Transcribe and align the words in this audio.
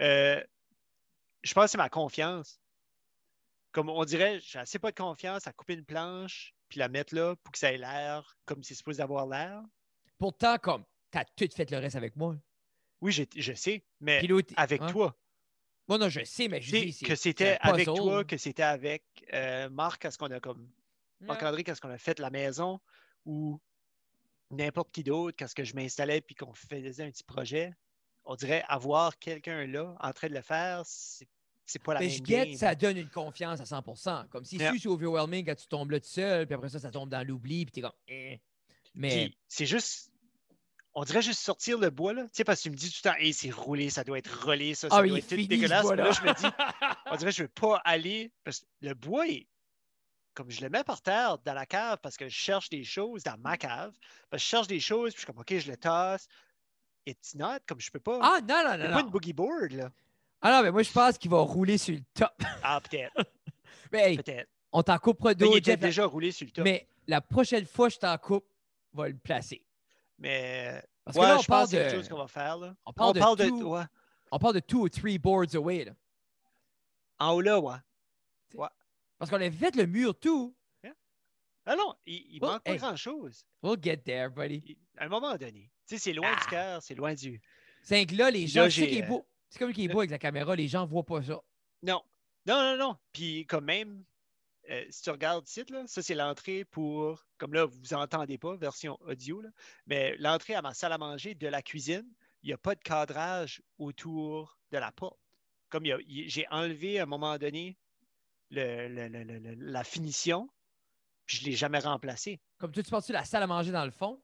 Euh, 0.00 0.42
je 1.42 1.54
pense 1.54 1.64
que 1.64 1.70
c'est 1.72 1.78
ma 1.78 1.88
confiance. 1.88 2.60
Comme 3.72 3.88
on 3.88 4.04
dirait, 4.04 4.40
j'ai 4.40 4.58
assez 4.58 4.78
pas 4.78 4.90
de 4.90 4.96
confiance 4.96 5.46
à 5.46 5.52
couper 5.52 5.74
une 5.74 5.84
planche 5.84 6.54
puis 6.68 6.78
la 6.78 6.88
mettre 6.88 7.14
là 7.14 7.36
pour 7.36 7.52
que 7.52 7.58
ça 7.58 7.72
ait 7.72 7.78
l'air 7.78 8.36
comme 8.46 8.62
c'est 8.62 8.74
supposé 8.74 9.02
avoir 9.02 9.26
l'air. 9.26 9.62
Pourtant, 10.18 10.58
comme, 10.58 10.84
t'as 11.10 11.24
tout 11.24 11.48
fait 11.54 11.70
le 11.70 11.78
reste 11.78 11.96
avec 11.96 12.16
moi. 12.16 12.36
Oui, 13.00 13.12
je 13.12 13.52
sais, 13.52 13.84
mais 14.00 14.26
avec 14.56 14.80
hein? 14.80 14.86
toi. 14.86 15.16
Moi, 15.88 15.98
non, 15.98 16.08
je 16.08 16.24
sais, 16.24 16.48
mais 16.48 16.62
je 16.62 16.70
dis. 16.70 16.98
que 17.04 17.14
c'était 17.14 17.58
avec 17.60 17.86
puzzle. 17.86 17.98
toi, 17.98 18.24
que 18.24 18.38
c'était 18.38 18.62
avec 18.62 19.04
euh, 19.34 19.68
Marc, 19.68 20.00
qu'est-ce 20.00 20.16
qu'on 20.16 20.30
a 20.30 20.40
comme. 20.40 20.62
Ouais. 21.20 21.26
Marc-André, 21.26 21.64
qu'est-ce 21.64 21.80
qu'on 21.80 21.90
a 21.90 21.98
fait 21.98 22.18
la 22.18 22.30
maison 22.30 22.80
ou 23.26 23.60
n'importe 24.50 24.90
qui 24.92 25.02
d'autre, 25.02 25.36
qu'est-ce 25.36 25.54
que 25.54 25.64
je 25.64 25.74
m'installais 25.74 26.20
puis 26.20 26.34
qu'on 26.34 26.54
faisait 26.54 27.02
un 27.02 27.10
petit 27.10 27.24
projet. 27.24 27.72
On 28.24 28.36
dirait 28.36 28.64
avoir 28.68 29.18
quelqu'un 29.18 29.66
là 29.66 29.94
en 30.00 30.12
train 30.12 30.28
de 30.28 30.34
le 30.34 30.42
faire, 30.42 30.82
c'est 30.86 31.28
c'est 31.66 31.82
pas 31.82 31.94
la 31.94 32.00
Mais 32.00 32.08
même 32.08 32.16
je 32.16 32.22
guette, 32.22 32.48
game. 32.48 32.56
ça 32.58 32.74
donne 32.74 32.98
une 32.98 33.08
confiance 33.08 33.58
à 33.60 33.64
100% 33.64 34.28
Comme 34.28 34.44
si 34.44 34.56
Yeah. 34.56 34.72
c'est 34.78 34.86
overwhelming 34.86 35.46
quand 35.46 35.54
tu 35.54 35.66
tombes 35.66 35.90
là 35.92 36.00
tout 36.00 36.06
seul, 36.06 36.46
puis 36.46 36.54
après 36.54 36.68
ça, 36.68 36.78
ça 36.78 36.90
tombe 36.90 37.08
dans 37.08 37.26
l'oubli, 37.26 37.64
puis 37.64 37.72
t'es 37.72 37.80
comme. 37.80 37.92
eh. 38.06 38.40
Mais 38.94 39.32
c'est 39.48 39.66
juste. 39.66 40.10
On 40.96 41.02
dirait 41.02 41.22
juste 41.22 41.40
sortir 41.40 41.78
le 41.78 41.90
bois, 41.90 42.12
là. 42.12 42.22
Tu 42.24 42.30
sais, 42.34 42.44
parce 42.44 42.60
que 42.60 42.64
tu 42.64 42.70
me 42.70 42.76
dis 42.76 42.88
tout 42.88 43.00
le 43.04 43.10
temps, 43.10 43.16
hey, 43.18 43.32
c'est 43.32 43.50
roulé, 43.50 43.90
ça 43.90 44.04
doit 44.04 44.18
être 44.18 44.44
relé, 44.44 44.74
ça, 44.74 44.88
ça 44.88 44.98
ah, 44.98 45.02
doit 45.06 45.18
être 45.18 45.26
tout 45.26 45.34
dégueulasse. 45.34 45.90
Là, 45.90 46.12
je 46.12 46.20
me 46.22 46.32
dis, 46.34 46.46
on 47.10 47.16
dirait 47.16 47.30
que 47.32 47.36
je 47.36 47.42
veux 47.42 47.48
pas 47.48 47.80
aller. 47.84 48.30
Parce 48.44 48.60
que 48.60 48.66
le 48.82 48.94
bois 48.94 49.26
est. 49.28 49.48
Comme 50.34 50.50
je 50.50 50.60
le 50.60 50.68
mets 50.68 50.84
par 50.84 51.00
terre 51.00 51.38
dans 51.38 51.54
la 51.54 51.64
cave 51.66 51.98
parce 52.02 52.16
que 52.16 52.28
je 52.28 52.34
cherche 52.34 52.68
des 52.68 52.84
choses 52.84 53.22
dans 53.22 53.36
ma 53.38 53.56
cave. 53.56 53.92
Parce 54.30 54.42
que 54.42 54.44
je 54.44 54.50
cherche 54.50 54.66
des 54.66 54.80
choses, 54.80 55.12
puis 55.14 55.20
je 55.22 55.24
suis 55.24 55.26
comme, 55.26 55.40
OK, 55.40 55.56
je 55.58 55.70
le 55.70 55.76
tasse. 55.76 56.28
It's 57.06 57.34
not, 57.34 57.58
comme 57.66 57.80
je 57.80 57.90
peux 57.90 58.00
pas. 58.00 58.18
ah, 58.22 58.40
non, 58.40 58.62
non, 58.64 58.78
non. 58.78 58.84
a 58.84 58.92
pas 58.92 59.00
une 59.00 59.10
boogie 59.10 59.32
board, 59.32 59.72
là. 59.72 59.90
Ah 60.40 60.50
non, 60.52 60.62
mais 60.62 60.70
moi, 60.70 60.82
je 60.82 60.92
pense 60.92 61.16
qu'il 61.18 61.30
va 61.30 61.38
rouler 61.40 61.78
sur 61.78 61.94
le 61.94 62.00
top. 62.14 62.32
Ah, 62.62 62.80
peut-être, 62.80 63.12
mais 63.92 64.10
hey, 64.12 64.16
peut-être. 64.16 64.48
on 64.72 64.82
t'en 64.82 64.98
coupera 64.98 65.30
Mais 65.30 65.34
il 65.34 65.38
d'autres. 65.38 65.56
était 65.58 65.76
déjà 65.76 66.04
roulé 66.06 66.32
sur 66.32 66.46
le 66.46 66.50
top. 66.52 66.64
Mais 66.64 66.86
la 67.06 67.20
prochaine 67.20 67.66
fois 67.66 67.88
que 67.88 67.94
je 67.94 67.98
t'en 68.00 68.16
coupe, 68.18 68.46
on 68.94 68.98
va 68.98 69.08
le 69.08 69.16
placer. 69.16 69.62
Mais 70.18 70.82
Parce 71.04 71.16
ouais, 71.16 71.22
que 71.24 71.28
là, 71.28 71.34
on 71.38 71.40
je 71.42 71.46
pense 71.46 71.46
parle 71.46 71.68
c'est 71.68 71.84
de. 71.84 71.90
chose 71.96 72.08
qu'on 72.08 72.18
va 72.18 72.28
faire, 72.28 72.56
là. 72.58 72.74
On 72.86 72.92
parle 72.92 73.10
On 73.10 73.12
de 73.12 73.18
parle 73.18 73.36
de. 73.38 73.50
ouais. 73.50 73.84
On 74.30 74.38
parle 74.38 74.54
de 74.54 74.60
two 74.60 74.80
ou 74.82 74.88
three 74.88 75.18
boards 75.18 75.54
away. 75.54 75.84
Là. 75.84 75.92
En 77.18 77.32
haut 77.32 77.40
là, 77.40 77.58
ouais. 77.60 77.76
Parce 79.18 79.30
qu'on 79.30 79.36
avait 79.36 79.50
fait 79.50 79.74
le 79.76 79.86
mur 79.86 80.14
tout. 80.18 80.54
Ah 81.66 81.76
non, 81.76 81.94
il, 82.04 82.26
il 82.34 82.38
Oh, 82.42 82.46
manque 82.46 82.62
pas 82.62 82.76
grand-chose. 82.76 83.46
We'll 83.62 83.78
get 83.82 83.98
there, 83.98 84.28
buddy. 84.28 84.76
À 84.98 85.06
un 85.06 85.08
moment 85.08 85.34
donné. 85.36 85.70
Tu 85.86 85.94
sais, 85.96 85.98
c'est 85.98 86.12
loin 86.12 86.30
du 86.32 86.38
Ah. 86.46 86.50
cœur, 86.50 86.82
c'est 86.82 86.94
loin 86.94 87.14
du. 87.14 87.40
C'est 87.82 88.06
que 88.06 88.14
là, 88.14 88.30
les 88.30 88.46
gens, 88.46 88.64
sais 88.64 88.70
j'ai, 88.70 88.88
qu'il 88.88 88.98
est 88.98 89.02
euh, 89.04 89.08
beau. 89.08 89.26
C'est 89.50 89.58
comme 89.58 89.72
qu'il 89.72 89.84
est 89.84 89.88
beau 89.92 90.00
avec 90.00 90.10
la 90.10 90.18
caméra, 90.18 90.56
les 90.56 90.68
gens 90.68 90.86
voient 90.86 91.04
pas 91.04 91.22
ça. 91.22 91.40
Non. 91.82 92.02
Non, 92.46 92.60
non, 92.62 92.76
non. 92.76 92.96
Puis 93.12 93.46
comme 93.46 93.64
même, 93.66 94.04
euh, 94.70 94.84
si 94.90 95.02
tu 95.02 95.10
regardes 95.10 95.46
ici, 95.48 95.62
là, 95.68 95.84
ça 95.86 96.02
c'est 96.02 96.14
l'entrée 96.14 96.64
pour. 96.64 97.24
Comme 97.38 97.52
là, 97.54 97.66
vous 97.66 97.94
entendez 97.94 98.38
pas, 98.38 98.56
version 98.56 98.98
audio, 99.02 99.40
là, 99.42 99.50
mais 99.86 100.16
l'entrée 100.18 100.54
à 100.54 100.62
ma 100.62 100.72
salle 100.74 100.92
à 100.92 100.98
manger 100.98 101.34
de 101.34 101.46
la 101.48 101.60
cuisine, 101.62 102.06
il 102.42 102.46
n'y 102.48 102.52
a 102.52 102.58
pas 102.58 102.74
de 102.74 102.80
cadrage 102.80 103.62
autour 103.78 104.58
de 104.72 104.78
la 104.78 104.92
porte. 104.92 105.18
Comme 105.68 105.84
j'ai 106.06 106.46
enlevé 106.50 106.98
à 107.00 107.02
un 107.02 107.06
moment 107.06 107.36
donné 107.38 107.76
le- 108.50 108.88
le- 108.88 109.08
le- 109.08 109.24
le- 109.24 109.38
le- 109.38 109.54
la 109.72 109.84
finition, 109.84 110.48
puis 111.26 111.38
je 111.38 111.44
ne 111.44 111.50
l'ai 111.50 111.56
jamais 111.56 111.78
remplacé. 111.80 112.40
Comme 112.58 112.72
toi, 112.72 112.82
tu 112.82 112.90
penses-tu 112.90 113.12
la 113.12 113.24
salle 113.24 113.42
à 113.42 113.46
manger 113.46 113.72
dans 113.72 113.84
le 113.84 113.90
fond? 113.90 114.22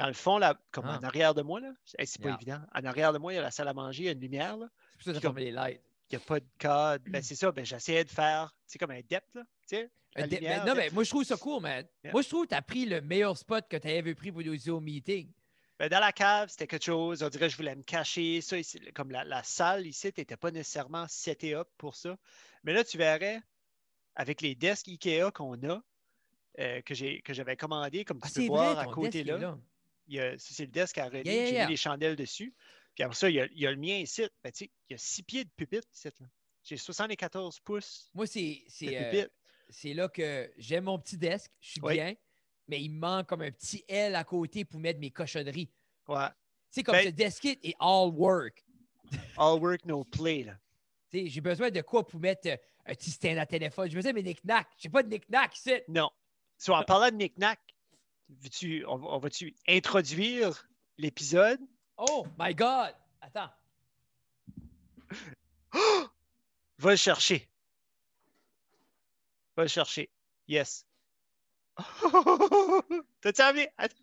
Dans 0.00 0.06
le 0.08 0.12
fond, 0.14 0.38
là, 0.38 0.58
comme 0.70 0.86
Ah. 0.86 0.98
en 0.98 1.02
arrière 1.04 1.34
de 1.34 1.42
moi, 1.42 1.60
là, 1.60 1.72
hey, 1.98 2.06
c'est 2.06 2.20
pas 2.22 2.30
évident. 2.30 2.60
En 2.74 2.84
arrière 2.84 3.12
de 3.12 3.18
moi, 3.18 3.32
il 3.32 3.36
y 3.36 3.38
a 3.38 3.42
la 3.42 3.50
salle 3.50 3.68
à 3.68 3.74
manger, 3.74 4.02
il 4.02 4.06
y 4.06 4.08
a 4.08 4.12
une 4.12 4.20
lumière, 4.20 4.56
là. 4.56 4.68
C'est 4.98 5.12
pour 5.12 5.22
ça 5.32 5.38
les 5.38 5.50
lights. 5.52 5.80
il 6.10 6.16
n'y 6.16 6.22
a 6.22 6.26
pas 6.26 6.40
de 6.40 6.46
cadre. 6.58 7.04
Ben, 7.08 7.22
c'est 7.22 7.36
ça, 7.36 7.52
ben, 7.52 7.64
j'essayais 7.64 8.04
de 8.04 8.10
faire, 8.10 8.52
c'est 8.66 8.78
comme 8.78 8.90
un 8.90 9.00
depth, 9.00 9.32
là, 9.34 9.42
tu 9.68 9.76
sais. 9.76 9.90
la 10.16 10.26
de- 10.26 10.34
lumière, 10.34 10.64
mais 10.64 10.70
non, 10.70 10.74
depth. 10.74 10.86
mais 10.88 10.90
moi, 10.94 11.04
je 11.04 11.10
trouve 11.10 11.22
ça 11.24 11.36
cool, 11.36 11.62
man. 11.62 11.86
Yeah. 12.02 12.12
Moi, 12.12 12.22
je 12.22 12.28
trouve 12.28 12.44
que 12.44 12.48
tu 12.50 12.54
as 12.56 12.62
pris 12.62 12.84
le 12.86 13.00
meilleur 13.00 13.36
spot 13.38 13.64
que 13.68 13.76
tu 13.76 13.88
avais 13.88 14.14
pris 14.16 14.32
pour 14.32 14.42
nos 14.42 14.56
Zoom 14.56 14.82
meetings. 14.82 15.30
Ben, 15.78 15.88
dans 15.88 16.00
la 16.00 16.12
cave, 16.12 16.48
c'était 16.50 16.66
quelque 16.66 16.84
chose. 16.84 17.22
On 17.22 17.28
dirait 17.28 17.46
que 17.46 17.52
je 17.52 17.56
voulais 17.56 17.76
me 17.76 17.82
cacher. 17.84 18.40
Ça, 18.40 18.58
ici, 18.58 18.80
comme 18.92 19.10
la, 19.12 19.22
la 19.24 19.42
salle 19.44 19.86
ici 19.86 20.08
n'était 20.08 20.36
pas 20.36 20.50
nécessairement 20.50 21.06
setée 21.08 21.54
up 21.54 21.68
pour 21.78 21.94
ça. 21.94 22.16
Mais 22.64 22.72
là, 22.74 22.82
tu 22.84 22.98
verrais, 22.98 23.40
avec 24.16 24.40
les 24.42 24.54
desks 24.56 24.88
IKEA 24.88 25.30
qu'on 25.32 25.54
a, 25.68 25.80
euh, 26.58 26.82
que 26.82 26.92
j'ai- 26.94 27.22
que 27.22 27.32
j'avais 27.32 27.56
commandé, 27.56 28.04
comme 28.04 28.20
tu 28.20 28.26
Ah, 28.28 28.32
peux 28.34 28.46
voir 28.48 28.74
vrai, 28.74 28.82
à 28.82 28.86
côté 28.86 29.22
là. 29.24 29.56
C'est 30.38 30.64
le 30.64 30.70
desk 30.70 30.98
à 30.98 31.06
René. 31.06 31.22
Yeah, 31.24 31.34
yeah, 31.34 31.46
J'ai 31.46 31.52
yeah. 31.54 31.64
mis 31.66 31.70
les 31.72 31.76
chandelles 31.76 32.16
dessus. 32.16 32.54
Puis 32.94 33.04
après 33.04 33.16
ça, 33.16 33.28
il 33.30 33.36
y 33.36 33.40
a, 33.40 33.46
il 33.46 33.60
y 33.60 33.66
a 33.66 33.70
le 33.70 33.76
mien 33.76 33.96
ici. 33.98 34.22
Ben, 34.42 34.52
il 34.60 34.68
y 34.90 34.94
a 34.94 34.98
six 34.98 35.22
pieds 35.22 35.44
de 35.44 35.50
pupitre 35.56 35.86
ici. 35.92 36.08
J'ai 36.62 36.76
74 36.76 37.60
pouces 37.60 38.10
Moi, 38.14 38.26
c'est 38.26 38.64
euh, 38.82 39.26
là 39.94 40.08
que 40.08 40.52
j'aime 40.58 40.84
mon 40.84 40.98
petit 40.98 41.16
desk, 41.16 41.50
je 41.60 41.70
suis 41.70 41.80
Oui. 41.82 41.94
bien, 41.94 42.14
mais 42.68 42.82
il 42.82 42.90
me 42.90 42.98
manque 42.98 43.28
comme 43.28 43.42
un 43.42 43.50
petit 43.50 43.84
L 43.88 44.14
à 44.14 44.24
côté 44.24 44.64
pour 44.64 44.80
mettre 44.80 45.00
mes 45.00 45.10
cochonneries. 45.10 45.70
Ouais. 46.08 46.28
Tu 46.28 46.34
sais, 46.70 46.82
comme 46.82 46.96
Ben- 46.96 47.06
ce 47.06 47.10
desk 47.10 47.42
kit 47.42 47.58
est 47.62 47.74
all 47.80 48.10
work. 48.12 48.62
All 49.38 49.58
work, 49.60 49.84
no 49.86 50.04
play. 50.04 50.44
Là. 50.44 50.56
Tu 51.10 51.18
sais, 51.20 51.26
J'ai 51.28 51.40
besoin 51.40 51.70
de 51.70 51.80
quoi 51.80 52.06
pour 52.06 52.20
mettre 52.20 52.48
euh, 52.48 52.56
un 52.86 52.94
petit 52.94 53.10
stand 53.10 53.38
à 53.38 53.46
téléphone? 53.46 53.88
J'ai 53.88 53.96
besoin 53.96 54.12
de 54.12 54.16
mes 54.16 54.22
knick-knack. 54.22 54.68
J'ai 54.76 54.88
pas 54.88 55.02
de 55.02 55.08
knick-knack 55.08 55.56
ici. 55.56 55.72
Non. 55.88 56.10
So, 56.56 56.74
en 56.74 56.84
parlant 56.84 57.08
de 57.10 57.16
knick-knack, 57.16 57.58
veux-tu- 58.42 58.84
on, 58.86 59.02
on 59.02 59.18
va-tu 59.18 59.54
introduire 59.68 60.66
l'épisode? 60.98 61.60
Oh 61.96 62.26
my 62.38 62.54
God! 62.54 62.94
Attends. 63.20 63.50
Va 66.78 66.90
le 66.92 66.96
chercher. 66.96 67.48
Va 69.56 69.64
le 69.64 69.68
chercher. 69.68 70.10
Yes. 70.48 70.86
T'as-tu 73.20 73.40
amené, 73.42 73.68
Attends. 73.76 73.96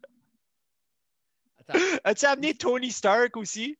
as-tu 2.03 2.25
amené 2.25 2.53
Tony 2.55 2.91
Stark 2.91 3.35
aussi? 3.37 3.77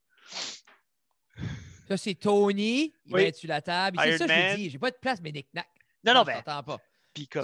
Ça, 1.88 1.96
c'est 1.97 2.16
Tony. 2.16 2.94
Il 3.06 3.12
va 3.12 3.18
Oui. 3.19 3.24
être 3.25 3.35
sur 3.35 3.47
la 3.47 3.62
table? 3.62 3.97
C'est 4.02 4.18
ça, 4.18 4.28
je 4.28 4.56
dis. 4.56 4.69
J'ai 4.72 4.79
pas 4.79 4.91
de 4.91 4.97
place, 4.97 5.22
mes 5.22 5.31
knick-knack. 5.31 5.69
Non, 6.03 6.14
non, 6.16 6.24
ben, 6.24 6.41
pas. 6.44 6.64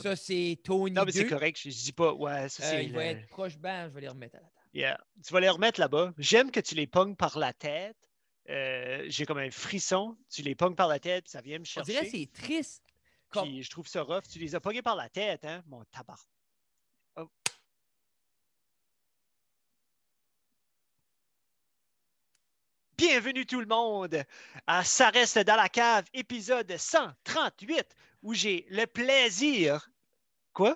Ça, 0.02 0.16
c'est 0.16 0.60
Tony 0.64 0.92
non, 0.92 1.04
mais 1.06 1.12
c'est 1.12 1.24
2. 1.24 1.30
correct, 1.30 1.60
je, 1.62 1.70
dis 1.70 1.92
pas, 1.94 2.14
ouais, 2.14 2.50
ça 2.50 2.64
Euh, 2.64 2.70
c'est. 2.72 2.86
il 2.86 2.94
va 2.94 3.06
être 3.06 3.28
proche 3.28 3.58
banc. 3.58 3.88
Je 3.90 3.94
vais 3.96 4.02
les 4.02 4.08
remettre 4.10 4.36
à 4.36 4.40
la 4.40 4.44
table. 4.48 4.68
Yeah. 4.74 5.00
Tu 5.26 5.34
vas 5.34 5.40
les 5.40 5.50
remettre 5.50 5.80
là-bas. 5.80 6.14
J'aime 6.18 6.52
que 6.52 6.60
tu 6.60 6.76
les 6.76 6.88
pognes 6.88 7.16
par 7.16 7.38
la 7.38 7.54
tête. 7.54 7.98
Euh, 8.50 9.04
J'ai 9.08 9.26
comme 9.26 9.38
un 9.38 9.52
frisson. 9.52 10.18
Tu 10.30 10.42
les 10.42 10.56
pognes 10.56 10.76
par 10.76 10.88
la 10.88 11.00
tête, 11.00 11.26
puis 11.26 11.32
ça 11.32 11.42
vient 11.42 11.58
me 11.58 11.64
On 11.64 11.66
chercher. 11.66 11.92
dirait 11.94 12.06
que 12.06 12.12
c'est 12.12 12.30
triste. 12.34 12.84
Comme- 13.30 13.48
Puis 13.48 13.64
je 13.64 13.70
trouve 13.70 13.88
ça 13.88 14.02
rough. 14.04 14.24
Tu 14.32 14.40
les 14.40 14.54
as 14.56 14.60
pognés 14.60 14.82
par 14.82 14.96
la 14.96 15.10
tête, 15.10 15.46
hein, 15.46 15.64
mon 15.68 15.84
tabac. 15.86 16.18
Oh. 17.16 17.30
Bienvenue 22.98 23.46
tout 23.46 23.60
le 23.60 23.66
monde 23.66 24.24
à 24.68 24.84
Ça 24.84 25.10
reste 25.10 25.40
dans 25.40 25.56
la 25.56 25.70
cave, 25.70 26.06
épisode 26.14 26.76
138, 26.78 27.96
où 28.24 28.34
j'ai 28.34 28.66
le 28.70 28.86
plaisir. 28.88 29.90
Quoi? 30.54 30.76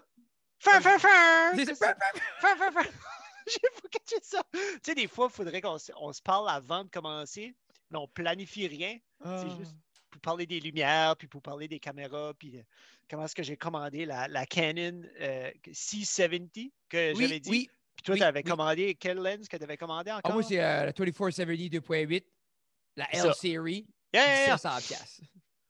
Fin, 0.59 0.79
fin, 0.81 0.97
fin! 0.99 1.51
J'ai 3.47 3.59
pas 3.81 3.87
catché 3.89 4.17
ça. 4.23 4.43
Tu 4.51 4.59
sais, 4.83 4.93
des 4.95 5.07
fois, 5.07 5.27
il 5.31 5.33
faudrait 5.35 5.61
qu'on 5.61 5.77
se, 5.77 6.21
parle 6.21 6.49
avant 6.49 6.83
de 6.83 6.89
commencer, 6.89 7.55
mais 7.89 7.97
on 7.97 8.07
planifie 8.07 8.67
rien. 8.67 8.97
C'est 9.23 9.27
Ah. 9.29 9.55
juste 9.57 9.73
pour 10.11 10.19
parler 10.19 10.45
des 10.45 10.59
lumières, 10.59 11.15
puis 11.15 11.27
pour 11.29 11.41
parler 11.41 11.67
des 11.69 11.79
caméras, 11.79 12.33
puis 12.37 12.57
euh, 12.57 12.61
comment 13.09 13.23
est-ce 13.23 13.35
que 13.35 13.43
j'ai 13.43 13.55
commandé 13.55 14.05
la, 14.05 14.27
la 14.27 14.45
Canon 14.45 15.01
euh, 15.21 15.49
C70 15.71 16.71
que 16.89 17.13
Oui, 17.15 17.23
j'avais 17.23 17.39
dit. 17.39 17.49
oui. 17.49 17.69
Puis 17.95 18.03
toi, 18.03 18.13
oui, 18.13 18.19
tu 18.19 18.25
avais 18.25 18.39
oui. 18.43 18.49
commandé 18.49 18.95
quelle 18.95 19.17
lens 19.17 19.47
que 19.47 19.55
tu 19.55 19.63
avais 19.63 19.77
commandé 19.77 20.11
Ah, 20.11 20.17
encore? 20.17 20.33
moi, 20.33 20.43
c'est 20.43 20.59
euh, 20.61 20.85
la 20.87 20.91
2470 20.91 21.69
2.8, 21.69 22.25
la. 22.97 23.07
L-Series, 23.13 23.87
Yeah, 24.13 24.25
yeah, 24.25 24.47
yeah. 24.47 24.57
700 24.57 24.69
piastres. 24.87 25.21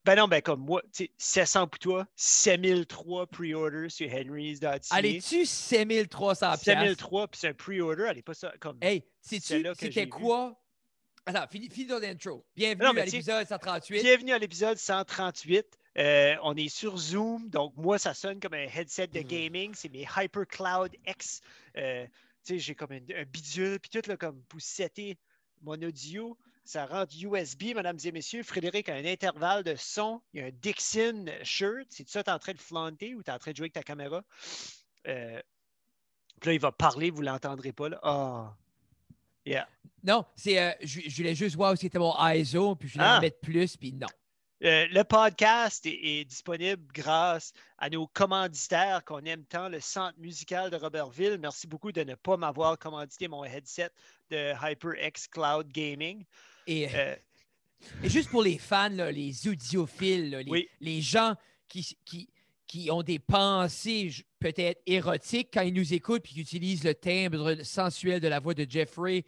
Ben 0.07 0.15
non, 0.15 0.29
ben 0.29 0.41
comme 0.41 0.61
moi, 0.61 0.81
tu 0.93 1.03
sais, 1.03 1.11
700 1.17 1.67
pour 1.67 1.79
toi, 1.79 2.07
7003 2.15 3.27
pre-order 3.27 3.89
sur 3.89 4.07
Henry's.ca. 4.09 4.77
Allez-tu 4.91 5.45
7300 5.45 6.45
piastres? 6.47 6.63
7003, 6.63 7.27
puis 7.27 7.39
c'est 7.41 7.49
un 7.49 7.53
pre-order, 7.53 8.05
allez 8.05 8.21
pas 8.21 8.33
ça 8.33 8.53
comme. 8.61 8.77
Hey, 8.81 9.03
sais-tu 9.19 9.65
c'était 9.77 10.07
quoi? 10.07 10.57
Attends, 11.25 11.45
finis, 11.51 11.69
finis 11.69 11.87
ton 11.87 12.01
intro. 12.01 12.45
Bienvenue 12.55 12.85
Non, 12.85 12.91
à 12.91 13.03
l'épisode 13.03 13.45
138. 13.45 14.01
Bienvenue 14.01 14.31
à 14.31 14.37
l'épisode 14.39 14.77
138. 14.77 15.77
Euh, 15.97 16.35
on 16.41 16.55
est 16.55 16.69
sur 16.69 16.95
Zoom, 16.95 17.49
donc 17.49 17.73
moi, 17.75 17.99
ça 17.99 18.13
sonne 18.13 18.39
comme 18.39 18.53
un 18.53 18.67
headset 18.73 19.07
de 19.07 19.19
Mhm. 19.19 19.27
gaming. 19.27 19.73
C'est 19.75 19.89
mes 19.89 20.07
HyperCloud 20.15 20.95
X. 21.05 21.41
Euh, 21.75 22.05
tu 22.45 22.53
sais, 22.53 22.59
j'ai 22.59 22.75
comme 22.75 22.93
un, 22.93 23.01
un 23.13 23.25
bidule, 23.25 23.77
puis 23.81 23.89
tout, 23.89 24.09
là, 24.09 24.15
comme 24.15 24.41
pour 24.43 24.61
setter 24.61 25.17
mon 25.61 25.73
audio. 25.73 26.37
Ça 26.67 26.85
rentre 26.85 27.13
USB, 27.17 27.73
mesdames 27.75 27.97
et 28.03 28.11
messieurs. 28.11 28.43
Frédéric 28.43 28.89
a 28.89 28.95
un 28.95 29.05
intervalle 29.05 29.63
de 29.63 29.75
son. 29.77 30.21
Il 30.33 30.41
y 30.41 30.43
a 30.43 30.47
un 30.47 30.51
Dixon 30.51 31.25
shirt. 31.41 31.85
C'est 31.89 32.07
ça, 32.09 32.21
tu 32.23 32.29
es 32.29 32.33
en 32.33 32.39
train 32.39 32.51
de 32.51 32.59
flanter 32.59 33.15
ou 33.15 33.23
tu 33.23 33.31
es 33.31 33.33
en 33.33 33.39
train 33.39 33.51
de 33.51 33.55
jouer 33.55 33.63
avec 33.65 33.73
ta 33.73 33.83
caméra? 33.83 34.21
Euh, 35.07 35.41
puis 36.41 36.49
là, 36.49 36.53
il 36.53 36.59
va 36.59 36.73
parler, 36.73 37.09
vous 37.09 37.21
ne 37.21 37.27
l'entendrez 37.27 37.71
pas. 37.71 37.87
Là. 37.87 37.99
Ah! 38.03 38.57
Yeah. 39.45 39.65
Non, 40.03 40.25
c'est, 40.35 40.61
euh, 40.61 40.71
je, 40.81 40.99
je 41.07 41.15
voulais 41.15 41.35
juste 41.35 41.55
voir 41.55 41.71
où 41.71 41.75
c'était 41.77 41.99
mon 41.99 42.13
ISO, 42.19 42.75
puis 42.75 42.89
je 42.89 42.93
voulais 42.95 43.05
Ah. 43.07 43.17
en 43.17 43.21
mettre 43.21 43.39
plus, 43.39 43.77
puis 43.77 43.93
non. 43.93 44.07
Euh, 44.63 44.87
le 44.91 45.03
podcast 45.03 45.85
est, 45.85 45.99
est 46.03 46.25
disponible 46.25 46.83
grâce 46.93 47.53
à 47.77 47.89
nos 47.89 48.07
commanditaires 48.07 49.03
qu'on 49.05 49.19
aime 49.25 49.43
tant, 49.45 49.69
le 49.69 49.79
Centre 49.79 50.17
musical 50.17 50.71
de 50.71 50.77
Robertville. 50.77 51.37
Merci 51.39 51.67
beaucoup 51.67 51.91
de 51.91 52.01
ne 52.03 52.15
pas 52.15 52.37
m'avoir 52.37 52.79
commandité 52.79 53.27
mon 53.27 53.43
headset 53.43 53.91
de 54.31 54.53
HyperX 54.53 55.27
Cloud 55.29 55.67
Gaming. 55.71 56.23
Et, 56.65 56.87
Euh, 56.95 57.15
et 58.03 58.09
juste 58.09 58.31
pour 58.31 58.41
les 58.41 58.57
fans, 58.57 58.89
là, 58.89 59.11
les 59.11 59.47
audiophiles, 59.47 60.31
là, 60.31 60.41
les, 60.41 60.49
Oui. 60.49 60.67
les 60.79 61.01
gens 61.01 61.35
qui, 61.67 61.95
qui, 62.03 62.27
qui 62.65 62.89
ont 62.89 63.03
des 63.03 63.19
pensées 63.19 64.09
peut-être 64.39 64.81
érotiques 64.87 65.49
quand 65.53 65.61
ils 65.61 65.73
nous 65.73 65.93
écoutent 65.93 66.23
puis 66.23 66.33
qui 66.33 66.41
utilisent 66.41 66.83
le 66.83 66.95
timbre 66.95 67.61
sensuel 67.63 68.19
de 68.19 68.27
la 68.27 68.39
voix 68.39 68.55
de 68.55 68.65
Jeffrey 68.67 69.23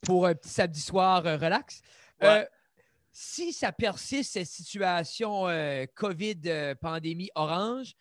pour 0.00 0.26
un 0.26 0.34
petit 0.34 0.48
samedi 0.48 0.80
soir 0.80 1.26
euh, 1.26 1.36
relax. 1.36 1.82
Ouais. 2.22 2.48
Si 3.12 3.52
ça 3.52 3.72
persiste, 3.72 4.32
cette 4.32 4.46
situation 4.46 5.48
euh, 5.48 5.86
COVID, 5.94 6.40
euh, 6.46 6.74
pandémie 6.74 7.30
orange, 7.34 7.94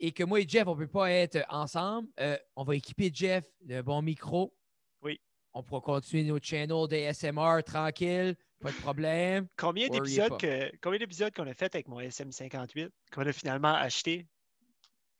et 0.00 0.12
que 0.12 0.24
moi 0.24 0.40
et 0.40 0.48
Jeff, 0.48 0.66
on 0.66 0.74
ne 0.74 0.80
peut 0.84 0.90
pas 0.90 1.10
être 1.10 1.44
ensemble, 1.48 2.08
euh, 2.20 2.36
on 2.56 2.64
va 2.64 2.74
équiper 2.76 3.10
Jeff 3.12 3.44
de 3.62 3.80
bons 3.82 4.02
micros. 4.02 4.54
Oui. 5.02 5.20
On 5.52 5.62
pourra 5.62 5.80
continuer 5.80 6.24
nos 6.24 6.38
channels 6.40 6.88
d'ASMR 6.88 7.62
tranquille, 7.64 8.36
pas 8.60 8.72
de 8.72 8.76
problème. 8.76 9.46
combien 9.56 9.88
d'épisodes 9.88 10.36
que 10.38 10.72
combien 10.82 10.98
d'épisodes 10.98 11.32
qu'on 11.32 11.46
a 11.46 11.54
fait 11.54 11.72
avec 11.74 11.86
mon 11.86 12.00
SM58 12.00 12.90
qu'on 13.12 13.26
a 13.26 13.32
finalement 13.32 13.74
acheté? 13.74 14.26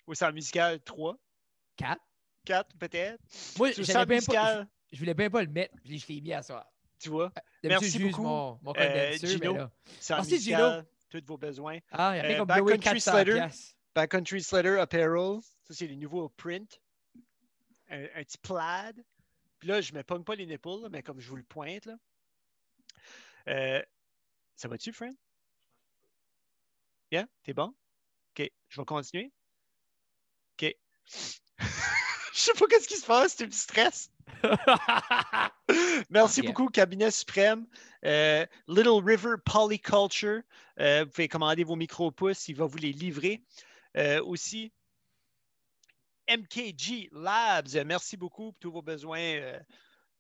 Au 0.07 0.15
Centre 0.15 0.33
musical 0.33 0.81
3, 0.83 1.17
Quatre. 1.77 2.03
4 2.45 2.77
peut-être? 2.79 3.19
Moi, 3.59 3.71
je, 3.73 3.83
voulais 4.99 5.15
bien 5.15 5.31
pas 5.31 5.43
le 5.43 5.49
mettre, 5.49 5.75
je 5.85 6.07
l'ai 6.09 6.21
mis 6.21 6.33
à 6.33 6.43
soir. 6.43 6.67
Tu 7.05 7.11
vois, 7.11 7.31
D'habitude, 7.63 7.71
Merci 7.71 7.99
beaucoup, 7.99 8.23
mon, 8.23 8.59
mon 8.63 8.73
euh, 8.79 9.13
Gino. 9.19 9.57
Centre 10.01 10.21
Merci, 10.23 10.41
Gino. 10.41 10.83
tous 11.11 11.23
vos 11.27 11.37
besoins. 11.37 11.79
Ah, 11.93 12.13
il 12.17 12.17
y 12.17 12.21
a 12.35 12.41
Euh, 12.41 12.45
Backcountry 12.47 12.61
louer 12.73 12.79
400 12.79 13.13
Slider. 13.13 13.33
piastres. 13.35 13.77
Backcountry 13.95 14.43
Slater 14.43 14.79
Apparel, 14.81 15.41
ça 15.65 15.75
c'est 15.75 15.87
les 15.87 15.97
nouveaux 15.97 16.31
print. 16.31 16.81
Un, 17.91 18.05
un 18.15 18.25
petit 18.25 18.39
plaid. 18.39 19.05
Puis 19.59 19.69
là, 19.69 19.83
je 19.83 19.93
ne 19.93 19.99
me 19.99 20.03
pogne 20.03 20.25
pas 20.25 20.35
les 20.35 20.47
nipples, 20.47 20.81
là, 20.83 20.89
mais 20.91 21.03
comme 21.03 21.21
je 21.21 21.29
vous 21.29 21.37
le 21.37 21.43
pointe. 21.45 21.85
Là. 21.85 21.95
Euh, 23.49 23.83
ça 24.57 24.69
va-tu, 24.69 24.91
friend? 24.93 25.15
Yeah? 27.11 27.27
T'es 27.43 27.53
bon? 27.53 27.75
OK. 28.39 28.51
Je 28.69 28.81
vais 28.81 28.85
continuer. 28.87 29.31
OK. 30.59 30.75
je 31.07 32.39
sais 32.41 32.53
pas 32.55 32.67
qu'est-ce 32.67 32.89
qui 32.89 32.97
se 32.97 33.07
passe, 33.07 33.37
tu 33.37 33.45
me 33.47 33.51
stresses. 33.51 34.11
Merci 36.11 36.43
beaucoup, 36.43 36.69
Cabinet 36.69 37.11
Suprême. 37.11 37.67
Euh, 38.05 38.47
Little 38.69 39.03
River 39.05 39.35
Polyculture. 39.45 40.43
Euh, 40.81 41.05
vous 41.05 41.11
pouvez 41.11 41.29
commander 41.29 41.65
vos 41.65 41.77
micro-pouces, 41.77 42.49
il 42.49 42.57
va 42.57 42.67
vous 42.67 42.79
les 42.79 42.93
livrer. 42.93 43.43
Euh, 43.97 44.23
aussi, 44.25 44.73
MKG 46.29 47.09
Labs. 47.13 47.85
Merci 47.87 48.17
beaucoup 48.17 48.53
pour 48.53 48.59
tous 48.61 48.73
vos 48.73 48.83
besoins 48.83 49.59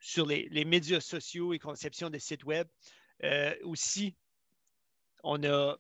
sur 0.00 0.26
les, 0.26 0.48
les 0.50 0.64
médias 0.64 1.00
sociaux 1.00 1.52
et 1.52 1.58
conception 1.58 2.10
de 2.10 2.18
sites 2.18 2.44
web. 2.44 2.66
Aussi, 3.62 4.14
on 5.22 5.42
a 5.44 5.76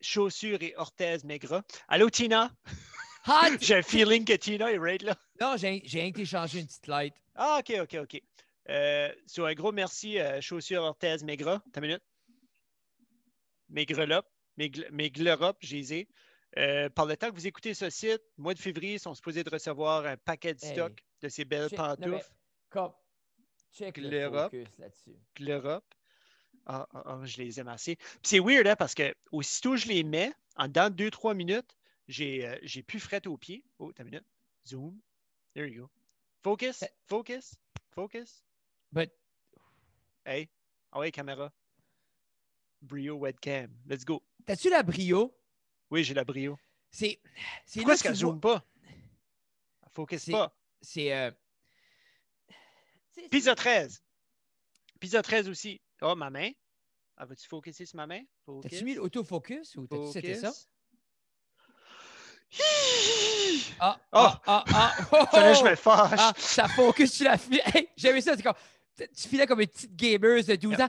Chaussures 0.00 0.62
et 0.62 0.74
Orthèse 0.76 1.24
Maigrat. 1.24 1.62
Allô, 1.88 2.10
Tina? 2.10 2.50
Hot! 3.26 3.32
J'ai 3.60 3.76
un 3.76 3.82
feeling 3.82 4.24
que 4.24 4.34
Tina 4.34 4.70
est 4.72 4.78
right 4.78 5.02
là. 5.02 5.16
Non, 5.40 5.56
j'ai 5.56 5.80
rien 5.92 6.12
que 6.12 6.20
une 6.20 6.66
petite 6.66 6.86
light. 6.86 7.14
Ah, 7.34 7.60
OK, 7.60 7.74
OK, 7.80 7.96
OK. 8.02 8.22
Euh, 8.68 9.12
sur 9.26 9.46
un 9.46 9.54
gros 9.54 9.72
merci, 9.72 10.18
euh, 10.18 10.40
Chaussures 10.40 10.82
Orthèse 10.82 11.24
Maigrat. 11.24 11.62
T'as 11.72 11.80
une 11.80 11.86
minute? 11.88 12.02
Maigrelop, 13.68 14.24
Maiglerop, 14.56 15.56
j'ai. 15.60 16.08
Euh, 16.56 16.88
par 16.88 17.06
le 17.06 17.16
temps 17.16 17.30
que 17.30 17.34
vous 17.34 17.46
écoutez 17.46 17.74
ce 17.74 17.90
site, 17.90 18.22
mois 18.38 18.54
de 18.54 18.60
février, 18.60 18.94
ils 18.94 19.00
sont 19.00 19.14
supposés 19.14 19.42
de 19.42 19.50
recevoir 19.50 20.06
un 20.06 20.16
paquet 20.16 20.54
de 20.54 20.64
Hey. 20.64 20.72
stock 20.72 20.92
de 21.20 21.28
ces 21.28 21.44
belles 21.44 21.68
Check- 21.68 21.78
non, 21.78 21.84
mais 21.88 21.96
pantoufles. 22.06 22.30
Comme, 22.70 22.92
check 23.72 23.96
le 23.96 24.30
focus 24.30 24.78
là-dessus. 24.78 25.16
Ah, 26.66 26.86
ah, 26.94 27.02
ah, 27.06 27.20
je 27.24 27.38
les 27.38 27.58
aime 27.58 27.68
assez. 27.68 27.98
C'est 28.22 28.38
weird, 28.38 28.66
hein, 28.68 28.76
parce 28.76 28.94
que 28.94 29.12
aussitôt 29.32 29.76
je 29.76 29.88
les 29.88 30.04
mets, 30.04 30.32
en 30.56 30.68
dedans 30.68 30.88
de 30.88 30.94
2-3 30.94 31.34
minutes, 31.34 31.76
j'ai 32.08 32.46
euh, 32.46 32.58
j'ai 32.62 32.82
plus 32.82 33.00
fret 33.00 33.26
aux 33.26 33.36
pieds. 33.38 33.64
Oh, 33.78 33.92
t'as 33.92 34.02
une 34.04 34.10
minute. 34.10 34.26
Zoom. 34.66 35.00
There 35.54 35.66
you 35.68 35.82
go. 35.82 35.90
Focus, 36.42 36.82
Eh. 36.82 36.88
focus, 37.06 37.54
focus. 37.90 38.44
But, 38.92 39.10
Hey, 40.26 40.48
ah 40.92 40.98
ouais, 41.00 41.10
caméra. 41.12 41.52
Brio 42.82 43.16
webcam. 43.16 43.70
Let's 43.86 44.04
go. 44.04 44.22
t'as-tu 44.46 44.68
la 44.70 44.82
brio? 44.82 45.34
Oui, 45.90 46.02
j'ai 46.04 46.14
la 46.14 46.24
brio. 46.24 46.58
C'est. 46.90 47.20
c'est 47.66 47.80
Pourquoi 47.80 47.88
là 47.92 47.94
est-ce 47.94 48.02
que 48.02 48.08
qu'elle 48.08 48.16
tu 48.16 48.20
zoome 48.20 48.40
pas? 48.40 48.64
Elle 49.82 49.90
focus 49.92 50.22
C'est- 50.22 50.32
pas. 50.32 50.56
C'est. 50.80 51.12
euh, 51.14 51.30
Pizza 53.30 53.50
c'est- 53.52 53.56
13. 53.56 54.02
Pizza 55.00 55.22
13 55.22 55.48
aussi. 55.48 55.80
Oh, 56.02 56.14
ma 56.14 56.30
main. 56.30 56.50
Ah, 57.16 57.26
vas-tu 57.26 57.46
focuser 57.46 57.86
sur 57.86 57.96
ma 57.96 58.06
main? 58.06 58.22
Focus. 58.44 58.70
T'as-tu 58.70 58.84
mis 58.84 58.94
l'autofocus 58.94 59.76
ou 59.76 59.86
t'as-tu 59.86 60.12
c'était 60.12 60.34
ça? 60.34 60.52
Ah, 63.80 63.98
Oh! 64.12 64.16
ah, 64.16 64.40
ah, 64.46 64.64
ah, 64.72 64.94
oh, 65.12 65.26
Fallait 65.30 65.52
que 65.52 65.58
je 65.58 65.62
oh! 65.64 65.70
me 65.70 65.74
fâche. 65.74 66.10
Ah, 66.18 66.32
ça 66.36 66.68
focus 66.68 67.12
sur 67.12 67.24
la 67.26 67.36
fille. 67.38 67.60
Hey, 67.74 67.88
j'avais 67.96 68.20
ça, 68.20 68.36
c'est 68.36 68.42
comme. 68.42 68.54
Tu 68.96 69.28
filais 69.28 69.46
comme 69.46 69.60
une 69.60 69.66
petite 69.66 69.96
gamer 69.96 70.42
de 70.44 70.54
12 70.54 70.80
ans. 70.80 70.88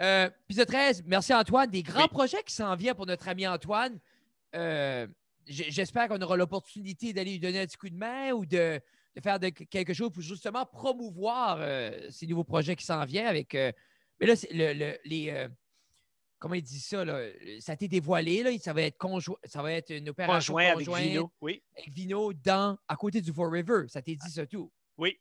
Euh, 0.00 0.28
Pizza 0.46 0.66
13, 0.66 1.04
merci 1.06 1.32
Antoine. 1.32 1.70
Des 1.70 1.82
grands 1.82 2.02
Oui. 2.02 2.08
projets 2.08 2.42
qui 2.42 2.52
s'en 2.54 2.74
viennent 2.74 2.94
pour 2.94 3.06
notre 3.06 3.28
ami 3.28 3.46
Antoine. 3.46 3.98
Euh, 4.54 5.06
J'espère 5.48 6.08
qu'on 6.08 6.20
aura 6.20 6.36
l'opportunité 6.36 7.12
d'aller 7.12 7.30
lui 7.32 7.38
donner 7.38 7.60
un 7.60 7.66
petit 7.66 7.76
coup 7.76 7.88
de 7.88 7.94
main 7.94 8.32
ou 8.32 8.44
de, 8.44 8.80
de 9.14 9.20
faire 9.22 9.38
de- 9.38 9.50
quelque 9.50 9.94
chose 9.94 10.10
pour 10.10 10.20
justement 10.20 10.66
promouvoir 10.66 11.58
euh, 11.60 11.92
ces 12.10 12.26
nouveaux 12.26 12.42
projets 12.42 12.74
qui 12.74 12.84
s'en 12.84 13.04
viennent 13.04 13.28
avec. 13.28 13.54
mais 13.54 14.26
là, 14.26 14.34
c'est 14.34 14.52
le, 14.52 14.72
le- 14.72 14.98
les. 15.04 15.46
Euh, 16.36 16.38
comment 16.38 16.54
il 16.54 16.62
dit 16.62 16.80
ça? 16.80 17.04
Là? 17.04 17.20
Ça 17.60 17.72
a 17.72 17.74
été 17.74 17.88
dévoilé. 17.88 18.42
Là, 18.42 18.50
ça, 18.58 18.72
va 18.72 18.82
être 18.82 18.98
conjoint, 18.98 19.38
ça 19.44 19.62
va 19.62 19.72
être 19.72 19.90
une 19.90 20.08
opération 20.08 20.54
Conjoint 20.54 20.72
avec 20.72 20.88
Vino. 20.88 21.32
Oui, 21.40 21.62
avec 21.76 21.90
Vino 21.90 22.32
dans, 22.32 22.78
à 22.88 22.96
côté 22.96 23.20
du 23.20 23.32
Four 23.32 23.50
River. 23.52 23.84
Ça 23.88 24.02
t'est 24.02 24.16
dit 24.16 24.30
ça 24.30 24.46
tout. 24.46 24.70
oui. 24.96 25.18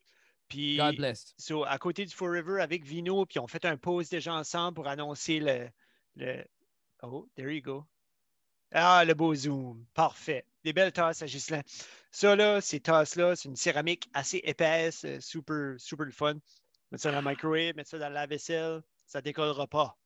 Puis, 0.48 0.78
God 0.78 0.98
bless. 0.98 1.34
so, 1.38 1.64
à 1.64 1.78
côté 1.78 2.06
du 2.06 2.14
Forever 2.14 2.62
avec 2.62 2.84
Vino, 2.86 3.26
puis 3.26 3.40
on 3.40 3.48
fait 3.48 3.66
un 3.66 3.78
pause 3.78 4.10
déjà 4.10 4.34
ensemble 4.34 4.76
pour 4.76 4.88
annoncer 4.88 5.40
le, 5.40 5.68
le. 6.16 6.46
Oh, 7.02 7.28
there 7.36 7.54
you 7.54 7.62
go. 7.62 7.86
Ah, 8.72 9.04
le 9.06 9.14
beau 9.14 9.34
zoom. 9.34 9.86
Parfait. 9.94 10.46
Des 10.64 10.74
belles 10.74 10.92
tasses 10.92 11.22
à 11.22 11.26
Ghislain. 11.26 11.62
Ça, 12.12 12.36
là, 12.36 12.62
ces 12.62 12.80
tasses-là, 12.80 13.36
c'est 13.36 13.50
une 13.50 13.56
céramique 13.56 14.10
assez 14.14 14.42
épaisse, 14.44 15.06
euh, 15.06 15.20
super, 15.20 15.76
super 15.80 16.06
le 16.06 16.12
fun. 16.12 16.36
Mettre 16.92 17.04
ça 17.04 17.12
dans 17.12 17.22
la 17.22 17.30
microwave, 17.30 17.76
mettre 17.76 17.90
ça 17.90 17.98
dans 18.00 18.10
la 18.10 18.28
vaisselle, 18.28 18.82
ça 19.06 19.22
décollera 19.22 19.68
pas. 19.68 19.98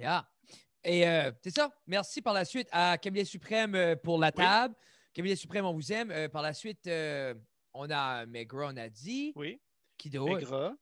Yeah. 0.00 0.26
Et 0.84 1.06
euh, 1.06 1.30
c'est 1.42 1.50
ça. 1.54 1.70
Merci 1.86 2.22
par 2.22 2.32
la 2.34 2.44
suite 2.44 2.68
à 2.72 2.96
Cabinet 2.98 3.24
Suprême 3.24 3.74
euh, 3.74 3.96
pour 3.96 4.18
la 4.18 4.32
table. 4.32 4.74
Cabinet 5.12 5.36
Suprême, 5.36 5.64
on 5.66 5.74
vous 5.74 5.92
aime. 5.92 6.10
Euh, 6.10 6.28
par 6.28 6.42
la 6.42 6.54
suite, 6.54 6.86
euh, 6.86 7.34
on 7.74 7.90
a 7.90 8.24
Megra, 8.26 8.68
on 8.72 8.76
a 8.76 8.88
dit. 8.88 9.32
Oui. 9.36 9.60
Qui 9.98 10.08
d'autre? 10.08 10.34
Megra. 10.34 10.72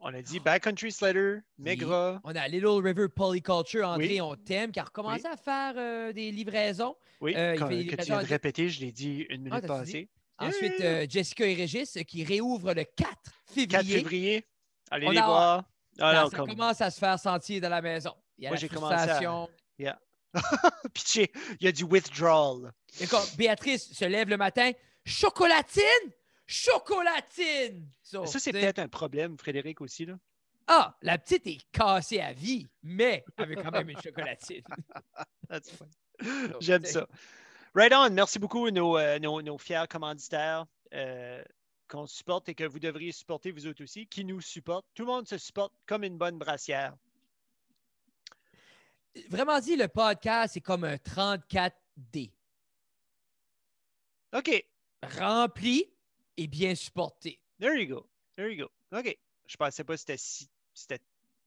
On 0.00 0.12
a 0.12 0.20
dit 0.20 0.38
Backcountry 0.40 0.92
Slater, 0.92 1.38
Megra. 1.56 2.20
On 2.24 2.34
a 2.36 2.46
Little 2.48 2.82
River 2.84 3.08
Polyculture. 3.08 3.88
André, 3.88 4.06
Oui. 4.08 4.20
on 4.20 4.34
t'aime, 4.36 4.70
qui 4.70 4.78
a 4.80 4.84
recommencé 4.84 5.24
à 5.26 5.36
faire 5.38 5.72
euh, 5.78 6.12
des 6.12 6.30
livraisons. 6.30 6.94
Oui, 7.22 7.34
Euh, 7.34 7.54
il 7.54 7.66
fait 7.66 7.86
que 7.86 8.02
tu 8.02 8.06
viens 8.08 8.22
de 8.22 8.26
répéter, 8.26 8.68
je 8.68 8.80
l'ai 8.80 8.92
dit 8.92 9.24
une 9.30 9.44
minute 9.44 9.52
t'as-tu 9.62 9.66
passée. 9.68 10.10
Ensuite, 10.38 10.80
euh, 10.82 11.06
Jessica 11.08 11.46
et 11.46 11.54
Régis, 11.54 11.96
qui 12.06 12.24
réouvrent 12.24 12.74
le 12.74 12.84
4 12.84 13.08
février. 13.46 13.66
4 13.68 13.86
février. 13.86 14.46
Allez 14.90 15.06
On 15.06 15.10
les 15.10 15.18
a- 15.18 15.26
voir. 15.26 15.64
Ah 16.00 16.12
Ça, 16.12 16.22
non, 16.22 16.30
ça 16.30 16.36
comme... 16.38 16.48
commence 16.50 16.80
à 16.80 16.90
se 16.90 16.98
faire 16.98 17.18
sentir 17.18 17.60
dans 17.60 17.68
la 17.68 17.80
maison. 17.82 18.14
Il 18.38 18.44
y 18.44 18.46
a 18.46 18.50
Moi, 18.50 18.56
la 18.56 18.60
j'ai 18.60 18.68
commencé 18.68 18.94
à- 18.94 18.98
frustration. 18.98 19.48
Pitché, 20.92 21.30
il 21.60 21.64
y 21.64 21.68
a 21.68 21.72
du 21.72 21.84
withdrawal. 21.84 22.72
Quand 23.08 23.22
Béatrice 23.36 23.92
se 23.92 24.04
lève 24.04 24.28
le 24.28 24.36
matin, 24.36 24.72
chocolatine, 25.04 25.84
chocolatine. 26.46 27.88
So, 28.02 28.26
Ça, 28.26 28.38
c'est 28.38 28.52
peut-être 28.52 28.80
un 28.80 28.88
problème, 28.88 29.38
Frédéric, 29.38 29.80
aussi. 29.80 30.06
Là. 30.06 30.14
Ah, 30.66 30.96
la 31.02 31.18
petite 31.18 31.46
est 31.46 31.58
cassée 31.72 32.20
à 32.20 32.32
vie, 32.32 32.66
mais 32.82 33.24
elle 33.36 33.48
veut 33.50 33.56
quand 33.56 33.70
même 33.70 33.90
une 33.90 34.00
chocolatine. 34.00 34.62
That's 35.48 35.70
fun. 35.70 35.86
So, 36.20 36.60
J'aime 36.60 36.84
ça. 36.84 37.06
Right 37.74 37.92
on. 37.92 38.10
Merci 38.10 38.38
beaucoup, 38.38 38.70
nos, 38.70 38.96
euh, 38.98 39.18
nos, 39.18 39.42
nos 39.42 39.58
fiers 39.58 39.84
commanditaires 39.88 40.64
euh, 40.94 41.42
qu'on 41.88 42.06
supporte 42.06 42.48
et 42.48 42.54
que 42.54 42.64
vous 42.64 42.78
devriez 42.78 43.12
supporter, 43.12 43.52
vous 43.52 43.66
autres 43.66 43.82
aussi, 43.82 44.06
qui 44.06 44.24
nous 44.24 44.40
supportent. 44.40 44.86
Tout 44.94 45.02
le 45.04 45.12
monde 45.12 45.28
se 45.28 45.38
supporte 45.38 45.72
comme 45.86 46.04
une 46.04 46.18
bonne 46.18 46.38
brassière. 46.38 46.96
Vraiment 49.28 49.60
dit, 49.60 49.76
le 49.76 49.88
podcast, 49.88 50.54
c'est 50.54 50.60
comme 50.60 50.84
un 50.84 50.96
34D. 50.96 52.30
OK. 54.32 54.66
Rempli, 55.02 55.88
et 56.36 56.46
bien 56.46 56.74
supporté. 56.74 57.38
There 57.60 57.80
you 57.80 57.86
go. 57.86 58.06
There 58.36 58.52
you 58.52 58.66
go. 58.66 58.98
OK. 58.98 59.16
Je 59.46 59.56
pensais 59.56 59.84
pas 59.84 59.94
que 59.94 60.00
c'était 60.00 60.16
si, 60.16 60.48
c'était 60.72 61.00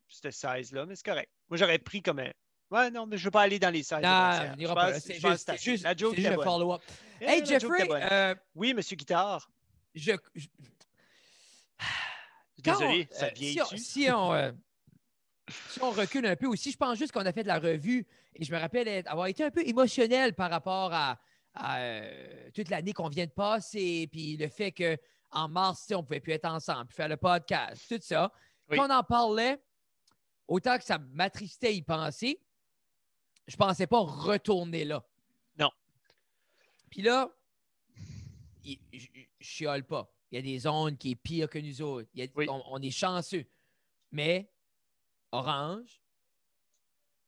ce 0.08 0.32
size-là, 0.32 0.86
mais 0.86 0.96
c'est 0.96 1.06
correct. 1.06 1.30
Moi, 1.50 1.58
j'aurais 1.58 1.80
pris 1.80 2.02
comme 2.02 2.20
un. 2.20 2.32
Ouais, 2.70 2.92
non, 2.92 3.06
mais 3.06 3.18
je 3.18 3.24
ne 3.24 3.26
veux 3.26 3.32
pas 3.32 3.42
aller 3.42 3.60
dans 3.60 3.70
les 3.70 3.84
sizes. 3.84 4.00
Non, 4.04 4.32
on 4.54 4.56
n'ira 4.56 4.76
pas. 4.76 5.00
C'est 5.00 5.20
juste, 5.20 5.62
juste, 5.62 5.84
la 5.84 5.96
joke 5.96 6.16
juste 6.16 6.36
bonne. 6.36 6.44
follow-up. 6.44 6.82
Hey, 7.20 7.46
Jeffrey, 7.46 7.88
euh, 7.90 8.36
Oui, 8.56 8.74
monsieur 8.74 8.96
Guitare. 8.96 9.50
Je, 9.98 10.12
je- 10.36 10.48
Désolé, 12.60 13.08
ça 13.12 13.28
euh, 13.28 13.30
vieillit 13.36 13.54
si, 13.54 13.62
on, 13.62 13.78
si 13.78 14.10
euh, 14.10 14.52
si 15.70 15.82
on 15.82 15.92
recule 15.92 16.26
un 16.26 16.36
peu 16.36 16.48
aussi, 16.48 16.72
je 16.72 16.78
pense 16.78 16.98
juste 16.98 17.12
qu'on 17.12 17.26
a 17.26 17.32
fait 17.32 17.44
de 17.44 17.48
la 17.48 17.60
revue 17.60 18.06
et 18.36 18.44
je 18.44 18.52
me 18.52 18.58
rappelle 18.60 18.88
être- 18.88 19.10
avoir 19.10 19.28
été 19.28 19.44
un 19.44 19.52
peu 19.52 19.66
émotionnel 19.66 20.34
par 20.34 20.50
rapport 20.50 20.92
à, 20.94 21.20
à, 21.54 21.80
euh, 21.80 22.50
toute 22.54 22.70
l'année 22.70 22.94
qu'on 22.94 23.08
vient 23.10 23.26
de 23.26 23.32
passer, 23.32 24.10
puis 24.12 24.36
le 24.38 24.48
fait 24.50 24.72
qu'en 24.72 25.48
mars, 25.48 25.88
on 25.92 25.98
ne 25.98 26.02
pouvait 26.02 26.20
plus 26.20 26.34
être 26.34 26.46
ensemble, 26.46 26.88
puis 26.88 26.96
faire 26.96 27.08
le 27.08 27.18
podcast, 27.18 27.84
tout 27.88 28.00
ça. 28.02 28.32
Oui. 28.70 28.78
Quand 28.78 28.88
on 28.88 28.94
en 28.94 29.04
parlait, 29.04 29.62
autant 30.48 30.78
que 30.78 30.84
ça 30.84 30.98
m'attristait 30.98 31.76
y 31.76 31.82
penser, 31.82 32.42
je 33.48 33.54
ne 33.54 33.58
pensais 33.58 33.88
pas 33.88 34.00
retourner 34.00 34.84
là. 34.84 35.06
Non. 35.58 35.72
Puis 36.90 37.02
là, 37.02 37.30
chiale 39.40 39.86
pas. 39.86 40.12
Il 40.32 40.36
y 40.36 40.40
a 40.40 40.42
des 40.42 40.60
zones 40.60 40.98
qui 40.98 41.12
est 41.12 41.16
pire 41.16 41.50
que 41.50 41.60
nous 41.60 41.82
autres. 41.82 42.10
Il 42.14 42.24
y 42.24 42.28
a- 42.28 42.32
Oui. 42.36 42.48
on, 42.50 42.62
on 42.68 42.82
est 42.82 42.92
chanceux. 42.92 43.46
Mais 44.12 44.50
Orange, 45.32 46.02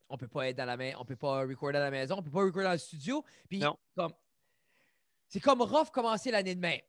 on 0.09 0.17
peut 0.17 0.27
pas 0.27 0.49
être 0.49 0.57
dans 0.57 0.65
la 0.65 0.77
main, 0.77 0.93
on 0.97 1.05
peut 1.05 1.15
pas 1.15 1.41
recorder 1.45 1.77
à 1.77 1.81
la 1.81 1.91
maison, 1.91 2.15
on 2.17 2.23
peut 2.23 2.31
pas 2.31 2.39
recorder 2.43 2.63
dans 2.65 2.71
le 2.73 2.77
studio. 2.77 3.23
Puis 3.49 3.59
comme 3.95 4.13
c'est 5.27 5.39
comme 5.39 5.61
rough 5.61 5.91
commencer 5.91 6.31
l'année 6.31 6.55
de 6.55 6.59
mai. 6.59 6.85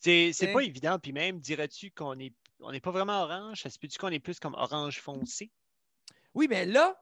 C'est 0.00 0.32
Ouais. 0.42 0.52
pas 0.52 0.60
évident. 0.60 0.98
Puis 0.98 1.12
même, 1.12 1.40
dirais-tu 1.40 1.90
qu'on 1.90 2.18
est 2.18 2.32
on 2.60 2.72
n'est 2.72 2.80
pas 2.80 2.90
vraiment 2.90 3.22
orange? 3.22 3.62
Ça 3.62 3.70
se 3.70 3.78
peut-tu 3.78 3.98
qu'on 3.98 4.08
est 4.08 4.18
plus 4.18 4.38
comme 4.40 4.54
orange 4.54 5.00
foncé? 5.00 5.50
Oui, 6.34 6.46
mais 6.48 6.66
là, 6.66 7.00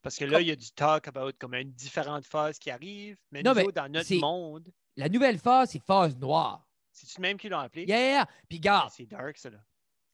Parce 0.00 0.16
que 0.16 0.24
là, 0.24 0.40
il 0.40 0.46
y 0.46 0.50
a 0.50 0.56
du 0.56 0.70
talk 0.70 1.08
about 1.08 1.32
comme 1.38 1.54
une 1.54 1.72
différente 1.72 2.24
phase 2.24 2.58
qui 2.58 2.70
arrive. 2.70 3.18
Mais 3.30 3.42
Non, 3.42 3.50
nous 3.50 3.66
mais 3.66 3.72
dans 3.72 3.88
notre 3.92 4.14
monde, 4.16 4.72
la 4.98 5.08
nouvelle 5.08 5.38
phase, 5.38 5.70
c'est 5.70 5.82
phase 5.82 6.16
noire. 6.16 6.66
c'est-tu 6.92 7.20
même 7.20 7.36
qui 7.38 7.48
l'ont 7.48 7.58
appelé? 7.58 7.84
Yeah. 7.84 8.26
Puis 8.48 8.58
garde, 8.60 8.90
C'est 8.94 9.06
dark, 9.06 9.36
ça, 9.38 9.50
là. 9.50 9.58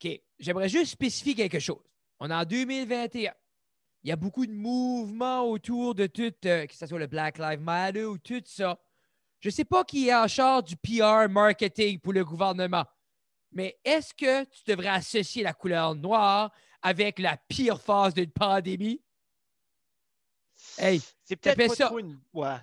OK, 0.02 0.20
j'aimerais 0.38 0.68
juste 0.68 0.92
spécifier 0.92 1.34
quelque 1.34 1.58
chose. 1.58 1.82
On 2.20 2.30
est 2.30 2.34
en 2.34 2.44
2021. 2.44 3.32
Il 4.02 4.08
y 4.08 4.12
a 4.12 4.16
beaucoup 4.16 4.44
de 4.44 4.52
mouvements 4.52 5.42
autour 5.48 5.94
de 5.94 6.06
tout, 6.06 6.32
euh, 6.44 6.66
que 6.66 6.74
ce 6.74 6.86
soit 6.86 6.98
le 6.98 7.06
Black 7.06 7.38
Lives 7.38 7.60
Matter 7.60 8.04
ou 8.04 8.18
tout 8.18 8.42
ça. 8.44 8.78
Je 9.40 9.48
ne 9.48 9.52
sais 9.52 9.64
pas 9.64 9.82
qui 9.84 10.08
est 10.08 10.14
en 10.14 10.28
charge 10.28 10.64
du 10.64 10.76
PR 10.76 11.28
marketing 11.30 11.98
pour 12.00 12.12
le 12.12 12.24
gouvernement, 12.24 12.84
mais 13.52 13.78
est-ce 13.84 14.12
que 14.12 14.44
tu 14.44 14.60
devrais 14.66 14.88
associer 14.88 15.42
la 15.42 15.54
couleur 15.54 15.94
noire 15.94 16.52
avec 16.82 17.18
la 17.18 17.36
pire 17.48 17.80
phase 17.80 18.12
d'une 18.14 18.30
pandémie? 18.30 19.00
Hey, 20.78 21.00
C'est 21.24 21.36
peut-être 21.36 21.66
pas 21.68 21.74
ça- 21.74 21.86
trop 21.86 21.98
une. 21.98 22.20
Ouais. 22.32 22.56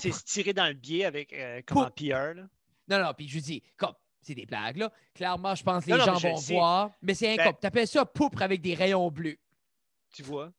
C'est 0.00 0.12
se 0.12 0.24
tirer 0.24 0.52
dans 0.52 0.66
le 0.66 0.74
biais 0.74 1.04
avec 1.04 1.32
euh, 1.32 1.62
comme 1.66 1.78
en 1.78 1.84
Pour- 1.84 1.94
PR, 1.94 2.34
là. 2.34 2.42
Non, 2.88 3.02
non, 3.02 3.14
puis 3.14 3.28
je 3.28 3.38
dis, 3.38 3.62
comme, 3.76 3.94
c'est 4.20 4.34
des 4.34 4.46
blagues, 4.46 4.76
là. 4.76 4.92
Clairement, 5.14 5.54
je 5.54 5.62
pense 5.62 5.84
que 5.84 5.90
les 5.90 5.98
non, 5.98 6.04
gens 6.04 6.20
mais 6.22 6.30
vont 6.32 6.36
sais. 6.36 6.54
voir, 6.54 6.90
mais 7.02 7.14
c'est 7.14 7.32
un 7.32 7.36
Ben- 7.36 7.44
comme, 7.46 7.56
t'appelles 7.60 7.88
ça 7.88 8.04
poupre 8.04 8.42
avec 8.42 8.60
des 8.60 8.74
rayons 8.74 9.10
bleus. 9.10 9.38
Tu 10.12 10.22
vois? 10.22 10.52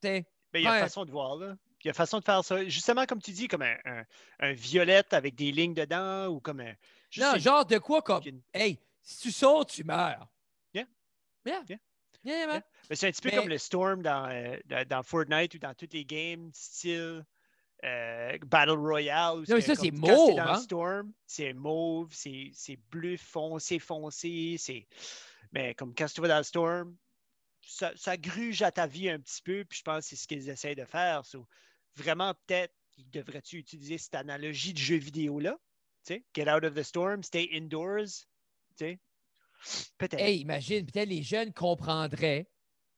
T'sais. 0.00 0.24
Ben, 0.52 0.58
il 0.60 0.64
y 0.64 0.66
a 0.68 0.72
Ouais. 0.72 0.80
façon 0.80 1.04
de 1.04 1.10
voir, 1.10 1.36
là. 1.36 1.56
Il 1.82 1.88
y 1.88 1.90
a 1.90 1.94
façon 1.94 2.18
de 2.18 2.24
faire 2.24 2.42
ça. 2.44 2.64
Justement, 2.64 3.04
comme 3.04 3.20
tu 3.20 3.30
dis, 3.32 3.46
comme 3.48 3.60
un, 3.62 3.76
un, 3.84 4.04
un 4.40 4.52
violette 4.52 5.12
avec 5.12 5.34
des 5.34 5.52
lignes 5.52 5.74
dedans 5.74 6.28
ou 6.28 6.40
comme 6.40 6.60
un. 6.60 6.72
je 7.10 7.20
Non, 7.20 7.32
sais, 7.32 7.40
genre 7.40 7.66
de 7.66 7.76
quoi 7.78 8.00
comme, 8.02 8.22
une- 8.26 8.40
hey, 8.54 8.78
si 9.02 9.18
tu 9.22 9.32
sautes, 9.32 9.68
tu 9.70 9.84
meurs. 9.84 10.26
Yeah. 10.72 10.86
Yeah. 11.44 11.62
Yeah. 11.68 11.78
Yeah. 12.24 12.62
Mais 12.88 12.96
c'est 12.96 13.08
un 13.08 13.10
petit 13.10 13.20
peu 13.20 13.28
Mais- 13.30 13.36
comme 13.36 13.48
le 13.48 13.58
Storm 13.58 14.02
dans, 14.02 14.26
euh, 14.30 14.56
dans, 14.64 14.86
dans 14.88 15.02
Fortnite 15.02 15.54
ou 15.54 15.58
dans 15.58 15.74
toutes 15.74 15.92
les 15.92 16.06
games 16.06 16.50
style 16.54 17.22
euh, 17.82 18.38
Battle 18.46 18.78
Royale. 18.78 19.44
Non, 19.48 19.56
mais 19.56 19.60
ça, 19.60 19.74
c'est 19.74 19.90
mauve, 19.90 20.38
hein? 20.38 20.60
Storm, 20.60 21.12
c'est 21.26 21.52
mauve, 21.52 22.08
c'est 22.12 22.50
c'est 22.54 22.78
bleu 22.90 23.16
foncé, 23.16 23.78
foncé. 23.78 24.56
c'est 24.58 24.86
Mais 25.52 25.74
comme 25.74 25.94
quand 25.94 26.06
tu 26.06 26.20
vas 26.20 26.28
dans 26.28 26.38
le 26.38 26.44
Storm, 26.44 26.96
ça, 27.66 27.92
ça 27.96 28.16
gruge 28.16 28.62
à 28.62 28.70
ta 28.70 28.86
vie 28.86 29.08
un 29.08 29.18
petit 29.18 29.42
peu, 29.42 29.64
puis 29.64 29.78
je 29.78 29.82
pense 29.82 30.04
que 30.04 30.10
c'est 30.10 30.16
ce 30.16 30.26
qu'ils 30.26 30.48
essaient 30.48 30.74
de 30.74 30.84
faire. 30.84 31.24
So, 31.24 31.46
vraiment, 31.96 32.34
peut-être, 32.46 32.74
devrais-tu 33.12 33.58
utiliser 33.58 33.98
cette 33.98 34.14
analogie 34.14 34.72
de 34.72 34.78
jeu 34.78 34.96
vidéo-là? 34.96 35.58
Get 36.08 36.50
out 36.50 36.64
of 36.64 36.74
the 36.74 36.82
storm, 36.82 37.22
stay 37.22 37.48
indoors. 37.52 38.26
Peut-être. 39.98 40.20
Hey, 40.20 40.40
imagine, 40.40 40.84
peut-être 40.84 41.08
les 41.08 41.22
jeunes 41.22 41.52
comprendraient 41.52 42.46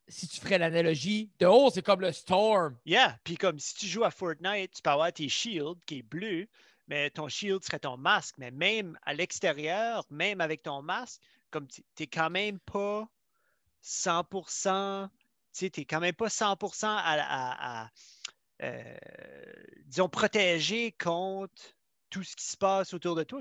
si 0.08 0.28
tu 0.28 0.40
ferais 0.40 0.58
l'analogie 0.58 1.30
de 1.38 1.46
oh, 1.46 1.70
c'est 1.72 1.82
comme 1.82 2.00
le 2.00 2.12
storm. 2.12 2.76
Yeah, 2.84 3.18
puis 3.25 3.36
comme 3.36 3.58
si 3.58 3.75
tu 3.75 3.86
joues 3.86 4.04
à 4.04 4.10
Fortnite, 4.10 4.72
tu 4.72 4.82
peux 4.82 4.90
avoir 4.90 5.12
tes 5.12 5.28
shields 5.28 5.80
qui 5.86 5.98
est 5.98 6.02
bleu, 6.02 6.46
mais 6.88 7.10
ton 7.10 7.28
shield 7.28 7.64
serait 7.64 7.80
ton 7.80 7.96
masque. 7.96 8.36
Mais 8.38 8.50
même 8.50 8.98
à 9.02 9.14
l'extérieur, 9.14 10.04
même 10.10 10.40
avec 10.40 10.62
ton 10.62 10.82
masque, 10.82 11.20
comme 11.50 11.66
tu 11.66 11.82
n'es 11.98 12.06
quand 12.06 12.30
même 12.30 12.58
pas 12.60 13.08
100%, 13.82 15.08
tu 15.52 15.70
tu 15.70 15.80
quand 15.86 16.00
même 16.00 16.14
pas 16.14 16.28
100% 16.28 16.86
à, 16.86 16.98
à- 16.98 17.84
à, 17.84 17.90
euh, 18.62 18.96
disons, 19.86 20.08
protégé 20.08 20.92
contre 20.92 21.75
tout 22.10 22.22
ce 22.22 22.36
qui 22.36 22.46
se 22.46 22.56
passe 22.56 22.94
autour 22.94 23.14
de 23.16 23.22
toi. 23.25 23.40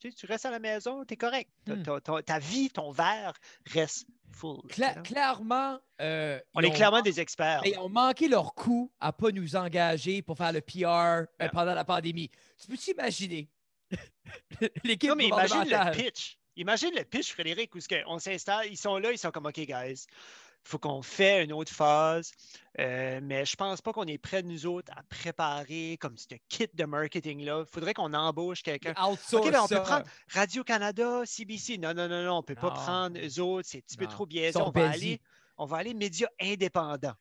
Tu, 0.00 0.26
restes 0.26 0.46
à 0.46 0.50
la 0.50 0.58
maison, 0.58 1.04
tu 1.04 1.14
es 1.14 1.16
correct. 1.16 1.50
Ta- 1.64 1.74
Hmm. 1.74 1.82
ta- 1.82 2.00
ta- 2.00 2.22
ta 2.22 2.38
vie, 2.38 2.70
ton 2.70 2.90
verre 2.90 3.32
reste 3.66 4.06
full. 4.32 4.60
Cla- 4.68 5.02
clairement, 5.02 5.78
euh, 6.00 6.40
On 6.54 6.60
est 6.62 6.66
ont- 6.68 6.72
clairement 6.72 7.02
des 7.02 7.20
experts. 7.20 7.62
Ils 7.64 7.78
ont 7.78 7.88
manqué 7.88 8.28
leur 8.28 8.54
coup 8.54 8.92
à 9.00 9.12
pas 9.12 9.30
nous 9.30 9.56
engager 9.56 10.22
pour 10.22 10.36
faire 10.36 10.52
le 10.52 10.60
PR 10.60 11.26
euh, 11.42 11.48
pendant 11.52 11.74
la 11.74 11.84
pandémie. 11.84 12.30
Tu 12.60 12.66
peux 12.68 12.76
t'imaginer? 12.76 13.48
L'équipe 14.84 15.10
Non, 15.10 15.16
mais 15.16 15.26
imagine 15.28 15.64
le 15.64 15.92
pitch. 15.92 16.38
Imagine 16.56 16.90
le 16.96 17.04
pitch, 17.04 17.32
Frédéric, 17.32 17.74
où 17.74 17.78
on 18.06 18.18
s'installe, 18.20 18.66
ils 18.70 18.76
sont 18.76 18.96
là, 18.98 19.10
ils 19.10 19.18
sont 19.18 19.32
comme 19.32 19.46
OK, 19.46 19.58
guys, 19.60 20.06
il 20.64 20.68
faut 20.70 20.78
qu'on 20.78 21.02
fait 21.02 21.44
une 21.44 21.52
autre 21.52 21.72
phase. 21.72 22.32
euh, 22.80 23.20
mais 23.22 23.44
je 23.44 23.54
pense 23.54 23.80
pas 23.82 23.92
qu'on 23.92 24.06
est 24.06 24.18
prêts, 24.18 24.42
nous 24.42 24.66
autres, 24.66 24.90
à 24.96 25.02
préparer 25.04 25.96
comme 26.00 26.16
ce 26.16 26.26
kit 26.48 26.68
de 26.72 26.84
marketing-là. 26.84 27.64
Il 27.66 27.70
faudrait 27.72 27.94
qu'on 27.94 28.12
embauche 28.14 28.62
quelqu'un. 28.62 28.94
OK, 29.46 29.50
ben 29.52 29.60
on 29.60 29.68
peut 29.68 29.82
prendre 29.82 30.06
Radio-Canada, 30.30 31.22
CBC. 31.26 31.78
Non, 31.78 31.92
non, 31.94 32.08
non, 32.08 32.24
non, 32.24 32.38
on 32.38 32.42
peut 32.42 32.54
pas 32.56 32.70
prendre 32.70 33.18
eux 33.18 33.40
autres. 33.40 33.68
C'est 33.70 33.78
un 33.78 33.80
petit 33.82 33.96
peu 33.96 34.06
trop 34.06 34.26
biaisé. 34.26 34.58
On 34.60 34.70
va, 34.70 34.88
aller, 34.90 35.20
on 35.58 35.66
va 35.66 35.76
aller 35.78 35.94
médias 35.94 36.28
indépendants. 36.40 37.14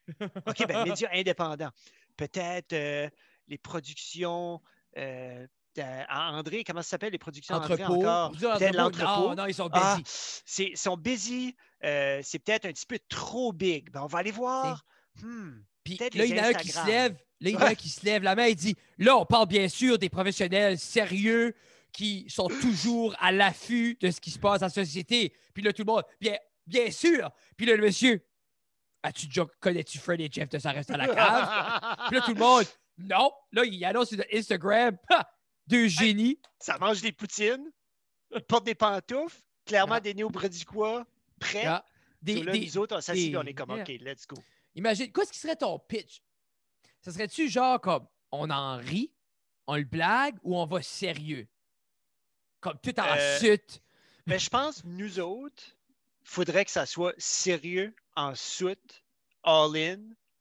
OK, 0.48 0.66
ben 0.68 0.84
médias 0.86 1.10
indépendants. 1.14 1.72
Peut-être 2.18 2.74
euh, 2.74 3.10
les 3.48 3.58
productions. 3.58 4.62
euh, 4.98 5.46
de- 5.76 6.12
André, 6.14 6.64
comment 6.64 6.82
ça 6.82 6.90
s'appelle 6.90 7.12
les 7.12 7.18
productions 7.18 7.56
André 7.56 7.84
encore? 7.84 8.32
L'entrepôt. 8.74 9.30
Non, 9.30 9.36
non, 9.36 9.46
ils 9.48 9.54
sont 9.54 9.70
Ah, 9.74 9.96
busy. 9.98 10.04
c'est, 10.46 10.66
ils 10.66 10.78
sont 10.78 10.98
busy. 10.98 11.56
euh, 11.84 12.20
c'est 12.24 12.40
peut-être 12.40 12.66
un 12.66 12.72
petit 12.72 12.86
peu 12.86 13.00
trop 13.10 13.52
big. 13.54 13.90
Ben, 13.92 14.02
on 14.04 14.08
va 14.08 14.20
aller 14.20 14.32
voir. 14.32 14.86
Hmm, 15.22 15.52
Puis 15.84 15.98
là, 15.98 16.08
il 16.26 16.36
y 16.36 16.40
en 16.40 16.44
a 16.44 16.48
un 16.50 16.54
qui 16.54 16.70
se 16.70 16.86
lève. 16.88 17.14
Là, 17.42 17.50
il 17.50 17.54
y 17.54 17.58
en 17.58 17.62
a 17.62 17.70
un 17.70 17.76
qui 17.76 17.90
se 17.90 18.06
lève 18.06 18.24
la 18.24 18.36
main 18.36 18.46
et 18.46 18.56
dit 18.56 18.76
Là, 18.98 19.18
on 19.18 19.26
parle 19.26 19.48
bien 19.48 19.68
sûr 19.68 19.98
des 19.98 20.10
professionnels 20.10 20.80
sérieux 20.80 21.54
qui 21.92 22.26
sont 22.30 22.48
toujours 22.48 23.16
à 23.20 23.32
l'affût 23.32 23.98
de 24.02 24.10
ce 24.10 24.20
qui 24.22 24.32
se 24.32 24.40
passe 24.40 24.62
dans 24.62 24.66
la 24.68 24.72
société. 24.72 25.34
Puis 25.54 25.62
là, 25.62 25.72
tout 25.74 25.84
le 25.84 25.92
monde, 25.92 26.04
bien, 26.22 26.36
bien 26.66 26.90
sûr. 26.90 27.30
Puis 27.58 27.66
là, 27.68 27.76
le 27.76 27.84
monsieur, 27.84 28.26
as-tu 29.04 29.28
déjà 29.28 29.46
connais-tu 29.60 30.00
Fred 30.00 30.20
et 30.22 30.30
Jeff 30.32 30.50
de 30.50 30.58
ça 30.58 30.72
reste 30.72 30.90
à 30.92 30.98
la 30.98 31.08
cave? 31.08 31.98
Puis 32.08 32.16
là, 32.18 32.22
tout 32.26 32.34
le 32.34 32.40
monde, 32.40 32.66
non. 32.98 33.32
Là, 33.52 33.64
il 33.66 33.84
annonce 33.86 34.10
sur 34.10 34.24
Instagram 34.34 34.98
Ha! 35.10 35.30
Deux 35.68 35.88
génies. 35.88 36.40
Ça 36.60 36.78
mange 36.78 37.02
des 37.02 37.12
poutines, 37.12 37.72
ils 38.36 38.42
portent 38.42 38.66
des 38.66 38.76
pantoufles, 38.76 39.40
clairement 39.66 39.96
Ah. 39.96 40.00
des 40.02 40.14
néo-brediquois 40.14 41.06
prêts. 41.40 41.66
Ah, 41.66 41.86
des- 42.22 42.38
So 42.38 42.44
là, 42.44 42.52
des- 42.52 42.66
nous 42.66 42.78
autres, 42.78 42.96
on 42.98 43.02
s'assied 43.02 43.38
on 43.38 43.44
est 43.44 43.54
comme. 43.54 43.72
OK, 43.72 43.88
let's 44.02 44.28
go. 44.28 44.36
Imagine, 44.76 45.12
qu'est-ce 45.12 45.32
qui 45.32 45.40
serait 45.40 45.56
ton 45.56 45.78
pitch? 45.80 46.22
Ça 47.02 47.12
serait-tu 47.12 47.50
genre 47.50 47.80
comme 47.82 48.08
on 48.32 48.50
en 48.50 48.78
rit, 48.78 49.12
on 49.68 49.76
le 49.76 49.84
blague 49.84 50.38
ou 50.44 50.58
on 50.58 50.66
va 50.66 50.82
sérieux? 50.82 51.48
Comme 52.60 52.80
tout 52.82 52.98
en 53.00 53.06
Euh, 53.18 53.38
suite. 53.40 53.82
Mais 54.26 54.40
je 54.40 54.50
pense, 54.50 54.84
nous 54.86 55.20
autres, 55.20 55.64
il 56.24 56.30
faudrait 56.30 56.64
que 56.66 56.72
ça 56.72 56.86
soit 56.86 57.14
sérieux, 57.18 57.94
en 58.16 58.34
soute, 58.36 59.04
all-in, 59.44 60.00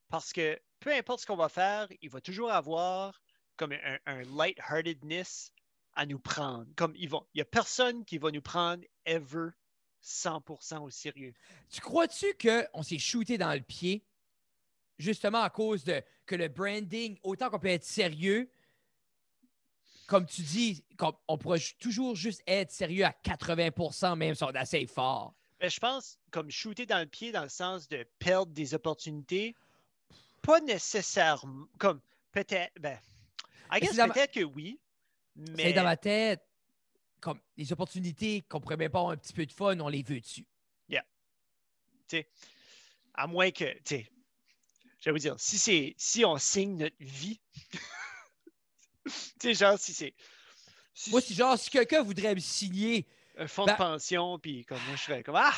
parce 0.09 0.33
que 0.33 0.61
peu 0.79 0.93
importe 0.95 1.21
ce 1.21 1.27
qu'on 1.27 1.37
va 1.37 1.49
faire, 1.49 1.89
il 2.01 2.09
va 2.11 2.21
toujours 2.21 2.53
avoir 2.53 3.21
comme 3.63 3.73
un, 3.73 3.99
un 4.07 4.23
lightheartedness 4.23 5.53
à 5.95 6.05
nous 6.05 6.19
prendre. 6.19 6.67
Comme 6.75 6.97
ils 6.97 7.09
vont, 7.09 7.25
il 7.33 7.39
n'y 7.39 7.43
a 7.43 7.45
personne 7.45 8.05
qui 8.05 8.19
va 8.19 8.33
nous 8.33 8.43
prendre 8.43 8.83
ever 9.07 9.51
100% 10.03 10.81
au 10.81 10.91
sérieux. 10.91 11.33
Tu 11.71 11.81
crois-tu 11.81 12.27
qu'on 12.35 12.83
s'est 12.83 12.99
shooté 12.99 13.39
dans 13.39 13.53
le 13.53 13.61
pied 13.61 14.05
justement 14.99 15.43
à 15.43 15.51
cause 15.51 15.85
de 15.85 16.03
que 16.27 16.35
le 16.35 16.49
branding, 16.49 17.17
autant 17.23 17.51
qu'on 17.51 17.61
peut 17.61 17.69
être 17.69 17.85
sérieux, 17.85 18.51
comme 20.09 20.27
tu 20.27 20.43
dis, 20.43 20.85
comme 20.97 21.15
on 21.29 21.39
pourra 21.39 21.57
ju- 21.57 21.77
toujours 21.77 22.17
juste 22.17 22.43
être 22.49 22.73
sérieux 22.73 23.05
à 23.05 23.13
80% 23.13 24.17
même 24.17 24.35
si 24.35 24.43
on 24.43 24.51
est 24.51 24.59
assez 24.59 24.87
fort? 24.87 25.35
Ben, 25.61 25.71
je 25.71 25.79
pense 25.79 26.19
comme 26.33 26.51
shooter 26.51 26.85
dans 26.85 26.99
le 26.99 27.07
pied 27.07 27.31
dans 27.31 27.45
le 27.45 27.49
sens 27.49 27.87
de 27.87 28.05
perdre 28.19 28.53
des 28.53 28.75
opportunités, 28.75 29.55
pas 30.43 30.61
nécessairement 30.61 31.69
comme 31.79 32.01
peut-être 32.33 32.73
ben 32.81 32.99
I 33.73 33.81
guess 33.81 33.97
ma- 33.97 34.09
peut-être 34.09 34.33
que 34.33 34.45
oui, 34.45 34.79
C'est 35.47 35.53
mais 35.53 35.73
dans 35.73 35.85
ma 35.85 35.97
tête, 35.97 36.43
comme 37.21 37.39
les 37.57 37.73
opportunités 37.73 38.43
qu'on 38.43 38.61
pourrait 38.61 38.77
même 38.77 38.91
pas 38.91 38.99
avoir 38.99 39.13
un 39.13 39.17
petit 39.17 39.33
peu 39.33 39.47
de 39.47 39.53
fun, 39.53 39.79
on 39.81 39.89
les 39.89 40.03
veut 40.03 40.21
dessus. 40.21 40.47
à 43.15 43.27
moins 43.27 43.51
que 43.51 43.65
tu 43.79 43.97
sais 43.97 44.11
je 44.99 45.05
vais 45.07 45.13
vous 45.13 45.19
dire 45.19 45.35
si 45.39 45.59
c'est 45.59 45.95
si 45.97 46.25
on 46.25 46.37
signe 46.37 46.77
notre 46.77 46.97
vie 47.01 47.41
tu 49.07 49.11
sais 49.41 49.55
genre 49.55 49.79
si 49.79 49.95
c'est 49.95 50.15
si 50.95 51.11
Moi, 51.11 51.21
si 51.23 51.35
genre, 51.35 51.59
si 51.59 51.71
quelqu'un 51.71 52.03
voudrait 52.03 52.35
me 52.35 52.41
signer, 52.41 53.07
un 53.39 53.49
fonds 53.49 53.65
ben- 53.65 53.73
de 53.73 53.79
pension 53.79 54.39
puis 54.39 54.65
comme 54.67 54.79
moi 54.87 54.97
je 54.97 55.03
serais 55.03 55.23
comme 55.23 55.37
ah 55.37 55.55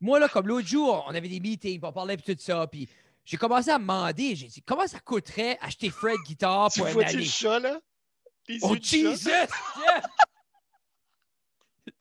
moi, 0.00 0.18
là, 0.18 0.28
comme 0.28 0.46
l'autre 0.48 0.68
jour, 0.68 1.02
on 1.08 1.14
avait 1.14 1.28
des 1.28 1.40
meetings, 1.40 1.78
puis 1.78 1.88
on 1.88 1.92
parlait 1.92 2.18
puis 2.18 2.34
tout 2.34 2.40
ça, 2.42 2.66
puis 2.66 2.86
j'ai 3.24 3.36
commencé 3.36 3.70
à 3.70 3.78
me 3.78 3.82
demander, 3.84 4.36
j'ai 4.36 4.48
dit, 4.48 4.62
comment 4.62 4.86
ça 4.86 5.00
coûterait 5.00 5.58
acheter 5.60 5.90
Fred 5.90 6.16
Guitar 6.26 6.70
tu 6.70 6.80
pour 6.80 6.88
une 6.88 6.94
vois-tu 6.94 7.12
le 7.12 7.18
année? 7.18 7.26
chat 7.28 7.58
là? 7.58 7.80
Les 8.48 8.58
Oh? 8.62 8.76
Jesus! 8.80 9.28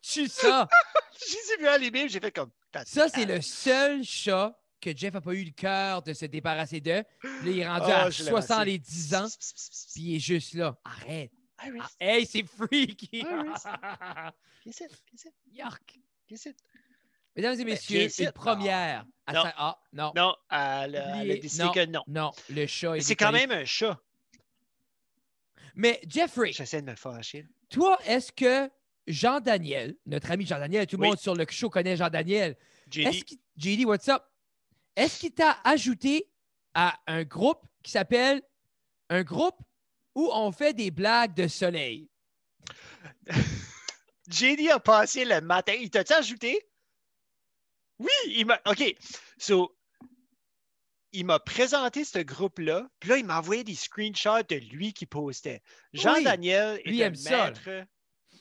Tu 0.01 0.27
ça? 0.27 0.67
j'ai 1.29 1.57
vu 1.57 1.67
aller 1.67 2.09
j'ai 2.09 2.19
fait 2.19 2.31
comme 2.31 2.51
Ça, 2.85 3.07
c'est 3.07 3.25
le 3.25 3.41
seul 3.41 4.03
chat 4.03 4.57
que 4.81 4.95
Jeff 4.95 5.13
n'a 5.13 5.21
pas 5.21 5.33
eu 5.33 5.45
le 5.45 5.51
cœur 5.51 6.01
de 6.01 6.11
se 6.13 6.25
débarrasser 6.25 6.81
de. 6.81 7.03
Puis 7.19 7.29
Là, 7.29 7.51
il 7.51 7.59
est 7.59 7.67
rendu 7.67 7.85
Ah, 7.89 8.03
à 8.03 8.09
je 8.09 8.23
l'ai 8.23 8.29
70 8.29 9.15
ans, 9.15 9.27
puis 9.93 10.03
il 10.03 10.15
est 10.15 10.19
juste 10.19 10.53
là. 10.55 10.77
Arrête. 10.83 11.31
Iris, 11.65 11.81
Ah, 11.81 11.89
hey, 12.01 12.25
c'est 12.25 12.43
freaky! 12.43 13.09
Iris. 13.13 13.63
viens 13.63 14.33
ici, 14.65 14.83
viens 14.87 15.13
ici, 15.13 15.29
Yuck! 15.53 15.99
viens 16.27 16.35
ici. 16.35 16.55
Mesdames 17.35 17.59
et 17.59 17.65
messieurs, 17.65 18.07
une 18.19 18.31
première. 18.31 19.05
à 19.25 19.33
Non. 19.33 19.43
Ah, 19.55 19.79
non. 19.91 20.11
Non, 20.15 20.35
elle, 20.51 20.95
a 20.97 21.23
décidé 21.25 21.63
non, 21.63 21.71
que 21.71 21.85
non. 21.85 22.03
Non, 22.07 22.31
le 22.49 22.67
chat 22.67 22.91
Mais 22.91 22.97
est 22.99 23.01
c'est 23.01 23.15
quand 23.15 23.31
même 23.31 23.51
un 23.51 23.65
chat. 23.65 23.99
Mais 25.75 25.99
Jeffrey, 26.07 26.51
J'essaie 26.51 26.81
de 26.81 26.91
me 26.91 26.95
fâcher. 26.95 27.47
toi, 27.69 27.97
est-ce 28.05 28.31
que 28.31 28.69
Jean-Daniel, 29.07 29.95
notre 30.05 30.29
ami 30.31 30.45
Jean-Daniel, 30.45 30.85
tout 30.85 30.97
le 30.97 31.01
Oui. 31.01 31.07
monde 31.09 31.17
sur 31.17 31.33
le 31.35 31.45
show 31.49 31.69
connaît 31.69 31.97
Jean-Daniel, 31.97 32.55
qu'il, 32.91 33.09
JD, 33.57 33.85
what's 33.85 34.07
up? 34.09 34.23
Est-ce 34.95 35.19
qu'il 35.19 35.31
t'a 35.33 35.57
ajouté 35.63 36.29
à 36.75 36.99
un 37.07 37.23
groupe 37.23 37.65
qui 37.81 37.91
s'appelle 37.91 38.43
un 39.09 39.23
groupe 39.23 39.57
où 40.13 40.29
on 40.31 40.51
fait 40.51 40.73
des 40.73 40.91
blagues 40.91 41.33
de 41.33 41.47
soleil? 41.47 42.07
JD 44.29 44.69
a 44.71 44.79
passé 44.79 45.25
le 45.25 45.41
matin. 45.41 45.73
Il 45.73 45.89
t'a-tu 45.89 46.13
ajouté? 46.13 46.69
Oui, 47.99 48.09
il 48.27 48.45
m'a. 48.45 48.59
OK. 48.65 48.83
So, 49.37 49.75
il 51.11 51.25
m'a 51.25 51.39
présenté 51.39 52.03
ce 52.03 52.19
groupe-là. 52.19 52.89
Puis 52.99 53.09
là, 53.09 53.17
il 53.17 53.25
m'a 53.25 53.37
envoyé 53.39 53.63
des 53.63 53.75
screenshots 53.75 54.43
de 54.49 54.55
lui 54.55 54.93
qui 54.93 55.05
postait. 55.05 55.61
Jean-Daniel 55.93 56.81
est 56.85 57.03
un 57.03 57.13
ça. 57.13 57.45
maître. 57.45 57.87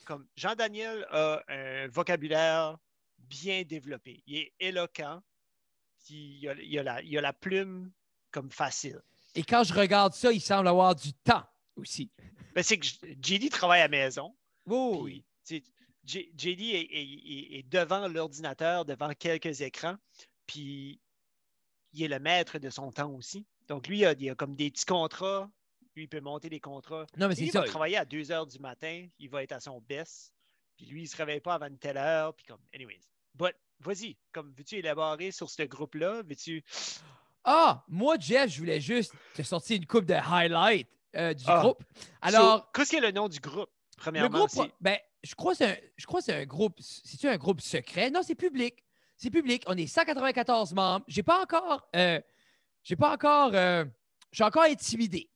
Comme 0.07 0.27
Jean-Daniel 0.37 1.07
a 1.11 1.43
un 1.49 1.89
vocabulaire 1.89 2.77
bien 3.19 3.63
développé. 3.63 4.23
Il 4.27 4.39
est 4.39 4.53
éloquent. 4.59 5.21
Puis 6.05 6.39
il 6.41 6.49
a, 6.49 6.55
il 6.55 6.79
a 6.79 6.83
la, 6.83 7.03
il 7.03 7.17
a 7.17 7.21
la 7.21 7.33
plume 7.33 7.93
comme 8.31 8.51
facile. 8.51 9.01
Et 9.35 9.45
quand 9.45 9.65
je 9.65 9.73
regarde 9.73 10.15
ça, 10.15 10.33
il 10.33 10.41
semble 10.41 10.69
avoir 10.69 10.95
du 10.95 11.13
temps 11.13 11.45
aussi. 11.77 12.11
Ben, 12.55 12.63
c'est 12.63 12.79
que 12.79 12.87
JD 13.23 13.51
travaille 13.51 13.81
à 13.81 13.85
la 13.85 13.89
maison. 13.89 14.35
Oh, 14.67 15.01
oui. 15.05 15.25
JD 16.05 16.61
est, 16.75 16.81
est- 16.81 17.03
est- 17.03 17.59
est 17.59 17.63
devant 17.69 18.09
l'ordinateur, 18.09 18.85
devant 18.85 19.13
quelques 19.15 19.61
écrans, 19.61 19.97
puis 20.47 21.01
il 21.93 22.03
est 22.03 22.09
le 22.09 22.19
maître 22.19 22.59
de 22.59 22.71
son 22.71 22.91
temps 22.91 23.11
aussi. 23.13 23.47
Donc, 23.69 23.87
lui, 23.89 23.99
il 24.01 24.05
a, 24.07 24.13
il 24.19 24.31
a 24.31 24.35
comme 24.35 24.57
des 24.57 24.71
petits 24.71 24.85
contrats. 24.85 25.51
Lui, 25.95 26.05
il 26.05 26.09
peut 26.09 26.21
monter 26.21 26.49
des 26.49 26.59
contrats. 26.61 27.07
Non, 27.19 27.29
mais 27.29 27.35
Lui, 27.35 27.45
il 27.47 27.51
ça. 27.53 27.61
va 27.61 27.67
travailler 27.67 27.99
à 27.99 28.05
2 28.05 28.33
heures 28.33 28.47
du 28.47 28.59
matin, 28.59 29.07
il 29.19 29.29
va 29.29 29.43
être 29.43 29.53
à 29.53 29.61
son 29.61 29.81
best. 29.83 30.33
Puis 30.77 30.87
lui, 30.87 31.01
il 31.01 31.05
ne 31.05 31.09
se 31.09 31.17
réveille 31.17 31.41
pas 31.41 31.55
avant 31.55 31.67
une 31.67 31.79
telle 31.79 31.99
heure. 31.99 32.35
Puis 32.35 32.47
comme, 32.47 32.61
anyways. 32.75 32.99
But, 33.35 33.55
vas-y, 33.81 34.17
comme, 34.33 34.53
veux-tu 34.57 34.77
élaborer 34.77 35.31
sur 35.33 35.51
ce 35.51 35.63
groupe-là? 35.63 36.23
Veux-tu. 36.23 36.65
Ah, 37.45 37.85
moi, 37.89 38.17
Jeff, 38.21 38.53
je 38.53 38.59
voulais 38.61 38.81
juste 38.81 39.13
te 39.35 39.43
sortir 39.43 39.77
une 39.77 39.85
coupe 39.87 40.05
de 40.05 40.15
highlight 40.15 40.87
euh, 41.17 41.35
du 41.35 41.43
Ah. 41.49 41.59
groupe. 41.61 41.83
Alors, 42.21 42.59
So, 42.61 42.65
qu'est-ce 42.73 42.91
qu'est 42.93 43.01
le 43.01 43.11
nom 43.11 43.29
du 43.29 43.41
groupe? 43.41 43.69
Le 44.07 44.11
Premièrement, 44.13 44.39
groupe, 44.39 44.51
c'est- 44.51 44.73
ben, 44.81 44.97
je 45.23 45.35
crois 45.35 45.53
que 45.55 45.59
c'est 45.59 46.35
un, 46.35 46.45
groupe. 46.45 46.77
C'est-tu 46.81 47.29
un 47.29 47.37
groupe 47.37 47.61
secret? 47.61 48.11
Non, 48.11 48.21
c'est 48.23 48.35
public. 48.35 48.83
C'est 49.17 49.31
public. 49.31 49.63
On 49.67 49.77
est 49.77 49.87
194 49.87 50.73
membres. 50.75 51.05
J'ai 51.09 51.23
pas 51.23 51.41
encore. 51.43 51.89
euh, 51.95 52.21
j'ai 52.83 52.97
pas 52.97 53.13
encore. 53.13 53.53
euh, 53.55 53.85
je 54.33 54.37
suis 54.37 54.45
encore 54.45 54.65
intimidé. 54.65 55.31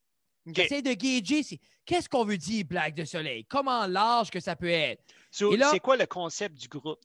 OK. 0.49 0.55
J'essaie 0.57 0.83
de 0.83 0.93
gager. 0.93 1.61
Qu'est-ce 1.85 2.09
qu'on 2.09 2.25
veut 2.25 2.39
dire, 2.39 2.65
blague 2.65 2.95
de 2.95 3.05
soleil? 3.05 3.45
Comment 3.45 3.87
large 3.87 4.31
que 4.31 4.41
ça 4.41 4.57
peut 4.57 4.69
être? 4.71 5.03
So, 5.31 5.55
c'est 5.71 5.81
quoi 5.81 5.97
le 5.97 6.07
concept 6.07 6.57
du 6.57 6.67
groupe? 6.69 6.99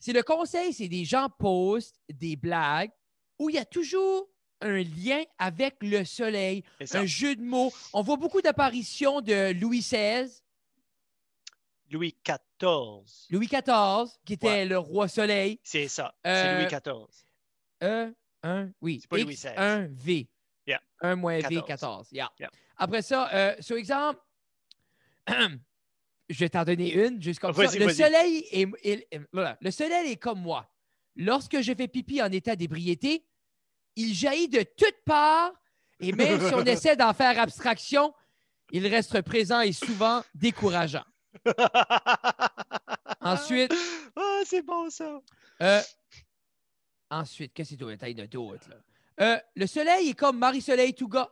C'est 0.00 0.12
le 0.12 0.22
conseil, 0.22 0.72
c'est 0.72 0.88
des 0.88 1.04
gens 1.04 1.28
postent 1.38 2.00
des 2.08 2.36
blagues 2.36 2.90
où 3.38 3.50
il 3.50 3.54
y 3.56 3.58
a 3.58 3.64
toujours 3.64 4.28
un 4.60 4.82
lien 4.82 5.22
avec 5.38 5.76
le 5.82 6.04
soleil, 6.04 6.64
un 6.92 7.06
jeu 7.06 7.36
de 7.36 7.42
mots. 7.42 7.72
On 7.92 8.02
voit 8.02 8.16
beaucoup 8.16 8.40
d'apparitions 8.40 9.20
de 9.20 9.52
Louis 9.52 9.80
XVI, 9.80 10.30
Louis 11.90 12.14
XIV. 12.24 13.28
Louis 13.30 13.46
XIV, 13.46 14.10
qui 14.24 14.32
était 14.34 14.46
Ouais. 14.46 14.64
le 14.66 14.78
roi 14.78 15.08
soleil. 15.08 15.60
C'est 15.62 15.88
ça. 15.88 16.14
Euh, 16.26 16.42
C'est 16.42 16.54
Louis 16.58 16.66
XIV. 16.66 17.24
E, 17.82 18.14
1, 18.42 18.68
oui. 18.80 18.98
C'est 19.00 19.08
pas 19.08 19.16
Louis 19.18 19.34
XVI. 19.34 19.54
1, 19.56 19.86
V. 19.92 20.28
Yeah. 20.66 20.80
1 21.00 21.16
moins 21.16 21.36
V, 21.38 21.42
14. 21.42 21.66
14. 21.66 22.08
Yeah. 22.12 22.30
Yeah. 22.40 22.50
Après 22.76 23.02
ça, 23.02 23.30
euh, 23.32 23.54
sur 23.60 23.76
exemple, 23.76 24.20
je 25.28 26.38
vais 26.38 26.48
t'en 26.48 26.64
donner 26.64 26.92
une, 26.92 27.22
juste 27.22 27.40
comme 27.40 27.54
ça. 27.54 27.62
Le 27.78 27.92
soleil, 27.92 28.44
est, 28.50 28.68
est- 28.84 29.20
voilà. 29.32 29.56
le 29.60 29.70
soleil 29.70 30.12
est 30.12 30.16
comme 30.16 30.40
moi. 30.40 30.68
Lorsque 31.14 31.60
je 31.60 31.72
fais 31.74 31.88
pipi 31.88 32.20
en 32.20 32.30
état 32.30 32.56
d'ébriété, 32.56 33.24
il 33.94 34.12
jaillit 34.12 34.48
de 34.48 34.62
toutes 34.62 35.02
parts 35.04 35.52
et 36.00 36.12
même 36.12 36.38
si 36.40 36.54
on 36.54 36.64
essaie 36.64 36.96
d'en 36.96 37.14
faire 37.14 37.38
abstraction, 37.40 38.12
il 38.70 38.86
reste 38.86 39.22
présent 39.22 39.60
et 39.60 39.72
souvent 39.72 40.22
décourageant. 40.34 41.04
Ensuite, 43.20 43.74
Ah, 44.16 44.40
c'est 44.44 44.62
bon 44.62 44.88
ça. 44.90 45.20
Euh, 45.60 45.80
ensuite, 47.10 47.52
qu'est-ce 47.52 47.74
que 47.74 47.96
c'est 47.98 48.20
a 48.20 48.26
d'autre? 48.26 48.70
Euh, 49.20 49.38
le 49.54 49.66
soleil 49.66 50.10
est 50.10 50.14
comme 50.14 50.38
Marie-Soleil 50.38 50.94
Touga. 50.94 51.30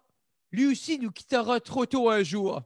Lui 0.52 0.66
aussi 0.66 0.98
nous 0.98 1.10
quittera 1.10 1.60
trop 1.60 1.86
tôt 1.86 2.10
un 2.10 2.22
jour. 2.22 2.62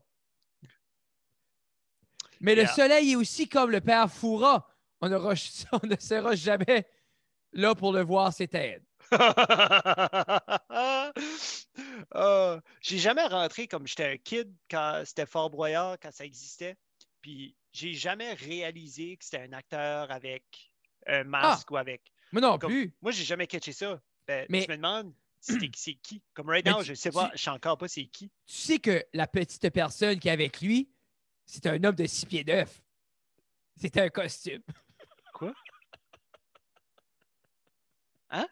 Mais 2.40 2.54
le 2.54 2.66
soleil 2.66 3.12
est 3.12 3.16
aussi 3.16 3.48
comme 3.48 3.70
le 3.70 3.80
père 3.80 4.10
Foura. 4.10 4.68
On, 5.00 5.12
aura- 5.12 5.34
on 5.72 5.86
ne 5.86 5.96
sera 5.98 6.34
jamais 6.34 6.86
là 7.52 7.74
pour 7.74 7.92
le 7.92 8.02
voir 8.02 8.32
s'éteindre. 8.32 8.84
Ah, 12.12 12.60
j'ai 12.80 12.98
jamais 12.98 13.24
rentré 13.26 13.66
comme 13.68 13.86
j'étais 13.86 14.12
un 14.12 14.16
kid 14.16 14.52
quand 14.70 15.02
c'était 15.04 15.26
Fort 15.26 15.50
Boyard, 15.50 15.96
quand 16.00 16.12
ça 16.12 16.24
existait. 16.24 16.76
Puis 17.20 17.56
j'ai 17.72 17.92
jamais 17.94 18.32
réalisé 18.34 19.16
que 19.16 19.24
c'était 19.24 19.42
un 19.42 19.52
acteur 19.52 20.10
avec 20.10 20.44
un 21.06 21.24
masque 21.24 21.70
ou 21.70 21.76
avec. 21.76 22.02
Moi 22.32 22.40
non 22.42 22.58
Comme- 22.58 22.70
plus. 22.70 22.94
Moi, 23.00 23.12
j'ai 23.12 23.24
jamais 23.24 23.46
catché 23.46 23.72
ça. 23.72 24.00
Ben, 24.26 24.46
Mais- 24.50 24.62
Je 24.62 24.68
me 24.70 24.76
demande 24.76 25.14
c'est 25.40 25.94
qui? 25.94 26.22
Comme 26.34 26.48
right 26.50 26.64
now, 26.66 26.78
tu- 26.80 26.84
je 26.88 26.94
sais 26.94 27.10
tu- 27.10 27.14
pas, 27.14 27.30
je 27.34 27.42
sais 27.42 27.50
encore 27.50 27.78
pas 27.78 27.88
c'est 27.88 28.06
qui. 28.06 28.28
Tu 28.46 28.54
sais 28.54 28.78
que 28.78 29.04
la 29.12 29.26
petite 29.26 29.68
personne 29.70 30.18
qui 30.18 30.28
est 30.28 30.32
avec 30.32 30.60
lui, 30.60 30.90
c'est 31.46 31.66
un 31.66 31.82
homme 31.84 31.94
de 31.94 32.06
six 32.06 32.26
pieds 32.26 32.44
neuf. 32.44 32.82
C'était 33.76 34.02
un 34.02 34.08
costume. 34.10 34.62
Quoi? 35.32 35.54
Hein? 38.30 38.46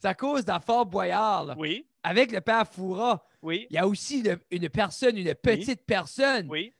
C'est 0.00 0.08
à 0.08 0.14
cause 0.14 0.44
d'un 0.44 0.60
Fort 0.60 0.86
Boyard. 0.86 1.44
là. 1.46 1.54
Oui, 1.58 1.86
Avec 2.02 2.32
le 2.32 2.40
père 2.40 2.66
Foura. 2.68 3.24
oui, 3.42 3.66
Il 3.70 3.74
y 3.74 3.78
a 3.78 3.86
aussi 3.86 4.20
une, 4.20 4.38
une 4.50 4.68
personne, 4.68 5.16
une 5.16 5.34
petite 5.34 5.84
personne. 5.84 6.46
oui. 6.50 6.72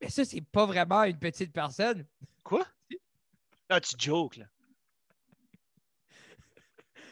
Mais 0.00 0.08
ça, 0.08 0.24
c'est 0.24 0.40
pas 0.40 0.66
vraiment 0.66 1.02
une 1.04 1.18
petite 1.18 1.52
personne. 1.52 2.06
Quoi? 2.42 2.66
Ah, 3.72 3.80
tu 3.80 3.94
jokes, 3.96 4.36
là. 4.38 4.46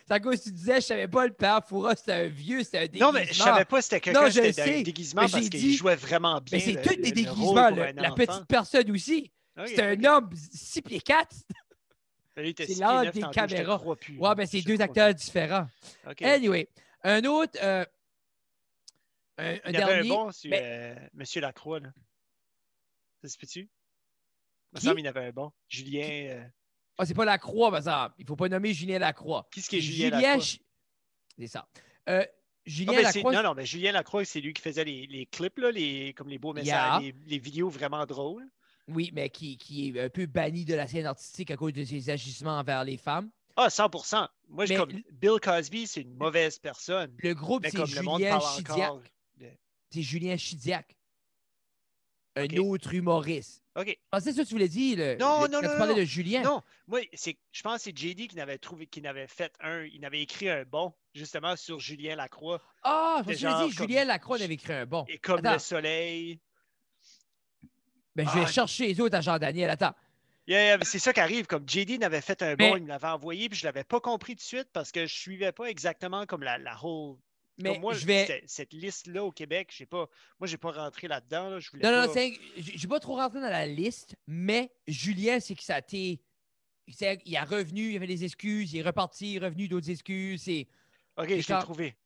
C'est 0.07 0.15
à 0.15 0.21
cause 0.21 0.39
que 0.39 0.45
tu 0.45 0.53
disais, 0.53 0.77
je 0.77 0.87
savais 0.87 1.07
pas, 1.07 1.27
le 1.27 1.33
père 1.35 1.61
Foura, 1.67 1.95
c'était 1.95 2.13
un 2.15 2.27
vieux, 2.27 2.65
c'était 2.65 2.79
un 2.79 2.83
déguisement. 2.87 3.07
Non, 3.07 3.13
mais 3.13 3.27
je 3.27 3.35
savais 3.35 3.65
pas 3.67 3.83
c'était 3.83 4.01
quelqu'un 4.01 4.31
qui 4.31 4.39
était 4.39 4.63
un 4.79 4.83
déguisement 4.83 5.23
mais 5.23 5.29
parce 5.31 5.49
qu'il 5.51 5.75
jouait 5.75 5.97
vraiment 5.97 6.41
bien. 6.41 6.59
Mais 6.59 6.65
c'est 6.65 6.81
tous 6.83 6.97
des 6.97 7.13
déguisements. 7.13 7.71
le- 7.71 7.93
la 7.93 8.11
petite 8.13 8.47
personne 8.47 8.91
aussi. 8.91 9.31
Ok, 9.59 9.67
C'est 9.69 9.83
un 9.83 10.05
homme 10.05 10.31
6 10.35 10.83
pieds 10.83 11.01
4. 11.01 11.37
Lui, 12.39 12.47
il 12.47 12.49
était 12.51 12.67
c'est 12.67 12.81
neuf 12.81 13.13
des 13.13 13.21
caméras. 13.21 13.79
plus, 13.97 14.17
Ouais, 14.19 14.29
là. 14.29 14.35
ben 14.35 14.47
c'est 14.47 14.63
deux 14.63 14.81
acteurs 14.81 15.13
différents. 15.15 15.69
Anyway, 16.23 16.69
un 17.05 17.23
autre, 17.25 17.59
euh, 17.63 17.85
un, 19.37 19.45
un 19.45 19.53
Il 19.53 19.73
y 19.73 19.77
avait 19.77 20.03
dernier. 20.03 20.11
un 20.11 20.15
bon 20.15 20.33
sur 20.33 20.51
mais- 20.51 20.61
euh, 20.63 20.95
Monsieur 21.15 21.41
Lacroix. 21.41 21.81
Là. 21.81 21.91
Ça 23.23 23.29
se 23.29 23.37
peut-tu? 23.39 23.61
Il 24.73 24.77
me 24.77 24.81
semble 24.81 24.97
qu'il 24.97 25.07
avait 25.07 25.27
un 25.27 25.33
bon. 25.33 25.51
Julien. 25.69 26.07
euh, 26.09 26.45
Ah, 26.99 27.07
c'est 27.07 27.15
pas 27.15 27.25
Lacroix, 27.25 27.71
par 27.71 27.79
exemple. 27.79 28.15
Il 28.19 28.27
faut 28.27 28.37
pas 28.37 28.49
nommer 28.49 28.75
Julien 28.75 28.99
Lacroix. 28.99 29.49
Qui 29.53 29.61
est-ce 29.61 29.69
qui 29.71 29.77
est 29.77 29.81
C'est 29.81 29.87
Julien 29.87 30.11
Lacroix? 30.11 30.45
C'est 31.39 31.47
ça. 31.47 31.69
Euh, 32.09 32.25
Julien 32.67 32.93
Non, 32.97 33.03
Lacroix, 33.03 33.33
non, 33.33 33.43
non, 33.43 33.55
mais 33.55 33.65
Julien 33.65 33.93
Lacroix, 33.93 34.25
c'est 34.25 34.41
lui 34.41 34.53
qui 34.53 34.61
faisait 34.61 34.85
les, 34.85 35.07
les 35.07 35.25
clips, 35.27 35.59
là, 35.59 35.71
les, 35.71 36.13
comme 36.15 36.29
les 36.29 36.39
beaux 36.39 36.55
Yeah. 36.55 36.99
messages, 36.99 37.03
les, 37.03 37.15
les 37.27 37.39
vidéos 37.39 37.71
vraiment 37.71 38.05
drôles. 38.05 38.47
oui, 38.89 39.11
mais 39.15 39.31
qui, 39.31 39.57
qui 39.57 39.89
est 39.89 40.01
un 40.01 40.11
peu 40.11 40.27
banni 40.27 40.65
de 40.65 40.75
la 40.75 40.87
scène 40.87 41.07
artistique 41.07 41.51
à 41.51 41.57
cause 41.57 41.73
de 41.73 41.85
ses 41.85 42.11
agissements 42.11 42.59
envers 42.59 42.85
les 42.85 42.97
femmes. 42.99 43.31
Ah, 43.57 43.69
100% 43.69 44.29
Moi, 44.49 44.67
je 44.67 44.75
comme 44.75 44.93
Bill 45.13 45.41
Cosby, 45.43 45.87
c'est 45.87 46.03
une 46.03 46.15
mauvaise 46.15 46.59
personne. 46.59 47.15
Le 47.19 47.35
groupe, 47.35 47.65
c'est 47.71 47.87
Julien 47.87 48.39
Chidiac. 48.41 48.93
de- 49.39 49.51
C'est 49.91 50.03
Julien 50.03 50.37
Chidiac. 50.37 50.95
Un 52.39 52.57
autre 52.59 52.95
humoriste. 52.95 53.63
OK. 53.77 53.87
Je 53.89 53.95
pensais 54.11 54.31
que 54.31 54.37
ça 54.37 54.43
que 54.43 54.49
tu 54.49 54.55
voulais 54.55 54.69
dire. 54.69 54.97
Le, 54.99 55.17
Non, 55.17 55.43
le- 55.45 55.49
non, 55.49 55.61
quand 55.61 55.67
non, 55.67 55.73
tu 55.73 55.79
parlais 55.79 55.93
non. 55.95 55.99
de 56.01 56.05
Julien. 56.05 56.43
Non, 56.43 56.63
moi, 56.87 57.01
je 57.13 57.63
pense 57.63 57.77
que 57.77 57.83
c'est 57.85 57.97
JD 57.97 58.29
qui 58.29 58.37
n'avait 58.37 58.59
trouvé, 58.59 58.87
qui 58.87 59.01
n'avait 59.01 59.27
fait 59.29 59.53
un, 59.61 59.85
il 59.85 60.01
n'avait 60.01 60.21
écrit 60.23 60.49
un 60.49 60.65
bon, 60.65 60.93
justement, 61.15 61.55
sur 61.57 61.79
Julien 61.79 62.17
Lacroix. 62.17 62.61
Ah, 62.83 63.23
je 63.27 63.31
me 63.47 63.69
dit, 63.69 63.77
Julien 63.77 64.05
Lacroix 64.05 64.41
avait 64.43 64.55
écrit 64.55 64.73
un 64.73 64.87
bon. 64.87 65.05
Et 65.09 65.19
comme 65.19 65.39
Attends. 65.39 65.53
le 65.53 65.59
soleil. 65.59 66.41
Ben, 68.17 68.27
je 68.29 68.35
vais 68.35 68.45
Ah. 68.45 68.51
chercher 68.51 68.87
les 68.89 69.01
autres 69.01 69.17
à 69.17 69.21
Jean-Daniel. 69.21 69.71
Attends. 69.71 69.95
Yeah, 70.49 70.65
yeah, 70.65 70.79
c'est 70.83 70.99
ça 70.99 71.13
qui 71.13 71.21
arrive. 71.21 71.47
Comme 71.47 71.69
JD 71.69 71.99
n'avait 72.01 72.23
fait 72.23 72.43
un 72.43 72.57
Mais- 72.57 72.71
bon, 72.71 72.77
il 72.77 72.83
me 72.83 72.89
l'avait 72.89 73.07
envoyé, 73.09 73.49
puis 73.49 73.59
je 73.59 73.65
l'avais 73.67 73.85
pas 73.85 74.01
compris 74.01 74.33
tout 74.33 74.39
de 74.39 74.43
suite 74.43 74.69
parce 74.73 74.91
que 74.91 75.07
je 75.07 75.15
suivais 75.15 75.53
pas 75.53 75.67
exactement 75.67 76.25
comme 76.27 76.43
la, 76.43 76.57
la 76.59 76.77
whole. 76.83 77.17
Mais 77.59 77.73
comme 77.73 77.81
moi, 77.81 77.95
je 77.95 78.07
vais. 78.07 78.27
cette, 78.27 78.49
cette 78.49 78.73
liste-là 78.73 79.25
au 79.25 79.33
Québec, 79.33 79.73
j'ai 79.77 79.87
pas. 79.87 80.09
Moi, 80.39 80.47
j'ai 80.47 80.59
pas 80.59 80.71
rentré 80.73 81.09
là-dedans. 81.09 81.51
là, 81.51 81.59
je 81.61 81.71
Non, 81.75 81.79
non, 81.83 81.83
pas- 81.83 82.07
non, 82.07 82.13
c'est- 82.13 82.39
je 82.57 82.73
je 82.77 82.83
vais 82.83 82.89
pas 82.89 83.01
trop 83.01 83.17
rentrer 83.17 83.41
dans 83.41 83.51
la 83.51 83.67
liste, 83.67 84.17
mais 84.27 84.71
Julien, 84.87 85.41
c'est 85.41 85.55
que 85.55 85.63
ça 85.63 85.77
a 85.77 85.79
été. 85.81 86.21
Il 87.27 87.37
a 87.37 87.45
revenu, 87.45 87.91
il 87.91 87.97
avait 87.97 88.07
des 88.07 88.25
excuses, 88.25 88.73
il 88.73 88.79
est 88.79 88.83
reparti, 88.83 89.33
il 89.33 89.37
est 89.37 89.45
revenu 89.45 89.69
d'autres 89.69 89.91
excuses. 89.91 90.49
Ok, 91.19 91.29
je 91.29 91.35
l'ai 91.35 91.43
trouvé. 91.61 91.97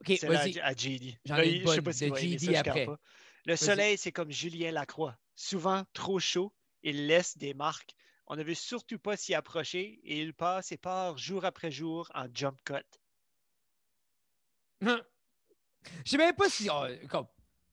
OK, 0.00 0.20
vas-y. 0.22 0.60
à, 0.60 0.72
JD. 0.74 1.16
J'en 1.24 1.36
Là, 1.36 1.44
ai 1.44 1.60
je 1.60 1.66
sais 1.66 1.82
pas 1.82 1.92
s'il 1.92 2.10
de 2.10 2.16
JD 2.16 2.38
ça, 2.46 2.52
je 2.52 2.56
après. 2.58 2.86
pas. 2.86 2.98
Le 3.44 3.56
soleil, 3.56 3.98
c'est 3.98 4.12
comme 4.12 4.30
Julien 4.30 4.70
Lacroix. 4.70 5.16
Souvent 5.34 5.84
trop 5.92 6.20
chaud, 6.20 6.52
il 6.82 7.06
laisse 7.06 7.36
des 7.36 7.54
marques. 7.54 7.94
On 8.28 8.36
ne 8.36 8.44
veut 8.44 8.54
surtout 8.54 8.98
pas 8.98 9.16
s'y 9.16 9.34
approcher 9.34 10.00
et 10.04 10.20
il 10.20 10.32
passe 10.34 10.70
et 10.72 10.76
part 10.76 11.18
jour 11.18 11.44
après 11.44 11.70
jour 11.72 12.08
en 12.14 12.26
jump 12.32 12.58
cut. 12.64 12.74
Je 14.82 16.10
sais 16.10 16.16
même 16.16 16.34
pas 16.34 16.48
si. 16.48 16.68
oh, 16.70 16.84
comme. 17.08 17.26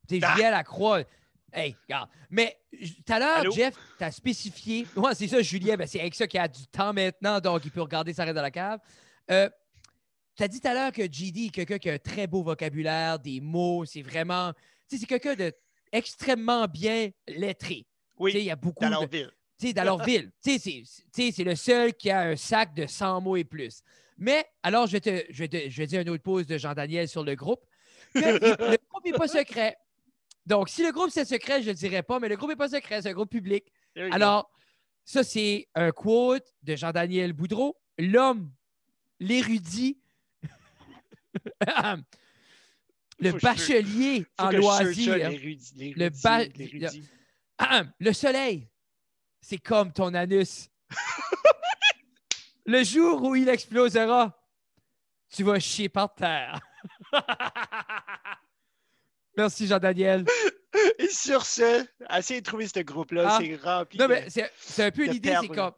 T'es 0.07 0.19
Ah! 0.23 0.33
Julien 0.35 0.51
Lacroix. 0.51 1.03
Hey, 1.51 1.75
regarde. 1.83 2.09
Mais 2.29 2.59
tout 2.71 3.13
à 3.13 3.19
l'heure? 3.19 3.51
Jeff, 3.51 3.75
t'as 3.97 4.11
spécifié. 4.11 4.85
Ouais, 4.95 5.15
c'est 5.15 5.27
ça, 5.27 5.41
Julien. 5.41 5.75
Ben, 5.77 5.87
c'est 5.87 5.99
avec 5.99 6.13
ça 6.15 6.27
qu'il 6.27 6.39
a 6.39 6.47
du 6.47 6.67
temps 6.67 6.93
maintenant, 6.93 7.39
donc 7.39 7.65
il 7.65 7.71
peut 7.71 7.81
regarder 7.81 8.13
sa 8.13 8.31
dans 8.31 8.41
la 8.41 8.51
cave. 8.51 8.79
Euh, 9.31 9.49
t'as 10.35 10.47
dit 10.47 10.61
tout 10.61 10.67
à 10.67 10.73
l'heure 10.73 10.91
que 10.91 11.01
GD 11.11 11.47
est 11.47 11.49
quelqu'un 11.49 11.79
qui 11.79 11.89
a 11.89 11.93
un 11.93 11.97
très 11.97 12.27
beau 12.27 12.43
vocabulaire, 12.43 13.17
des 13.19 13.41
mots. 13.41 13.83
C'est 13.85 14.03
vraiment. 14.03 14.53
Tu 14.87 14.95
sais, 14.95 14.97
c'est 15.01 15.05
quelqu'un 15.07 15.35
de 15.35 15.51
extrêmement 15.91 16.67
bien 16.67 17.09
lettré. 17.27 17.75
Sais, 17.75 17.85
il 17.85 17.85
Oui, 18.19 18.43
y 18.43 18.51
a 18.51 18.55
beaucoup 18.55 18.83
dans 18.83 18.89
de. 18.89 18.93
leur 18.93 19.07
ville. 19.07 19.31
Tu 19.59 19.67
sais, 19.67 19.73
dans 19.73 19.83
leur 19.83 20.03
ville. 20.03 20.31
Tu 20.43 20.59
sais, 20.59 21.31
c'est 21.31 21.43
le 21.43 21.55
seul 21.55 21.93
qui 21.93 22.11
a 22.11 22.21
un 22.21 22.35
sac 22.35 22.73
de 22.75 22.85
100 22.85 23.21
mots 23.21 23.37
et 23.37 23.43
plus. 23.43 23.81
Mais, 24.19 24.45
alors, 24.63 24.85
je 24.87 24.91
vais, 24.93 24.99
te, 25.01 25.23
je 25.29 25.37
vais, 25.39 25.47
te- 25.47 25.69
je 25.69 25.77
vais 25.77 25.87
dire 25.87 26.01
une 26.01 26.09
autre 26.09 26.21
pause 26.23 26.45
de 26.45 26.57
Jean-Daniel 26.57 27.07
sur 27.07 27.23
le 27.23 27.35
groupe. 27.35 27.65
que 28.13 28.19
le 28.19 28.77
groupe 28.89 29.05
n'est 29.05 29.11
pas 29.13 29.27
secret. 29.27 29.77
Donc, 30.45 30.69
si 30.69 30.83
le 30.83 30.91
groupe 30.91 31.09
c'est 31.11 31.25
secret, 31.25 31.61
je 31.61 31.67
ne 31.67 31.71
le 31.73 31.77
dirais 31.77 32.03
pas, 32.03 32.19
mais 32.19 32.27
le 32.29 32.35
groupe 32.35 32.49
n'est 32.49 32.55
pas 32.55 32.69
secret, 32.69 33.01
c'est 33.01 33.09
un 33.09 33.13
groupe 33.13 33.29
public. 33.31 33.71
Alors, 34.11 34.51
ça, 35.05 35.23
c'est 35.23 35.67
un 35.75 35.91
quote 35.91 36.45
de 36.63 36.75
Jean-Daniel 36.75 37.33
Boudreau. 37.33 37.77
L'homme, 37.97 38.51
l'érudit, 39.19 39.99
le 43.19 43.31
bachelier 43.43 44.25
en 44.37 44.49
l'érudit- 44.79 45.05
Le 45.95 46.09
ba- 46.09 46.45
le 47.99 48.13
soleil, 48.13 48.67
c'est 49.41 49.57
comme 49.57 49.91
ton 49.93 50.13
anus. 50.13 50.69
le 52.69 52.83
jour 52.83 53.23
où 53.23 53.35
il 53.35 53.49
explosera, 53.49 54.37
tu 55.33 55.43
vas 55.43 55.59
chier 55.59 55.89
par 55.89 56.13
terre. 56.13 56.59
Merci, 59.37 59.67
Jean-Daniel. 59.67 60.25
Et 60.99 61.07
sur 61.07 61.45
ce, 61.45 61.85
essayez 62.15 62.41
de 62.41 62.45
trouver 62.45 62.67
ce 62.67 62.79
groupe-là. 62.81 63.27
Ah. 63.27 63.39
C'est 63.41 63.55
rempli. 63.55 63.97
Non, 63.97 64.07
mais 64.07 64.27
c'est 64.29 64.83
un 64.83 64.91
peu 64.91 65.05
l'idée, 65.05 65.35
c'est 65.41 65.47
comme. 65.47 65.71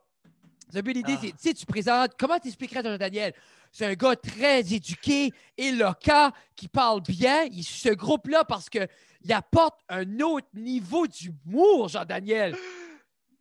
C'est 0.69 0.79
un 0.79 0.83
peu 0.83 0.91
l'idée, 0.91 1.13
Ah. 1.15 1.19
c'est, 1.21 1.31
tu 1.31 1.37
sais, 1.37 1.53
tu 1.53 1.65
présentes. 1.65 2.11
Comment 2.19 2.39
t'expliquerais 2.39 2.79
à 2.79 2.83
Jean-Daniel? 2.91 3.33
C'est 3.71 3.85
un 3.85 3.93
gars 3.93 4.15
très 4.17 4.59
éduqué, 4.59 5.31
éloquent, 5.57 6.31
qui 6.57 6.67
parle 6.67 7.01
bien. 7.01 7.43
Il 7.51 7.63
ce 7.63 7.89
groupe-là 7.89 8.43
parce 8.43 8.69
qu'il 8.69 8.87
apporte 9.29 9.79
un 9.87 10.19
autre 10.19 10.47
niveau 10.53 11.07
d'humour, 11.07 11.87
Jean-Daniel. 11.87 12.55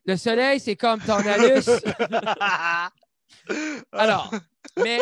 Le 0.06 0.16
soleil, 0.16 0.60
c'est 0.60 0.76
comme 0.76 1.00
ton 1.00 1.14
anus. 1.26 1.68
Alors, 3.92 4.32
mais. 4.76 5.00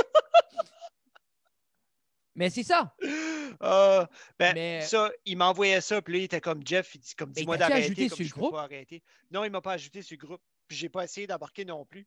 Mais 2.35 2.51
c'est 2.51 2.63
ça. 2.63 2.95
Ah, 3.61 4.09
ben, 4.39 4.55
Mais- 4.55 4.81
ça, 4.83 5.11
il 5.25 5.37
m'envoyait 5.37 5.81
ça, 5.81 6.01
puis 6.01 6.15
là, 6.15 6.21
il 6.21 6.25
était 6.25 6.41
comme 6.41 6.65
Jeff, 6.65 6.95
il 6.95 7.01
dit 7.01 7.15
comme 7.17 7.31
Mais 7.31 7.41
dis-moi 7.41 7.57
d'arrêter, 7.57 7.85
ajouté 7.87 8.09
comme 8.09 8.19
je 8.25 8.33
peux 8.35 8.41
groupe? 8.41 8.53
pas 8.53 8.63
arrêter. 8.63 9.03
Non, 9.33 9.45
il 9.45 9.51
m'a 9.51 9.61
pas 9.61 9.73
ajouté 9.73 10.03
sur 10.03 10.17
le 10.21 10.25
groupe. 10.25 10.43
Puis 10.69 10.77
j'ai 10.77 10.89
pas 10.89 11.03
essayé 11.05 11.27
d'embarquer 11.27 11.65
non 11.65 11.85
plus. 11.85 12.07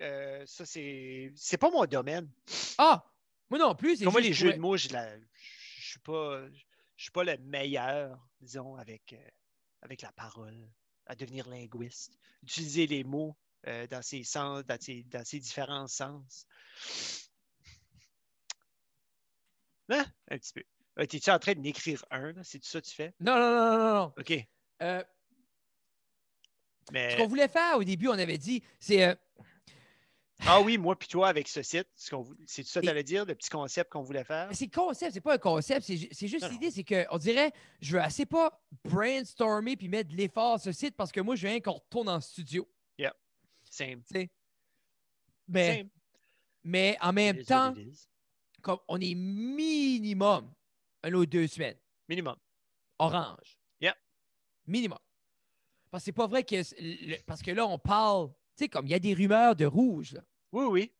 Euh, 0.00 0.44
ça, 0.46 0.64
c'est. 0.64 1.32
C'est 1.34 1.58
pas 1.58 1.70
mon 1.70 1.84
domaine. 1.86 2.30
Ah! 2.78 3.04
Moi 3.50 3.58
non 3.58 3.74
plus. 3.74 3.96
c'est 3.96 4.04
Comme 4.04 4.12
moi, 4.12 4.20
les 4.20 4.32
je 4.32 4.46
jeux 4.46 4.52
de 4.52 4.58
mots, 4.58 4.76
je 4.76 4.88
la- 4.90 5.18
je 5.18 5.88
suis 5.90 6.00
pas. 6.00 6.42
Je 6.96 7.02
suis 7.04 7.10
pas 7.12 7.24
le 7.24 7.36
meilleur, 7.38 8.16
disons, 8.40 8.76
avec, 8.76 9.12
euh, 9.14 9.28
avec 9.80 10.02
la 10.02 10.12
parole, 10.12 10.56
à 11.06 11.16
devenir 11.16 11.48
linguiste. 11.48 12.16
Utiliser 12.44 12.86
les 12.86 13.02
mots 13.02 13.36
euh, 13.66 13.86
dans 13.86 14.02
ses 14.02 14.24
sens, 14.24 14.64
dans 14.64 14.80
ses, 14.80 15.04
dans 15.04 15.24
ses 15.24 15.38
différents 15.40 15.86
sens. 15.86 16.46
Hein? 19.88 20.04
Un 20.30 20.38
petit 20.38 20.52
peu. 20.52 20.62
Euh, 20.98 21.06
T'es-tu 21.06 21.30
en 21.30 21.38
train 21.38 21.54
de 21.54 21.60
n'écrire 21.60 22.04
un? 22.10 22.34
C'est 22.42 22.58
tout 22.58 22.68
ça 22.68 22.80
que 22.80 22.86
tu 22.86 22.94
fais? 22.94 23.14
Non, 23.20 23.34
non, 23.38 23.50
non, 23.54 23.78
non, 23.78 23.94
non. 23.94 24.14
OK. 24.18 24.32
Euh, 24.82 25.02
ce 26.88 26.92
Mais... 26.92 27.16
qu'on 27.16 27.26
voulait 27.28 27.48
faire 27.48 27.76
au 27.76 27.84
début, 27.84 28.08
on 28.08 28.12
avait 28.12 28.38
dit, 28.38 28.62
c'est. 28.80 29.16
Ah 30.44 30.60
oui, 30.60 30.76
moi 30.76 30.98
puis 30.98 31.06
toi 31.06 31.28
avec 31.28 31.46
ce 31.46 31.62
site, 31.62 31.86
ce 31.94 32.16
c'est 32.48 32.64
tout 32.64 32.68
ça 32.68 32.80
que 32.80 32.86
tu 32.86 32.90
allais 32.90 33.04
dire, 33.04 33.24
le 33.24 33.36
petit 33.36 33.48
concept 33.48 33.92
qu'on 33.92 34.02
voulait 34.02 34.24
faire? 34.24 34.48
C'est 34.52 34.66
concept, 34.66 35.12
c'est 35.12 35.20
pas 35.20 35.34
un 35.34 35.38
concept, 35.38 35.86
c'est 35.86 35.96
ju- 35.96 36.08
c'est 36.10 36.26
juste 36.26 36.50
l'idée, 36.50 36.72
c'est 36.72 36.82
qu'on 36.82 37.16
dirait, 37.18 37.52
je 37.80 37.92
veux 37.92 38.02
assez 38.02 38.26
pas 38.26 38.60
brainstormer 38.84 39.76
puis 39.76 39.88
mettre 39.88 40.10
de 40.10 40.16
l'effort 40.16 40.58
sur 40.58 40.74
ce 40.74 40.78
site 40.78 40.96
parce 40.96 41.12
que 41.12 41.20
moi, 41.20 41.36
je 41.36 41.42
veux 41.46 41.48
rien 41.48 41.60
qu'on 41.60 41.74
retourne 41.74 42.08
en 42.08 42.20
studio. 42.20 42.68
Same. 43.72 44.02
tu 44.04 44.12
sais. 44.14 44.30
Mais, 45.48 45.78
Same. 45.78 45.88
mais 46.64 46.96
en 47.00 47.12
même 47.12 47.42
temps, 47.44 47.74
comme 48.60 48.78
on 48.86 49.00
est 49.00 49.14
minimum 49.14 50.52
un 51.02 51.12
ou 51.14 51.24
deux 51.26 51.46
semaines, 51.46 51.78
Minimum. 52.08 52.36
orange. 52.98 53.58
Yep. 53.80 53.96
Minimum. 54.66 54.98
Parce 55.90 56.02
que 56.02 56.04
c'est 56.06 56.12
pas 56.12 56.26
vrai 56.26 56.44
que. 56.44 56.56
le- 56.56 57.22
parce 57.24 57.42
que 57.42 57.50
là, 57.50 57.66
on 57.66 57.78
parle. 57.78 58.28
Tu 58.56 58.64
sais, 58.64 58.68
comme 58.68 58.86
il 58.86 58.90
y 58.90 58.94
a 58.94 58.98
des 58.98 59.14
rumeurs 59.14 59.56
de 59.56 59.64
rouge. 59.64 60.12
Là. 60.12 60.22
Oui, 60.52 60.64
oui. 60.66 60.92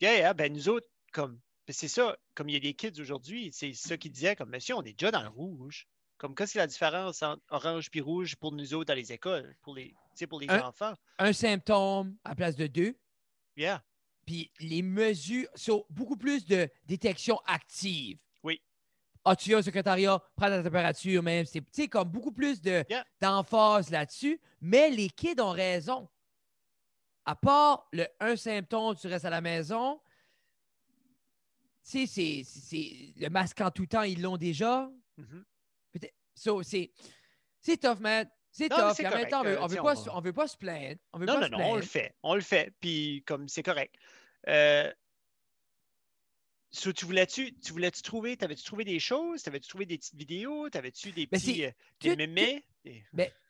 Yeah, 0.00 0.16
yeah, 0.16 0.32
ben 0.34 0.52
nous 0.52 0.68
autres, 0.68 0.88
comme. 1.12 1.40
ben, 1.66 1.72
C'est 1.72 1.88
ça, 1.88 2.16
comme 2.34 2.48
il 2.48 2.52
y 2.52 2.56
a 2.56 2.60
des 2.60 2.74
kids 2.74 3.00
aujourd'hui, 3.00 3.50
c'est 3.52 3.74
ça 3.74 3.96
qu'ils 3.98 4.12
disaient, 4.12 4.36
comme 4.36 4.50
monsieur, 4.50 4.76
on 4.76 4.82
est 4.82 4.92
déjà 4.92 5.10
dans 5.10 5.22
le 5.22 5.28
rouge. 5.28 5.88
Comme 6.16 6.34
qu'est-ce 6.34 6.54
que 6.54 6.58
la 6.58 6.66
différence 6.66 7.22
entre 7.22 7.42
orange 7.48 7.90
puis 7.90 8.00
rouge 8.00 8.36
pour 8.36 8.52
nous 8.52 8.74
autres 8.74 8.86
dans 8.88 8.94
les 8.94 9.10
écoles, 9.12 9.56
pour 9.62 9.74
les, 9.74 9.94
sais, 10.20 10.26
pour 10.26 10.40
les 10.40 10.48
Un- 10.48 10.68
enfants? 10.68 10.94
Un 11.18 11.32
symptôme 11.32 12.16
à 12.24 12.34
place 12.34 12.56
de 12.56 12.66
deux. 12.66 12.96
Yeah. 13.56 13.82
Puis 14.26 14.50
les 14.60 14.82
mesures 14.82 15.48
sont 15.54 15.84
beaucoup 15.90 16.16
plus 16.16 16.44
de 16.46 16.68
détection 16.86 17.38
active. 17.46 18.18
Oui. 18.42 18.60
Ah, 19.24 19.34
tu 19.36 19.48
viens 19.50 19.58
au 19.58 19.62
secrétariat, 19.62 20.22
prends 20.36 20.48
la 20.48 20.62
température 20.62 21.22
même. 21.22 21.44
C'est 21.46 21.60
tu 21.60 21.66
sais, 21.72 21.88
comme 21.88 22.08
beaucoup 22.08 22.32
plus 22.32 22.60
de, 22.62 22.84
Yeah. 22.88 23.04
d'emphase 23.20 23.90
là-dessus. 23.90 24.40
Mais 24.60 24.90
les 24.90 25.08
kids 25.10 25.40
ont 25.40 25.50
raison. 25.50 26.08
À 27.24 27.34
part 27.36 27.86
le 27.92 28.06
un 28.20 28.36
symptôme, 28.36 28.94
tu 28.96 29.06
restes 29.08 29.24
à 29.26 29.30
la 29.30 29.40
maison. 29.40 30.00
Tu 31.84 32.06
sais, 32.06 32.06
c'est, 32.06 32.42
c'est- 32.44 32.60
c'est- 32.60 33.14
le 33.16 33.28
masque 33.30 33.60
en 33.60 33.70
tout 33.70 33.86
temps, 33.86 34.02
ils 34.02 34.20
l'ont 34.20 34.36
déjà. 34.36 34.90
Mhm. 35.16 35.44
Peut-être- 35.92 36.14
So, 36.34 36.62
c'est, 36.62 36.90
c'est 37.60 37.76
tough, 37.78 37.98
man. 38.00 38.30
C'est 38.52 38.68
mais 38.68 38.76
Puis 38.94 39.06
en 39.06 39.10
même 39.16 39.28
temps, 39.28 39.40
on 39.40 39.44
veut, 39.44 39.60
on 39.62 39.66
veut 39.66 39.76
pas, 39.76 39.94
on 40.12 40.20
veut 40.20 40.32
pas 40.32 40.48
se 40.48 40.56
plaindre. 40.56 40.98
On 41.12 41.18
veut 41.18 41.26
Non, 41.26 41.34
pas 41.34 41.40
non, 41.40 41.46
se 41.46 41.50
non, 41.52 41.56
plaindre. 41.58 41.72
on 41.72 41.76
le 41.76 41.82
fait. 41.82 42.14
On 42.22 42.34
le 42.34 42.40
fait. 42.40 42.74
Puis 42.80 43.22
comme 43.26 43.48
c'est 43.48 43.62
correct. 43.62 43.94
Euh, 44.48 44.92
so, 46.72 46.92
tu 46.92 47.04
voulais-tu 47.04 47.54
tu 47.58 47.72
voulais-tu 47.72 48.02
trouver, 48.02 48.36
t'avais-tu 48.36 48.62
trouvé 48.64 48.84
des 48.84 48.98
choses? 49.00 49.42
T'avais-tu 49.42 49.68
trouvé 49.68 49.86
des 49.86 49.98
petites 49.98 50.14
vidéos? 50.16 50.68
T'avais-tu 50.70 51.12
des 51.12 51.28
Mais 51.30 51.38
petits 51.38 51.64
euh, 51.64 51.70
des 52.00 52.10
tout- 52.10 52.16
mémés? 52.16 52.64
Des- 52.84 53.04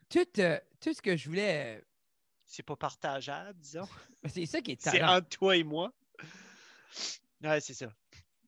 tout, 0.09 0.27
euh, 0.41 0.59
tout 0.81 0.93
ce 0.93 1.01
que 1.03 1.17
je 1.17 1.29
voulais. 1.29 1.83
C'est 2.45 2.65
pas 2.65 2.77
partageable, 2.77 3.59
disons. 3.61 3.89
c'est 4.29 4.47
ça 4.47 4.61
qui 4.61 4.73
est 4.73 4.81
C'est 4.83 5.03
entre 5.03 5.29
toi 5.29 5.57
et 5.57 5.63
moi. 5.65 5.93
Ouais, 7.43 7.61
c'est 7.61 7.75
ça. 7.75 7.93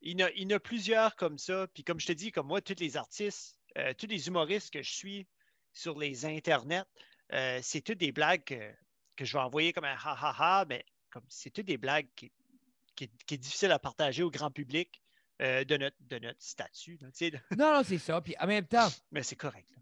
Il 0.00 0.20
y, 0.20 0.24
en 0.24 0.50
a, 0.50 0.56
a 0.56 0.60
plusieurs 0.60 1.14
comme 1.16 1.38
ça. 1.38 1.66
Puis 1.72 1.84
comme 1.84 2.00
je 2.00 2.06
te 2.08 2.12
dis, 2.12 2.32
comme 2.32 2.48
moi, 2.48 2.60
tous 2.60 2.74
les 2.80 2.96
artistes, 2.96 3.58
tous 3.96 4.06
les 4.08 4.26
humoristes 4.26 4.72
que 4.72 4.82
je 4.82 4.90
suis 4.90 5.26
sur 5.72 5.98
les 5.98 6.24
internets, 6.26 6.84
euh, 7.32 7.58
c'est 7.62 7.80
toutes 7.80 7.98
des 7.98 8.12
blagues 8.12 8.44
que, 8.44 8.72
que 9.16 9.24
je 9.24 9.32
vais 9.32 9.42
envoyer 9.42 9.72
comme 9.72 9.84
un 9.84 9.94
ha 9.96 10.16
ha 10.20 10.34
ha, 10.60 10.64
mais 10.66 10.84
comme 11.10 11.24
c'est 11.28 11.50
toutes 11.50 11.66
des 11.66 11.78
blagues 11.78 12.08
qui, 12.16 12.30
qui, 12.94 13.08
qui 13.26 13.34
est 13.34 13.38
difficile 13.38 13.70
à 13.72 13.78
partager 13.78 14.22
au 14.22 14.30
grand 14.30 14.50
public 14.50 15.00
euh, 15.40 15.64
de, 15.64 15.76
notre, 15.76 15.96
de 16.00 16.18
notre 16.18 16.42
statut. 16.42 16.98
là, 17.00 17.10
tu. 17.10 17.30
Non, 17.56 17.72
non, 17.74 17.82
c'est 17.84 17.98
ça. 17.98 18.20
Puis 18.20 18.34
en 18.38 18.46
même 18.46 18.66
temps, 18.66 18.88
mais 19.10 19.22
c'est 19.22 19.36
correct. 19.36 19.68
Là. 19.70 19.76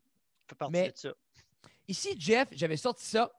Fait 0.49 0.55
partie 0.55 0.73
Mais- 0.73 0.93
de 0.93 0.97
ça. 0.97 1.13
ici, 1.89 2.15
Jeff, 2.19 2.49
j'avais 2.53 2.77
sorti 2.77 3.05
ça. 3.05 3.33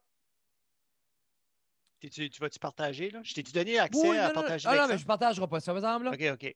T'es-tu- 1.99 2.29
tu 2.29 2.39
vas-tu 2.41 2.57
partager? 2.59 3.11
Là? 3.11 3.21
Je 3.23 3.33
t'ai-tu 3.33 3.51
donné 3.51 3.77
accès 3.77 4.07
Oui, 4.09 4.17
à 4.17 4.21
non, 4.23 4.27
non, 4.29 4.33
non, 4.35 4.41
partager 4.41 4.67
ah, 4.67 4.71
non, 4.71 4.75
l'écran? 4.75 4.87
mais 4.89 4.97
je 4.97 5.03
ne 5.03 5.07
partagerai 5.07 5.47
pas 5.47 5.59
ça, 5.59 5.71
par 5.73 5.77
exemple. 5.77 6.05
là. 6.05 6.33
OK, 6.33 6.41
OK. 6.43 6.55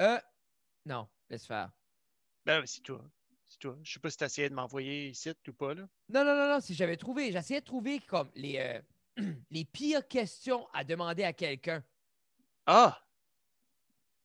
Euh, 0.00 0.20
non, 0.86 1.08
laisse 1.28 1.46
faire. 1.46 1.70
Ben, 2.44 2.64
c'est 2.66 2.82
toi. 2.82 3.02
C'est 3.02 3.19
toi. 3.60 3.78
Je 3.82 3.92
sais 3.92 4.00
pas 4.00 4.10
si 4.10 4.16
tu 4.16 4.24
essayé 4.24 4.48
de 4.48 4.54
m'envoyer 4.54 5.10
ici 5.10 5.30
ou 5.48 5.52
pas. 5.52 5.74
Là. 5.74 5.82
Non, 6.08 6.24
non, 6.24 6.34
non, 6.34 6.48
non, 6.48 6.60
si 6.60 6.74
j'avais 6.74 6.96
trouvé, 6.96 7.30
j'essayais 7.30 7.60
de 7.60 7.64
trouver 7.64 8.00
comme 8.00 8.30
les, 8.34 8.58
euh, 8.58 8.80
les 9.50 9.64
pires 9.64 10.06
questions 10.08 10.66
à 10.72 10.82
demander 10.82 11.22
à 11.24 11.32
quelqu'un. 11.32 11.84
Ah! 12.66 13.00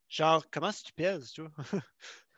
Genre, 0.08 0.46
comment 0.50 0.70
est-ce 0.70 0.84
que 0.84 0.88
tu 0.88 0.94
pèses, 0.94 1.32
toi? 1.32 1.52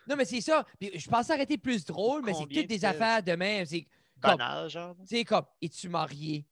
Non, 0.08 0.16
mais 0.16 0.24
c'est 0.24 0.40
ça. 0.40 0.66
Puis 0.80 0.98
je 0.98 1.10
pensais 1.10 1.34
arrêter 1.34 1.58
plus 1.58 1.84
drôle, 1.84 2.24
mais 2.24 2.34
c'est 2.34 2.48
toutes 2.48 2.68
des 2.68 2.86
affaires 2.86 3.22
de 3.22 3.34
même. 3.34 3.66
C'est 3.66 3.86
comme, 4.22 4.38
Banal, 4.38 4.70
genre. 4.70 4.96
c'est 5.06 5.26
comme, 5.26 5.46
es-tu 5.62 5.90
marié? 5.90 6.46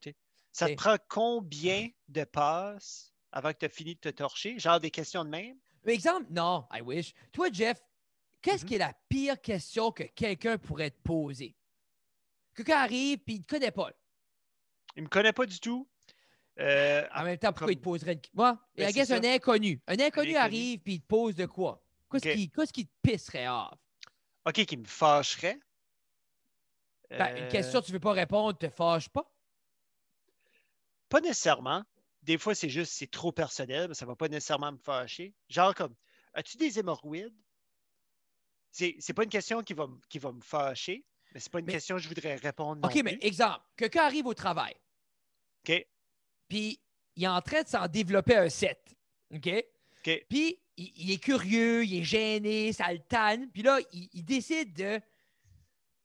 Sais. 0.00 0.14
Ça 0.52 0.68
te 0.68 0.74
prend 0.74 0.96
combien 1.08 1.88
de 2.06 2.22
passes 2.22 3.12
avant 3.32 3.52
que 3.52 3.58
tu 3.58 3.64
aies 3.66 3.70
fini 3.70 3.94
de 3.96 4.00
te 4.00 4.08
torcher? 4.10 4.58
Genre 4.60 4.78
des 4.78 4.92
questions 4.92 5.24
de 5.24 5.30
même? 5.30 5.58
Par 5.82 5.92
exemple, 5.92 6.26
non, 6.30 6.64
I 6.72 6.80
wish. 6.80 7.12
Toi, 7.32 7.48
Jeff, 7.52 7.82
qu'est-ce 8.46 8.64
Mhm. 8.64 8.68
qui 8.68 8.74
est 8.76 8.78
la 8.78 8.94
pire 9.08 9.40
question 9.40 9.90
que 9.92 10.04
quelqu'un 10.04 10.56
pourrait 10.58 10.90
te 10.90 11.00
poser? 11.02 11.54
Quelqu'un 12.54 12.78
arrive 12.78 13.18
puis 13.18 13.34
il 13.34 13.38
ne 13.38 13.42
te 13.44 13.48
connaît 13.48 13.70
pas. 13.70 13.90
Il 14.96 15.02
me 15.02 15.08
connaît 15.08 15.32
pas 15.32 15.46
du 15.46 15.58
tout. 15.60 15.88
Euh, 16.58 17.06
En 17.14 17.24
même 17.24 17.36
temps, 17.38 17.48
pourquoi 17.48 17.66
comme- 17.66 17.72
il 17.72 17.76
te 17.78 17.82
poserait 17.82 18.12
une. 18.14 18.20
Moi, 18.32 18.58
Ben, 18.76 18.84
I 18.84 18.86
c'est 18.86 18.92
guess 18.94 19.08
ça. 19.08 19.16
un 19.16 19.24
inconnu. 19.24 19.82
Un 19.86 19.98
inconnu 20.00 20.36
arrive 20.36 20.78
puis 20.80 20.94
il 20.94 21.00
te 21.02 21.06
pose 21.06 21.34
de 21.34 21.44
quoi? 21.46 21.84
Qu'est-ce 22.10 22.28
Ok. 22.28 22.34
qui, 22.34 22.72
qui 22.72 22.86
te 22.86 22.92
pisserait 23.02 23.48
off? 23.48 23.74
OK, 24.46 24.64
qui 24.64 24.76
me 24.78 24.84
fâcherait. 24.86 25.58
Ben, 27.10 27.34
Euh, 27.36 27.42
Une 27.44 27.48
question 27.48 27.80
que 27.80 27.86
tu 27.86 27.92
ne 27.92 27.96
veux 27.96 28.00
pas 28.00 28.12
répondre 28.12 28.56
te 28.56 28.68
fâche 28.70 29.08
pas? 29.10 29.30
Pas 31.08 31.20
nécessairement. 31.20 31.84
Des 32.22 32.38
fois, 32.38 32.54
c'est 32.54 32.68
juste, 32.68 32.92
c'est 32.94 33.10
trop 33.10 33.30
personnel, 33.32 33.88
mais 33.88 33.94
ça 33.94 34.06
va 34.06 34.16
pas 34.16 34.28
nécessairement 34.28 34.72
me 34.72 34.78
fâcher. 34.78 35.34
Genre 35.48 35.74
comme, 35.74 35.94
as-tu 36.32 36.56
des 36.56 36.78
hémorroïdes? 36.78 37.36
C'est, 38.78 38.94
c'est 38.98 39.14
pas 39.14 39.22
une 39.24 39.30
question 39.30 39.62
qui 39.62 39.72
va, 39.72 39.84
m- 39.84 39.98
qui 40.08 40.18
va 40.18 40.32
me 40.32 40.40
fâcher, 40.42 41.02
mais 41.32 41.40
c'est 41.40 41.50
pas 41.50 41.60
une 41.60 41.64
Mais- 41.66 41.72
question 41.72 41.96
que 41.96 42.02
je 42.02 42.08
voudrais 42.08 42.34
répondre 42.36 42.82
non 42.82 42.88
OK, 42.88 42.94
mais 43.02 43.16
plus. 43.16 43.26
exemple, 43.26 43.62
quelqu'un 43.74 44.02
arrive 44.04 44.26
au 44.26 44.34
travail, 44.34 44.74
OK, 45.66 45.86
puis 46.46 46.78
il 47.16 47.24
est 47.24 47.28
en 47.28 47.40
train 47.40 47.62
de 47.62 47.68
s'en 47.68 47.86
développer 47.88 48.36
un 48.36 48.50
set. 48.50 48.78
OK? 49.34 49.48
OK. 49.48 50.24
Puis 50.28 50.58
il, 50.76 50.92
il 50.96 51.10
est 51.10 51.18
curieux, 51.22 51.84
il 51.86 52.00
est 52.00 52.04
gêné, 52.04 52.72
ça 52.74 52.92
le 52.92 52.98
tanne. 52.98 53.50
Puis 53.50 53.62
là, 53.62 53.78
il, 53.92 54.10
il 54.12 54.24
décide 54.24 54.74
de 54.74 55.00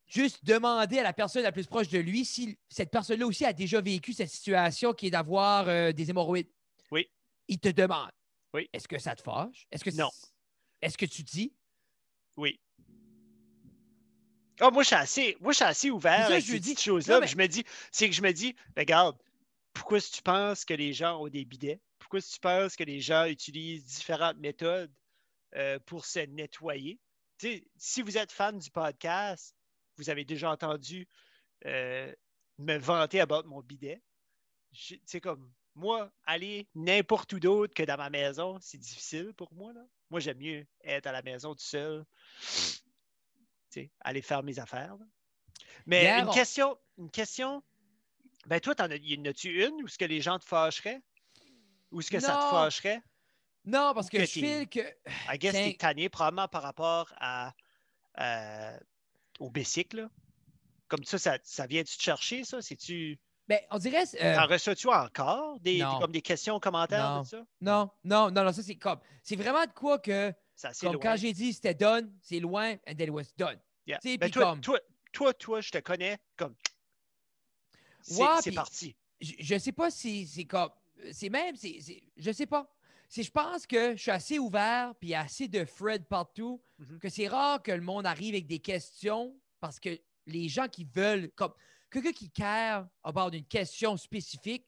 juste 0.08 0.44
demander 0.46 1.00
à 1.00 1.04
la 1.04 1.12
personne 1.14 1.44
la 1.44 1.52
plus 1.52 1.68
proche 1.68 1.90
de 1.90 2.00
lui 2.00 2.24
si 2.24 2.58
cette 2.70 2.90
personne-là 2.90 3.26
aussi 3.28 3.44
a 3.46 3.52
déjà 3.54 3.82
vécu 3.82 4.14
cette 4.14 4.30
situation 4.30 4.94
qui 4.94 5.08
est 5.08 5.12
d'avoir 5.12 5.68
euh, 5.68 5.92
des 5.92 6.10
hémorroïdes. 6.10 6.48
Oui. 6.90 7.10
Il 7.50 7.60
te 7.60 7.68
demande. 7.70 8.12
Oui. 8.54 8.70
Est-ce 8.72 8.88
que 8.88 8.98
ça 8.98 9.14
te 9.16 9.22
fâche? 9.22 9.68
Est-ce 9.72 9.84
que 9.84 9.90
Non. 9.96 10.10
Est-ce 10.82 10.98
que 10.98 11.06
tu 11.06 11.24
dis? 11.24 11.54
Oui. 12.42 12.60
Ah, 14.60 14.72
moi, 14.72 14.82
je 14.82 14.88
suis 14.88 14.96
assez, 14.96 15.38
moi, 15.40 15.52
je 15.52 15.58
suis 15.58 15.66
assez 15.66 15.92
ouvert 15.92 16.18
C'est 16.18 16.22
ça, 16.24 16.34
avec 16.34 16.46
je 16.46 16.58
dis. 16.58 16.76
choses-là. 16.76 17.24
Je 17.26 17.36
me 17.36 17.48
dis, 17.48 17.64
c'est 17.92 18.10
que 18.10 18.16
je 18.16 18.22
me 18.24 18.32
dis, 18.32 18.56
regarde, 18.76 19.16
pourquoi 19.74 20.02
tu 20.02 20.22
penses 20.24 20.66
que 20.66 20.74
les 20.74 20.92
gens 20.92 21.22
ont 21.22 21.28
des 21.28 21.46
bidets? 21.46 21.80
Pourquoi 22.00 22.20
tu 22.20 22.40
penses 22.40 22.76
que 22.76 22.84
les 22.84 23.00
gens 23.00 23.26
utilisent 23.26 23.86
différentes 23.86 24.38
méthodes 24.38 24.92
euh, 25.56 25.78
pour 25.86 26.06
se 26.06 26.20
nettoyer? 26.20 27.00
Si 27.78 28.02
vous 28.02 28.18
êtes 28.18 28.32
fan 28.32 28.58
du 28.58 28.72
podcast, 28.72 29.56
vous 29.98 30.10
avez 30.10 30.26
déjà 30.26 30.50
entendu 30.52 31.08
euh, 31.68 32.12
me 32.58 32.78
vanter 32.78 33.20
à 33.20 33.28
bord 33.28 33.44
de 33.44 33.50
mon 33.50 33.62
bidet. 33.62 34.02
C'est 35.06 35.22
comme, 35.22 35.52
moi, 35.76 36.12
aller 36.26 36.68
n'importe 36.76 37.32
où 37.34 37.40
d'autre 37.40 37.74
que 37.74 37.84
dans 37.84 37.98
ma 37.98 38.10
maison, 38.10 38.58
c'est 38.62 38.78
difficile 38.78 39.34
pour 39.34 39.54
moi. 39.54 39.74
Là. 39.74 39.82
Moi, 40.10 40.20
j'aime 40.20 40.38
mieux 40.38 40.66
être 40.84 41.08
à 41.08 41.12
la 41.12 41.22
maison 41.22 41.54
tout 41.54 41.64
seul, 41.64 42.06
tu 42.42 42.82
sais, 43.70 43.92
aller 44.02 44.22
faire 44.22 44.44
mes 44.44 44.60
affaires. 44.60 44.98
là. 44.98 45.06
Mais 45.86 46.20
une 46.20 46.28
on- 46.28 46.32
question, 46.34 46.78
une 46.98 47.10
question, 47.10 47.64
ben 48.46 48.60
toi, 48.60 48.76
t'en 48.76 48.90
as, 48.92 48.96
y 48.98 49.18
en 49.20 49.26
a-tu 49.26 49.66
une 49.66 49.82
où 49.84 49.88
ce 49.88 49.98
que 49.98 50.06
les 50.06 50.22
gens 50.22 50.38
te 50.40 50.46
fâcheraient? 50.46 51.02
Ou 51.92 52.00
est-ce 52.02 52.12
que 52.12 52.20
ça 52.20 52.36
te 52.38 52.50
fâcherait? 52.50 53.02
Non, 53.66 53.94
parce 53.94 54.08
Ou 54.08 54.10
que, 54.10 54.18
que 54.18 54.26
je 54.26 54.32
file 54.32 54.68
que. 54.70 54.80
I 55.34 55.38
guess 55.38 55.54
t'es 55.54 55.76
tanné 55.78 56.10
probablement 56.10 56.48
par 56.48 56.64
rapport 56.64 57.14
à, 57.18 57.54
euh, 58.20 58.80
au 59.40 59.50
bicycle. 59.50 59.98
là. 60.02 60.10
Comme 60.88 61.04
ça, 61.04 61.18
ça, 61.18 61.38
ça 61.44 61.68
vient-tu 61.68 61.96
te 61.98 62.02
chercher, 62.02 62.44
ça? 62.44 62.62
C'est-tu. 62.62 63.20
Ben, 63.52 63.60
on 63.70 63.78
dirait. 63.80 64.06
euh, 64.22 64.38
En 64.38 64.48
reçois-tu 64.48 64.88
encore 64.88 65.60
des, 65.60 65.80
comme 66.00 66.12
des 66.14 66.22
questions, 66.22 66.58
commentaires 66.62 67.18
Non. 67.18 67.24
ça? 67.26 67.46
non, 67.60 67.90
non, 68.06 68.32
non, 68.32 68.44
non, 68.46 68.54
ça 68.54 68.64
c'est 68.64 68.76
comme. 68.78 69.00
C'est 69.24 69.36
vraiment 69.36 69.66
de 69.66 69.72
quoi 69.74 70.00
que. 70.00 70.34
C'est 70.56 70.68
assez 70.68 70.86
Comme 70.86 70.94
loin. 70.96 71.02
quand 71.02 71.16
j'ai 71.18 71.34
dit 71.34 71.52
c'était 71.52 71.74
done, 71.74 72.14
c'est 72.22 72.40
loin, 72.40 72.74
and 72.88 72.96
then 72.96 73.08
it 73.08 73.10
was 73.10 73.24
done. 73.38 73.60
Yeah. 73.86 73.98
Tu 74.00 74.12
sais, 74.12 74.18
Ben, 74.18 74.32
toi, 74.32 74.44
comme- 74.52 74.62
toi, 74.62 74.80
toi, 75.12 75.34
toi, 75.34 75.60
je 75.60 75.70
te 75.70 75.80
connais 75.80 76.18
comme. 76.38 76.56
C'est 78.02 78.22
Ouais, 78.22 78.52
parti. 78.56 78.96
je, 79.20 79.34
je 79.40 79.58
sais 79.60 79.72
pas 79.74 79.92
si 79.92 80.28
c'est 80.28 80.46
comme. 80.46 80.70
C'est 81.12 81.30
même. 81.30 81.56
c'est 81.58 81.78
c'est- 81.82 82.04
je 82.18 82.32
sais 82.32 82.46
pas. 82.48 82.74
Si 83.10 83.24
je 83.24 83.32
pense 83.32 83.68
que 83.68 83.98
je 83.98 84.02
suis 84.02 84.12
assez 84.12 84.40
ouvert 84.40 84.94
puis 85.00 85.10
il 85.10 85.12
y 85.12 85.16
a 85.16 85.22
assez 85.22 85.50
de 85.50 85.66
Fred 85.66 86.06
partout 86.06 86.62
Mhm. 86.80 87.00
que 87.00 87.10
c'est 87.10 87.28
rare 87.28 87.62
que 87.62 87.72
le 87.74 87.82
monde 87.82 88.06
arrive 88.06 88.34
avec 88.34 88.48
des 88.48 88.60
questions 88.60 89.36
parce 89.60 89.80
que 89.80 90.00
les 90.26 90.48
gens 90.48 90.68
qui 90.70 90.86
veulent. 90.86 91.30
comme 91.36 91.54
Quelqu'un 91.92 92.12
qui 92.14 92.32
care 92.32 92.88
à 93.04 93.12
bord 93.12 93.30
d'une 93.32 93.46
question 93.46 93.98
spécifique, 93.98 94.66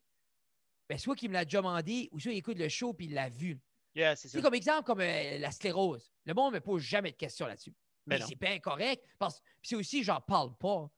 ben, 0.90 0.98
soit 0.98 1.16
qu'il 1.16 1.30
me 1.30 1.34
l'a 1.34 1.46
déjà 1.46 1.60
demandé 1.60 2.10
ou 2.12 2.20
soit 2.20 2.34
il 2.34 2.38
écoute 2.38 2.58
le 2.58 2.70
show 2.70 2.94
puis 2.94 3.06
il 3.08 3.14
l'a 3.14 3.30
vu. 3.30 3.60
Yeah, 3.96 4.16
c'est 4.16 4.42
comme 4.42 4.56
exemple, 4.56 4.84
comme 4.84 5.02
euh, 5.02 5.38
la 5.38 5.52
sclérose. 5.52 6.12
Le 6.26 6.34
monde 6.34 6.54
ne 6.54 6.58
me 6.58 6.62
pose 6.64 6.82
jamais 6.82 7.12
de 7.12 7.16
questions 7.18 7.46
là-dessus. 7.46 7.74
Mais 8.06 8.18
Mais 8.20 8.26
c'est 8.26 8.36
bien 8.36 8.60
correct. 8.60 9.06
Parce 9.20 9.40
puis 9.62 9.70
c'est 9.70 9.76
aussi, 9.76 10.04
j'en 10.04 10.20
parle 10.20 10.56
pas. 10.58 10.90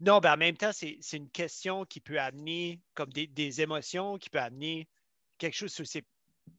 Non, 0.00 0.20
ben 0.20 0.34
en 0.34 0.36
même 0.36 0.56
temps, 0.56 0.70
c'est 0.72 1.00
une 1.14 1.30
question 1.30 1.84
qui 1.84 2.00
peut 2.00 2.20
amener 2.20 2.80
comme 2.94 3.12
des, 3.12 3.26
des 3.26 3.60
émotions, 3.60 4.18
qui 4.18 4.30
peut 4.30 4.38
amener 4.38 4.88
quelque 5.38 5.54
chose. 5.54 5.72
C'est 5.84 6.06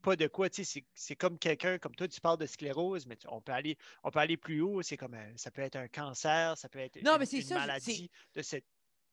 pas 0.02 0.16
de 0.16 0.28
quoi, 0.28 0.50
tu 0.50 0.66
sais, 0.66 0.84
c'est- 0.94 1.16
comme 1.16 1.38
quelqu'un, 1.38 1.78
comme 1.78 1.96
toi, 1.96 2.08
tu 2.08 2.20
parles 2.20 2.40
de 2.40 2.46
sclérose, 2.48 3.06
mais 3.06 3.16
tu- 3.16 3.28
on 3.30 3.40
peut 3.40 3.52
aller, 3.54 3.78
on 4.04 4.10
peut 4.12 4.20
aller 4.20 4.36
plus 4.36 4.60
haut. 4.62 4.82
C'est 4.82 4.98
comme 4.98 5.14
un- 5.14 5.38
ça 5.38 5.52
peut 5.52 5.62
être 5.62 5.76
un 5.78 5.88
cancer, 5.88 6.58
ça 6.58 6.68
peut 6.68 6.80
être 6.80 7.02
Non, 7.04 7.14
une, 7.14 7.20
mais 7.20 7.26
une 7.30 7.42
ça, 7.44 7.56
maladie 7.60 8.10
de 8.34 8.42
cette, 8.42 8.66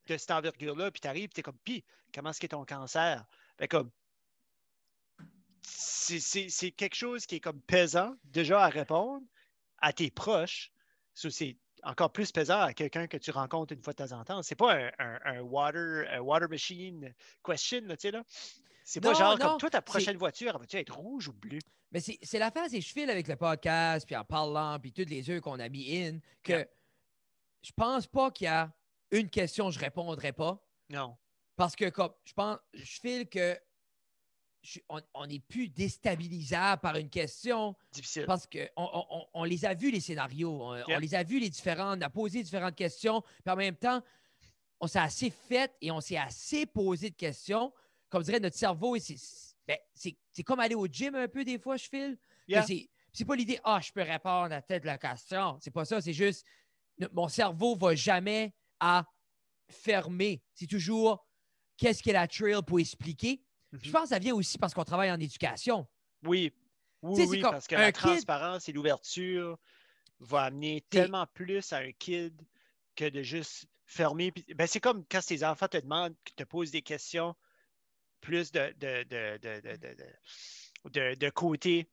de 0.07 0.17
cette 0.17 0.31
envergure-là, 0.31 0.91
puis 0.91 1.01
tu 1.01 1.09
arrives, 1.09 1.29
tu 1.31 1.41
es 1.41 1.43
comme, 1.43 1.59
puis, 1.65 1.85
comment 2.15 2.31
est-ce 2.31 2.41
qu'est 2.41 2.49
ton 2.49 2.65
cancer? 2.65 3.25
Ben, 3.59 3.69
comme, 3.69 3.91
c'est- 5.63 6.71
quelque 6.73 6.95
chose 6.97 7.27
qui 7.27 7.37
est 7.37 7.41
comme 7.41 7.61
pesant 7.63 8.15
déjà 8.25 8.65
à 8.65 8.69
répondre 8.69 9.25
à 9.79 9.93
tes 9.93 10.11
proches. 10.11 10.73
C'est 11.15 11.57
encore 11.83 12.13
plus 12.13 12.33
pesant 12.33 12.61
à 12.61 12.73
quelqu'un 12.75 13.07
que 13.07 13.17
tu 13.17 13.31
rencontres 13.31 13.73
une 13.73 13.83
fois 13.83 13.93
de 13.93 13.99
temps 14.05 14.13
en 14.19 14.25
temps. 14.25 14.43
C'est 14.43 14.55
pas 14.55 14.75
un, 14.77 14.91
un- 14.99 15.21
un 15.25 15.41
water, 15.41 16.07
un 16.11 16.21
water 16.21 16.49
machine 16.49 17.15
question, 17.45 17.83
là, 17.83 17.97
tu 17.97 18.03
sais, 18.03 18.11
là. 18.11 18.25
C'est 18.85 19.01
pas 19.01 19.15
genre 19.15 19.39
non, 19.39 19.47
comme 19.47 19.59
toi, 19.59 19.71
ta 19.71 19.83
prochaine 19.83 20.17
voiture, 20.17 20.51
elle 20.55 20.61
va-tu 20.61 20.77
être 20.77 20.97
rouge 20.97 21.29
ou 21.29 21.33
bleue? 21.33 21.61
Mais 21.93 22.01
c'est 22.01 22.39
l'affaire, 22.39 22.65
c'est 22.69 22.81
que 22.81 22.85
je 22.85 22.93
file 22.93 23.11
avec 23.11 23.29
le 23.29 23.37
podcast, 23.37 24.07
puis 24.07 24.17
en 24.17 24.25
parlant, 24.25 24.79
puis 24.81 24.93
toutes 24.93 25.11
les 25.11 25.31
heures 25.31 25.41
qu'on 25.41 25.61
a 25.61 25.69
mis 25.69 25.97
in, 25.97 26.19
que 26.43 26.53
Yeah. 26.53 26.67
je 27.63 27.71
pense 27.77 28.07
pas 28.09 28.31
qu'il 28.33 28.47
y 28.47 28.49
a 28.49 28.73
une 29.13 29.31
question 29.31 29.69
que 29.69 29.75
je 29.75 29.79
répondrai 29.79 30.33
pas. 30.33 30.61
Non. 30.91 31.17
Parce 31.57 31.77
que 31.77 31.89
comme 31.91 32.13
je 32.25 32.33
pense, 32.33 32.59
je 32.75 33.01
file 33.01 33.29
que 33.29 33.59
je- 34.63 34.81
on, 34.89 35.01
on 35.15 35.29
est 35.29 35.41
plus 35.41 35.69
déstabilisable 35.69 36.81
par 36.81 36.97
une 36.97 37.11
question 37.11 37.77
Difficile. 37.93 38.25
parce 38.27 38.47
qu'on 38.47 39.27
on, 39.35 39.45
les 39.45 39.65
a 39.65 39.75
vus, 39.75 39.91
les 39.91 40.01
scénarios. 40.01 40.63
On, 40.63 40.99
les 40.99 41.15
a 41.15 41.23
vus, 41.23 41.39
les 41.41 41.51
différents. 41.51 41.97
On 41.97 42.01
a 42.01 42.11
posé 42.11 42.43
différentes 42.43 42.75
questions. 42.77 43.21
Puis 43.23 43.53
en 43.53 43.57
même 43.57 43.77
temps, 43.77 44.03
on 44.81 44.87
s'est 44.87 44.99
assez 44.99 45.31
fait 45.31 45.73
et 45.81 45.91
on 45.91 46.01
s'est 46.01 46.17
assez 46.17 46.67
posé 46.67 47.11
de 47.11 47.15
questions. 47.17 47.73
Comme 48.09 48.23
dirait 48.23 48.41
notre 48.41 48.57
cerveau, 48.57 48.97
c'est 48.99 49.17
ben, 49.67 49.79
c'est- 49.95 50.17
comme 50.45 50.59
aller 50.61 50.75
au 50.75 50.87
gym 50.87 51.15
un 51.15 51.29
peu 51.29 51.45
des 51.45 51.59
fois, 51.59 51.77
je 51.77 51.89
file. 51.89 52.19
Yeah. 52.49 52.65
C'est 53.15 53.25
pas 53.27 53.37
l'idée, 53.37 53.61
ah, 53.63 53.79
je 53.83 53.93
peux 53.93 54.03
répondre 54.03 54.53
à 54.53 54.63
telle 54.63 54.83
la 54.85 54.97
question. 54.99 55.59
C'est 55.61 55.71
pas 55.71 55.85
ça. 55.85 56.01
C'est 56.01 56.13
juste, 56.15 56.45
ne- 56.99 57.07
mon 57.13 57.29
cerveau 57.29 57.77
va 57.77 57.95
jamais 57.95 58.55
à 58.83 59.07
fermer. 59.71 60.43
C'est 60.55 60.67
toujours 60.67 61.27
qu'est-ce 61.79 62.03
que 62.03 62.11
la 62.11 62.27
trail 62.27 62.61
pour 62.67 62.81
expliquer? 62.81 63.41
Mhm. 63.73 63.81
Je 63.85 63.91
pense 63.91 64.03
que 64.03 64.09
ça 64.09 64.19
vient 64.19 64.35
aussi 64.35 64.59
parce 64.59 64.75
qu'on 64.75 64.85
travaille 64.85 65.11
en 65.11 65.21
éducation. 65.21 65.89
Oui, 66.25 66.53
oui, 67.01 67.25
oui, 67.29 67.41
parce 67.41 67.67
que 67.67 67.77
la 67.77 67.93
kid- 67.93 68.03
transparence 68.03 68.69
et 68.69 68.73
l'ouverture 68.73 69.57
va 70.21 70.43
amener 70.43 70.83
tellement 70.91 71.27
plus 71.27 71.73
à 71.73 71.79
un 71.79 71.93
kid 71.93 72.35
que 72.97 73.09
de 73.09 73.23
juste 73.23 73.67
fermer. 73.87 74.33
Ben, 74.55 74.67
c'est 74.67 74.81
comme 74.81 75.05
quand 75.11 75.25
tes 75.25 75.45
enfants 75.45 75.69
te 75.69 75.79
demandent, 75.79 76.15
te 76.37 76.45
posent 76.45 76.71
des 76.73 76.83
questions 76.83 77.35
plus 78.21 78.53
de, 78.53 78.73
de, 78.79 79.05
de, 79.05 79.39
de, 79.39 79.61
de, 79.61 79.77
de- 79.77 79.95
de- 79.95 80.91
de- 80.91 81.15
de 81.15 81.31
côté 81.31 81.89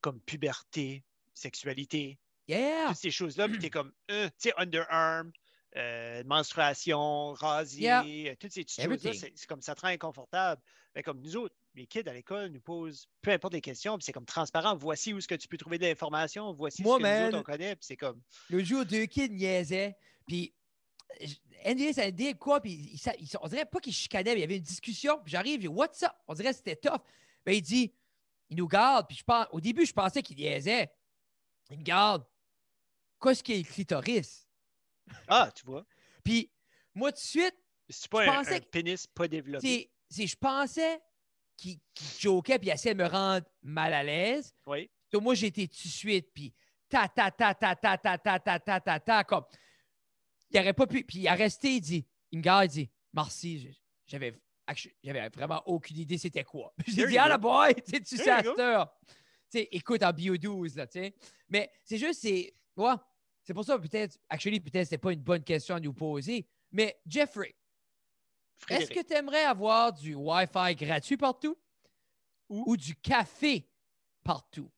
comme 0.00 0.20
puberté, 0.20 1.04
sexualité, 1.32 2.18
Yeah! 2.46 2.88
toutes 2.88 2.98
ces 2.98 3.10
choses-là, 3.10 3.48
puis 3.48 3.58
t'es 3.58 3.70
comme, 3.70 3.92
euh, 4.10 4.28
tu 4.38 4.50
sais, 4.50 4.52
underarm, 4.58 5.32
euh, 5.76 6.22
menstruation, 6.24 7.32
rasier, 7.32 7.82
Yeah. 7.84 8.04
euh, 8.04 8.34
toutes 8.38 8.52
ces 8.52 8.62
petites 8.64 8.80
choses-là, 8.82 9.12
c'est 9.34 9.46
comme 9.46 9.60
ça 9.62 9.74
te 9.74 9.80
rend 9.80 9.88
inconfortable. 9.88 10.62
Mais 10.94 11.02
comme 11.02 11.20
nous 11.20 11.36
autres, 11.36 11.54
les 11.74 11.86
kids 11.86 12.08
à 12.08 12.12
l'école 12.12 12.50
nous 12.50 12.60
posent 12.60 13.08
peu 13.20 13.32
importe 13.32 13.54
les 13.54 13.60
questions, 13.60 13.96
puis 13.98 14.04
c'est 14.04 14.12
comme 14.12 14.24
transparent. 14.26 14.76
Voici 14.76 15.12
où 15.12 15.18
est-ce 15.18 15.26
que 15.26 15.34
tu 15.34 15.48
peux 15.48 15.56
trouver 15.56 15.78
de 15.78 15.86
l'information, 15.86 16.52
voici 16.52 16.82
Moi, 16.82 16.98
ce 16.98 17.02
que 17.02 17.20
nous 17.22 17.26
autres 17.28 17.38
on 17.38 17.42
connaît, 17.42 17.74
puis 17.74 17.84
c'est 17.86 17.96
comme, 17.96 18.20
Le 18.50 18.62
jour, 18.62 18.84
deux 18.86 19.06
kids 19.06 19.30
niaisaient. 19.30 19.96
Puis, 20.28 20.54
je- 21.20 21.34
NDA, 21.64 21.92
ça 21.92 22.10
dit 22.10 22.34
quoi? 22.36 22.60
Puis, 22.60 23.00
on 23.40 23.48
dirait 23.48 23.66
pas 23.66 23.80
qu'ils 23.80 23.92
chicanaient, 23.92 24.32
mais 24.34 24.38
il 24.38 24.42
y 24.42 24.44
avait 24.44 24.56
une 24.58 24.62
discussion. 24.62 25.18
Puis, 25.24 25.32
j'arrive, 25.32 25.56
je 25.56 25.60
dis, 25.62 25.68
What's 25.68 26.02
up? 26.04 26.12
On 26.28 26.34
dirait 26.34 26.50
que 26.50 26.56
c'était 26.56 26.76
tough. 26.76 27.00
Ben, 27.44 27.52
il 27.56 27.62
dit, 27.62 27.92
il 28.50 28.56
nous 28.56 28.68
garde. 28.68 29.08
Puis, 29.08 29.16
je 29.16 29.24
pense, 29.24 29.46
au 29.50 29.60
début, 29.60 29.84
je 29.86 29.92
pensais 29.92 30.22
qu'il 30.22 30.36
niaisait. 30.36 30.88
Il 31.70 31.78
me 31.78 31.82
garde. 31.82 32.24
Qu'est-ce 33.20 33.42
qu'est 33.42 33.56
le 33.58 33.64
clitoris? 33.64 34.43
Ah, 35.28 35.50
tu 35.54 35.64
vois, 35.64 35.84
Puis, 36.22 36.50
moi, 36.94 37.12
tout 37.12 37.16
de 37.16 37.20
suite, 37.20 37.56
c'est 37.88 38.08
pas 38.08 38.24
Je 38.24 38.30
un, 38.30 38.34
pensais 38.34 38.56
un 38.56 38.60
pénis 38.60 39.06
pas 39.06 39.28
développé. 39.28 39.90
c'est, 40.08 40.26
je 40.26 40.36
pensais 40.36 41.00
qu'il, 41.56 41.78
qu'il 41.94 42.06
jokait 42.20 42.58
puis 42.58 42.68
il 42.68 42.72
essayait 42.72 42.94
de 42.94 43.02
me 43.02 43.08
rendre 43.08 43.46
mal 43.62 43.92
à 43.92 44.02
l'aise. 44.02 44.54
Oui, 44.66 44.90
Donc, 45.12 45.22
moi, 45.22 45.34
été 45.34 45.68
tout 45.68 45.74
de 45.88 45.92
suite, 45.92 46.30
puis 46.32 46.52
ta, 46.88 47.08
ta, 47.08 47.30
ta, 47.30 47.54
ta, 47.54 47.74
ta, 47.74 47.96
ta, 47.96 48.18
ta, 48.18 48.38
ta, 48.38 48.58
ta, 48.60 48.80
ta, 48.80 49.00
ta, 49.00 49.24
comme. 49.24 49.44
Il 50.50 50.58
n'aurait 50.58 50.72
pas 50.74 50.86
pu. 50.86 51.04
Puis 51.04 51.18
il 51.20 51.28
a 51.28 51.34
resté, 51.34 51.76
il 51.76 51.80
dit, 51.80 52.06
il 52.30 52.38
me 52.38 52.42
garde, 52.42 52.66
il 52.66 52.84
dit, 52.84 52.90
merci, 53.12 53.76
j'avais, 54.06 54.38
j'avais 55.02 55.28
vraiment 55.30 55.62
aucune 55.66 55.98
idée 55.98 56.18
c'était 56.18 56.44
quoi. 56.44 56.72
J'ai 56.86 57.06
dit, 57.06 57.18
ah, 57.18 57.28
la 57.28 57.38
boy, 57.38 57.74
tu 57.74 58.04
sais, 58.04 58.30
à 58.30 58.42
cette 58.42 58.58
heure. 58.58 58.94
Tu 59.50 59.58
sais, 59.58 59.68
écoute 59.72 60.02
en 60.02 60.12
bio 60.12 60.36
12, 60.36 60.76
là, 60.76 60.86
tu 60.86 61.00
sais. 61.00 61.14
Mais 61.48 61.70
c'est 61.82 61.98
juste, 61.98 62.20
c'est. 62.20 62.54
Ouais, 62.76 62.94
c'est 63.44 63.52
pour 63.52 63.64
ça, 63.64 63.78
peut-être, 63.78 64.18
actually, 64.28 64.58
peut-être, 64.58 64.86
c'était 64.86 64.98
pas 64.98 65.12
une 65.12 65.20
bonne 65.20 65.44
question 65.44 65.74
à 65.74 65.80
nous 65.80 65.92
poser. 65.92 66.46
Mais 66.72 66.98
Jeffrey, 67.06 67.54
est-ce 68.70 68.90
que 68.90 69.02
tu 69.02 69.12
aimerais 69.12 69.44
avoir 69.44 69.92
du 69.92 70.14
Wi-Fi 70.14 70.74
gratuit 70.74 71.18
partout? 71.18 71.56
Ou 72.48 72.76
du 72.76 72.96
café 72.96 73.68
partout? 74.22 74.70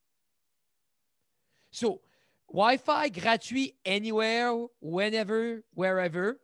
So, 1.71 2.01
Wi-Fi 2.49 3.09
gratuit 3.09 3.75
anywhere, 3.85 4.67
whenever, 4.81 5.63
wherever, 5.73 6.39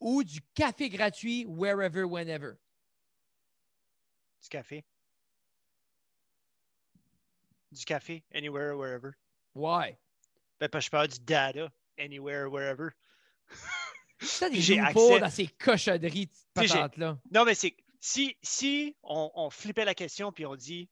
ou 0.00 0.24
du 0.24 0.40
café 0.54 0.88
gratuit 0.88 1.44
wherever, 1.46 2.06
whenever? 2.06 2.58
Du 4.42 4.48
café. 4.48 4.84
Du 7.72 7.84
café, 7.84 8.22
anywhere, 8.34 8.76
wherever. 8.76 9.16
Why? 9.54 9.98
Ben, 10.60 10.68
parce 10.68 10.84
que 10.84 10.86
je 10.86 10.90
parle 10.90 11.08
du 11.08 11.18
data, 11.20 11.70
anywhere, 11.98 12.50
wherever. 12.50 12.90
Ça, 14.20 14.48
des 14.48 14.60
J'ai 14.60 14.78
accès- 14.78 15.20
dans 15.20 15.30
ces 15.30 15.46
cochonneries 15.48 16.30
patentes-là. 16.54 17.18
Non, 17.30 17.44
mais 17.44 17.54
c'est 17.54 17.76
si, 18.00 18.36
si 18.42 18.96
on, 19.02 19.30
on 19.34 19.50
flippait 19.50 19.84
la 19.84 19.94
question 19.94 20.32
puis 20.32 20.46
on 20.46 20.56
dit 20.56 20.88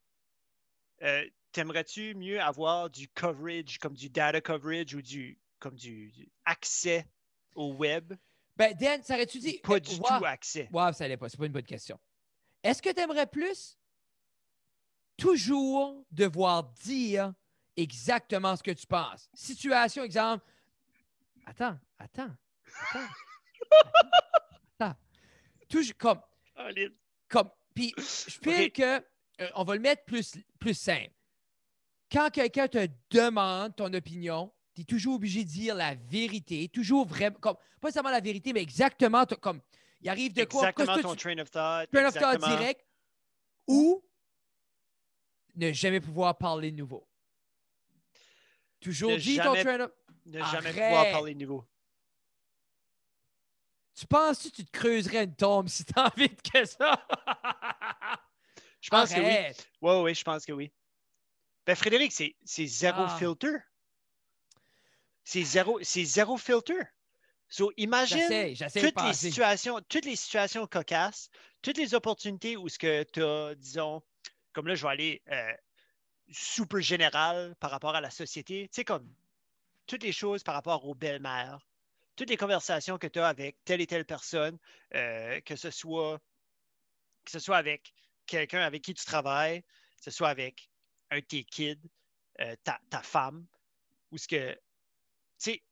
euh, 1.02 1.24
T'aimerais-tu 1.52 2.14
mieux 2.16 2.40
avoir 2.40 2.90
du 2.90 3.08
coverage, 3.08 3.78
comme 3.78 3.94
du 3.94 4.10
data 4.10 4.40
coverage 4.40 4.92
ou 4.94 5.00
du 5.00 5.38
comme 5.60 5.76
du, 5.76 6.10
du 6.10 6.28
accès 6.44 7.06
au 7.54 7.72
web? 7.74 8.12
Ben, 8.56 8.74
Dan, 8.74 9.02
ça 9.02 9.14
aurait-tu 9.14 9.38
dit. 9.38 9.60
Pas 9.62 9.74
euh, 9.76 9.80
du 9.80 9.98
tout 9.98 10.24
accès. 10.24 10.68
Ouais, 10.72 10.92
ça 10.92 11.04
allait 11.04 11.16
pas. 11.16 11.28
C'est 11.28 11.38
pas 11.38 11.46
une 11.46 11.52
bonne 11.52 11.62
question. 11.62 11.98
Est-ce 12.62 12.82
que 12.82 12.90
tu 12.90 13.00
aimerais 13.00 13.26
plus 13.26 13.78
toujours 15.16 16.04
devoir 16.10 16.64
dire 16.82 17.32
exactement 17.76 18.56
ce 18.56 18.62
que 18.62 18.70
tu 18.70 18.86
penses? 18.86 19.28
Situation, 19.34 20.04
exemple. 20.04 20.44
Attends, 21.46 21.78
attends, 21.98 22.30
attends. 22.90 23.08
attends. 24.80 24.96
Toujours 25.68 25.96
comme. 25.96 26.20
Comme 27.28 27.50
puis 27.74 27.92
je 27.96 28.38
file 28.42 28.66
Ok. 28.66 28.72
que. 28.72 29.04
euh, 29.40 29.48
on 29.56 29.64
va 29.64 29.74
le 29.74 29.80
mettre 29.80 30.04
plus, 30.04 30.36
plus 30.60 30.74
simple. 30.74 31.10
Quand 32.10 32.30
quelqu'un 32.30 32.68
te 32.68 32.86
demande 33.10 33.74
ton 33.74 33.92
opinion, 33.92 34.52
tu 34.74 34.82
es 34.82 34.84
toujours 34.84 35.16
obligé 35.16 35.44
de 35.44 35.48
dire 35.48 35.74
la 35.74 35.94
vérité, 35.94 36.68
toujours 36.68 37.06
vraiment, 37.06 37.38
comme, 37.40 37.56
pas 37.80 37.90
seulement 37.90 38.10
la 38.10 38.20
vérité, 38.20 38.52
mais 38.52 38.62
exactement, 38.62 39.24
comme, 39.40 39.60
il 40.00 40.08
arrive 40.08 40.32
de 40.32 40.44
quoi? 40.44 40.70
Exactement 40.70 40.98
ton 40.98 41.14
train 41.16 41.38
of 41.38 41.50
thought. 41.50 41.90
train 41.90 42.06
of 42.06 42.14
thought 42.14 42.38
direct 42.38 42.84
ou 43.66 44.04
ne 45.56 45.72
jamais 45.72 46.00
pouvoir 46.00 46.36
parler 46.36 46.70
de 46.70 46.76
nouveau? 46.76 47.06
Toujours 48.84 49.16
dis 49.16 49.36
ton 49.38 49.54
jamais- 49.54 49.64
train 49.64 49.80
of... 49.86 49.90
Ne 50.26 50.38
jamais 50.38 50.68
Arrête. 50.68 50.74
pouvoir 50.74 51.10
parler 51.10 51.34
de 51.34 51.40
nouveau. 51.40 51.66
Tu 53.94 54.06
penses 54.06 54.42
que 54.42 54.48
tu 54.48 54.64
te 54.64 54.70
creuserais 54.70 55.24
une 55.24 55.34
tombe 55.36 55.68
si 55.68 55.84
t'as 55.84 56.06
envie 56.14 56.28
de 56.28 56.40
que 56.50 56.64
ça? 56.64 57.06
Je 58.80 58.90
pense 58.90 59.10
que 59.12 59.20
oui. 59.20 59.54
Oui, 59.80 59.94
oui, 60.02 60.14
je 60.14 60.22
pense 60.24 60.44
que 60.44 60.52
oui. 60.52 60.72
Ben, 61.66 61.74
Frédéric, 61.74 62.12
c'est 62.12 62.66
zéro 62.66 63.02
Ah. 63.06 63.16
filter. 63.18 63.56
C'est 65.22 65.42
zéro, 65.42 65.78
zéro 65.82 66.36
filter. 66.36 66.80
So, 67.48 67.72
imagine 67.76 68.54
toutes 68.74 69.02
les 69.02 69.14
situations, 69.14 69.80
toutes 69.88 70.04
les 70.04 70.16
situations 70.16 70.66
cocasses, 70.66 71.30
toutes 71.62 71.78
les 71.78 71.94
opportunités 71.94 72.56
où 72.56 72.68
ce 72.68 72.78
que 72.78 73.04
tu 73.04 73.22
as, 73.22 73.54
disons, 73.54 74.02
comme 74.52 74.66
là, 74.66 74.74
je 74.74 74.82
vais 74.82 74.92
aller 74.92 75.22
euh, 75.30 75.52
super 76.34 76.80
général 76.80 77.54
par 77.60 77.70
rapport 77.70 77.94
à 77.94 78.00
la 78.00 78.10
société, 78.10 78.68
tu 78.68 78.76
sais, 78.76 78.84
comme 78.84 79.08
toutes 79.86 80.02
les 80.02 80.12
choses 80.12 80.42
par 80.42 80.54
rapport 80.54 80.84
aux 80.86 80.94
belles-mères, 80.94 81.66
toutes 82.16 82.30
les 82.30 82.36
conversations 82.36 82.98
que 82.98 83.06
tu 83.06 83.18
as 83.18 83.28
avec 83.28 83.56
telle 83.64 83.80
et 83.80 83.86
telle 83.86 84.04
personne, 84.04 84.58
euh, 84.94 85.40
que 85.42 85.56
ce 85.56 85.70
soit 85.70 86.20
que 87.24 87.30
ce 87.30 87.38
soit 87.38 87.56
avec 87.56 87.94
quelqu'un 88.26 88.60
avec 88.60 88.82
qui 88.82 88.94
tu 88.94 89.04
travailles, 89.04 89.62
que 89.62 90.04
ce 90.04 90.10
soit 90.10 90.28
avec 90.28 90.70
un 91.10 91.16
de 91.16 91.24
tes 91.24 91.44
kids, 91.44 91.80
euh, 92.40 92.56
ta, 92.64 93.02
femme, 93.02 93.46
ou 94.10 94.18
ce 94.18 94.28
que, 94.28 94.52
tu 94.52 94.58
sais, 95.38 95.62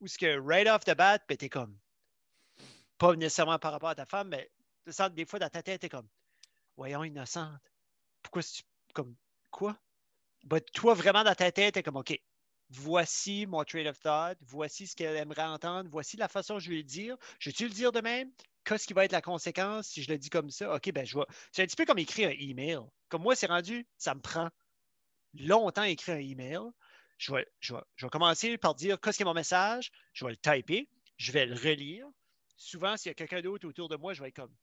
ou 0.00 0.06
ce 0.06 0.18
que 0.18 0.38
right 0.38 0.68
off 0.68 0.84
the 0.84 0.94
bat, 0.94 1.18
ben, 1.28 1.36
t'es 1.36 1.48
comme, 1.48 1.76
pas 2.98 3.16
nécessairement 3.16 3.58
par 3.58 3.72
rapport 3.72 3.88
à 3.88 3.94
ta 3.94 4.06
femme, 4.06 4.28
mais 4.28 4.50
des 5.12 5.26
fois 5.26 5.38
dans 5.38 5.48
ta 5.48 5.62
tête, 5.62 5.80
t'es 5.80 5.88
comme, 5.88 6.08
voyons, 6.76 7.04
innocente. 7.04 7.60
Pourquoi 8.22 8.42
tu, 8.42 8.62
comme, 8.94 9.16
quoi? 9.50 9.76
Toi, 10.74 10.94
vraiment 10.94 11.24
dans 11.24 11.34
ta 11.34 11.52
tête, 11.52 11.74
t'es 11.74 11.82
comme, 11.82 11.96
OK, 11.96 12.18
voici 12.70 13.46
mon 13.46 13.64
train 13.64 13.86
of 13.86 13.98
thought, 14.00 14.38
voici 14.40 14.86
ce 14.86 14.96
qu'elle 14.96 15.16
aimerait 15.16 15.42
entendre, 15.42 15.88
voici 15.90 16.16
la 16.16 16.28
façon 16.28 16.54
dont 16.54 16.60
je 16.60 16.70
vais 16.70 16.76
le 16.76 16.82
dire. 16.82 17.16
Je 17.38 17.50
vais-tu 17.50 17.64
le 17.64 17.74
dire 17.74 17.92
de 17.92 18.00
même? 18.00 18.30
Qu'est-ce 18.64 18.86
qui 18.86 18.92
va 18.94 19.04
être 19.04 19.12
la 19.12 19.22
conséquence 19.22 19.88
si 19.88 20.02
je 20.02 20.10
le 20.10 20.18
dis 20.18 20.30
comme 20.30 20.50
ça? 20.50 20.74
OK, 20.74 20.90
ben, 20.92 21.04
je 21.04 21.18
vais. 21.18 21.24
C'est 21.50 21.62
un 21.62 21.66
petit 21.66 21.76
peu 21.76 21.84
comme 21.84 21.98
écrire 21.98 22.28
un 22.28 22.32
email. 22.38 22.80
Comme 23.08 23.22
moi, 23.22 23.34
c'est 23.34 23.46
rendu, 23.46 23.86
ça 23.98 24.14
me 24.14 24.20
prend 24.20 24.50
longtemps 25.34 25.82
à 25.82 25.88
écrire 25.88 26.16
un 26.16 26.20
email. 26.20 26.60
Je 27.18 27.34
vais, 27.34 27.46
je, 27.60 27.74
vais, 27.74 27.80
je 27.96 28.06
vais 28.06 28.10
commencer 28.10 28.58
par 28.58 28.74
dire 28.74 29.00
qu'est-ce 29.00 29.16
qui 29.16 29.22
est 29.22 29.26
mon 29.26 29.34
message, 29.34 29.92
je 30.12 30.24
vais 30.24 30.32
le 30.32 30.36
typer, 30.36 30.88
je 31.18 31.32
vais 31.32 31.46
le 31.46 31.54
relire. 31.54 32.06
Souvent, 32.56 32.96
s'il 32.96 33.10
y 33.10 33.12
a 33.12 33.14
quelqu'un 33.14 33.40
d'autre 33.40 33.66
autour 33.66 33.88
de 33.88 33.96
moi, 33.96 34.14
je 34.14 34.22
vais 34.22 34.28
être 34.28 34.36
comme 34.36 34.54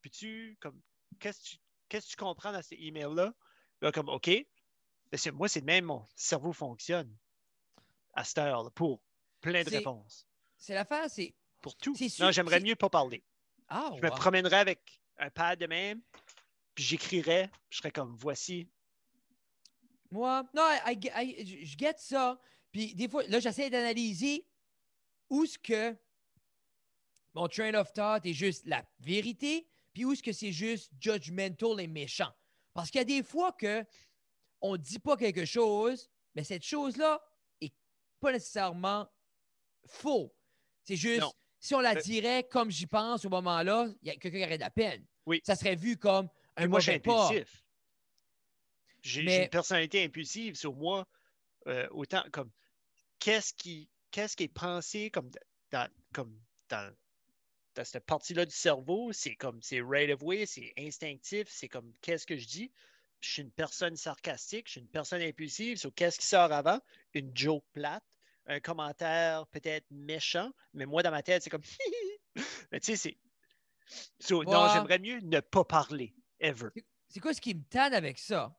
Puis-tu, 0.00 0.56
comme, 0.60 0.80
qu'est-ce 1.18 1.56
que 1.88 1.98
tu, 1.98 2.08
tu 2.08 2.16
comprends 2.16 2.52
dans 2.52 2.62
cet 2.62 2.78
email-là? 2.78 3.34
Là, 3.80 3.92
comme 3.92 4.08
OK. 4.08 4.30
Parce 5.10 5.24
que 5.24 5.30
moi, 5.30 5.48
c'est 5.48 5.60
de 5.60 5.66
même 5.66 5.86
mon 5.86 6.06
cerveau 6.14 6.52
fonctionne 6.52 7.14
à 8.14 8.24
cette 8.24 8.38
heure 8.38 8.70
pour 8.72 9.00
plein 9.40 9.62
de 9.64 9.70
réponses. 9.78 10.26
C'est 10.56 10.74
l'affaire, 10.74 11.08
c'est. 11.10 11.34
Pour 11.60 11.76
tout. 11.76 11.94
sûr- 11.96 12.24
Non, 12.24 12.30
j'aimerais 12.32 12.60
mieux 12.60 12.76
pas 12.76 12.88
parler. 12.90 13.22
Ah, 13.68 13.90
Je 13.96 14.02
me 14.02 14.10
promènerais 14.10 14.58
avec 14.58 15.00
un 15.18 15.30
pad 15.30 15.58
de 15.58 15.66
même, 15.66 16.00
puis 16.74 16.84
j'écrirais, 16.84 17.50
je 17.70 17.78
serais 17.78 17.90
comme 17.90 18.16
voici. 18.16 18.68
Moi, 20.10 20.44
non, 20.54 20.62
I- 20.86 20.98
I- 21.04 21.42
I- 21.42 21.66
je- 21.66 21.76
get 21.78 21.94
ça. 21.98 22.40
Puis 22.72 22.94
des 22.94 23.08
fois, 23.08 23.22
là, 23.24 23.40
j'essaie 23.40 23.70
d'analyser 23.70 24.46
où 25.30 25.44
est-ce 25.44 25.58
que 25.58 25.96
mon 27.34 27.46
train 27.48 27.74
of 27.74 27.92
thought 27.92 28.24
est 28.24 28.32
juste 28.32 28.64
la 28.66 28.84
vérité, 29.00 29.66
puis 29.92 30.04
où 30.04 30.12
est-ce 30.12 30.22
que 30.22 30.32
c'est 30.32 30.52
juste 30.52 30.92
judgmental 31.00 31.80
et 31.80 31.86
méchant. 31.86 32.32
Parce 32.72 32.90
qu'il 32.90 33.00
y 33.00 33.02
a 33.02 33.04
des 33.04 33.22
fois 33.22 33.52
que 33.52 33.84
on 34.60 34.72
ne 34.72 34.76
dit 34.78 34.98
pas 34.98 35.16
quelque 35.16 35.44
chose, 35.44 36.08
mais 36.34 36.44
cette 36.44 36.62
chose-là 36.64 37.20
est 37.60 37.72
pas 38.20 38.32
nécessairement 38.32 39.08
faux. 39.86 40.34
C'est 40.84 40.96
juste, 40.96 41.20
Non. 41.20 41.32
si 41.60 41.74
on 41.74 41.80
la 41.80 41.94
dirait 41.94 42.44
comme 42.44 42.70
j'y 42.70 42.86
pense 42.86 43.24
au 43.24 43.28
moment-là, 43.28 43.86
il 44.02 44.08
y 44.08 44.10
a 44.10 44.16
quelqu'un 44.16 44.38
qui 44.38 44.44
aurait 44.44 44.58
de 44.58 44.62
la 44.62 44.70
peine. 44.70 45.06
Oui. 45.26 45.40
Ça 45.44 45.54
serait 45.56 45.76
vu 45.76 45.96
comme 45.96 46.28
un 46.56 46.62
Puis 46.62 46.68
moi, 46.68 46.78
mauvais 46.80 46.98
pas. 47.00 47.26
impulsif. 47.26 47.62
J'ai 49.02 49.20
j'ai 49.20 49.22
Mais- 49.26 49.44
une 49.44 49.50
personnalité 49.50 50.04
impulsive 50.04 50.54
sur 50.56 50.74
moi. 50.74 51.06
euh, 51.66 51.86
autant 51.90 52.24
comme 52.32 52.50
qu'est-ce 53.18 53.52
qui, 53.52 53.90
qu'est-ce 54.10 54.36
qui 54.36 54.44
est 54.44 54.48
pensé 54.48 55.10
comme 55.10 55.30
dans, 55.70 55.86
comme 56.14 56.40
dans, 56.70 56.94
dans 57.74 57.84
cette 57.84 58.06
partie-là 58.06 58.46
du 58.46 58.54
cerveau, 58.54 59.12
c'est 59.12 59.34
comme 59.34 59.60
c'est 59.60 59.82
right 59.82 60.08
of 60.10 60.22
way, 60.22 60.46
c'est 60.46 60.72
instinctif, 60.78 61.46
c'est 61.50 61.68
comme 61.68 61.92
qu'est-ce 62.00 62.24
que 62.26 62.38
je 62.38 62.46
dis? 62.46 62.72
Je 63.20 63.30
suis 63.30 63.42
une 63.42 63.50
personne 63.50 63.96
sarcastique, 63.96 64.66
je 64.66 64.72
suis 64.72 64.80
une 64.80 64.88
personne 64.88 65.20
impulsive. 65.22 65.80
Qu'est-ce 65.96 66.18
qui 66.20 66.26
sort 66.26 66.52
avant? 66.52 66.80
Une 67.14 67.36
joke 67.36 67.64
plate, 67.72 68.04
un 68.46 68.60
commentaire 68.60 69.46
peut-être 69.48 69.86
méchant, 69.90 70.52
mais 70.72 70.86
moi 70.86 71.02
dans 71.02 71.10
ma 71.10 71.22
tête, 71.22 71.42
c'est 71.42 71.50
comme 71.50 71.62
mais 72.72 72.80
tu 72.80 72.92
sais, 72.92 72.96
c'est. 72.96 73.18
So, 74.20 74.44
Non, 74.44 74.68
j'aimerais 74.72 74.98
mieux 74.98 75.18
ne 75.20 75.40
pas 75.40 75.64
parler, 75.64 76.14
ever. 76.40 76.68
C'est 77.08 77.20
quoi 77.20 77.32
ce 77.34 77.40
qui 77.40 77.54
me 77.54 77.64
tanne 77.64 77.94
avec 77.94 78.18
ça? 78.18 78.54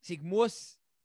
C'est 0.00 0.16
que 0.16 0.22
moi, 0.22 0.48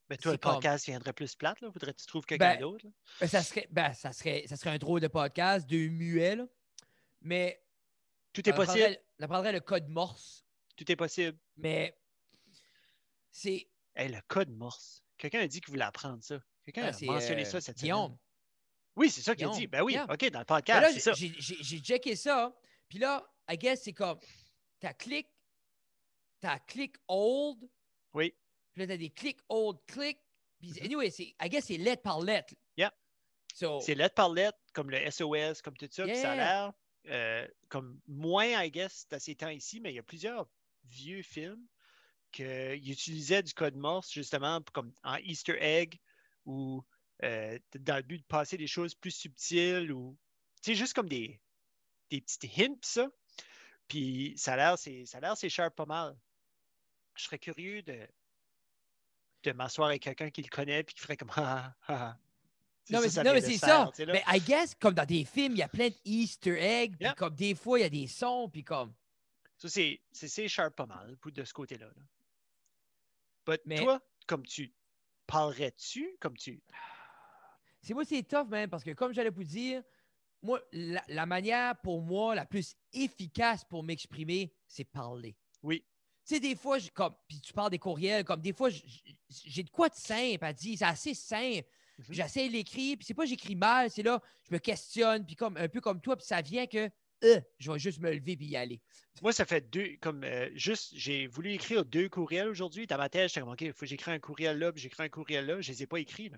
Mais 0.10 0.18
toi, 0.18 0.32
le 0.32 0.38
comme- 0.38 0.54
podcast 0.54 0.86
viendrait 0.86 1.12
plus 1.14 1.36
plate, 1.36 1.60
là? 1.62 1.70
Faudrait 1.72 1.94
que 1.94 2.00
tu 2.00 2.06
trouves 2.08 2.26
quelqu'un 2.26 2.54
Ben, 2.54 2.62
d'autre? 2.62 2.86
ben, 3.20 3.28
ça, 3.28 3.44
serait, 3.44 3.68
ben, 3.72 3.94
ça, 3.94 4.14
serait, 4.14 4.46
ça 4.48 4.56
serait 4.56 4.70
un 4.70 4.78
drôle 4.78 5.02
de 5.02 5.08
podcast, 5.10 5.68
deux 5.68 5.90
muets, 5.90 6.38
là. 6.38 6.46
Mais 7.22 7.62
Tout 8.32 8.48
est 8.48 8.54
possible. 8.54 8.80
apprendrait, 8.84 9.06
on 9.20 9.24
apprendrait 9.24 9.52
le 9.52 9.60
code 9.60 9.90
morse. 9.90 10.45
Tout 10.76 10.92
est 10.92 10.96
possible. 10.96 11.38
Mais 11.58 11.98
c'est. 13.32 13.68
Hey, 13.96 14.10
le 14.10 14.20
code 14.28 14.50
Morse. 14.50 15.04
Quelqu'un 15.18 15.40
a 15.40 15.48
dit 15.48 15.62
qu'il 15.62 15.72
voulait 15.72 15.86
apprendre 15.86 16.22
ça. 16.24 16.40
Quelqu'un 16.64 16.84
ah, 16.84 16.88
a 16.88 16.94
c'est, 16.94 17.06
mentionné 17.06 17.44
euh, 17.44 17.46
ça 17.46 17.62
cette 17.62 17.78
Guillaume. 17.78 18.08
semaine. 18.08 18.20
Oui, 18.98 19.10
c'est 19.10 19.22
ça 19.22 19.36
qu'il 19.36 19.46
a 19.46 19.50
dit. 19.50 19.68
Ben 19.68 19.82
oui, 19.84 19.94
Guillaume. 19.94 20.10
OK, 20.12 20.30
dans 20.30 20.40
le 20.40 20.46
podcast, 20.46 20.82
là, 20.82 20.92
c'est 20.92 21.00
ça. 21.00 21.14
j'ai- 21.14 21.80
checké 21.80 22.16
ça. 22.16 22.54
Puis 22.90 22.98
là, 23.00 23.26
I 23.50 23.58
guess, 23.58 23.84
c'est 23.84 23.94
comme. 23.94 24.20
T'as 24.80 24.94
click. 24.94 25.28
T'as 26.42 26.60
click 26.60 26.96
old. 27.08 27.60
Oui. 28.14 28.36
Puis 28.74 28.82
là, 28.82 28.88
t'as 28.88 28.98
des 28.98 29.10
click 29.10 29.40
old 29.50 29.78
click. 29.88 30.20
Puis 30.60 30.74
anyway, 30.82 31.10
c'est, 31.10 31.36
I 31.42 31.50
guess, 31.50 31.66
c'est 31.66 31.78
lettre 31.78 32.02
par 32.02 32.20
lettre. 32.22 32.54
Mm-hmm. 32.54 32.78
Yeah. 32.78 32.94
So, 33.54 33.80
C'est 33.80 33.96
lettre 33.96 34.16
par 34.16 34.30
lettre, 34.34 34.58
comme 34.74 34.90
le 34.90 35.10
SOS, 35.10 35.62
comme 35.62 35.78
tout 35.78 35.88
ça. 35.90 36.04
puis 36.06 36.16
ça 36.16 36.32
a 36.32 36.36
Yeah. 36.36 36.44
l'air 36.66 36.74
euh, 37.08 37.48
comme 37.70 38.02
moins, 38.08 38.64
I 38.64 38.72
guess, 38.72 39.06
à 39.12 39.20
ces 39.20 39.36
temps 39.36 39.50
ici, 39.50 39.80
mais 39.80 39.92
il 39.92 39.96
y 39.96 40.00
a 40.00 40.04
plusieurs 40.04 40.48
vieux 40.90 41.22
films 41.22 41.66
qu'ils 42.32 42.92
utilisaient 42.92 43.44
du 43.44 43.54
code 43.54 43.76
Morse, 43.76 44.12
justement, 44.12 44.62
comme 44.74 44.92
en 45.04 45.16
Easter 45.18 45.58
egg 45.60 46.00
ou 46.46 46.84
euh, 47.24 47.58
dans 47.80 47.96
le 47.96 48.04
but 48.04 48.18
de 48.18 48.26
passer 48.26 48.58
des 48.58 48.68
choses 48.68 48.94
plus 48.94 49.12
subtiles 49.12 49.92
ou, 49.92 50.18
tu 50.62 50.72
sais, 50.72 50.76
juste 50.76 50.94
comme 50.94 51.08
des, 51.08 51.40
des 52.10 52.22
petites 52.22 52.60
hints, 52.60 52.78
ça. 52.82 53.08
Puis 53.88 54.34
ça 54.38 54.54
a 54.54 54.58
l'air, 54.58 54.78
c'est, 54.78 55.06
ça 55.06 55.20
a 55.20 55.22
l'air, 55.22 55.38
c'est 55.38 55.50
sharp 55.50 55.76
pas 55.76 55.86
mal. 55.86 56.18
Je 57.16 57.24
serais 57.24 57.40
curieux 57.40 57.82
de, 57.84 58.08
de 59.44 59.52
m'asseoir 59.54 59.90
avec 59.90 60.02
quelqu'un 60.02 60.30
qui 60.30 60.42
le 60.42 60.50
connaît 60.50 60.84
puis 60.84 60.96
qui 60.96 61.02
ferait 61.02 61.18
comme 61.18 61.32
ah, 61.36 61.74
ah, 61.88 62.10
ah. 62.10 62.18
C'est 62.84 62.94
Non, 62.94 63.02
mais, 63.02 63.10
ça, 63.10 63.24
non, 63.24 63.34
mais 63.34 63.40
vient 63.40 63.50
de 63.50 63.54
c'est 63.54 63.66
ça. 63.66 63.92
Mais 64.06 64.24
I 64.28 64.40
guess, 64.40 64.76
comme 64.76 64.94
dans 64.94 65.06
des 65.06 65.26
films, 65.26 65.54
il 65.54 65.58
y 65.58 65.64
a 65.64 65.68
plein 65.68 65.90
de 65.90 65.96
Easter 66.06 66.56
eggs. 66.60 66.96
Puis 67.00 67.16
comme 67.16 67.34
des 67.34 67.56
fois, 67.56 67.80
il 67.80 67.82
y 67.82 67.86
a 67.86 67.90
des 67.90 68.08
sons. 68.08 68.48
Puis 68.52 68.64
comme. 68.64 68.94
Ça, 69.58 69.70
c'est, 69.70 70.02
c'est, 70.12 70.48
sharp 70.48 70.76
pas 70.76 70.86
mal 70.86 71.18
de 71.26 71.44
ce 71.44 71.54
côté-là. 71.54 71.88
là. 71.88 72.02
But 73.46 73.62
Mais- 73.66 73.78
toi, 73.78 74.02
comme 74.28 74.46
tu 74.46 74.74
parlerais-tu, 75.28 76.18
comme 76.20 76.36
tu. 76.38 76.62
C'est 77.82 77.94
moi, 77.94 78.04
c'est 78.06 78.24
tough, 78.24 78.48
man, 78.48 78.70
parce 78.70 78.84
que 78.84 78.92
comme 78.92 79.14
j'allais 79.14 79.30
vous 79.30 79.44
dire, 79.44 79.84
moi, 80.42 80.62
la, 80.72 81.04
la 81.08 81.26
manière 81.26 81.80
pour 81.82 82.02
moi 82.02 82.36
la 82.36 82.46
plus 82.46 82.76
efficace 82.94 83.64
pour 83.64 83.84
m'exprimer, 83.84 84.54
c'est 84.68 84.84
parler. 84.84 85.36
Oui. 85.64 85.86
Tu 86.28 86.34
sais, 86.36 86.40
des 86.40 86.56
fois, 86.56 86.80
je- 86.80 86.90
comme, 86.90 87.16
puis 87.28 87.40
tu 87.40 87.54
parles 87.54 87.70
des 87.70 87.80
courriels, 87.80 88.24
comme 88.26 88.42
des 88.42 88.54
fois, 88.54 88.70
j'ai 88.70 89.64
de 89.64 89.70
quoi 89.70 89.90
de 89.90 89.96
simple 89.96 90.44
à 90.44 90.54
dire, 90.54 90.78
c'est 90.78 90.86
assez 90.86 91.14
simple. 91.14 91.68
Mhm. 92.00 92.06
J'essaie 92.10 92.48
de 92.48 92.54
l'écrire, 92.54 92.98
puis 92.98 93.06
c'est 93.06 93.14
pas 93.14 93.26
j'écris 93.26 93.56
mal, 93.56 93.90
c'est 93.92 94.04
là, 94.04 94.22
je 94.50 94.54
me 94.54 94.60
questionne, 94.60 95.26
puis 95.26 95.36
comme 95.36 95.56
un 95.58 95.70
peu 95.70 95.80
comme 95.82 96.02
toi, 96.02 96.16
puis 96.18 96.26
ça 96.26 96.42
vient 96.42 96.66
que 96.68 96.90
euh, 97.26 97.42
je 97.60 97.72
vais 97.72 97.80
juste 97.80 98.00
me 98.00 98.12
lever 98.12 98.38
puis 98.38 98.46
y 98.48 98.56
aller. 98.56 98.82
Moi, 99.22 99.34
ça 99.34 99.46
fait 99.46 99.70
deux, 99.70 99.96
comme 100.02 100.24
euh, 100.24 100.50
juste, 100.56 100.94
j'ai 100.96 101.28
voulu 101.28 101.54
écrire 101.54 101.86
deux 101.86 102.10
courriels 102.10 102.48
aujourd'hui. 102.50 102.88
Dans 102.88 102.98
ma 102.98 103.10
tête, 103.10 103.30
j'étais 103.30 103.42
comme, 103.42 103.52
OK, 103.54 103.62
il 103.62 103.74
faut 103.74 103.82
que 103.82 103.86
j'écris 103.86 104.12
un 104.12 104.20
courriel 104.20 104.58
là, 104.60 104.72
puis 104.72 104.82
j'écris 104.82 105.04
un 105.04 105.10
courriel 105.10 105.46
là. 105.46 105.62
Je 105.62 105.72
les 105.72 105.84
ai 105.84 105.88
pas 105.88 106.00
écrits, 106.00 106.30
là. 106.30 106.38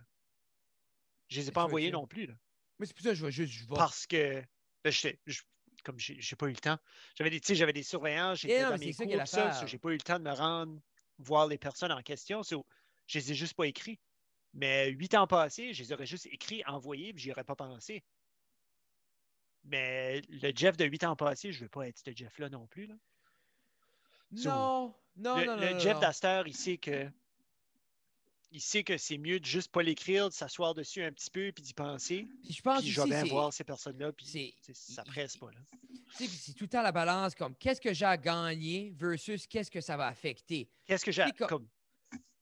Je 1.29 1.37
les 1.37 1.43
ai 1.43 1.45
Mais 1.47 1.51
pas 1.53 1.63
envoyés 1.65 1.91
non 1.91 2.07
plus, 2.07 2.25
là. 2.27 2.33
Moi, 2.79 2.85
c'est 2.85 2.93
pour 2.93 3.03
ça 3.03 3.09
que 3.09 3.15
je 3.15 3.25
vais 3.25 3.31
juste, 3.31 3.51
je 3.53 3.67
vais. 3.67 3.75
Parce 3.75 4.05
que, 4.07 4.41
ben, 4.83 4.91
j'étais- 4.91 5.19
je- 5.25 5.41
comme 5.83 5.99
j'ai 5.99 6.35
pas 6.35 6.47
eu 6.47 6.51
le 6.51 6.57
temps. 6.57 6.77
J'avais 7.17 7.29
des, 7.29 7.39
j'avais 7.55 7.73
des 7.73 7.83
surveillants, 7.83 8.35
j'étais 8.35 8.59
Eh 8.59 8.61
dans 8.63 8.71
mais 8.71 8.77
mes 8.87 8.93
ça 8.93 9.03
cours, 9.05 9.27
ça, 9.27 9.65
j'ai 9.65 9.77
pas 9.77 9.89
eu 9.89 9.93
le 9.93 10.01
temps 10.01 10.19
de 10.19 10.23
me 10.23 10.31
rendre 10.33 10.79
voir 11.17 11.47
les 11.47 11.57
personnes 11.57 11.91
en 11.91 12.01
question. 12.01 12.43
so 12.43 12.65
je 13.07 13.19
les 13.19 13.31
ai 13.31 13.35
juste 13.35 13.53
pas 13.53 13.67
écrits. 13.67 13.99
Mais 14.53 14.89
huit 14.89 15.13
ans 15.15 15.27
passés, 15.27 15.73
je 15.73 15.83
les 15.83 15.91
aurais 15.93 16.05
juste 16.05 16.25
écrits, 16.27 16.63
envoyés, 16.65 17.13
puis 17.13 17.23
j'y 17.23 17.31
aurais 17.31 17.43
pas 17.43 17.55
pensé. 17.55 18.03
Mais 19.69 20.21
le 20.29 20.51
Jeff 20.55 20.77
de 20.77 20.85
huit 20.85 21.03
ans 21.03 21.15
passés, 21.15 21.51
je 21.51 21.61
veux 21.61 21.69
pas 21.69 21.87
être 21.87 21.97
ce 21.97 22.11
Jeff-là 22.15 22.49
non 22.49 22.67
plus. 22.67 22.87
Là. 22.87 22.95
Non, 24.31 24.93
non, 25.15 25.37
le 25.37 25.45
non, 25.45 25.55
non. 25.55 25.61
le 25.61 25.73
non, 25.73 25.79
Jeff 25.79 25.99
d'Aster, 25.99 26.43
il 26.45 26.55
sait 26.55 26.77
que 26.77 27.07
il 28.51 28.61
sait 28.61 28.83
que 28.83 28.97
c'est 28.97 29.17
mieux 29.17 29.39
de 29.41 29.45
juste 29.45 29.71
pas 29.71 29.83
l'écrire, 29.83 30.29
de 30.29 30.33
s'asseoir 30.33 30.73
dessus 30.73 31.03
un 31.03 31.11
petit 31.11 31.29
peu 31.29 31.51
puis 31.51 31.61
d'y 31.61 31.73
penser. 31.73 32.25
Puis 32.43 32.53
je 32.53 32.61
pense 32.61 32.81
Puis 32.81 32.91
je 32.91 33.01
vais 33.01 33.07
bien 33.07 33.25
voir 33.25 33.51
ces 33.51 33.65
personnes-là, 33.65 34.13
puis 34.13 34.55
ça 34.73 35.03
presse 35.03 35.35
pas. 35.35 35.49
C'est 36.13 36.53
tout 36.53 36.63
le 36.63 36.69
temps 36.69 36.81
la 36.81 36.93
balance 36.93 37.35
comme 37.35 37.55
qu'est-ce 37.55 37.81
que 37.81 37.93
j'ai 37.93 38.05
à 38.05 38.15
gagner 38.15 38.93
versus 38.95 39.45
qu'est-ce 39.47 39.69
que 39.69 39.81
ça 39.81 39.97
va 39.97 40.07
affecter? 40.07 40.69
Qu'est-ce 40.85 41.03
que 41.03 41.11
j'ai 41.11 41.23
à, 41.23 41.31
comme- 41.31 41.47
comme 41.49 41.67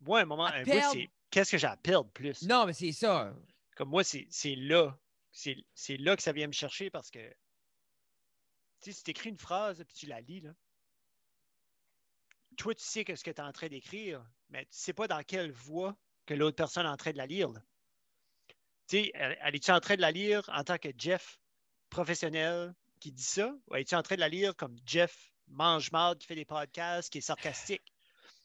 moi, 0.01 0.19
un 0.21 0.26
moment, 0.26 0.45
À 0.45 0.57
un 0.57 0.63
perdre. 0.63 0.93
c'est 0.93 1.09
qu'est-ce 1.32 1.51
que 1.51 1.57
j'ai 1.57 1.67
à 1.67 1.76
perdre 1.78 2.09
plus? 2.11 2.43
Non, 2.43 2.67
mais 2.67 2.73
c'est 2.73 2.91
ça. 2.91 3.36
Comme 3.76 3.89
moi, 3.89 4.03
c'est 4.03 4.28
c'est 4.30 4.55
là. 4.55 4.95
C'est 5.36 5.57
c'est 5.73 5.97
là 5.97 6.15
que 6.15 6.23
ça 6.23 6.31
vient 6.31 6.47
me 6.47 6.53
chercher 6.53 6.89
parce 6.89 7.11
que 7.11 7.19
tu 7.19 7.36
sais, 8.79 8.91
si 8.93 9.03
tu 9.03 9.11
écris 9.11 9.29
une 9.29 9.38
phrase 9.38 9.83
puis 9.83 9.93
tu 9.93 10.05
la 10.05 10.21
lis, 10.21 10.39
là, 10.39 10.55
toi, 12.55 12.73
tu 12.73 12.83
sais 12.83 13.03
que 13.03 13.17
ce 13.17 13.23
que 13.23 13.31
tu 13.31 13.41
es 13.41 13.43
en 13.43 13.51
train 13.51 13.67
d'écrire, 13.67 14.25
mais 14.47 14.63
tu 14.63 14.71
sais 14.71 14.93
pas 14.93 15.09
dans 15.09 15.21
quelle 15.23 15.51
voie 15.51 15.97
que 16.25 16.33
l'autre 16.33 16.55
personne 16.55 16.86
est 16.86 16.89
en 16.89 16.95
train 16.95 17.11
de 17.11 17.17
la 17.17 17.25
lire. 17.25 17.51
Tu 18.88 19.03
sais, 19.03 19.11
elle, 19.13 19.55
est-tu 19.55 19.71
en 19.71 19.81
train 19.81 19.97
de 19.97 20.01
la 20.01 20.11
lire 20.11 20.41
en 20.53 20.63
tant 20.63 20.77
que 20.77 20.89
Jeff 20.97 21.38
professionnel 21.89 22.73
qui 23.01 23.11
dit 23.11 23.21
ça? 23.21 23.53
Ou 23.67 23.75
es-tu 23.75 23.95
en 23.95 24.03
train 24.03 24.15
de 24.15 24.21
la 24.21 24.29
lire 24.29 24.55
comme 24.55 24.77
Jeff 24.86 25.33
mange 25.47 25.91
mal, 25.91 26.17
qui 26.17 26.27
fait 26.27 26.36
des 26.36 26.45
podcasts, 26.45 27.11
qui 27.11 27.17
est 27.17 27.21
sarcastique? 27.21 27.83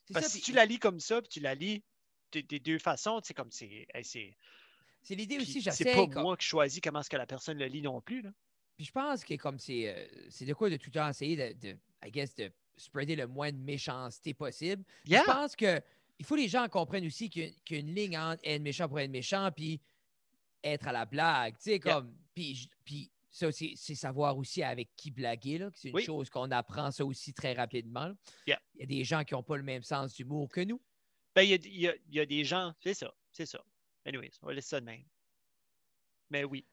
C'est 0.07 0.13
Parce 0.13 0.25
que 0.25 0.31
si 0.33 0.41
tu 0.41 0.51
la 0.51 0.65
lis 0.65 0.79
comme 0.79 0.99
ça, 0.99 1.21
puis 1.21 1.29
tu 1.29 1.39
la 1.39 1.55
lis 1.55 1.85
de- 2.33 2.41
des 2.41 2.59
deux 2.59 2.79
façons, 2.79 3.21
tu 3.21 3.27
sais, 3.27 3.33
comme 3.33 3.51
c'est. 3.51 3.87
hey, 3.93 4.35
c'est 5.01 5.09
c'est 5.09 5.15
l'idée 5.15 5.37
aussi, 5.37 5.61
c'est 5.61 5.71
j'essaie. 5.71 5.95
pas 5.95 6.07
comme- 6.07 6.23
moi 6.23 6.37
qui 6.37 6.45
choisis 6.45 6.79
comment 6.81 6.99
est-ce 7.01 7.09
que 7.09 7.17
la 7.17 7.25
personne 7.27 7.57
le 7.57 7.65
lit 7.65 7.81
non 7.81 8.01
plus. 8.01 8.21
Là. 8.21 8.31
Puis 8.77 8.85
je 8.85 8.91
pense 8.91 9.23
que 9.23 9.35
comme 9.35 9.59
c'est 9.59 9.87
euh, 9.89 10.07
c'est 10.29 10.45
de 10.45 10.53
quoi 10.53 10.69
de 10.69 10.77
tout 10.77 10.87
le 10.89 10.99
temps 10.99 11.09
essayer 11.09 11.35
de, 11.35 11.67
de 11.69 11.77
I 12.05 12.11
guess, 12.11 12.33
de 12.35 12.51
spreader 12.77 13.15
le 13.15 13.27
moins 13.27 13.51
de 13.51 13.57
méchanceté 13.57 14.33
possible. 14.33 14.83
Yeah! 15.05 15.21
Je 15.21 15.31
pense 15.31 15.55
que 15.55 15.81
il 16.19 16.25
faut 16.25 16.35
que 16.35 16.39
les 16.41 16.47
gens 16.47 16.67
comprennent 16.69 17.05
aussi 17.05 17.29
qu'il 17.29 17.43
y 17.43 17.45
a- 17.47 17.51
qu'il 17.65 17.77
y 17.77 17.79
a 17.79 17.83
une 17.83 17.93
ligne 17.95 18.17
entre 18.17 18.41
être 18.43 18.61
méchant 18.61 18.87
pour 18.87 18.99
être 18.99 19.11
méchant 19.11 19.49
puis 19.55 19.79
être 20.63 20.87
à 20.87 20.91
la 20.91 21.05
blague. 21.05 21.55
Tu 21.57 21.63
sais, 21.63 21.69
Yeah. 21.71 21.79
comme. 21.79 22.15
Puis, 22.33 22.69
ça, 23.29 23.51
c'est 23.51 23.73
c'est 23.75 23.95
savoir 23.95 24.37
aussi 24.37 24.61
avec 24.63 24.89
qui 24.95 25.09
blaguer. 25.11 25.67
C'est 25.73 25.89
une 25.89 25.95
Oui. 25.95 26.03
chose 26.03 26.29
qu'on 26.29 26.51
apprend 26.51 26.91
ça 26.91 27.05
aussi 27.05 27.33
très 27.33 27.53
rapidement. 27.53 28.13
Yeah. 28.47 28.59
Il 28.75 28.81
y 28.81 28.83
a 28.83 28.85
des 28.87 29.03
gens 29.03 29.23
qui 29.23 29.33
n'ont 29.33 29.43
pas 29.43 29.57
le 29.57 29.63
même 29.63 29.83
sens 29.83 30.13
d'humour 30.15 30.49
que 30.49 30.61
nous. 30.61 30.81
Ben, 31.35 31.43
il 31.43 31.49
y 31.49 31.53
a, 31.53 31.57
il 31.63 31.79
y 31.79 31.87
a- 31.87 31.95
il 32.09 32.15
y 32.15 32.19
a 32.19 32.25
des 32.25 32.43
gens, 32.43 32.73
c'est 32.83 32.93
ça, 32.93 33.13
c'est 33.31 33.45
ça. 33.45 33.63
Anyways, 34.05 34.31
on 34.41 34.47
va 34.47 34.53
laisser 34.53 34.69
ça 34.69 34.79
de 34.79 34.85
même. 34.85 35.03
Mais 36.29 36.43
oui, 36.43 36.65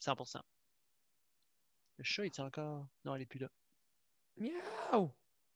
100%. 0.00 0.40
Le 1.98 2.04
chat, 2.04 2.24
est 2.24 2.40
encore? 2.40 2.86
Non, 3.04 3.14
elle 3.14 3.20
n'est 3.20 3.26
plus 3.26 3.38
là. 3.38 3.48
Miaou! 4.36 5.12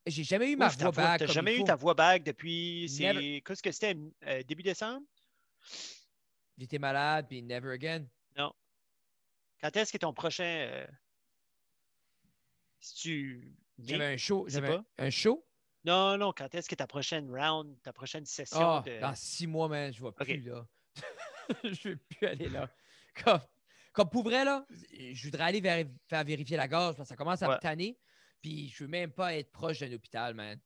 J'ai 0.07 0.25
jamais 0.25 0.53
eu 0.53 0.57
ma 0.57 0.69
Ouf, 0.69 0.77
voix. 0.79 0.93
T'as 0.93 1.19
comme 1.19 1.29
jamais 1.35 1.57
il 1.57 1.61
eu 1.61 1.65
ta 1.65 1.75
voix 1.75 1.95
bague 1.95 2.23
depuis. 2.23 2.87
Never. 3.01 3.43
Qu'est-ce 3.43 3.63
que 3.63 3.73
c'était 3.73 3.97
euh, 4.25 4.43
début 4.45 4.63
décembre? 4.63 5.05
J'étais 6.57 6.79
malade, 6.79 7.27
puis 7.29 7.43
never 7.43 7.73
again. 7.73 8.07
Quand 9.61 9.77
est-ce 9.77 9.93
que 9.93 9.99
ton 9.99 10.15
prochain. 10.15 10.45
euh, 10.45 10.87
si 12.79 12.95
tu. 12.95 13.53
J'avais 13.81 14.15
un 14.15 14.17
show. 14.17 14.47
sais 14.49 14.55
J'avais 14.55 14.69
pas? 14.77 14.85
un, 14.99 15.07
un 15.07 15.11
show? 15.11 15.45
Non, 15.85 16.17
non, 16.17 16.33
quand 16.33 16.55
est-ce 16.55 16.69
que 16.69 16.77
ta 16.77 16.87
prochaine 16.87 17.29
round, 17.29 17.77
ta 17.83 17.93
prochaine 17.93 18.25
session 18.25 18.61
Ah, 18.61 18.83
de. 18.87 19.01
Dans 19.01 19.15
six 19.17 19.49
mois, 19.49 19.69
man, 19.69 19.93
je 19.93 19.99
ne 20.01 20.05
vais 20.09 20.15
Ok. 20.17 20.25
plus 20.25 20.41
là. 20.43 20.65
je 21.65 21.89
ne 21.89 21.95
veux 21.95 21.97
plus 21.97 22.27
aller 22.27 22.49
là. 22.49 22.69
Comme, 23.25 23.41
comme 23.93 24.11
pour 24.11 24.23
vrai, 24.25 24.45
là, 24.45 24.67
je 24.93 25.25
voudrais 25.25 25.45
aller 25.45 25.87
faire 26.09 26.25
vérifier 26.25 26.57
la 26.57 26.69
gorge 26.69 26.97
parce 26.97 27.09
que 27.09 27.15
ça 27.15 27.17
commence 27.17 27.43
à 27.43 27.49
Ouais. 27.49 27.55
me 27.57 27.61
tanner. 27.61 27.99
Puis 28.43 28.69
je 28.69 28.85
veux 28.85 28.89
même 28.89 29.11
pas 29.11 29.35
être 29.35 29.51
proche 29.51 29.81
d'un 29.81 29.93
hôpital, 29.93 30.35
man. 30.35 30.59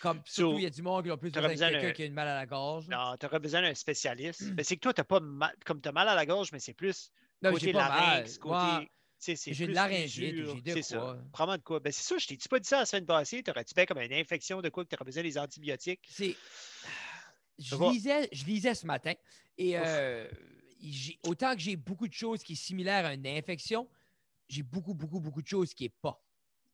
Comme 0.00 0.20
So, 0.26 0.42
surtout, 0.42 0.58
il 0.58 0.64
y 0.64 0.66
a 0.66 0.70
du 0.70 0.82
monde 0.82 1.04
qui 1.04 1.10
a 1.10 1.16
plus 1.16 1.30
besoin 1.30 1.48
de 1.48 1.54
quelqu'un 1.58 1.92
qui 1.92 2.02
a 2.02 2.06
une 2.06 2.12
mal 2.12 2.26
à 2.28 2.34
la 2.34 2.44
gorge. 2.46 2.88
Non, 2.88 3.16
tu 3.18 3.24
aurais 3.26 3.38
besoin 3.38 3.62
d'un 3.62 3.74
spécialiste. 3.74 4.42
Hmm. 4.42 4.54
Mais 4.56 4.64
c'est 4.64 4.74
que 4.76 4.80
toi, 4.80 4.92
t'as 4.92 5.04
pas 5.04 5.20
mal, 5.20 5.54
comme 5.64 5.80
tu 5.80 5.88
as 5.88 5.92
mal 5.92 6.08
à 6.08 6.14
la 6.14 6.26
gorge, 6.26 6.50
mais 6.52 6.58
c'est 6.58 6.74
plus 6.74 7.10
Non, 7.40 7.52
côté 7.52 7.66
j'ai 7.66 7.72
pas 7.72 7.88
mal. 7.88 7.98
larynx, 7.98 8.38
côté. 8.38 8.90
Tu 9.18 9.34
j'ai 9.54 9.66
de 9.66 9.72
laryngite, 9.72 10.34
j'ai 10.36 10.60
de 10.60 10.70
C'est 10.72 10.82
ça. 10.82 10.98
quoi. 10.98 11.18
Prends-moi 11.32 11.56
de 11.56 11.62
quoi? 11.62 11.80
Ben, 11.80 11.90
c'est 11.90 12.02
ça, 12.02 12.18
je 12.18 12.26
t'ai-tu 12.26 12.48
pas 12.50 12.58
dit 12.58 12.68
ça 12.68 12.80
la 12.80 12.84
semaine 12.86 13.06
passée? 13.06 13.42
T'aurais-tu 13.42 13.74
bien 13.74 13.86
comme 13.86 13.98
une 13.98 14.12
infection 14.12 14.60
de 14.60 14.68
quoi 14.68 14.84
que 14.84 14.90
tu 14.90 14.94
aurais 14.96 15.06
besoin 15.06 15.22
des 15.22 15.38
antibiotiques? 15.38 16.06
c'est. 16.10 16.36
Je 17.58 17.74
lisais, 17.90 18.28
je 18.32 18.44
lisais 18.44 18.74
ce 18.74 18.86
matin 18.86 19.14
et 19.56 19.78
euh, 19.78 20.28
autant 21.22 21.54
que 21.54 21.60
j'ai 21.60 21.76
beaucoup 21.76 22.06
de 22.06 22.12
choses 22.12 22.42
qui 22.42 22.54
sont 22.56 22.64
similaires 22.66 23.06
à 23.06 23.14
une 23.14 23.26
infection, 23.26 23.88
j'ai 24.48 24.62
beaucoup, 24.62 24.94
beaucoup, 24.94 25.20
beaucoup 25.20 25.42
de 25.42 25.46
choses 25.46 25.72
qui 25.74 25.84
n'est 25.84 25.94
pas. 26.02 26.22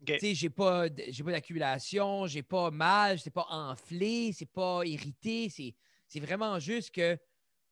OK. 0.00 0.06
Tu 0.14 0.18
sais, 0.18 0.34
j'ai 0.34 0.50
pas, 0.50 0.86
j'ai 1.08 1.22
pas 1.22 1.30
d'accumulation, 1.30 2.26
j'ai 2.26 2.42
pas 2.42 2.70
mal, 2.70 3.20
c'est 3.20 3.30
pas 3.30 3.46
enflé, 3.48 4.32
c'est 4.32 4.50
pas 4.50 4.82
irrité, 4.84 5.48
c'est, 5.48 5.74
c'est 6.08 6.20
vraiment 6.20 6.58
juste 6.58 6.90
que 6.90 7.16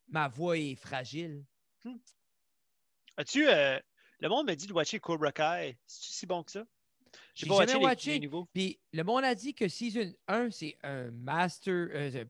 ma 0.08 0.28
voix 0.28 0.56
est 0.56 0.76
fragile. 0.76 1.44
As-tu. 3.16 3.48
euh, 3.48 3.78
le 4.20 4.28
monde 4.28 4.46
me 4.48 4.54
dit 4.54 4.66
de 4.66 4.72
watcher 4.72 5.00
Cobra 5.00 5.32
Kai. 5.32 5.76
C'est-tu 5.86 6.12
si 6.12 6.26
bon 6.26 6.42
que 6.44 6.52
ça? 6.52 6.64
J'ai 7.34 7.46
pas 7.46 7.56
watché 7.82 8.18
les- 8.18 8.28
les. 8.28 8.28
Puis 8.52 8.80
le 8.92 9.02
monde 9.02 9.24
a 9.24 9.34
dit 9.34 9.54
que 9.54 9.68
Season 9.68 10.12
1, 10.28 10.50
c'est 10.50 10.76
un 10.82 11.10
master. 11.10 11.88
euh, 11.92 12.24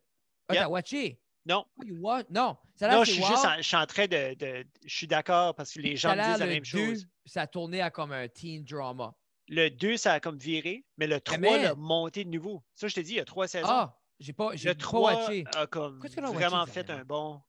ah, 0.51 0.55
Yeah. 0.55 0.63
t'as 0.65 0.69
watché? 0.71 1.21
Non. 1.47 1.65
Oh, 1.79 1.83
you 1.85 1.97
wa- 2.01 2.23
Non, 2.29 2.57
je 2.81 3.05
suis 3.13 3.23
juste 3.23 3.45
en, 3.47 3.57
je 3.57 3.63
suis 3.63 3.77
en 3.77 3.87
train 3.87 4.07
de. 4.07 4.35
de- 4.35 4.67
je 4.85 4.95
suis 4.95 5.07
d'accord 5.07 5.55
parce 5.55 5.73
que 5.73 5.81
les 5.81 5.97
gens 5.97 6.15
me 6.15 6.23
disent 6.23 6.39
la 6.39 6.47
même 6.47 6.59
2, 6.59 6.65
chose. 6.65 7.07
ça 7.25 7.47
tournait 7.47 7.81
à 7.81 7.91
comme 7.91 8.13
un 8.13 8.29
teen 8.29 8.63
drama. 8.65 9.15
Le 9.49 9.69
2, 9.71 9.97
ça 9.97 10.13
a 10.13 10.21
comme 10.21 10.37
viré, 10.39 10.85
mais 10.99 11.07
le 11.07 11.21
3 11.21 11.39
man. 11.39 11.63
l'a 11.63 11.75
monté 11.75 12.25
de 12.25 12.31
nouveau. 12.31 12.63
Ça, 12.75 12.87
je 12.89 12.95
te 12.95 13.01
dis, 13.01 13.13
il 13.13 13.17
y 13.17 13.21
a 13.21 13.25
trois 13.25 13.49
saisons. 13.49 13.67
Ah, 13.69 13.99
j'ai 14.21 14.33
pas, 14.33 14.53
le 14.53 14.59
pas 14.65 14.75
3 14.75 15.13
watché. 15.15 15.45
a 15.57 15.67
comme 15.67 15.99
vraiment 15.99 16.59
watché, 16.61 16.73
fait 16.73 16.91
un 16.91 17.05
bon. 17.05 17.43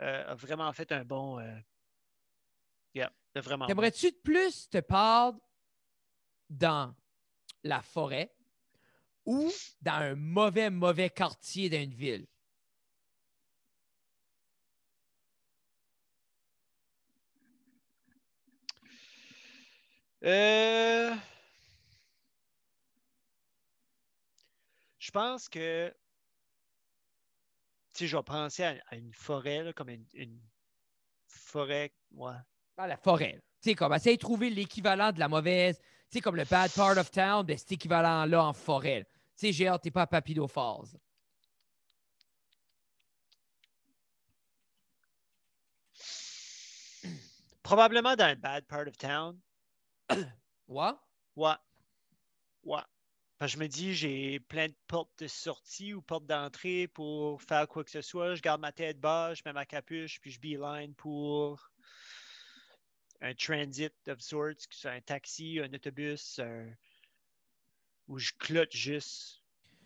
euh, 0.00 0.24
a 0.32 0.34
vraiment 0.36 0.72
fait 0.72 0.92
un 0.92 1.04
bon. 1.04 1.38
euh, 1.40 1.58
yeah, 2.94 3.12
vraiment. 3.34 3.66
T'aimerais-tu 3.66 4.12
de 4.12 4.16
plus 4.22 4.68
te 4.70 4.78
parle 4.78 5.34
dans 6.48 6.94
la 7.64 7.82
forêt? 7.82 8.32
Ou 9.26 9.50
dans 9.82 9.92
un 9.92 10.14
mauvais, 10.14 10.70
mauvais 10.70 11.10
quartier 11.10 11.68
d'une 11.68 11.94
ville? 11.94 12.26
Euh, 20.24 21.14
Je 25.06 25.12
pense 25.12 25.48
que. 25.48 25.94
Sais, 27.92 28.08
je 28.08 28.16
vais 28.16 28.22
penser 28.24 28.64
à, 28.64 28.74
à 28.88 28.96
une 28.96 29.12
forêt, 29.12 29.62
là, 29.62 29.72
comme 29.72 29.88
une, 29.88 30.04
une 30.14 30.40
forêt. 31.28 31.92
Ouais. 32.10 32.34
Dans 32.76 32.86
la 32.86 32.96
forêt. 32.96 33.40
Tu 33.62 33.70
sais, 33.70 33.74
comme, 33.76 33.94
essaye 33.94 34.16
de 34.16 34.20
trouver 34.20 34.50
l'équivalent 34.50 35.12
de 35.12 35.20
la 35.20 35.28
mauvaise. 35.28 35.78
Tu 35.78 36.18
sais, 36.18 36.20
comme 36.20 36.34
le 36.34 36.44
bad 36.44 36.72
part 36.72 36.98
of 36.98 37.12
town, 37.12 37.46
ben, 37.46 37.56
cet 37.56 37.70
équivalent-là 37.70 38.46
en 38.46 38.52
forêt. 38.52 39.06
Tu 39.36 39.46
sais, 39.48 39.52
j'ai 39.52 39.68
hâte, 39.68 39.82
t'es 39.82 39.90
pas 39.90 40.08
à 40.10 40.22
Falls. 40.48 40.98
Probablement 47.62 48.16
dans 48.16 48.24
un 48.24 48.36
bad 48.36 48.66
part 48.66 48.86
of 48.88 48.96
town. 48.96 49.40
Ouais? 50.68 50.92
Ouais. 51.36 51.56
Ouais. 52.64 52.80
Parce 53.38 53.52
que 53.52 53.58
je 53.58 53.62
me 53.62 53.68
dis, 53.68 53.94
j'ai 53.94 54.40
plein 54.40 54.68
de 54.68 54.74
portes 54.86 55.18
de 55.18 55.26
sortie 55.26 55.92
ou 55.92 56.00
portes 56.00 56.26
d'entrée 56.26 56.88
pour 56.88 57.42
faire 57.42 57.68
quoi 57.68 57.84
que 57.84 57.90
ce 57.90 58.00
soit. 58.00 58.34
Je 58.34 58.42
garde 58.42 58.60
ma 58.60 58.72
tête 58.72 58.98
bas, 59.00 59.34
je 59.34 59.42
mets 59.44 59.52
ma 59.52 59.66
capuche, 59.66 60.20
puis 60.20 60.30
je 60.30 60.40
beeline 60.40 60.94
pour 60.94 61.70
un 63.20 63.34
transit 63.34 63.92
of 64.08 64.20
sorts, 64.20 64.66
que 64.68 64.74
ce 64.74 64.80
soit 64.82 64.92
un 64.92 65.00
taxi, 65.00 65.60
un 65.60 65.72
autobus, 65.74 66.38
un- 66.38 66.72
où 68.08 68.18
je 68.18 68.32
clotte 68.38 68.72
juste. 68.74 69.42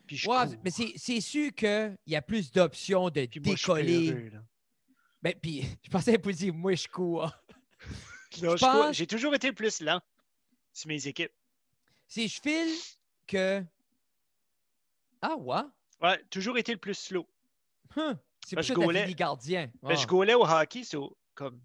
Puis 0.06 0.16
je 0.16 0.28
Ouais, 0.28 0.46
cours. 0.46 0.56
mais 0.64 0.70
c'est 0.70 1.20
sûr 1.20 1.54
qu'il 1.54 1.96
y 2.06 2.16
a 2.16 2.22
plus 2.22 2.50
d'options 2.50 3.10
de 3.10 3.26
Puis 3.26 3.40
moi, 3.40 3.54
je 3.56 3.60
décoller. 3.62 4.30
là. 4.30 4.38
Ben, 5.22 5.34
puis, 5.40 5.62
je 5.84 5.90
pensais 5.90 6.18
pas 6.18 6.32
dire, 6.32 6.54
moi, 6.54 6.74
je 6.74 6.88
cours. 6.88 7.30
Pense- 8.58 8.96
J'ai 8.96 9.06
toujours 9.06 9.34
été 9.34 9.48
le 9.48 9.54
plus 9.54 9.80
lent 9.80 10.00
sur 10.72 10.88
mes 10.88 11.06
équipes. 11.06 11.32
C'est 12.08 12.26
je 12.28 12.40
file 12.40 12.74
que. 13.26 13.64
Ah, 15.22 15.36
ouais? 15.36 15.62
Ouais, 16.00 16.22
toujours 16.30 16.56
été 16.58 16.72
le 16.72 16.78
plus 16.78 16.94
slow. 16.94 17.28
Hum, 17.96 18.16
C'est 18.46 18.56
pour 18.56 18.62
je 18.62 18.68
ça 18.68 18.74
que 18.74 19.12
gardien. 19.12 19.70
Ben, 19.82 19.94
je 19.96 20.06
gaulais 20.06 20.34
au 20.34 20.44
hockey, 20.44 20.82
so, 20.84 21.16
comme 21.34 21.60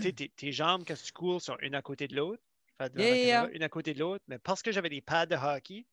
tes, 0.00 0.12
tes 0.12 0.52
jambes, 0.52 0.84
quand 0.86 0.96
tu 1.00 1.12
cours, 1.12 1.40
sont 1.40 1.56
une 1.60 1.74
à 1.74 1.82
côté 1.82 2.08
de 2.08 2.16
l'autre. 2.16 2.42
Devant 2.80 3.02
Yeah, 3.02 3.10
caméra, 3.16 3.26
yeah. 3.46 3.48
Une 3.56 3.62
à 3.62 3.68
côté 3.68 3.94
de 3.94 3.98
l'autre. 3.98 4.24
Mais 4.28 4.38
parce 4.38 4.62
que 4.62 4.70
j'avais 4.72 4.88
des 4.88 5.00
pads 5.00 5.26
de 5.26 5.34
hockey, 5.36 5.86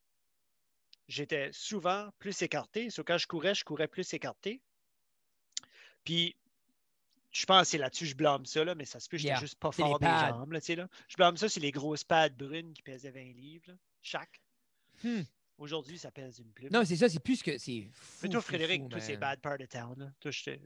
j'étais 1.07 1.49
souvent 1.51 2.09
plus 2.19 2.41
écarté. 2.41 2.89
So, 2.89 3.03
quand 3.03 3.17
je 3.17 3.27
courais, 3.27 3.55
je 3.55 3.63
courais 3.63 3.87
plus 3.87 4.13
écarté. 4.13 4.61
Puis, 6.03 6.35
je 7.31 7.45
pense 7.45 7.63
que 7.63 7.67
c'est 7.69 7.77
là-dessus, 7.77 8.05
je 8.05 8.15
blâme 8.15 8.45
ça, 8.45 8.63
là, 8.63 8.75
mais 8.75 8.85
ça 8.85 8.99
se 8.99 9.09
peut, 9.09 9.17
j'étais 9.17 9.29
Yeah, 9.29 9.39
juste 9.39 9.55
pas 9.55 9.71
fort 9.71 9.99
des 9.99 10.05
jambes. 10.05 10.51
Là, 10.53 10.59
là. 10.75 10.87
Je 11.07 11.15
blâme 11.15 11.35
ça, 11.37 11.49
c'est 11.49 11.59
les 11.59 11.71
grosses 11.71 12.03
pads 12.03 12.29
brunes 12.29 12.73
qui 12.73 12.81
pesaient 12.81 13.11
20 13.11 13.33
livres, 13.33 13.65
là, 13.67 13.73
chaque. 14.01 14.41
Hmm. 15.03 15.23
Aujourd'hui, 15.57 15.97
ça 15.97 16.11
pèse 16.11 16.39
une 16.39 16.51
plume. 16.51 16.69
Non, 16.71 16.83
c'est 16.85 16.97
ça, 16.97 17.07
c'est 17.07 17.19
plus 17.19 17.41
que. 17.41 17.57
C'est 17.57 17.89
fou. 17.93 18.19
mais 18.23 18.29
toi, 18.29 18.41
Frédéric, 18.41 18.83
fou, 18.83 18.99
c'est 18.99 19.13
man. 19.13 19.19
bad 19.21 19.39
part 19.41 19.57
of 19.61 19.69
town. 19.69 19.95
Là. 19.97 20.11
Toi, 20.19 20.31
je 20.31 20.43
te- 20.43 20.59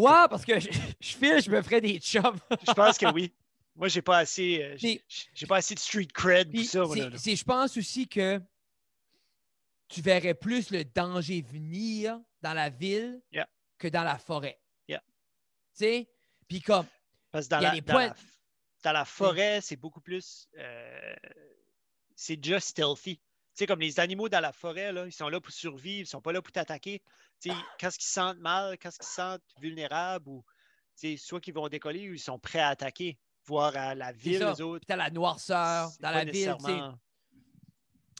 Ouais, 0.00 0.28
parce 0.30 0.44
que 0.46 0.58
je, 0.58 0.68
je 1.00 1.16
file, 1.16 1.42
je 1.42 1.50
me 1.50 1.60
ferais 1.62 1.80
des 1.82 1.98
chums. 2.00 2.38
Je 2.66 2.72
pense 2.72 2.96
que 2.98 3.06
oui. 3.12 3.32
Moi, 3.76 3.88
j'ai 3.88 4.02
pas 4.02 4.18
assez. 4.18 4.62
euh, 4.62 4.76
j'ai 5.34 5.46
pas 5.46 5.56
assez 5.56 5.74
de 5.74 5.80
street 5.80 6.06
cred 6.14 6.50
pour 6.52 6.64
ça. 6.64 6.84
je 6.84 7.44
pense 7.44 7.76
aussi 7.76 8.06
que 8.08 8.40
tu 9.88 10.00
verrais 10.00 10.34
plus 10.34 10.70
le 10.70 10.84
danger 10.84 11.42
venir 11.42 12.20
dans 12.40 12.54
la 12.54 12.70
ville 12.70 13.20
Yeah. 13.32 13.48
que 13.78 13.88
dans 13.88 14.04
la 14.04 14.18
forêt. 14.18 14.60
Yeah. 14.88 15.02
Tu 15.76 15.84
sais? 15.84 16.08
Puis 16.48 16.60
comme, 16.60 16.86
Parce 17.30 17.46
que 17.46 17.50
dans 17.50 17.60
y 17.60 17.64
a 17.66 17.68
la, 17.70 17.74
des 17.74 17.80
dans, 17.80 17.92
points- 17.94 18.06
la, 18.08 18.14
dans 18.84 18.92
la 18.92 19.04
forêt, 19.04 19.60
c'est 19.60 19.76
beaucoup 19.76 20.00
plus. 20.00 20.48
euh, 20.58 21.14
c'est 22.16 22.36
déjà 22.36 22.60
stealthy. 22.60 23.16
Tu 23.16 23.22
sais, 23.54 23.66
comme 23.66 23.80
les 23.80 23.98
animaux 24.00 24.28
dans 24.28 24.40
la 24.40 24.52
forêt, 24.52 24.92
là, 24.92 25.06
ils 25.06 25.12
sont 25.12 25.28
là 25.28 25.40
pour 25.40 25.52
survivre, 25.52 26.00
ils 26.02 26.06
sont 26.06 26.20
pas 26.20 26.32
là 26.32 26.42
pour 26.42 26.52
t'attaquer. 26.52 27.02
Tu 27.40 27.50
sais, 27.50 27.56
quand 27.80 27.88
ils 27.88 28.02
se 28.02 28.10
sentent 28.12 28.38
mal, 28.38 28.76
quand 28.78 28.90
ils 28.90 29.04
se 29.04 29.12
sentent 29.12 29.42
vulnérables, 29.60 30.28
ou 30.28 30.44
tu 30.98 31.08
sais, 31.10 31.16
soit 31.16 31.40
qu'ils 31.40 31.54
vont 31.54 31.68
décoller 31.68 32.08
ou 32.10 32.14
ils 32.14 32.18
sont 32.20 32.38
prêts 32.38 32.60
à 32.60 32.68
attaquer. 32.68 33.18
Voir 33.46 33.76
à 33.76 33.94
la 33.94 34.10
ville, 34.12 34.38
les 34.40 34.60
autres. 34.62 34.78
puis 34.80 34.86
t'as 34.86 34.96
la 34.96 35.10
noirceur 35.10 35.90
dans 36.00 36.10
la 36.10 36.24
ville. 36.24 36.56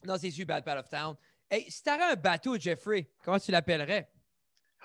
Non, 0.04 0.18
c'est 0.18 0.30
sûr, 0.30 0.44
Bad 0.44 0.64
Part 0.64 0.78
of 0.78 0.88
Town. 0.88 1.16
Hey, 1.50 1.70
si 1.70 1.82
t'aurais 1.82 2.12
un 2.12 2.16
bateau, 2.16 2.58
Jeffrey, 2.58 3.10
comment 3.24 3.38
tu 3.38 3.50
l'appellerais? 3.50 4.10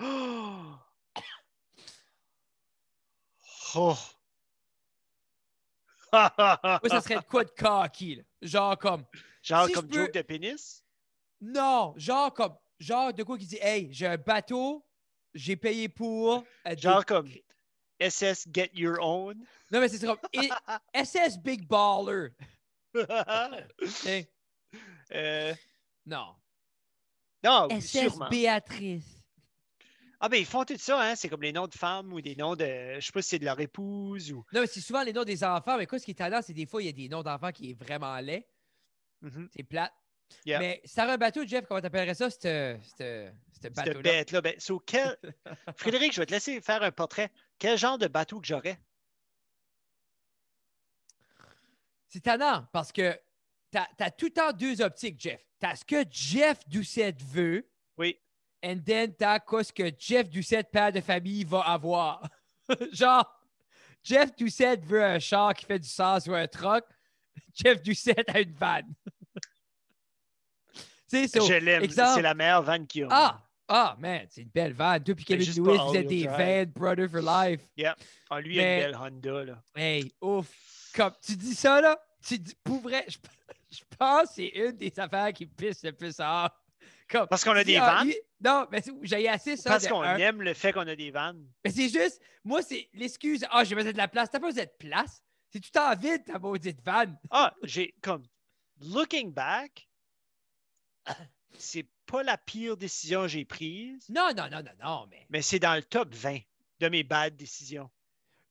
Oh! 0.00 0.74
Oh! 3.76 3.94
Moi, 6.12 6.80
ça 6.88 7.00
serait 7.00 7.16
de 7.20 7.24
quoi 7.24 7.44
de 7.44 7.50
cocky, 7.50 8.16
là? 8.16 8.22
Genre 8.42 8.76
comme. 8.78 9.04
Genre 9.42 9.66
si 9.68 9.72
comme 9.74 9.88
peux- 9.88 10.06
joke 10.06 10.12
de 10.14 10.22
pénis? 10.22 10.84
Non, 11.40 11.94
genre 11.96 12.34
comme. 12.34 12.56
Genre 12.80 13.12
de 13.12 13.22
quoi 13.22 13.38
qui 13.38 13.46
dit 13.46 13.58
Hey, 13.60 13.88
j'ai 13.92 14.06
un 14.08 14.16
bateau, 14.16 14.84
j'ai 15.34 15.54
payé 15.54 15.88
pour. 15.88 16.44
euh, 16.66 16.74
des- 16.74 16.80
Genre 16.80 17.04
comme 17.06 17.28
SS 18.00 18.46
Get 18.52 18.70
Your 18.74 18.98
Own? 19.00 19.34
Non, 19.70 19.80
mais 19.80 19.88
c'est 19.88 20.04
comme 20.06 20.18
I- 20.34 20.50
SS 21.04 21.38
Big 21.38 21.66
Baller. 21.68 22.30
Hey, 24.04 24.26
Euh, 25.12 25.54
non. 26.06 26.34
non, 27.44 27.68
SS 27.80 27.86
sûrement. 28.08 28.28
Béatrice. 28.28 29.04
Ah 30.20 30.28
ben 30.28 30.36
ils 30.36 30.44
font 30.46 30.64
tout 30.64 30.76
ça, 30.76 31.00
hein? 31.00 31.14
C'est 31.16 31.28
comme 31.30 31.42
les 31.42 31.52
noms 31.52 31.66
de 31.66 31.74
femmes 31.74 32.12
ou 32.12 32.20
des 32.20 32.36
noms 32.36 32.54
de. 32.54 32.96
Je 32.96 33.00
sais 33.06 33.12
pas 33.12 33.22
si 33.22 33.30
c'est 33.30 33.38
de 33.38 33.44
leur 33.46 33.58
épouse 33.58 34.30
ou. 34.32 34.44
Non, 34.52 34.60
mais 34.60 34.66
c'est 34.66 34.80
souvent 34.80 35.02
les 35.02 35.12
noms 35.14 35.24
des 35.24 35.42
enfants. 35.42 35.78
Mais 35.78 35.86
quoi, 35.86 35.98
ce 35.98 36.04
qui 36.04 36.10
est 36.10 36.14
tendance, 36.14 36.44
c'est 36.46 36.52
des 36.52 36.66
fois, 36.66 36.82
il 36.82 36.86
y 36.86 36.88
a 36.88 36.92
des 36.92 37.08
noms 37.08 37.22
d'enfants 37.22 37.52
qui 37.52 37.70
est 37.70 37.74
vraiment 37.74 38.18
laid. 38.20 38.46
Mhm. 39.22 39.48
C'est 39.56 39.62
plate. 39.62 39.92
Yeah. 40.44 40.58
Mais 40.60 40.82
un 40.96 41.16
bateau, 41.16 41.44
Jeff, 41.46 41.64
comment 41.66 41.80
t'appellerais 41.80 42.14
ça, 42.14 42.28
ce 42.30 42.78
ce 42.98 43.30
Cette 43.60 43.74
bateau-là? 43.74 44.00
bête-là? 44.02 44.40
Ben, 44.42 44.54
so, 44.58 44.78
quel... 44.78 45.16
Frédéric, 45.76 46.12
je 46.12 46.20
vais 46.20 46.26
te 46.26 46.30
laisser 46.32 46.60
faire 46.60 46.82
un 46.82 46.92
portrait. 46.92 47.32
Quel 47.60 47.78
genre 47.78 47.98
de 47.98 48.08
bateau 48.08 48.40
que 48.40 48.46
j'aurais? 48.46 48.80
C'est 52.08 52.22
tannant 52.22 52.66
parce 52.72 52.90
que 52.90 53.16
t'as 53.70 53.86
as 54.00 54.10
tout 54.10 54.26
le 54.26 54.32
temps 54.32 54.52
deux 54.52 54.80
optiques, 54.80 55.20
Jeff. 55.20 55.40
T'as 55.60 55.76
ce 55.76 55.84
que 55.84 56.02
Jeff 56.10 56.58
Doucette 56.68 57.22
veut, 57.22 57.70
Oui. 57.98 58.18
and 58.64 58.78
then 58.84 59.14
t'as 59.14 59.38
quoi 59.38 59.62
ce 59.62 59.72
que 59.72 59.92
Jeff 59.96 60.28
Doucette, 60.30 60.70
père 60.70 60.90
de 60.90 61.00
famille, 61.02 61.44
va 61.44 61.60
avoir. 61.60 62.26
Genre, 62.92 63.24
Jeff 64.02 64.34
Doucette 64.34 64.84
veut 64.86 65.04
un 65.04 65.18
char 65.18 65.52
qui 65.54 65.66
fait 65.66 65.78
du 65.78 65.88
sens 65.88 66.26
ou 66.26 66.34
un 66.34 66.48
truck. 66.48 66.84
Jeff 67.54 67.82
Doucette 67.82 68.28
a 68.30 68.40
une 68.40 68.54
vanne. 68.54 68.92
Tu 71.10 71.26
so, 71.28 71.44
Je 71.46 71.54
l'aime. 71.54 71.90
C'est 71.90 72.22
la 72.22 72.34
meilleure 72.34 72.62
vanne 72.62 72.86
qu'il 72.86 73.00
y 73.02 73.04
a. 73.04 73.08
Ah! 73.10 73.49
Ah, 73.72 73.96
man, 74.00 74.26
c'est 74.28 74.42
une 74.42 74.48
belle 74.48 74.72
vanne. 74.72 75.04
Toi 75.04 75.14
puis 75.14 75.24
Kevin 75.24 75.46
Lewis, 75.46 75.78
vous 75.78 75.96
êtes 75.96 76.06
des 76.08 76.26
van 76.26 76.64
brother 76.66 77.08
for 77.08 77.20
life. 77.20 77.60
Ah, 78.28 78.40
lui, 78.40 78.56
il 78.56 78.60
a 78.60 78.74
une 78.74 78.80
belle 78.80 78.96
Honda. 78.96 79.44
Là. 79.44 79.62
Hey, 79.76 80.12
ouf. 80.20 80.48
Comme 80.92 81.12
tu 81.22 81.36
dis 81.36 81.54
ça, 81.54 81.80
là, 81.80 81.96
tu 82.26 82.36
dis, 82.36 82.56
pour 82.64 82.80
vrai, 82.80 83.06
je, 83.06 83.16
je 83.70 83.82
pense 83.96 84.30
que 84.30 84.34
c'est 84.34 84.48
une 84.48 84.72
des 84.72 84.92
affaires 84.98 85.32
qui 85.32 85.46
pisse 85.46 85.84
le 85.84 85.92
plus 85.92 86.18
hors. 86.18 86.50
Comme, 87.08 87.28
Parce 87.28 87.44
qu'on 87.44 87.52
a 87.52 87.62
des 87.62 87.76
ah, 87.76 87.94
vannes? 87.94 88.08
lui- 88.08 88.18
non, 88.40 88.66
mais 88.72 88.82
j'ai 89.02 89.28
assez 89.28 89.56
ça. 89.56 89.70
Parce 89.70 89.86
qu'on 89.86 90.02
aime 90.02 90.42
le 90.42 90.54
fait 90.54 90.72
qu'on 90.72 90.86
a 90.86 90.96
des 90.96 91.12
vannes. 91.12 91.46
Mais 91.64 91.70
c'est 91.70 91.88
juste, 91.88 92.20
moi, 92.44 92.62
c'est 92.62 92.88
l'excuse. 92.92 93.46
Ah, 93.50 93.62
j'ai 93.62 93.76
besoin 93.76 93.92
de 93.92 93.96
la 93.96 94.08
place. 94.08 94.30
T'as 94.30 94.40
pas 94.40 94.48
besoin 94.48 94.64
de 94.64 94.70
place. 94.78 95.22
C'est 95.52 95.60
tout 95.60 95.78
en 95.78 95.94
vide, 95.94 96.24
ta 96.24 96.40
maudite 96.40 96.80
vanne. 96.84 97.16
Ah, 97.30 97.54
j'ai 97.62 97.94
comme. 98.02 98.24
Looking 98.80 99.32
back, 99.32 99.88
c'est 101.58 101.86
pas 102.10 102.22
la 102.22 102.36
pire 102.38 102.76
décision 102.76 103.22
que 103.22 103.28
j'ai 103.28 103.44
prise, 103.44 104.08
Non, 104.08 104.30
non, 104.36 104.48
non, 104.50 104.62
non, 104.62 104.72
non, 104.82 105.06
mais. 105.10 105.26
mais 105.30 105.42
c'est 105.42 105.58
dans 105.58 105.74
le 105.74 105.82
top 105.82 106.14
20 106.14 106.38
de 106.80 106.88
mes 106.88 107.02
bad 107.02 107.36
décisions. 107.36 107.90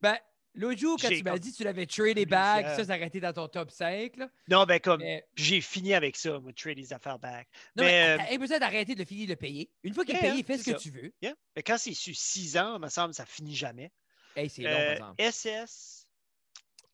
Ben, 0.02 0.18
l'autre 0.54 0.80
jour, 0.80 0.98
quand 1.02 1.10
tu 1.10 1.24
m'as 1.24 1.38
dit 1.38 1.52
que 1.52 1.58
tu 1.58 1.64
l'avais 1.64 1.86
tradé 1.86 2.26
back, 2.26 2.66
plusieurs. 2.66 2.86
ça, 2.88 2.98
ça 2.98 3.06
été 3.06 3.20
dans 3.20 3.34
ton 3.34 3.48
top 3.48 3.72
5. 3.72 4.16
Là. 4.18 4.30
Non, 4.50 4.66
ben 4.66 4.80
comme. 4.80 5.02
Mais, 5.02 5.26
J'ai 5.36 5.62
fini 5.62 5.94
avec 5.94 6.16
ça, 6.16 6.40
moi, 6.40 6.54
trade 6.54 6.78
les 6.78 6.94
affaires 6.94 7.20
back. 7.20 7.48
non, 7.76 7.84
mais, 7.84 8.18
Mais, 8.18 8.24
euh, 8.24 8.26
t'as 8.30 8.38
besoin 8.38 8.60
d'arrêter 8.60 8.94
de 8.94 9.00
le 9.00 9.06
finir 9.06 9.28
de 9.28 9.36
payer. 9.36 9.70
Une 9.84 9.94
fois 9.94 10.06
qu'il 10.06 10.16
est 10.16 10.22
Yeah, 10.22 10.32
payé, 10.32 10.44
fais 10.44 10.58
ce 10.58 10.64
que 10.64 10.72
ça. 10.72 10.78
tu 10.78 10.90
veux. 10.92 11.14
Yeah. 11.22 11.36
Mais 11.56 11.64
quand 11.64 11.78
c'est 11.78 11.94
sur 11.94 12.16
6 12.16 12.58
ans, 12.58 12.76
il 12.78 12.82
me 12.82 12.90
semble 12.90 13.14
ça 13.14 13.26
finit 13.26 13.56
jamais. 13.56 13.92
Hey, 14.36 14.50
c'est 14.50 14.62
long, 14.62 14.70
par 14.72 14.80
Euh, 14.80 14.92
exemple. 14.94 15.22
SS. 15.22 16.08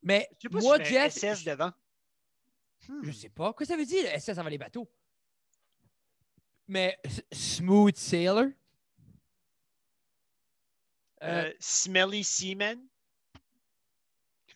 Mais 0.01 0.27
Je 0.37 0.41
sais 0.43 0.49
pas 0.49 0.59
moi, 0.61 0.77
si 0.77 0.85
je 0.85 0.93
mets 0.93 1.01
Jeff, 1.01 1.13
SS 1.17 1.39
je- 1.41 1.45
devant. 1.49 1.71
Je 2.87 2.91
Hmm. 3.09 3.13
sais 3.13 3.29
pas. 3.29 3.53
Qu'est-ce 3.53 3.69
que 3.69 3.73
ça 3.73 3.77
veut 3.77 3.85
dire, 3.85 4.05
SS 4.19 4.37
avant 4.37 4.49
les 4.49 4.57
bateaux? 4.59 4.87
Mais 6.67 6.97
Smooth 7.31 7.95
Sailor? 7.95 8.45
Euh, 11.23 11.45
Euh, 11.45 11.53
Smelly 11.59 12.23
Seaman? 12.23 12.77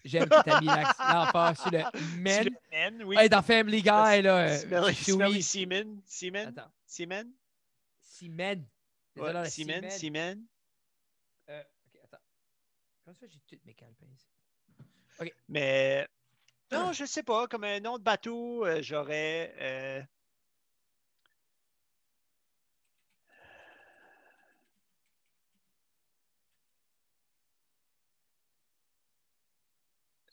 J'aime 0.03 0.29
que 0.29 0.43
t'as 0.43 0.59
mis 0.61 0.67
l'accent- 0.67 1.55
sur 1.55 1.71
le 1.71 1.83
men. 2.17 2.43
Sur 2.43 2.51
le 2.51 2.57
men, 2.71 3.03
oui. 3.03 3.17
Hey, 3.17 3.29
dans 3.29 3.41
Family 3.41 3.81
Guy, 3.81 4.21
là. 4.21 4.57
Smelly. 4.57 4.93
Smelly 4.95 5.43
Seaman? 5.43 6.01
Seaman? 6.05 6.53
Seaman? 6.85 7.31
Seaman. 8.01 8.65
Ouais, 9.17 9.49
Seaman. 9.89 10.45
Euh, 11.49 11.63
ok, 11.87 11.99
attends. 12.03 12.17
Comment 13.03 13.15
ça, 13.19 13.27
j'ai 13.27 13.39
toutes 13.47 13.65
mes 13.65 13.73
calepins 13.73 14.05
ici? 14.13 14.29
Mais 15.49 16.07
non, 16.71 16.93
je 16.93 17.03
sais 17.05 17.23
pas. 17.23 17.47
Comme 17.47 17.63
un 17.65 17.79
nom 17.79 17.97
de 17.97 18.03
bateau, 18.03 18.65
euh, 18.65 18.81
j'aurais. 18.81 19.53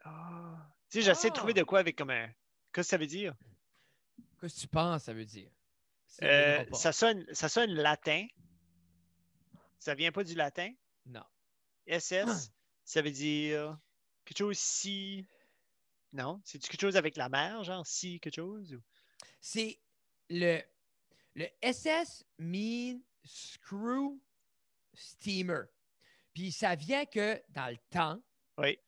Ah. 0.06 0.68
Tu 0.90 0.98
sais, 0.98 1.02
j'essaie 1.02 1.28
de 1.30 1.34
trouver 1.34 1.52
Ah. 1.56 1.60
de 1.60 1.62
quoi 1.64 1.78
avec 1.80 1.96
comme 1.96 2.10
un. 2.10 2.26
Qu'est-ce 2.72 2.88
que 2.88 2.90
ça 2.90 2.96
veut 2.98 3.06
dire? 3.06 3.34
Qu'est-ce 4.40 4.54
que 4.56 4.60
tu 4.60 4.68
penses, 4.68 5.04
ça 5.04 5.12
veut 5.12 5.24
dire? 5.24 5.50
Ça 6.06 6.24
Euh, 6.26 6.64
ça, 6.72 6.92
sonne, 6.92 7.24
ça 7.32 7.48
sonne 7.48 7.70
latin. 7.72 8.26
Ça 9.78 9.94
vient 9.94 10.12
pas 10.12 10.24
du 10.24 10.34
latin? 10.34 10.72
Non. 11.06 11.24
SS, 11.86 12.52
ça 12.84 13.02
veut 13.02 13.10
dire 13.10 13.78
quelque 14.24 14.38
chose 14.38 14.58
si. 14.58 15.26
Non, 16.12 16.40
c'est 16.44 16.58
quelque 16.58 16.80
chose 16.80 16.96
avec 16.96 17.16
la 17.16 17.28
mer, 17.28 17.62
genre 17.64 17.86
si 17.86 18.18
quelque 18.20 18.34
chose? 18.36 18.74
ou- 18.74 18.82
C'est 19.40 19.78
le, 20.30 20.60
le 21.34 21.46
SS 21.62 22.24
mean 22.38 23.00
screw 23.24 24.18
steamer. 24.94 25.64
Puis 26.34 26.52
ça 26.52 26.74
vient 26.74 27.04
que 27.06 27.40
dans 27.50 27.68
le 27.70 27.78
temps, 27.90 28.20
Oui. 28.58 28.78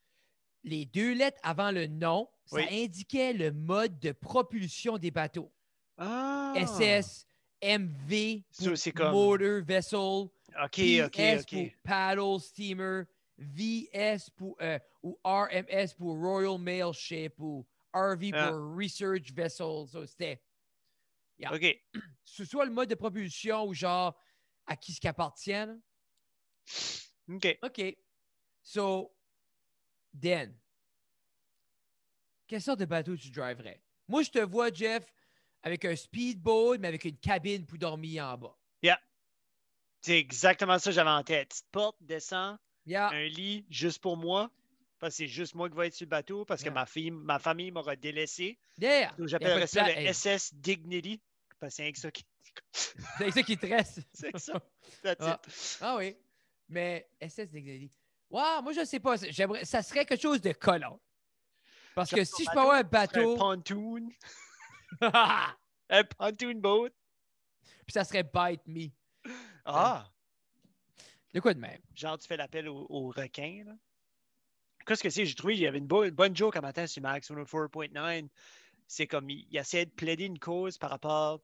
Les 0.65 0.85
deux 0.87 1.13
lettres 1.15 1.39
avant 1.43 1.71
le 1.71 1.87
nom, 1.87 2.29
ça 2.47 2.57
Oui. 2.57 2.85
indiquait 2.85 3.33
le 3.33 3.53
mode 3.53 3.99
de 4.01 4.13
propulsion 4.13 4.99
des 4.99 5.11
bateaux. 5.11 5.53
Ah! 5.97 6.53
SS, 6.57 7.27
MV 7.63 8.43
pour 8.57 8.93
comme- 8.95 9.13
motor 9.13 9.63
vessel, 9.65 9.99
OK, 9.99 10.31
PS 10.73 11.07
OK, 11.07 11.47
pour 11.51 11.61
OK. 11.61 11.77
paddle 11.83 12.41
steamer, 12.41 13.03
VS 13.39 14.31
pour 14.35 14.57
euh, 14.61 14.79
ou 15.03 15.19
RMS 15.25 15.95
pour 15.97 16.17
Royal 16.19 16.59
Mail 16.59 16.93
Ship 16.93 17.33
ou 17.39 17.65
RV 17.95 18.31
Ah. 18.35 18.49
pour 18.51 18.77
Research 18.77 19.33
Vessel. 19.33 19.87
Ça, 19.89 20.07
c'était 20.07 20.41
Yeah. 21.39 21.55
OK. 21.55 21.81
ce 22.25 22.45
soit 22.45 22.65
le 22.65 22.73
mode 22.73 22.89
de 22.89 22.97
propulsion 22.97 23.65
ou 23.67 23.73
genre 23.75 24.17
à 24.67 24.75
qui 24.77 24.93
ce 24.93 25.01
qui 25.01 25.07
appartient. 25.07 25.51
là. 25.53 25.75
OK. 27.31 27.59
OK. 27.63 27.97
So, 28.63 29.13
Dan, 30.15 30.55
quelle 32.47 32.63
sorte 32.63 32.81
de 32.81 32.85
bateau 32.87 33.17
tu 33.17 33.31
driverais? 33.31 33.81
Moi, 34.09 34.23
je 34.23 34.31
te 34.31 34.39
vois, 34.39 34.73
Jeff, 34.73 35.05
avec 35.63 35.85
un 35.85 35.95
speedboat, 35.97 36.79
mais 36.79 36.89
avec 36.89 37.05
une 37.05 37.19
cabine 37.19 37.67
pour 37.67 37.79
dormir 37.79 38.25
en 38.25 38.39
bas. 38.39 38.55
C'est 40.01 40.17
exactement 40.17 40.79
ça 40.79 40.91
que 40.91 40.95
j'avais 40.95 41.11
en 41.11 41.25
tête. 41.25 41.49
Petite 41.49 41.67
porte, 41.73 41.97
descend, 42.01 42.57
Yeah. 42.87 43.11
un 43.11 43.25
lit 43.27 43.67
juste 43.69 43.99
pour 44.01 44.17
moi. 44.17 44.49
Parce 45.01 45.15
que 45.15 45.17
c'est 45.19 45.27
juste 45.29 45.57
moi 45.57 45.69
qui 45.69 45.77
vais 45.77 45.89
être 45.89 45.95
sur 45.95 46.05
le 46.07 46.11
bateau 46.11 46.45
parce 46.45 46.61
que 46.63 46.67
Yeah. 46.69 46.75
ma, 46.75 46.87
fille, 46.87 47.11
ma 47.11 47.41
famille 47.41 47.73
m'aura 47.73 47.97
délaissé. 47.97 48.59
Yeah. 48.81 49.13
J'appellerais 49.19 49.67
ça 49.67 49.83
le 49.89 49.91
Hey, 49.99 50.07
SS 50.15 50.55
Dignity. 50.55 51.21
Parce 51.59 51.77
que 51.77 51.83
c'est 51.83 51.97
ça 51.97 52.11
qui. 52.13 52.25
C'est 53.19 53.31
ça 53.33 53.43
qui 53.43 53.59
te 53.59 53.67
reste. 53.67 54.01
C'est 54.15 54.39
ça. 54.39 54.63
That's 55.03 55.17
Ah. 55.21 55.41
it. 55.45 55.79
Ah 55.81 55.97
oui. 55.97 56.17
Mais 56.69 57.11
SS 57.21 57.51
Dignity. 57.51 57.91
Wow, 58.31 58.63
moi, 58.63 58.73
je 58.73 58.85
sais 58.85 59.01
pas. 59.01 59.17
J'aimerais, 59.17 59.65
ça 59.65 59.83
serait 59.83 60.05
quelque 60.05 60.21
chose 60.21 60.41
de 60.41 60.53
collant. 60.53 61.01
Parce 61.95 62.11
que 62.11 62.25
si 62.25 62.45
je 62.45 62.51
peux 62.53 62.59
avoir 62.61 62.77
un 62.77 62.83
bateau. 62.83 63.35
Un 63.35 63.39
pontoon. 63.39 64.09
Un 65.91 66.05
pontoon 66.05 66.55
boat. 66.61 66.91
Puis 67.87 67.93
ça 67.95 68.05
serait 68.05 68.23
Bite 68.23 68.67
Me. 68.67 68.89
Ah! 69.65 70.11
De 71.33 71.41
quoi 71.41 71.55
de 71.55 71.61
même? 71.61 71.81
Genre, 71.95 72.19
tu 72.19 72.27
fais 72.27 72.37
l'appel 72.37 72.69
au, 72.69 72.87
au 72.91 73.09
requin. 73.11 73.65
là. 73.67 73.73
Qu'est-ce 74.87 75.03
que 75.03 75.11
c'est? 75.11 75.27
J'ai 75.27 75.35
trouvé, 75.35 75.55
il 75.55 75.61
y 75.61 75.67
avait 75.67 75.79
une, 75.79 75.87
bo- 75.87 76.05
une 76.05 76.11
bonne 76.15 76.35
joke 76.37 76.57
un 76.57 76.61
matin 76.63 76.87
sur 76.87 77.03
Max 77.03 77.31
104.9. 77.31 78.29
C'est 78.87 79.07
comme, 79.07 79.29
il, 79.29 79.47
il 79.51 79.57
essayait 79.59 79.85
de 79.87 79.91
plaider 79.91 80.25
une 80.25 80.39
cause 80.39 80.79
par 80.79 80.91
rapport. 80.91 81.41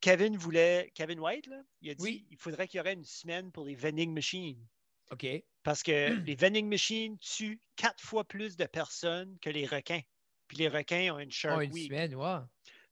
Kevin 0.00 0.36
voulait. 0.36 0.90
Kevin 0.94 1.20
White, 1.20 1.46
là, 1.46 1.62
il 1.80 1.90
a 1.90 1.94
dit 1.94 2.02
Oui. 2.02 2.26
il 2.30 2.36
faudrait 2.36 2.66
qu'il 2.66 2.78
y 2.78 2.80
aurait 2.80 2.94
une 2.94 3.04
semaine 3.04 3.52
pour 3.52 3.64
les 3.66 3.76
vending 3.76 4.12
machines. 4.12 4.64
OK. 5.12 5.26
Parce 5.62 5.82
que 5.82 6.10
les 6.26 6.34
vending 6.34 6.68
machines 6.68 7.18
tuent 7.18 7.60
quatre 7.76 8.02
fois 8.02 8.24
plus 8.24 8.56
de 8.56 8.64
personnes 8.66 9.38
que 9.40 9.50
les 9.50 9.66
requins. 9.66 10.00
Puis 10.48 10.58
les 10.58 10.68
requins 10.68 11.14
ont 11.14 11.18
une 11.18 11.30
Shark 11.30 11.56
Oh, 11.58 11.60
une 11.62 11.72
Week. 11.72 11.86
semaine, 11.88 12.14
ouais. 12.14 12.38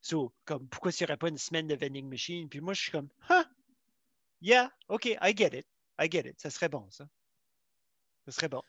So, 0.02 0.32
comme, 0.46 0.66
pourquoi 0.68 0.92
il 0.92 1.02
n'y 1.02 1.04
aurait 1.04 1.16
pas 1.18 1.28
une 1.28 1.36
semaine 1.38 1.66
de 1.66 1.74
vending 1.74 2.08
machine? 2.08 2.48
Puis 2.48 2.60
moi, 2.60 2.72
je 2.72 2.80
suis 2.82 2.90
comme, 2.90 3.08
huh, 3.28 3.44
yeah, 4.40 4.72
OK, 4.88 5.04
I 5.20 5.34
get 5.36 5.58
it. 5.58 5.66
I 6.00 6.08
get 6.10 6.26
it. 6.28 6.40
Ça 6.40 6.48
serait 6.48 6.68
bon, 6.70 6.88
ça. 6.90 7.06
Ça 8.26 8.32
serait 8.32 8.48
bon. 8.48 8.62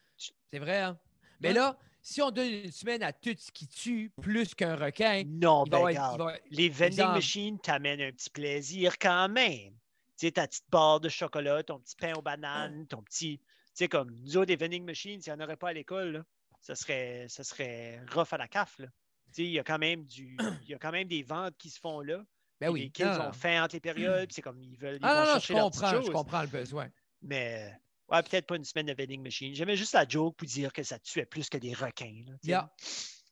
C'est 0.51 0.59
vrai, 0.59 0.79
hein? 0.81 0.99
Mais 1.39 1.49
Ouais. 1.49 1.53
là, 1.55 1.79
si 2.01 2.21
on 2.21 2.31
donne 2.31 2.49
une 2.51 2.71
semaine 2.71 3.01
à 3.03 3.13
tout 3.13 3.33
ce 3.37 3.51
qui 3.51 3.67
tue 3.67 4.11
plus 4.21 4.53
qu'un 4.53 4.75
requin, 4.75 5.23
Non, 5.25 5.63
ben, 5.63 5.77
regarde, 5.77 6.19
va- 6.21 6.37
les 6.49 6.67
vending 6.69 7.07
machines 7.07 7.59
t'amènent 7.59 8.01
un 8.01 8.11
petit 8.11 8.29
plaisir 8.29 8.97
quand 8.99 9.29
même. 9.29 9.73
Tu 10.17 10.27
sais, 10.27 10.31
ta 10.33 10.47
petite 10.47 10.69
barre 10.69 10.99
de 10.99 11.09
chocolat, 11.09 11.63
ton 11.63 11.79
petit 11.79 11.95
pain 11.95 12.13
aux 12.15 12.21
bananes, 12.21 12.85
ton 12.87 13.01
petit. 13.01 13.39
Sais, 13.81 13.87
comme 13.87 14.11
nous 14.21 14.37
autres, 14.37 14.45
des 14.45 14.55
vending 14.57 14.83
machines, 14.85 15.19
s'il 15.21 15.33
n'y 15.33 15.41
en 15.41 15.43
aurait 15.43 15.57
pas 15.57 15.69
à 15.69 15.73
l'école, 15.73 16.23
ça 16.59 16.75
serait, 16.75 17.25
ça 17.29 17.43
serait 17.43 17.99
rough 18.13 18.31
à 18.31 18.37
la 18.37 18.47
caf. 18.47 18.77
Là. 18.77 18.85
Tu 18.85 19.33
sais, 19.33 19.43
il 19.45 19.51
y 19.51 19.57
a 19.59 19.63
quand 19.63 19.79
même 19.79 20.05
du. 20.05 20.37
Y 20.67 20.75
a 20.75 20.77
quand 20.77 20.91
même 20.91 21.07
des 21.07 21.23
ventes 21.23 21.55
qui 21.57 21.71
se 21.71 21.79
font 21.79 22.01
là. 22.01 22.23
Ben 22.59 22.69
oui. 22.69 22.81
Les 22.81 22.89
kids 22.91 23.05
ont 23.05 23.31
faim 23.33 23.63
entre 23.63 23.73
les 23.75 23.79
périodes, 23.79 24.31
c'est 24.31 24.43
comme 24.43 24.61
ils 24.61 24.77
veulent. 24.77 24.99
Ils 25.01 25.05
Ah 25.05 25.25
vont 25.25 25.33
non, 25.33 25.39
je 25.39 25.53
comprends, 25.53 26.01
je 26.03 26.11
comprends 26.11 26.41
le 26.43 26.47
besoin. 26.47 26.89
Mais 27.23 27.73
ouais, 28.09 28.21
peut-être 28.21 28.45
pas 28.45 28.55
une 28.55 28.63
semaine 28.63 28.85
de 28.85 28.93
vending 28.93 29.23
machine. 29.23 29.55
J'aimais 29.55 29.75
juste 29.75 29.93
la 29.93 30.07
joke 30.07 30.35
pour 30.37 30.47
dire 30.47 30.71
que 30.71 30.83
ça 30.83 30.99
tuait 30.99 31.25
plus 31.25 31.49
que 31.49 31.57
des 31.57 31.73
requins. 31.73 32.21
là. 32.27 32.33
Yeah. 32.43 32.71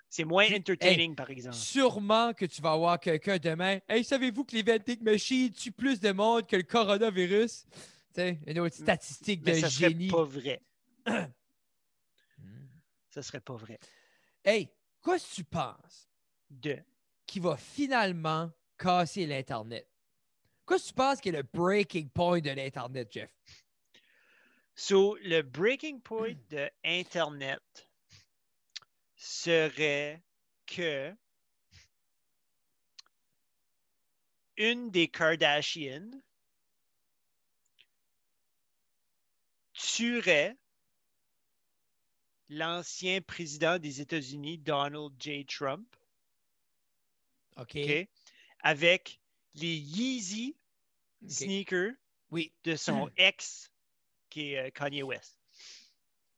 C'est 0.09 0.23
moins 0.23 0.45
Hey, 0.45 0.55
entertaining, 0.57 1.13
par 1.15 1.29
exemple. 1.29 1.55
Sûrement 1.55 2.33
que 2.33 2.45
tu 2.45 2.59
vas 2.63 2.71
avoir 2.71 2.99
quelqu'un 2.99 3.37
demain. 3.37 3.77
Hey, 3.87 4.03
savez-vous 4.03 4.43
que 4.45 4.55
les 4.55 4.63
vending 4.63 5.03
machines 5.03 5.51
tuent 5.51 5.71
plus 5.71 5.99
de 5.99 6.11
monde 6.11 6.47
que 6.47 6.55
le 6.55 6.63
coronavirus? 6.63 7.67
Sais, 8.15 8.39
une 8.47 8.59
autre 8.59 8.75
statistique 8.75 9.41
de 9.43 9.51
Mais 9.51 9.59
ça 9.61 9.69
serait 9.69 9.89
génie. 9.89 10.07
pas 10.09 10.23
vrai. 10.23 10.61
Ça 13.11 13.23
serait 13.23 13.39
pas 13.41 13.55
vrai. 13.55 13.79
Hey, 14.45 14.69
qu'est-ce 15.03 15.29
que 15.31 15.35
tu 15.35 15.43
penses 15.43 16.07
De. 16.49 16.77
qui 17.25 17.39
va 17.39 17.57
finalement 17.57 18.51
casser 18.77 19.25
l'Internet? 19.25 19.87
Qu'est-ce 20.67 20.83
que 20.83 20.87
tu 20.89 20.93
penses 20.93 21.19
qui 21.19 21.29
est 21.29 21.33
le 21.33 21.41
breaking 21.41 22.09
point 22.09 22.39
de 22.39 22.51
l'Internet, 22.51 23.11
Jeff? 23.11 23.31
So, 24.75 25.17
le 25.23 25.41
breaking 25.41 26.01
point 26.01 26.35
de 26.49 26.69
Internet 26.85 27.89
serait 29.15 30.21
que 30.67 31.11
une 34.57 34.91
des 34.91 35.07
Kardashians 35.07 36.11
tuerait 39.79 40.57
l'ancien 42.49 43.21
président 43.21 43.77
des 43.79 44.01
États-Unis, 44.01 44.57
Donald 44.57 45.13
J. 45.19 45.45
Trump, 45.45 45.87
OK. 47.57 47.77
Avec 48.61 49.19
les 49.53 49.75
Yeezy 49.75 50.57
sneakers 51.27 51.93
Oui. 52.31 52.53
de 52.63 52.75
son 52.75 53.09
ex, 53.17 53.71
qui 54.29 54.53
est 54.53 54.67
euh, 54.67 54.69
Kanye 54.71 55.03
West. 55.03 55.39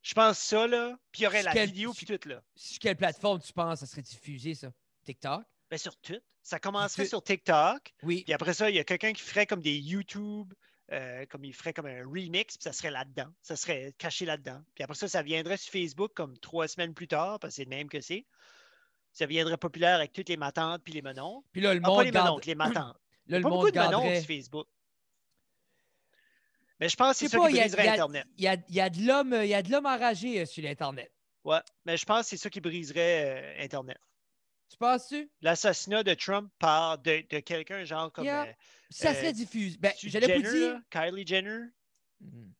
Je 0.01 0.13
pense 0.13 0.39
ça, 0.39 0.65
là. 0.67 0.97
Puis 1.11 1.21
il 1.21 1.23
y 1.25 1.27
aurait 1.27 1.43
la 1.43 1.53
Quel- 1.53 1.69
vidéo, 1.69 1.93
puis 1.93 2.05
tout, 2.05 2.19
là. 2.27 2.43
Sur 2.55 2.79
quelle 2.79 2.97
plateforme 2.97 3.39
tu 3.41 3.53
penses 3.53 3.79
ça 3.81 3.85
serait 3.85 4.01
diffusé, 4.01 4.55
ça? 4.55 4.71
TikTok? 5.05 5.43
Ben, 5.69 5.77
sur 5.77 5.95
tout. 5.97 6.19
Ça 6.41 6.59
commencerait 6.59 7.05
sur 7.05 7.23
TikTok. 7.23 7.93
Oui. 8.03 8.23
Puis 8.23 8.33
après 8.33 8.53
ça, 8.53 8.69
il 8.69 8.75
y 8.75 8.79
a 8.79 8.83
quelqu'un 8.83 9.13
qui 9.13 9.21
ferait 9.21 9.45
comme 9.45 9.61
des 9.61 9.77
YouTube, 9.77 10.53
euh, 10.91 11.25
comme 11.27 11.45
il 11.45 11.53
ferait 11.53 11.73
comme 11.73 11.85
un 11.85 12.03
remix, 12.03 12.57
puis 12.57 12.63
ça 12.63 12.73
serait 12.73 12.91
là-dedans. 12.91 13.31
Ça 13.41 13.55
serait 13.55 13.93
caché 13.97 14.25
là-dedans. 14.25 14.61
Puis 14.75 14.83
après 14.83 14.95
ça, 14.95 15.07
ça 15.07 15.21
viendrait 15.21 15.57
sur 15.57 15.71
Facebook 15.71 16.11
comme 16.13 16.37
trois 16.39 16.67
semaines 16.67 16.93
plus 16.93 17.07
tard, 17.07 17.39
parce 17.39 17.53
que 17.53 17.55
c'est 17.57 17.63
le 17.63 17.69
même 17.69 17.89
que 17.89 18.01
c'est. 18.01 18.25
Ça 19.13 19.25
viendrait 19.25 19.57
populaire 19.57 19.95
avec 19.95 20.13
toutes 20.13 20.29
les 20.29 20.37
matantes 20.37 20.83
puis 20.83 20.93
les 20.93 21.01
menons. 21.01 21.43
Puis 21.51 21.61
là, 21.61 21.73
le 21.73 21.81
Ah, 21.83 21.87
pas 21.87 21.91
monde 21.91 22.03
les 22.03 22.11
garde... 22.11 22.27
menons, 22.27 22.39
les 22.45 22.55
matantes. 22.55 22.97
là, 23.27 23.37
le 23.37 23.43
pas 23.43 23.49
beaucoup 23.49 23.71
de 23.71 23.79
menons 23.79 24.15
sur 24.15 24.25
Facebook. 24.25 24.67
Mais 26.79 26.89
je 26.89 26.95
pense 26.95 27.11
que 27.11 27.17
c'est 27.19 27.27
ça 27.27 27.37
pas, 27.37 27.47
qui 27.47 27.59
briserait 27.59 27.87
Internet. 27.89 28.25
Il 28.37 28.43
y 28.43 28.47
a, 28.47 28.57
il 28.67 28.75
y 28.75 28.81
a 28.81 28.89
de 28.89 29.05
l'homme 29.05 29.33
il 29.43 29.49
y 29.49 29.53
a 29.53 29.61
de 29.61 29.71
l'homme 29.71 29.85
enragé 29.85 30.41
euh, 30.41 30.45
sur 30.45 30.63
l'Internet. 30.63 31.11
Ouais, 31.43 31.59
mais 31.85 31.95
je 31.95 32.05
pense 32.05 32.21
que 32.21 32.29
c'est 32.29 32.37
ça 32.37 32.49
qui 32.49 32.59
briserait 32.59 33.59
euh, 33.59 33.63
Internet. 33.63 33.99
Tu 34.71 34.77
penses-tu? 34.77 35.29
L'assassinat 35.41 36.01
de 36.03 36.13
Trump 36.13 36.49
par 36.57 36.97
de, 36.97 37.23
de 37.29 37.39
quelqu'un 37.41 37.83
genre 37.83 38.11
comme 38.11 38.23
Yeah. 38.23 38.43
euh, 38.45 38.53
Ça 38.89 39.11
Euh, 39.11 39.13
serait 39.13 39.33
diffusé. 39.33 39.77
Ben, 39.79 39.91
j'allais 39.97 40.41
pas 40.41 40.49
dire... 40.49 40.73
là, 40.73 40.81
Kylie 40.89 41.27
Jenner? 41.27 41.65
Mhm. 42.21 42.53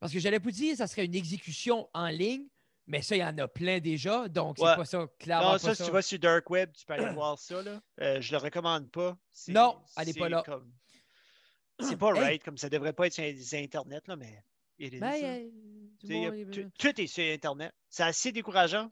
Parce 0.00 0.12
que 0.12 0.18
j'allais 0.18 0.40
pas 0.40 0.50
dire 0.50 0.76
ça 0.76 0.86
serait 0.86 1.04
une 1.04 1.14
exécution 1.14 1.88
en 1.92 2.06
ligne, 2.08 2.46
mais 2.86 3.02
ça, 3.02 3.14
il 3.16 3.20
y 3.20 3.24
en 3.24 3.36
a 3.38 3.46
plein 3.48 3.78
déjà, 3.80 4.28
donc 4.28 4.56
c'est 4.58 4.64
pas 4.64 4.84
ça, 4.84 5.06
clairement 5.18 5.44
Non, 5.46 5.52
pas 5.52 5.58
ça, 5.58 5.74
ça. 5.74 5.84
si 5.84 5.90
tu 5.90 5.92
vas 5.92 6.02
sur 6.02 6.18
Dark 6.18 6.48
Web, 6.50 6.72
tu 6.72 6.84
peux 6.86 6.94
aller 6.94 7.04
voir 7.14 7.38
ça. 7.38 7.62
Là. 7.62 7.80
Euh, 8.00 8.20
je 8.20 8.32
le 8.32 8.38
recommande 8.38 8.90
pas. 8.90 9.16
Non, 9.48 9.78
allez 9.96 10.14
pas 10.14 10.24
c'est 10.24 10.28
là. 10.30 10.42
comme- 10.44 10.72
C'est 11.80 11.96
pas 11.96 12.12
Hey. 12.14 12.20
right, 12.20 12.42
comme 12.44 12.56
ça 12.58 12.68
devrait 12.70 12.92
pas 12.94 13.06
être 13.06 13.12
sur 13.12 13.22
les 13.24 13.54
Internet, 13.54 14.08
là, 14.08 14.16
mais 14.16 14.42
Ben, 14.78 15.02
euh, 15.22 15.50
monde, 16.08 16.34
il- 16.36 16.50
tout, 16.50 16.70
tout 16.78 17.00
est 17.00 17.06
sur 17.06 17.22
Internet. 17.24 17.72
C'est 17.88 18.02
assez 18.02 18.32
décourageant. 18.32 18.90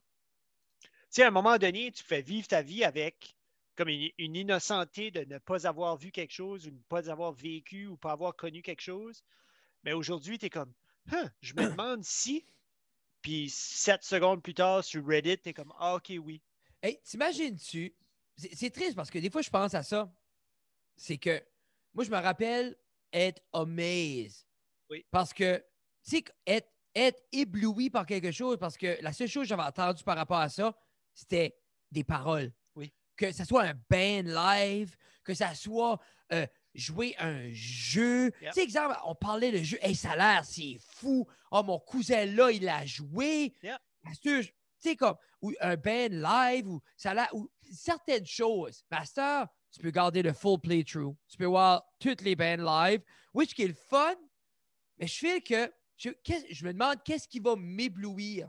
Tu 1.11 1.17
sais, 1.17 1.23
à 1.25 1.29
un 1.29 1.33
moment 1.33 1.59
donné, 1.59 1.91
tu 1.91 2.05
fais 2.05 2.23
vivre 2.23 2.47
ta 2.47 2.63
vie 2.63 2.85
avec 2.85 3.37
comme 3.77 3.89
une, 3.89 4.11
une 4.19 4.37
innocenteté 4.37 5.11
de 5.11 5.25
ne 5.25 5.39
pas 5.39 5.67
avoir 5.67 5.97
vu 5.97 6.11
quelque 6.11 6.33
chose 6.33 6.67
ou 6.67 6.71
ne 6.71 6.83
pas 6.89 7.11
avoir 7.11 7.33
vécu 7.33 7.87
ou 7.87 7.97
pas 7.97 8.13
avoir 8.13 8.37
connu 8.37 8.63
quelque 8.63 8.83
chose. 8.83 9.25
Mais 9.83 9.93
aujourd'hui, 9.93 10.39
tu 10.39 10.47
es 10.47 10.51
comme, 10.51 10.73
Huh, 11.11 11.29
je 11.41 11.55
me 11.55 11.69
demande 11.71 12.05
si. 12.05 12.45
Puis 13.23 13.51
sept 13.51 14.03
secondes 14.03 14.43
plus 14.43 14.55
tard, 14.55 14.85
sur 14.85 15.07
Reddit, 15.07 15.39
tu 15.39 15.51
es 15.51 15.53
comme, 15.53 15.73
ah, 15.79 15.97
ok, 15.97 16.13
oui. 16.23 16.41
Hey, 16.83 17.01
t'imagines-tu? 17.03 17.95
C'est 18.37 18.71
triste 18.71 18.97
parce 18.97 19.11
que 19.11 19.19
des 19.19 19.31
fois, 19.31 19.43
je 19.43 19.51
pense 19.51 19.75
à 19.75 19.83
ça. 19.83 20.11
C'est 20.97 21.19
que 21.19 21.43
moi, 21.93 22.05
je 22.05 22.11
me 22.11 22.17
rappelle 22.17 22.77
être 23.13 23.43
amazed. 23.53 24.47
Oui. 24.89 25.05
Parce 25.11 25.35
que, 25.35 25.59
tu 26.05 26.17
sais, 26.17 26.25
être, 26.47 26.71
être 26.95 27.23
ébloui 27.33 27.91
par 27.91 28.07
quelque 28.07 28.33
chose, 28.33 28.57
parce 28.59 28.77
que 28.77 28.99
la 29.03 29.13
seule 29.13 29.29
chose 29.29 29.43
que 29.43 29.49
j'avais 29.49 29.63
entendu 29.63 30.03
par 30.03 30.17
rapport 30.17 30.39
à 30.39 30.49
ça, 30.49 30.75
c'était 31.15 31.57
des 31.91 32.05
paroles. 32.05 32.53
Oui. 32.75 32.93
Que 33.17 33.33
ça 33.33 33.45
soit 33.45 33.65
un 33.65 33.75
band 33.89 34.23
live, 34.25 34.97
que 35.25 35.35
ça 35.35 35.55
soit 35.55 36.01
euh, 36.33 36.47
jouer 36.75 37.15
un 37.19 37.51
jeu. 37.53 38.27
Yep. 38.27 38.35
Tu 38.41 38.53
sais, 38.53 38.63
exemple, 38.63 38.97
on 39.05 39.15
parlait 39.15 39.53
de 39.53 39.59
jeu. 39.59 39.79
Hey, 39.83 39.95
ça 39.95 40.13
a 40.13 40.17
l'air, 40.17 40.45
c'est 40.45 40.77
fou. 40.81 41.27
Oh, 41.51 41.63
mon 41.63 41.79
cousin 41.79 42.27
là, 42.27 42.51
il 42.51 42.69
a 42.69 42.85
joué. 42.87 43.55
Yep. 43.63 43.79
Tu 44.23 44.55
sais, 44.79 44.97
comme 44.97 45.17
ou 45.43 45.53
un 45.61 45.77
band 45.77 46.09
live 46.11 46.69
ou 46.69 46.81
ça 46.97 47.11
a 47.11 47.15
l'air- 47.15 47.35
ou 47.35 47.51
certaines 47.71 48.27
choses. 48.27 48.85
Master, 48.91 49.47
tu 49.73 49.81
peux 49.81 49.91
garder 49.91 50.23
le 50.23 50.33
full 50.33 50.59
playthrough. 50.61 51.17
Tu 51.29 51.37
peux 51.37 51.45
voir 51.47 51.83
toutes 51.99 52.23
les 52.23 52.35
bands 52.37 52.57
live, 52.57 53.03
which 53.35 53.55
qui 53.55 53.63
est 53.63 53.69
le 53.69 53.75
fun. 53.75 54.15
Mais 54.99 55.07
je 55.07 55.19
fais 55.19 55.41
que 55.41 55.73
je, 55.97 56.11
je 56.51 56.65
me 56.65 56.73
demande 56.73 57.03
qu'est-ce 57.05 57.29
qui 57.29 57.41
va 57.41 57.57
m'éblouir 57.57 58.49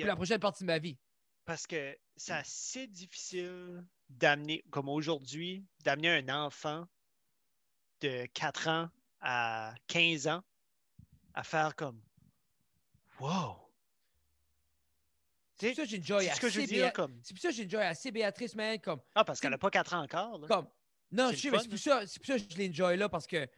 pour 0.00 0.06
la 0.06 0.16
prochaine 0.16 0.40
partie 0.40 0.62
de 0.64 0.66
ma 0.66 0.78
vie. 0.78 0.98
Parce 1.44 1.66
que 1.66 1.96
c'est 2.16 2.32
assez 2.32 2.86
difficile 2.86 3.84
d'amener, 4.08 4.64
comme 4.70 4.88
aujourd'hui, 4.88 5.64
d'amener 5.82 6.10
un 6.10 6.28
enfant 6.44 6.86
de 8.00 8.26
4 8.26 8.68
ans 8.68 8.90
à 9.20 9.74
15 9.88 10.26
ans 10.28 10.42
à 11.34 11.42
faire 11.44 11.74
comme 11.76 12.00
Wow! 13.20 13.56
C'est 15.56 15.68
pour 15.68 15.76
ça 15.76 15.82
que 15.84 15.88
j'ai 15.88 15.96
une 15.98 16.04
joy 16.04 16.24
C'est 16.26 16.34
ce 16.34 16.40
que 16.40 16.48
je 16.48 16.56
veux 16.58 16.64
assez 16.64 16.74
dire, 16.74 16.86
Béa- 16.86 16.92
comme 16.92 17.20
C'est 17.22 17.32
pour 17.34 17.40
ça 17.40 17.48
que 17.48 17.54
j'ai 17.54 17.62
une 17.62 17.70
joy 17.70 17.82
assez 17.82 18.10
Béatrice, 18.10 18.54
man, 18.54 18.78
comme 18.80 19.00
Ah, 19.14 19.24
parce 19.24 19.40
qu'elle 19.40 19.50
n'a 19.52 19.58
pas 19.58 19.70
4 19.70 19.94
ans 19.94 20.02
encore. 20.02 20.38
là. 20.38 20.48
Comme, 20.48 20.68
non, 21.12 21.28
C'est 21.30 21.36
je 21.36 21.40
sais, 21.42 21.50
mais 21.50 21.58
c'est 21.60 21.68
pour, 21.68 21.78
ça, 21.78 22.06
c'est 22.06 22.18
pour 22.18 22.26
ça 22.26 22.38
que 22.38 22.52
je 22.54 22.58
l'enjoy 22.62 22.96
là 22.96 23.08
parce 23.08 23.26
que, 23.26 23.48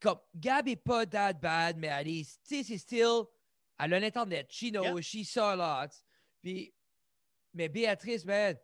comme, 0.00 0.18
Gab 0.34 0.66
est 0.68 0.76
pas 0.76 1.06
that 1.06 1.34
bad, 1.34 1.76
mais 1.78 1.86
elle 1.86 2.08
est, 2.08 2.24
tu 2.46 2.56
sais, 2.56 2.64
c'est 2.64 2.78
still, 2.78 3.22
elle 3.78 3.94
a 3.94 4.00
l'Internet, 4.00 4.50
she 4.50 4.70
knows, 4.72 4.82
Yeah. 4.84 5.00
she 5.02 5.24
saw 5.24 5.50
a 5.50 5.56
lot. 5.56 5.90
Puis, 6.42 6.74
mais 7.54 7.68
Béatrice, 7.68 8.24
man, 8.24 8.56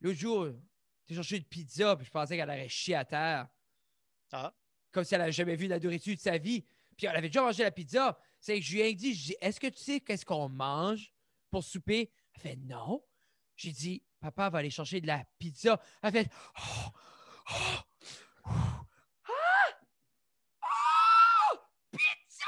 l'autre 0.00 0.18
jour, 0.18 0.48
j'ai 1.06 1.14
cherché 1.14 1.36
une 1.38 1.44
pizza, 1.44 1.96
puis 1.96 2.06
je 2.06 2.10
pensais 2.10 2.36
qu'elle 2.36 2.48
aurait 2.48 2.68
chié 2.68 2.94
à 2.94 3.04
terre. 3.04 3.48
Ah. 4.32 4.54
Comme 4.92 5.04
si 5.04 5.14
elle 5.14 5.20
n'avait 5.20 5.32
jamais 5.32 5.56
vu 5.56 5.66
la 5.66 5.78
nourriture 5.78 6.14
de 6.14 6.20
sa 6.20 6.38
vie. 6.38 6.64
Puis 6.96 7.06
elle 7.06 7.16
avait 7.16 7.28
déjà 7.28 7.42
mangé 7.42 7.62
la 7.62 7.70
pizza. 7.70 8.18
C'est 8.40 8.58
que 8.58 8.64
je 8.64 8.74
lui 8.74 8.80
ai 8.80 8.94
dit, 8.94 9.14
je 9.14 9.24
dis, 9.26 9.36
est-ce 9.40 9.60
que 9.60 9.66
tu 9.66 9.78
sais 9.78 10.00
qu'est-ce 10.00 10.24
qu'on 10.24 10.48
mange 10.48 11.12
pour 11.50 11.64
souper? 11.64 12.10
Elle 12.34 12.40
fait 12.40 12.56
non. 12.56 13.04
J'ai 13.56 13.72
dit, 13.72 14.02
papa 14.20 14.50
va 14.50 14.58
aller 14.58 14.70
chercher 14.70 15.00
de 15.00 15.06
la 15.06 15.24
pizza. 15.38 15.80
Elle 16.02 16.12
fait, 16.12 16.30
oh, 16.58 16.88
oh, 17.50 17.82
ah, 18.46 18.84
oh, 21.52 21.56
pizza! 21.90 22.46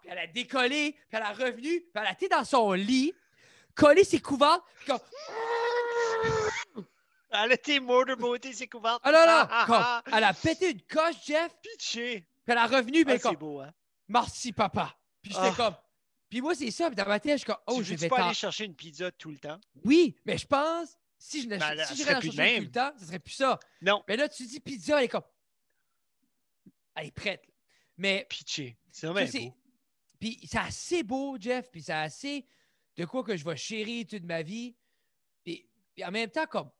Puis 0.00 0.10
elle 0.10 0.18
a 0.18 0.26
décollé, 0.26 0.92
puis 0.92 1.02
elle 1.12 1.22
a 1.22 1.32
revenu, 1.32 1.80
puis 1.80 1.90
elle 1.94 2.06
a 2.06 2.12
été 2.12 2.28
dans 2.28 2.44
son 2.44 2.72
lit, 2.72 3.14
collé 3.74 4.04
ses 4.04 4.20
comme, 4.20 4.48
Elle 7.30 7.50
a 7.50 7.54
été 7.54 7.80
motorboatée, 7.80 8.52
ses 8.52 8.68
couvertes. 8.68 9.00
ah 9.02 9.10
là 9.10 9.24
là, 9.26 9.48
Ah, 9.50 9.64
comme, 9.66 9.76
ah, 9.78 10.02
ah. 10.06 10.16
elle 10.18 10.24
a 10.24 10.34
pété 10.34 10.70
une 10.72 10.82
coche, 10.82 11.16
Jeff, 11.26 11.50
Pitché. 11.62 12.20
puis 12.44 12.52
elle 12.52 12.58
a 12.58 12.66
revenu, 12.66 13.04
mais 13.04 13.12
Ah, 13.12 13.16
c'est 13.16 13.22
comme, 13.22 13.36
beau, 13.36 13.60
hein? 13.60 13.72
merci 14.08 14.52
papa. 14.52 14.94
Puis 15.22 15.32
j'étais 15.32 15.52
comme, 15.56 15.74
puis 16.28 16.40
moi 16.40 16.54
c'est 16.54 16.70
ça, 16.70 16.88
puis 16.88 16.96
dans 16.96 17.06
ma 17.06 17.20
tête, 17.20 17.32
je 17.32 17.36
suis 17.38 17.46
comme, 17.46 17.56
oh, 17.66 17.78
tu 17.78 17.84
je 17.84 17.94
vais 17.94 18.08
pas 18.08 18.24
aller 18.26 18.34
chercher 18.34 18.64
une 18.64 18.74
pizza 18.74 19.10
tout 19.12 19.30
le 19.30 19.38
temps? 19.38 19.58
Oui, 19.84 20.16
mais 20.26 20.36
je 20.36 20.46
pense, 20.46 20.96
si 21.18 21.42
je 21.42 21.48
n'ach- 21.48 21.60
Ben, 21.76 21.86
si 21.86 21.96
chercher 22.04 22.30
tout 22.30 22.36
le 22.36 22.70
temps, 22.70 22.92
ça 22.98 23.06
serait 23.06 23.18
plus 23.18 23.32
ça. 23.34 23.58
Non. 23.80 24.02
Mais 24.08 24.16
là, 24.16 24.28
tu 24.28 24.44
dis 24.46 24.60
pizza, 24.60 24.98
elle 24.98 25.04
est 25.04 25.08
comme, 25.08 25.22
elle 26.96 27.06
est 27.06 27.10
prête. 27.12 27.44
Mais 27.96 28.26
Pitché. 28.28 28.76
C'est 28.90 29.06
vraiment 29.06 29.24
beau. 29.30 29.54
Puis 30.18 30.38
c'est 30.46 30.58
assez 30.58 31.02
beau, 31.02 31.36
Jeff, 31.40 31.70
puis 31.70 31.82
c'est 31.82 31.92
assez 31.92 32.46
de 32.96 33.04
quoi 33.04 33.22
que 33.24 33.36
je 33.36 33.44
vais 33.44 33.56
chérir 33.56 34.06
toute 34.06 34.24
ma 34.24 34.42
vie. 34.42 34.74
Puis, 35.44 35.68
puis 35.94 36.04
en 36.04 36.10
même 36.10 36.30
temps, 36.30 36.46
comme 36.46 36.70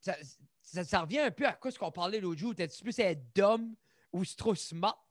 ça, 0.00 0.16
ça, 0.62 0.84
ça 0.84 1.00
revient 1.00 1.20
un 1.20 1.30
peu 1.30 1.46
à 1.46 1.52
quoi 1.54 1.70
ce 1.70 1.78
qu'on 1.78 1.90
parlait 1.90 2.20
l'autre 2.20 2.40
jour. 2.40 2.54
T'es-tu 2.54 2.82
plus 2.82 2.98
être 2.98 3.22
dumb 3.34 3.74
ou 4.12 4.24
c'est 4.24 4.36
trop 4.36 4.54
smart? 4.54 5.02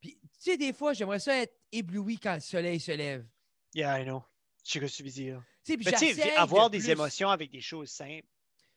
Puis 0.00 0.18
tu 0.22 0.28
sais, 0.38 0.56
des 0.56 0.72
fois, 0.72 0.92
j'aimerais 0.92 1.18
ça 1.18 1.36
être 1.36 1.54
ébloui 1.72 2.18
quand 2.18 2.34
le 2.34 2.40
soleil 2.40 2.80
se 2.80 2.92
lève. 2.92 3.26
Yeah, 3.74 4.00
I 4.00 4.04
know. 4.04 4.22
Je 4.64 4.72
sais 4.78 4.78
ce 4.78 4.92
que 4.92 4.96
tu 4.96 5.02
veux 5.04 5.10
dire. 5.10 5.42
Tu 5.64 5.72
sais, 5.72 5.76
puis 5.78 6.14
Mais 6.16 6.32
avoir 6.36 6.70
de 6.70 6.76
des 6.76 6.82
plus- 6.84 6.90
émotions 6.90 7.28
avec 7.30 7.50
des 7.50 7.60
choses 7.60 7.90
simples, 7.90 8.26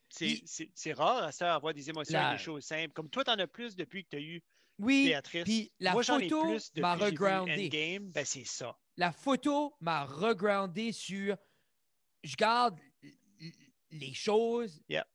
c'est 0.10 0.94
rare 0.94 1.24
à 1.24 1.32
ça, 1.32 1.56
avoir 1.56 1.74
des 1.74 1.90
émotions 1.90 2.14
La- 2.14 2.28
avec 2.30 2.40
des 2.40 2.44
choses 2.44 2.64
simples. 2.64 2.94
Comme 2.94 3.10
toi, 3.10 3.24
tu 3.24 3.32
en 3.32 3.40
as 3.40 3.48
plus 3.48 3.76
depuis 3.76 4.04
que 4.04 4.10
tu 4.12 4.16
as 4.18 4.20
eu 4.22 4.44
Oui, 4.80 5.06
Béatrice. 5.06 5.44
puis 5.44 5.72
la 5.80 5.92
Moi, 5.94 6.02
j'en 6.04 6.20
ai 6.20 6.30
photo 6.30 6.42
plus 6.44 6.72
m'a 6.78 6.96
depuis 6.96 7.00
que 7.00 7.06
j'ai 7.06 7.10
vu 7.10 7.24
regroundé. 7.36 7.66
Endgame. 7.66 8.12
Ben, 8.12 8.26
c'est 8.26 8.46
ça. 8.46 8.78
La 8.98 9.12
photo 9.12 9.76
m'a 9.82 10.06
regroundé 10.06 10.92
sur. 10.92 11.36
Je 12.24 12.36
garde 12.36 12.80
les 13.92 14.14
choses 14.14 14.82
Yeah. 14.90 15.06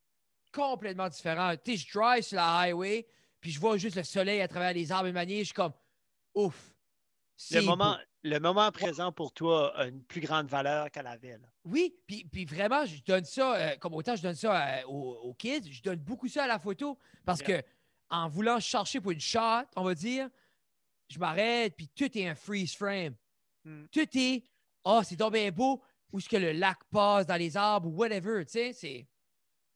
complètement 0.53 1.09
différentes. 1.09 1.63
Tu 1.65 1.73
sais, 1.73 1.85
je 1.87 1.93
drive 1.99 2.23
sur 2.23 2.37
la 2.37 2.59
highway, 2.59 3.07
puis 3.41 3.51
je 3.51 3.59
vois 3.61 3.77
juste 3.77 3.97
le 3.97 4.05
soleil 4.05 4.41
à 4.41 4.49
travers 4.49 4.73
les 4.73 4.93
arbres 4.93 5.09
et 5.09 5.13
manier. 5.13 5.39
Je 5.41 5.45
suis 5.45 5.55
comme, 5.55 5.73
ouf. 6.35 6.75
Le 7.53 7.61
moment, 7.63 7.93
beau. 7.95 8.01
le 8.25 8.39
moment 8.41 8.71
présent 8.73 9.13
pour 9.13 9.33
toi 9.33 9.77
a 9.79 9.87
une 9.87 10.03
plus 10.03 10.21
grande 10.21 10.49
valeur 10.49 10.91
qu'elle 10.91 11.07
avait. 11.07 11.39
là. 11.39 11.47
Oui, 11.65 11.95
puis, 12.07 12.25
puis 12.25 12.45
vraiment, 12.45 12.85
je 12.85 13.01
donne 13.03 13.25
ça, 13.25 13.55
euh, 13.57 13.77
comme 13.77 13.95
autant 13.95 14.17
je 14.17 14.23
donne 14.23 14.35
ça 14.35 14.79
euh, 14.81 14.83
aux, 14.89 15.13
aux 15.23 15.35
kids, 15.35 15.71
je 15.73 15.83
donne 15.83 16.01
beaucoup 16.01 16.27
ça 16.29 16.45
à 16.45 16.47
la 16.47 16.59
photo 16.59 16.99
parce 17.25 17.41
Yeah. 17.41 17.63
que 17.63 17.69
en 18.11 18.29
voulant 18.29 18.59
chercher 18.59 19.01
pour 19.01 19.13
une 19.13 19.21
shot, 19.21 19.65
on 19.77 19.83
va 19.85 19.95
dire, 19.95 20.29
je 21.09 21.19
m'arrête, 21.19 21.75
puis 21.77 21.89
tout 21.89 22.17
est 22.19 22.27
un 22.29 22.35
freeze 22.35 22.75
frame. 22.75 23.15
Hmm. 23.69 23.87
Tout 23.93 24.09
est, 24.19 24.45
oh, 24.85 25.03
c'est 25.05 25.17
donc 25.17 25.35
bien 25.35 25.51
beau, 25.51 25.83
où 26.11 26.19
est-ce 26.19 26.29
que 26.29 26.39
le 26.39 26.53
lac 26.53 26.79
passe 26.91 27.27
dans 27.27 27.37
les 27.37 27.55
arbres 27.55 27.89
ou 27.89 27.93
whatever, 27.97 28.45
tu 28.47 28.53
sais, 28.53 28.73
c'est. 28.73 29.07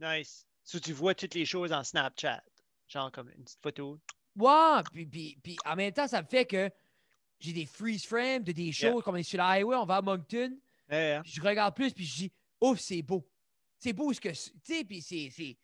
Nice. 0.01 0.47
So, 0.65 0.79
tu 0.81 0.93
vois 0.95 1.15
toutes 1.15 1.35
les 1.35 1.45
choses 1.45 1.73
en 1.73 1.85
Snapchat. 1.85 2.43
Genre 2.89 3.13
comme 3.13 3.29
une 3.37 3.45
petite 3.45 3.61
photo. 3.63 4.01
Ouais, 4.37 4.81
puis, 4.93 5.05
puis, 5.07 5.39
puis 5.43 5.57
en 5.67 5.77
même 5.77 5.93
temps, 5.93 6.09
ça 6.09 6.23
me 6.23 6.27
fait 6.27 6.47
que 6.47 6.71
j'ai 7.39 7.53
des 7.53 7.67
freeze 7.67 8.07
frames 8.07 8.43
de 8.45 8.53
des 8.53 8.73
shows 8.73 9.03
comme 9.03 9.15
on 9.17 9.19
est 9.19 9.23
sur 9.25 9.39
la 9.39 9.49
highway, 9.49 9.77
on 9.77 9.85
va 9.85 9.97
à 9.97 10.03
Moncton. 10.03 10.57
Je 11.25 11.41
regarde 11.43 11.75
plus, 11.75 11.93
puis 11.93 12.07
je 12.07 12.15
dis, 12.17 12.33
ouf, 12.61 12.79
c'est 12.81 13.03
beau. 13.03 13.29
C'est 13.79 13.93
beau 13.93 14.13
ce 14.13 14.21
que. 14.21 14.29
Tu 14.31 14.51
sais, 14.63 14.85
puis 14.85 15.03
c'est. 15.03 15.29
c'est- 15.31 15.59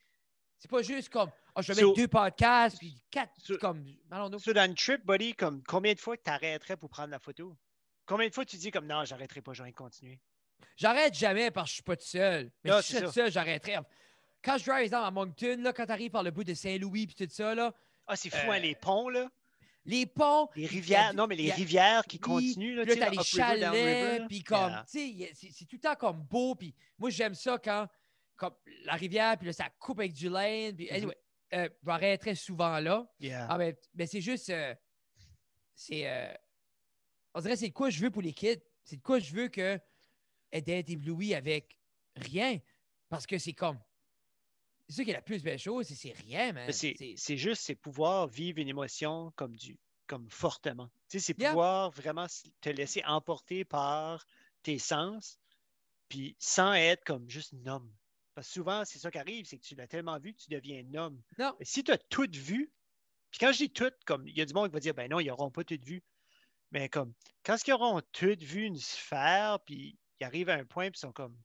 pas 0.67 0.81
juste 0.83 1.09
comme, 1.09 1.31
oh, 1.55 1.61
je 1.61 1.71
vais 1.71 1.79
So- 1.81 1.87
mettre 1.87 1.97
deux 2.01 2.07
podcasts, 2.07 2.77
puis 2.77 3.01
quatre, 3.09 3.33
So- 3.39 3.57
comme. 3.57 3.83
So, 4.39 4.53
dans 4.53 4.65
une 4.65 4.75
trip, 4.75 5.03
buddy, 5.05 5.33
comme 5.33 5.63
combien 5.63 5.93
de 5.93 5.99
fois 5.99 6.17
tu 6.17 6.23
t'arrêterais 6.23 6.77
pour 6.77 6.89
prendre 6.89 7.09
la 7.11 7.19
photo? 7.19 7.57
Combien 8.09 8.27
de 8.27 8.33
fois 8.33 8.43
tu 8.43 8.57
dis 8.57 8.71
comme 8.71 8.87
non, 8.87 9.05
j'arrêterai 9.05 9.41
pas, 9.41 9.53
je 9.53 9.61
vais 9.61 9.71
continuer? 9.71 10.19
J'arrête 10.75 11.13
jamais 11.13 11.51
parce 11.51 11.65
que 11.67 11.69
je 11.69 11.73
suis 11.75 11.83
pas 11.83 11.95
tout 11.95 12.05
seul. 12.07 12.51
Mais 12.63 12.71
si 12.81 12.93
je 12.93 12.97
suis 12.97 13.05
tout 13.05 13.11
seul, 13.11 13.31
j'arrêterais. 13.31 13.77
Quand 14.43 14.57
je 14.57 14.65
drive, 14.65 14.85
exemple, 14.85 15.05
à 15.05 15.11
Moncton, 15.11 15.57
là, 15.61 15.73
quand 15.73 15.85
tu 15.85 15.91
arrives 15.91 16.09
par 16.11 16.23
le 16.23 16.31
bout 16.31 16.43
de 16.43 16.53
Saint-Louis, 16.55 17.05
puis 17.07 17.15
tout 17.15 17.31
ça, 17.31 17.53
là, 17.53 17.71
Ah, 18.07 18.15
c'est 18.15 18.31
fou, 18.31 18.49
hein, 18.51 18.55
Euh, 18.57 18.59
les 18.59 18.73
ponts, 18.73 19.09
là. 19.09 19.29
les 19.85 20.07
ponts. 20.07 20.49
Les 20.55 20.65
rivières. 20.65 21.11
du- 21.11 21.17
Non, 21.17 21.27
mais 21.27 21.35
les 21.35 21.51
a- 21.51 21.53
rivières 21.53 22.03
qui 22.07 22.19
continuent, 22.19 22.75
là. 22.77 22.83
Tu 22.85 22.95
le 22.99 23.09
les 23.11 23.23
chalets, 23.23 24.27
puis 24.27 24.43
comme, 24.43 24.69
Yeah. 24.71 24.85
tu 24.91 25.33
sais, 25.35 25.51
c'est 25.51 25.65
tout 25.65 25.75
le 25.75 25.79
temps 25.81 25.95
comme 25.95 26.23
beau, 26.23 26.55
puis 26.55 26.73
moi, 26.97 27.11
j'aime 27.11 27.35
ça 27.35 27.59
quand, 27.63 27.87
comme 28.35 28.55
la 28.85 28.93
rivière, 28.93 29.37
puis 29.37 29.45
là, 29.45 29.53
ça 29.53 29.69
coupe 29.77 29.99
avec 29.99 30.13
du 30.13 30.27
lane, 30.29 30.75
puis 30.75 30.89
anyway, 30.89 31.15
euh, 31.53 31.69
je 31.81 31.85
m'arrêterais 31.85 32.33
souvent 32.35 32.79
là. 32.79 33.05
Yeah. 33.19 33.45
Ah, 33.49 33.57
mais, 33.59 33.77
mais 33.93 34.07
c'est 34.07 34.21
juste, 34.21 34.49
euh, 34.49 34.73
c'est, 35.75 36.07
euh, 36.09 36.33
on 37.33 37.41
dirait, 37.41 37.55
c'est 37.55 37.69
de 37.69 37.73
quoi 37.73 37.89
je 37.89 37.99
veux 37.99 38.11
pour 38.11 38.21
les 38.21 38.33
kids? 38.33 38.61
C'est 38.83 38.97
de 38.97 39.01
quoi 39.01 39.19
je 39.19 39.33
veux 39.33 39.47
que 39.49 39.79
d'être 40.51 40.89
éblouis 40.89 41.35
avec 41.35 41.77
rien, 42.15 42.59
parce 43.07 43.27
que 43.27 43.37
c'est 43.37 43.53
comme, 43.53 43.79
c'est 44.87 44.95
ça 44.95 45.03
qui 45.03 45.11
est 45.11 45.13
la 45.13 45.21
plus 45.21 45.43
belle 45.43 45.59
chose, 45.59 45.87
c'est 45.87 46.11
rien, 46.11 46.53
man. 46.53 46.65
Mais 46.67 47.15
C'est 47.15 47.37
juste, 47.37 47.61
c'est 47.61 47.75
pouvoir 47.75 48.27
vivre 48.27 48.59
une 48.59 48.67
émotion 48.67 49.31
comme 49.35 49.55
du 49.55 49.77
comme 50.07 50.27
fortement. 50.31 50.89
Tu 51.07 51.19
sais, 51.19 51.27
c'est 51.27 51.39
Yeah. 51.39 51.51
pouvoir 51.51 51.91
vraiment 51.91 52.25
te 52.61 52.69
laisser 52.69 53.03
emporter 53.05 53.63
par 53.63 54.25
tes 54.63 54.79
sens, 54.79 55.39
puis 56.07 56.35
sans 56.39 56.73
être 56.73 57.03
comme 57.03 57.29
juste 57.29 57.53
un 57.53 57.67
homme. 57.67 57.93
Parce 58.33 58.47
que 58.47 58.53
souvent, 58.53 58.83
c'est 58.85 58.97
ça 58.97 59.11
qui 59.11 59.19
arrive, 59.19 59.45
c'est 59.45 59.59
que 59.59 59.63
tu 59.63 59.75
l'as 59.75 59.87
tellement 59.87 60.17
vu 60.17 60.33
que 60.33 60.39
tu 60.39 60.49
deviens 60.49 60.83
un 60.83 60.95
homme. 60.95 61.21
Non. 61.37 61.55
Mais 61.59 61.65
si 61.65 61.83
tu 61.83 61.91
as 61.91 61.97
tout 61.99 62.27
vu, 62.33 62.71
puis 63.29 63.39
quand 63.39 63.51
je 63.51 63.59
dis 63.59 63.69
tout, 63.69 63.91
comme 64.07 64.27
il 64.27 64.35
y 64.35 64.41
a 64.41 64.45
du 64.45 64.53
monde 64.55 64.69
qui 64.69 64.73
va 64.73 64.79
dire, 64.79 64.95
ben 64.95 65.07
non, 65.11 65.19
ils 65.19 65.27
n'auront 65.27 65.51
pas 65.51 65.63
tout 65.63 65.77
vu. 65.83 66.01
Mais 66.71 66.89
comme, 66.89 67.13
quand 67.43 67.55
ils 67.65 67.73
auront 67.73 68.01
tout 68.11 68.37
vu 68.39 68.63
une 68.63 68.77
sphère, 68.77 69.59
puis 69.65 69.97
ils 70.19 70.23
arrivent 70.23 70.49
à 70.49 70.55
un 70.55 70.65
point, 70.65 70.89
puis 70.91 70.97
ils 70.97 71.01
sont 71.01 71.11
comme, 71.11 71.35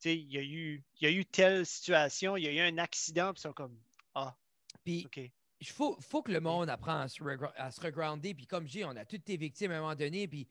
tu 0.00 0.08
sais, 0.08 0.16
il 0.16 0.32
y, 0.32 0.38
a 0.38 0.42
eu, 0.42 0.82
il 1.00 1.04
y 1.04 1.06
a 1.06 1.14
eu 1.14 1.26
telle 1.26 1.66
situation, 1.66 2.36
il 2.36 2.44
y 2.44 2.48
a 2.48 2.52
eu 2.52 2.60
un 2.60 2.78
accident, 2.78 3.32
puis 3.32 3.40
ils 3.40 3.42
sont 3.42 3.52
comme, 3.52 3.78
ah, 4.14 4.36
Puis 4.84 5.04
OK. 5.06 5.20
il 5.60 5.68
faut, 5.68 5.98
faut 6.00 6.22
que 6.22 6.32
le 6.32 6.40
monde 6.40 6.70
apprenne 6.70 7.02
à 7.02 7.08
se, 7.08 7.22
à 7.56 7.70
se 7.70 7.80
regrounder. 7.80 8.34
Puis 8.34 8.46
comme 8.46 8.66
je 8.66 8.72
dis, 8.72 8.84
on 8.84 8.96
a 8.96 9.04
toutes 9.04 9.20
été 9.20 9.36
victimes 9.36 9.72
à 9.72 9.76
un 9.76 9.80
moment 9.80 9.94
donné. 9.94 10.26
Puis 10.26 10.48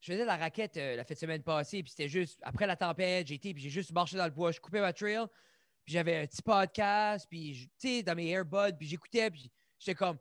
je 0.00 0.12
faisais 0.12 0.24
la 0.24 0.36
raquette 0.36 0.76
euh, 0.76 0.96
la 0.96 1.04
de 1.04 1.14
semaine 1.14 1.42
passée. 1.42 1.82
Puis 1.82 1.90
c'était 1.90 2.08
juste, 2.08 2.38
après 2.42 2.66
la 2.66 2.76
tempête, 2.76 3.26
j'ai 3.26 3.34
été, 3.34 3.54
puis 3.54 3.62
j'ai 3.62 3.70
juste 3.70 3.92
marché 3.92 4.16
dans 4.16 4.26
le 4.26 4.30
bois. 4.30 4.52
Je 4.52 4.60
coupais 4.60 4.80
ma 4.80 4.92
trail. 4.92 5.26
Puis 5.84 5.94
j'avais 5.94 6.18
un 6.18 6.26
petit 6.26 6.42
podcast. 6.42 7.26
Puis, 7.28 7.70
tu 7.78 7.88
sais, 7.88 8.02
dans 8.02 8.14
mes 8.14 8.28
earbuds. 8.28 8.76
Puis 8.78 8.88
j'écoutais. 8.88 9.30
Puis 9.30 9.50
j'étais 9.78 9.94
comme, 9.94 10.18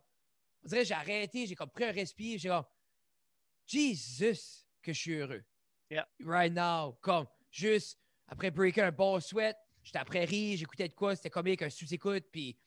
on 0.63 0.67
dirait, 0.69 0.85
j'ai 0.85 0.93
arrêté. 0.93 1.45
J'ai 1.45 1.55
comme 1.55 1.69
pris 1.69 1.83
un 1.83 1.91
respire. 1.91 2.39
J'ai 2.39 2.49
comme, 2.49 2.65
Jesus, 3.67 4.65
que 4.81 4.93
je 4.93 4.99
suis 4.99 5.13
heureux. 5.13 5.43
Yeah. 5.89 6.07
Right 6.23 6.53
now. 6.53 6.93
Comme, 7.01 7.27
juste, 7.51 7.99
après 8.27 8.51
breaker 8.51 8.81
un 8.83 8.91
bon 8.91 9.19
sweat, 9.19 9.55
j'étais 9.83 9.99
après 9.99 10.25
rire. 10.25 10.57
J'écoutais 10.57 10.87
de 10.87 10.93
quoi. 10.93 11.15
C'était 11.15 11.29
comique, 11.29 11.61
un 11.61 11.69
sous-écoute. 11.69 12.25
Puis 12.31 12.55
tu 12.55 12.59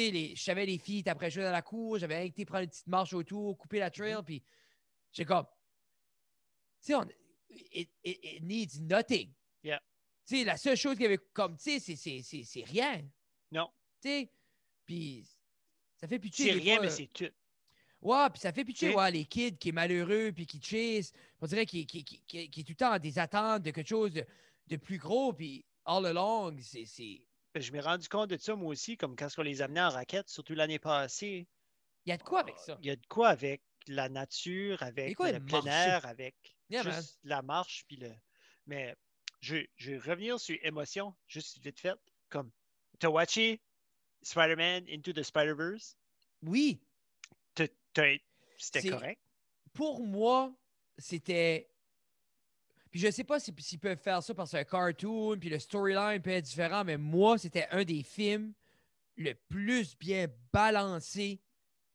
sais, 0.00 0.10
les- 0.10 0.36
je 0.36 0.42
savais 0.42 0.66
les 0.66 0.78
filles 0.78 1.02
après 1.06 1.30
jouer 1.30 1.44
dans 1.44 1.50
la 1.50 1.62
cour, 1.62 1.98
j'avais 1.98 2.26
été 2.26 2.44
prendre 2.44 2.64
une 2.64 2.68
petite 2.70 2.86
marche 2.86 3.12
autour, 3.14 3.56
couper 3.56 3.78
la 3.78 3.90
trail, 3.90 4.18
puis 4.24 4.42
j'ai 5.12 5.24
comme, 5.24 5.46
tu 6.82 6.88
sais, 6.88 6.94
on- 6.94 7.08
it, 7.48 7.90
it- 8.04 8.20
it 8.22 8.42
needs 8.42 8.80
nothing. 8.80 9.32
Yeah. 9.62 9.80
Tu 10.26 10.36
sais, 10.38 10.44
la 10.44 10.56
seule 10.58 10.76
chose 10.76 10.94
qu'il 10.94 11.04
y 11.04 11.06
avait 11.06 11.18
comme, 11.32 11.56
tu 11.56 11.80
sais, 11.80 11.96
c'est- 11.96 12.64
rien. 12.64 13.08
Non, 13.50 13.70
Tu 14.02 14.08
sais, 14.08 14.32
puis 14.84 15.26
ça 15.96 16.06
fait 16.06 16.18
pitié. 16.18 16.52
c'est 16.52 16.58
rien, 16.60 16.76
fois, 16.76 16.84
mais 16.84 16.90
c'est 16.90 17.06
tout. 17.06 17.32
Ouais, 18.00 18.30
puis 18.30 18.40
ça 18.40 18.52
fait 18.52 18.64
sais. 18.76 18.94
ouais, 18.94 19.10
les 19.10 19.24
kids 19.24 19.56
qui 19.58 19.70
est 19.70 19.72
malheureux, 19.72 20.30
puis 20.32 20.46
qui 20.46 20.60
chase. 20.62 21.12
On 21.40 21.46
dirait 21.46 21.66
qu'il 21.66 21.86
qui, 21.86 22.04
qui, 22.04 22.22
qui- 22.26 22.48
qui 22.48 22.60
est 22.60 22.64
tout 22.64 22.70
le 22.72 22.76
temps 22.76 22.90
dans 22.90 22.98
des 22.98 23.18
attentes 23.18 23.62
de 23.64 23.70
quelque 23.72 23.88
chose 23.88 24.12
de, 24.12 24.24
de 24.68 24.76
plus 24.76 24.98
gros, 24.98 25.32
puis 25.32 25.64
all 25.84 26.06
along, 26.06 26.58
c'est. 26.60 26.84
c'est- 26.84 27.20
Ben, 27.54 27.60
Je 27.62 27.72
m'ai 27.72 27.80
rendu 27.80 28.08
compte 28.08 28.30
de 28.30 28.36
ça, 28.36 28.54
moi 28.54 28.70
aussi, 28.70 28.96
comme 28.96 29.16
quand 29.16 29.28
on 29.38 29.42
les 29.42 29.62
amenait 29.62 29.80
en 29.80 29.90
raquette, 29.90 30.28
surtout 30.28 30.54
l'année 30.54 30.78
passée. 30.78 31.48
Il 32.06 32.10
y 32.10 32.12
a 32.12 32.16
de 32.16 32.22
quoi 32.22 32.40
avec 32.40 32.56
ça? 32.58 32.78
Il 32.80 32.86
y 32.86 32.90
a 32.90 32.96
de 32.96 33.06
quoi 33.08 33.28
avec 33.30 33.62
la 33.88 34.08
nature, 34.08 34.82
avec 34.82 35.16
quoi, 35.16 35.32
le 35.32 35.38
le 35.38 35.44
plein 35.44 35.64
air, 35.66 36.06
avec 36.06 36.36
Yeah, 36.70 36.84
man. 36.84 36.94
juste 36.94 37.18
la 37.24 37.42
marche. 37.42 37.84
Puis 37.88 37.96
le... 37.96 38.12
Mais 38.66 38.94
je, 39.40 39.56
je 39.76 39.92
vais 39.92 40.10
revenir 40.12 40.38
sur 40.38 40.56
émotion, 40.62 41.14
juste 41.26 41.58
vite 41.62 41.80
fait. 41.80 41.98
Comme, 42.28 42.50
t'as 42.98 43.08
watché 43.08 43.60
Spider-Man 44.22 44.84
Into 44.90 45.12
the 45.12 45.22
Spider-Verse? 45.22 45.96
Oui, 46.42 46.80
C'était 48.56 48.88
correct? 48.90 49.20
pour 49.72 50.04
moi, 50.06 50.52
c'était. 50.96 51.70
Puis 52.90 53.00
je 53.00 53.10
sais 53.10 53.24
pas 53.24 53.38
si- 53.38 53.54
s'ils 53.58 53.78
peuvent 53.78 53.98
faire 53.98 54.22
ça 54.22 54.34
parce 54.34 54.50
que 54.50 54.56
c'est 54.56 54.60
un 54.60 54.64
cartoon, 54.64 55.38
puis 55.38 55.50
le 55.50 55.58
storyline 55.58 56.22
peut 56.22 56.30
être 56.30 56.44
différent, 56.44 56.84
mais 56.84 56.96
moi, 56.96 57.36
c'était 57.38 57.66
un 57.70 57.84
des 57.84 58.02
films 58.02 58.54
le 59.16 59.34
plus 59.34 59.96
bien 59.98 60.26
balancé 60.52 61.40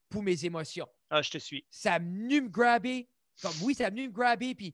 pour 0.09 0.21
mes 0.21 0.45
émotions. 0.45 0.87
Ah, 1.09 1.21
je 1.21 1.31
te 1.31 1.37
suis. 1.39 1.65
Ça 1.69 1.97
me 1.99 2.05
venu 2.23 2.41
me 2.41 2.49
grabber. 2.49 3.09
Comme 3.41 3.53
oui, 3.63 3.73
ça 3.73 3.85
me 3.85 3.95
venu 3.95 4.07
me 4.09 4.13
grabber, 4.13 4.53
puis, 4.53 4.73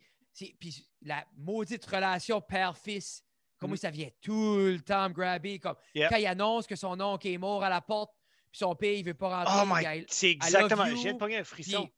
puis 0.59 0.85
la 1.01 1.25
maudite 1.37 1.85
relation 1.85 2.41
père-fils, 2.41 3.23
comme 3.57 3.69
Mhm. 3.69 3.71
moi, 3.71 3.77
ça 3.77 3.89
vient 3.89 4.09
tout 4.21 4.57
le 4.57 4.81
temps 4.81 5.07
me 5.07 5.13
grabber. 5.13 5.57
Comme 5.59 5.75
quand 6.09 6.17
il 6.17 6.25
annonce 6.25 6.67
que 6.67 6.75
son 6.75 6.99
oncle 6.99 7.27
est 7.27 7.37
mort 7.37 7.63
à 7.63 7.69
la 7.69 7.79
porte, 7.81 8.13
puis 8.51 8.59
son 8.59 8.75
père, 8.75 8.93
il 8.93 9.03
veut 9.05 9.13
pas 9.13 9.43
rentrer. 9.43 9.53
Oh 9.61 9.65
my, 9.97 10.05
c'est 10.09 10.31
exactement. 10.31 10.85
Je 10.85 10.93
viens 10.95 11.13
de 11.13 11.17
pogner 11.17 11.37
un 11.37 11.41
puis, 11.43 11.49
frisson. 11.63 11.89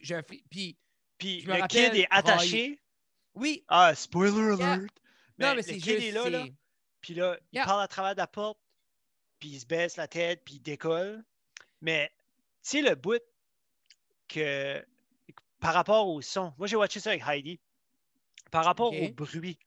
j'ai 0.00 0.14
un 0.14 0.22
fri- 0.22 0.44
puis 0.50 0.76
Puis 1.18 1.40
je 1.40 1.48
me 1.48 1.54
le 1.54 1.60
rappelle 1.62 1.90
kid 1.90 2.00
est 2.00 2.06
attaché? 2.10 2.80
oui, 3.34 3.64
Ah, 3.68 3.94
spoiler 3.94 4.56
Yeah. 4.58 4.72
alert! 4.72 4.90
non, 5.38 5.48
mais 5.50 5.54
le 5.56 5.62
c'est 5.62 5.76
kid 5.78 5.84
juste. 5.96 6.02
est 6.08 6.10
là, 6.12 6.28
là. 6.30 6.44
c'est- 6.44 6.54
Puis 7.00 7.14
là, 7.14 7.38
il 7.52 7.56
Yeah. 7.56 7.64
parle 7.64 7.82
à 7.82 7.88
travers 7.88 8.14
de 8.14 8.20
la 8.20 8.26
porte, 8.26 8.58
puis 9.38 9.50
il 9.50 9.60
se 9.60 9.66
baisse 9.66 9.96
la 9.96 10.08
tête, 10.08 10.42
puis 10.44 10.54
il 10.56 10.60
décolle. 10.60 11.24
Mais, 11.80 12.10
tu 12.62 12.70
sais, 12.70 12.82
le 12.82 12.94
bout 12.94 13.22
que, 14.28 14.84
par 15.60 15.74
rapport 15.74 16.08
au 16.08 16.20
son, 16.22 16.52
moi 16.58 16.66
j'ai 16.66 16.76
watché 16.76 17.00
ça 17.00 17.10
avec 17.10 17.22
Heidi, 17.26 17.60
par 18.50 18.64
rapport 18.64 18.92
au 18.92 19.08
bruit, 19.10 19.58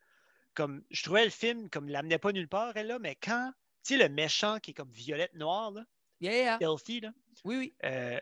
comme, 0.53 0.83
je 0.89 1.03
trouvais 1.03 1.23
le 1.25 1.29
film, 1.31 1.69
comme, 1.69 1.87
il 1.87 1.91
l'amenait 1.93 2.17
pas 2.19 2.31
nulle 2.31 2.47
part, 2.47 2.75
elle, 2.75 2.87
là, 2.87 2.99
mais 2.99 3.15
quand, 3.15 3.51
tu 3.85 3.97
sais, 3.97 3.97
le 4.07 4.13
méchant 4.13 4.59
qui 4.59 4.71
est 4.71 4.73
comme 4.73 4.91
violette 4.91 5.33
noire, 5.35 5.71
là, 5.71 5.83
Yeah, 6.21 6.57
là, 6.59 7.11
Oui, 7.45 7.55
oui. 7.57 7.75
euh, 7.85 8.19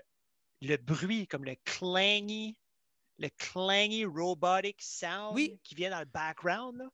le 0.62 0.78
bruit, 0.78 1.28
comme 1.28 1.44
le 1.46 1.56
clangy, 1.66 2.58
le 3.18 3.30
clangy 3.30 4.06
robotic 4.06 4.82
sound 4.82 5.36
Oui. 5.36 5.60
qui 5.64 5.76
vient 5.76 5.90
dans 5.90 6.00
le 6.00 6.06
background, 6.06 6.78
là, 6.78 6.90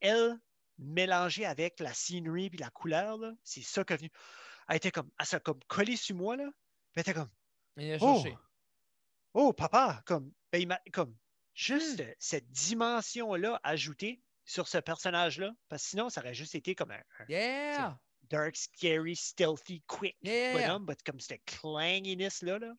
elle, 0.00 0.38
mélangée 0.78 1.46
avec 1.46 1.80
la 1.80 1.94
scenery 1.94 2.50
puis 2.50 2.58
la 2.58 2.70
couleur, 2.70 3.16
là, 3.18 3.32
c'est 3.42 3.62
ça 3.62 3.84
qu'elle 3.84 3.94
est 3.96 3.98
venue. 3.98 4.10
Elle 4.68 4.76
était 4.76 4.90
comme, 4.90 5.10
elle 5.18 5.26
s'est 5.26 5.40
comme 5.40 5.60
collée 5.68 5.96
sur 5.96 6.16
moi, 6.16 6.36
là. 6.36 6.50
Elle 6.94 7.00
était 7.00 7.14
comme, 7.14 7.30
oh, 7.78 8.14
cherché. 8.22 8.36
oh, 9.34 9.52
papa, 9.52 10.02
comme, 10.06 10.32
ben, 10.52 10.76
comme, 10.92 11.16
juste 11.54 12.00
Hmm. 12.02 12.12
cette 12.18 12.50
dimension-là 12.50 13.60
ajoutée 13.62 14.22
sur 14.44 14.68
ce 14.68 14.78
personnage-là, 14.78 15.52
parce 15.68 15.82
que 15.82 15.88
sinon, 15.90 16.10
ça 16.10 16.20
aurait 16.20 16.34
juste 16.34 16.54
été 16.54 16.74
comme 16.74 16.90
un, 16.90 17.02
un 17.18 17.24
Yeah. 17.28 17.98
Dark, 18.30 18.56
scary, 18.56 19.16
stealthy, 19.16 19.82
quick 19.86 20.16
Yeah. 20.22 20.52
bonhomme, 20.54 20.84
mais 20.88 20.96
comme 21.04 21.20
cette 21.20 21.44
clanginess-là, 21.44 22.58
là. 22.58 22.72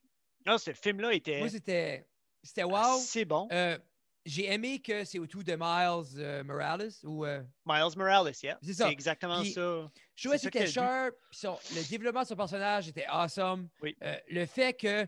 Non, 0.46 0.58
ce 0.58 0.72
film-là 0.72 1.12
était 1.14 1.38
Moi, 1.40 1.48
c'était. 1.48 2.06
C'était 2.42 2.62
wow. 2.64 2.76
assez 2.76 3.24
bon. 3.24 3.48
Euh, 3.50 3.76
J'ai 4.24 4.52
aimé 4.52 4.80
que 4.80 5.04
c'est 5.04 5.18
autour 5.20 5.44
de 5.44 5.54
Miles 5.54 6.20
euh, 6.20 6.42
Morales. 6.44 6.90
Ou, 7.04 7.24
euh, 7.24 7.42
Miles 7.64 7.96
Morales, 7.96 8.32
yeah. 8.42 8.58
C'est 8.62 8.74
ça. 8.74 8.86
C'est 8.86 8.92
exactement 8.92 9.40
Puis- 9.40 9.52
ça. 9.52 9.88
je 10.16 10.22
trouvais 10.22 10.36
que 10.36 10.42
C'est 10.42 10.50
c'était 10.52 10.66
sharp. 10.66 11.14
son- 11.30 11.58
le 11.74 11.88
développement 11.88 12.22
de 12.22 12.26
son 12.28 12.34
personnage 12.36 12.88
était 12.88 13.06
awesome. 13.08 13.68
Oui. 13.82 13.96
Le 14.28 14.46
fait 14.46 14.74
que 14.74 15.06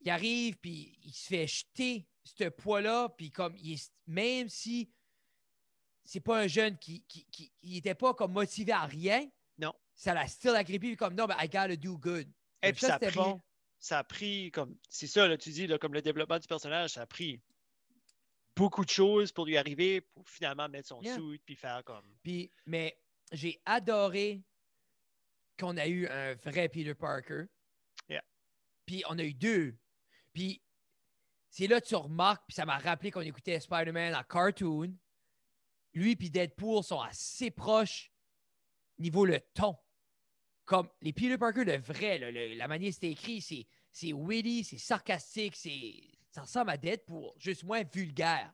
il 0.00 0.10
arrive 0.10 0.56
puis 0.58 0.96
il 1.04 1.12
se 1.12 1.26
fait 1.28 1.46
jeter 1.48 2.06
ce 2.24 2.44
poids-là, 2.48 3.08
puis 3.16 3.30
comme 3.32 3.56
il 3.56 3.78
même 4.06 4.48
si 4.48 4.88
c'est 6.04 6.20
pas 6.20 6.40
un 6.40 6.46
jeune 6.46 6.76
qui, 6.78 7.02
qui, 7.04 7.24
qui 7.30 7.80
pas 7.94 8.14
comme 8.14 8.32
motivé 8.32 8.72
à 8.72 8.84
rien, 8.84 9.28
Non. 9.58 9.72
ça 9.94 10.14
l'a 10.14 10.26
still 10.26 10.54
agrippé 10.56 10.96
comme 10.96 11.14
non, 11.14 11.26
ben, 11.26 11.36
I 11.38 11.46
gotta 11.46 11.76
do 11.76 11.98
good. 11.98 12.28
Et 12.62 12.68
Donc 12.68 12.76
puis 12.76 12.86
ça 12.86 12.94
a, 12.94 12.98
c'était 12.98 13.06
pris, 13.08 13.16
bon. 13.16 13.40
ça 13.78 13.98
a 13.98 14.04
pris 14.04 14.50
comme. 14.50 14.76
C'est 14.88 15.06
ça, 15.06 15.26
là, 15.28 15.36
tu 15.36 15.50
dis, 15.50 15.66
là, 15.66 15.78
comme 15.78 15.94
le 15.94 16.02
développement 16.02 16.38
du 16.38 16.46
personnage, 16.46 16.90
ça 16.90 17.02
a 17.02 17.06
pris 17.06 17.40
beaucoup 18.54 18.84
de 18.84 18.90
choses 18.90 19.32
pour 19.32 19.46
lui 19.46 19.56
arriver, 19.56 20.00
pour 20.00 20.28
finalement 20.28 20.68
mettre 20.68 20.88
son 20.88 21.00
Yeah. 21.02 21.14
suit 21.16 21.38
puis 21.44 21.56
faire 21.56 21.82
comme. 21.84 22.04
Puis, 22.22 22.50
mais 22.66 22.98
j'ai 23.32 23.60
adoré 23.64 24.42
qu'on 25.58 25.76
a 25.76 25.86
eu 25.86 26.06
un 26.08 26.34
vrai 26.34 26.68
Peter 26.68 26.94
Parker. 26.94 27.44
Yeah. 28.08 28.22
Puis 28.86 29.02
on 29.08 29.18
a 29.18 29.22
eu 29.24 29.34
deux. 29.34 29.76
Puis 30.32 30.60
c'est 31.50 31.66
là 31.66 31.80
que 31.80 31.86
tu 31.86 31.94
remarques, 31.94 32.44
puis 32.46 32.54
ça 32.54 32.64
m'a 32.64 32.78
rappelé 32.78 33.10
qu'on 33.10 33.20
écoutait 33.20 33.60
Spider-Man 33.60 34.14
en 34.14 34.22
cartoon. 34.24 34.96
Lui 35.94 36.12
et 36.12 36.14
Deadpool 36.30 36.82
sont 36.82 37.00
assez 37.00 37.50
proches 37.50 38.10
niveau 38.98 39.24
le 39.26 39.40
ton. 39.54 39.76
Comme 40.64 40.88
les 41.00 41.12
Peter 41.12 41.36
Parker, 41.36 41.64
le 41.64 41.76
vrai, 41.78 42.18
le- 42.18 42.54
la 42.54 42.68
manière 42.68 42.92
c'est 42.92 43.10
écrit, 43.10 43.40
c'est, 43.40 43.66
c'est 43.90 44.12
witty, 44.12 44.64
c'est 44.64 44.78
sarcastique, 44.78 45.56
c'est, 45.56 45.94
ça 46.30 46.42
ressemble 46.42 46.70
à 46.70 46.76
Deadpool, 46.76 47.30
juste 47.36 47.64
moins 47.64 47.82
vulgaire. 47.82 48.52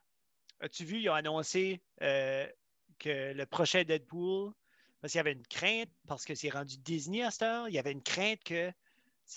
As-tu 0.60 0.84
vu, 0.84 1.00
ils 1.00 1.08
ont 1.10 1.14
annoncé 1.14 1.80
euh, 2.02 2.46
que 2.98 3.32
le 3.32 3.46
prochain 3.46 3.84
Deadpool, 3.84 4.52
parce 5.00 5.12
qu'il 5.12 5.18
y 5.18 5.20
avait 5.20 5.32
une 5.32 5.46
crainte, 5.46 5.90
parce 6.08 6.24
que 6.24 6.34
c'est 6.34 6.48
rendu 6.48 6.76
Disney 6.78 7.22
à 7.22 7.30
cette 7.30 7.42
heure, 7.42 7.68
il 7.68 7.74
y 7.74 7.78
avait 7.78 7.92
une 7.92 8.02
crainte 8.02 8.42
que 8.42 8.72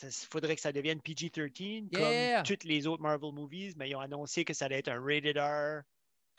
il 0.04 0.10
faudrait 0.12 0.56
que 0.56 0.62
ça 0.62 0.72
devienne 0.72 1.02
PG-13, 1.02 1.90
Yeah. 1.92 2.36
comme 2.38 2.44
toutes 2.46 2.64
les 2.64 2.88
autres 2.88 3.04
Marvel 3.04 3.34
movies, 3.34 3.76
mais 3.76 3.90
ils 3.90 3.96
ont 3.96 4.00
annoncé 4.00 4.46
que 4.46 4.54
ça 4.54 4.66
allait 4.66 4.80
être 4.80 4.88
un 4.88 5.04
rated 5.04 5.38
R, 5.38 5.84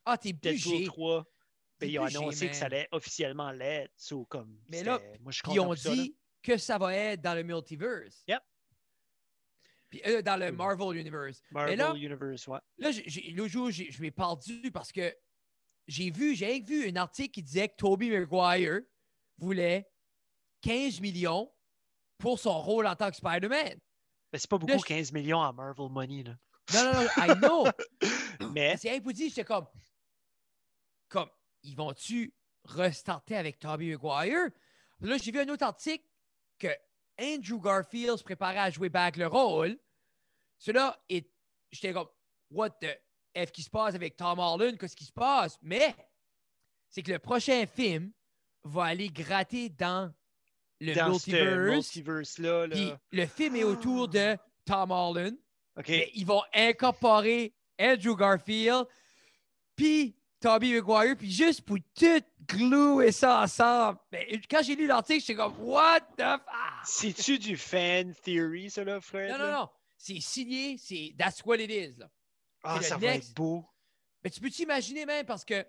Ah, 0.06 0.16
t'es 0.16 0.32
Deadpool 0.32 0.72
bugé. 0.72 0.84
3. 0.86 1.26
Ils 1.88 1.98
ont 1.98 2.04
annoncé 2.04 2.48
que 2.48 2.54
ça 2.56 2.66
allait 2.66 2.88
officiellement 2.92 3.50
l'être. 3.50 3.92
So, 3.96 4.24
comme, 4.26 4.58
Mais 4.68 4.82
là, 4.82 4.98
c'était- 5.02 5.18
moi, 5.20 5.32
je 5.32 5.36
suis 5.36 5.42
Puis 5.42 5.50
content 5.52 5.62
on 5.62 5.66
pour 5.66 5.78
ça, 5.78 5.88
là. 5.90 5.94
dit 5.96 6.16
que 6.42 6.56
ça 6.56 6.78
va 6.78 6.94
être 6.94 7.20
dans 7.22 7.34
le 7.34 7.42
multiverse. 7.42 8.24
Yep. 8.28 8.40
Puis, 9.90 10.00
euh, 10.06 10.22
dans 10.22 10.36
le 10.38 10.50
Mm. 10.52 10.56
Marvel 10.56 10.96
Universe. 10.98 11.42
Marvel 11.50 11.78
là- 11.78 11.92
Universe, 11.94 12.46
ouais. 12.48 12.58
Là, 12.78 12.90
l'autre 13.34 13.48
jour, 13.50 13.70
je 13.70 14.00
m'ai 14.00 14.10
perdu 14.10 14.70
parce 14.72 14.90
que 14.90 15.14
j'ai 15.86 16.10
vu, 16.10 16.34
j'ai 16.34 16.60
vu 16.60 16.88
un 16.88 16.96
article 16.96 17.30
qui 17.30 17.42
disait 17.42 17.68
que 17.68 17.74
Tobey 17.76 18.08
Maguire 18.08 18.80
voulait 19.38 19.86
15 20.62 21.00
millions 21.00 21.52
pour 22.18 22.38
son 22.38 22.58
rôle 22.60 22.86
en 22.86 22.96
tant 22.96 23.10
que 23.10 23.16
Spider-Man. 23.16 23.78
Mais 24.32 24.38
c'est 24.38 24.48
pas 24.48 24.56
beaucoup, 24.56 24.72
Là, 24.72 24.78
je- 24.78 24.84
15 24.84 25.12
millions 25.12 25.38
en 25.38 25.52
Marvel 25.52 25.90
Money. 25.90 26.22
Là. 26.22 26.36
Non, 26.72 26.84
non, 26.84 27.02
non, 27.02 27.08
I 27.18 27.36
know. 27.38 27.66
Mais 28.56 28.76
C'est 28.78 28.96
impossible, 28.96 29.28
j'étais 29.28 29.44
comme, 29.44 29.66
comme, 31.08 31.28
ils 31.62 31.76
vont-tu 31.76 32.32
restarter 32.64 33.36
avec 33.36 33.58
Tobey 33.58 33.96
Maguire? 33.96 34.50
Là, 35.00 35.16
j'ai 35.18 35.32
vu 35.32 35.40
un 35.40 35.48
autre 35.48 35.64
article 35.64 36.04
que 36.58 36.68
Andrew 37.20 37.60
Garfield 37.60 38.18
se 38.18 38.24
préparait 38.24 38.58
à 38.58 38.70
jouer 38.70 38.88
back 38.88 39.16
le 39.16 39.26
rôle. 39.26 39.78
Cela, 40.58 41.00
j'étais 41.70 41.92
comme, 41.92 42.08
what 42.50 42.70
the 42.80 42.98
F 43.36 43.50
qui 43.50 43.62
se 43.62 43.70
passe 43.70 43.94
avec 43.94 44.16
Tom 44.16 44.38
Holland? 44.38 44.78
Qu'est-ce 44.78 44.96
qui 44.96 45.04
se 45.04 45.12
passe? 45.12 45.58
Mais, 45.62 45.94
c'est 46.88 47.02
que 47.02 47.12
le 47.12 47.18
prochain 47.18 47.66
film 47.66 48.12
va 48.64 48.84
aller 48.84 49.08
gratter 49.08 49.70
dans 49.70 50.12
le 50.80 50.94
dans 50.94 51.18
ce 51.18 51.30
multiverse. 51.30 51.74
multiverse-là, 51.74 52.66
là, 52.68 52.76
Puis 52.76 52.92
le 53.12 53.26
film 53.26 53.56
est 53.56 53.64
autour 53.64 54.08
de 54.08 54.36
Tom 54.64 54.90
Holland. 54.90 55.36
OK, 55.76 55.88
Mais 55.88 56.10
ils 56.14 56.26
vont 56.26 56.42
incorporer 56.54 57.54
Andrew 57.80 58.14
Garfield, 58.16 58.84
puis 59.74 60.14
Tobey 60.42 60.74
Maguire, 60.74 61.16
puis 61.16 61.30
juste 61.30 61.62
pour 61.62 61.78
tout 61.94 62.22
gluer 62.46 63.12
ça 63.12 63.42
ensemble. 63.42 63.98
Mais 64.10 64.40
quand 64.50 64.62
j'ai 64.62 64.76
lu 64.76 64.86
l'article, 64.86 65.20
j'étais 65.20 65.34
comme, 65.34 65.54
what 65.60 66.00
the 66.16 66.22
f... 66.22 66.40
Ah! 66.48 66.82
c'est-tu 66.84 67.38
du 67.38 67.56
fan 67.56 68.14
theory, 68.22 68.70
ça, 68.70 68.84
là, 68.84 69.00
Fred? 69.00 69.30
Non, 69.30 69.38
non, 69.38 69.52
non. 69.52 69.68
C'est 69.96 70.20
signé, 70.20 70.76
c'est 70.78 71.14
that's 71.16 71.44
what 71.44 71.56
it 71.56 71.70
is. 71.70 71.98
Là. 71.98 72.10
Ah, 72.64 72.82
ça 72.82 72.96
va 72.96 73.12
next. 73.12 73.30
être 73.30 73.36
beau. 73.36 73.64
Mais 74.24 74.30
tu 74.30 74.40
peux 74.40 74.50
t'imaginer 74.50 75.06
même 75.06 75.24
parce 75.24 75.44
que 75.44 75.64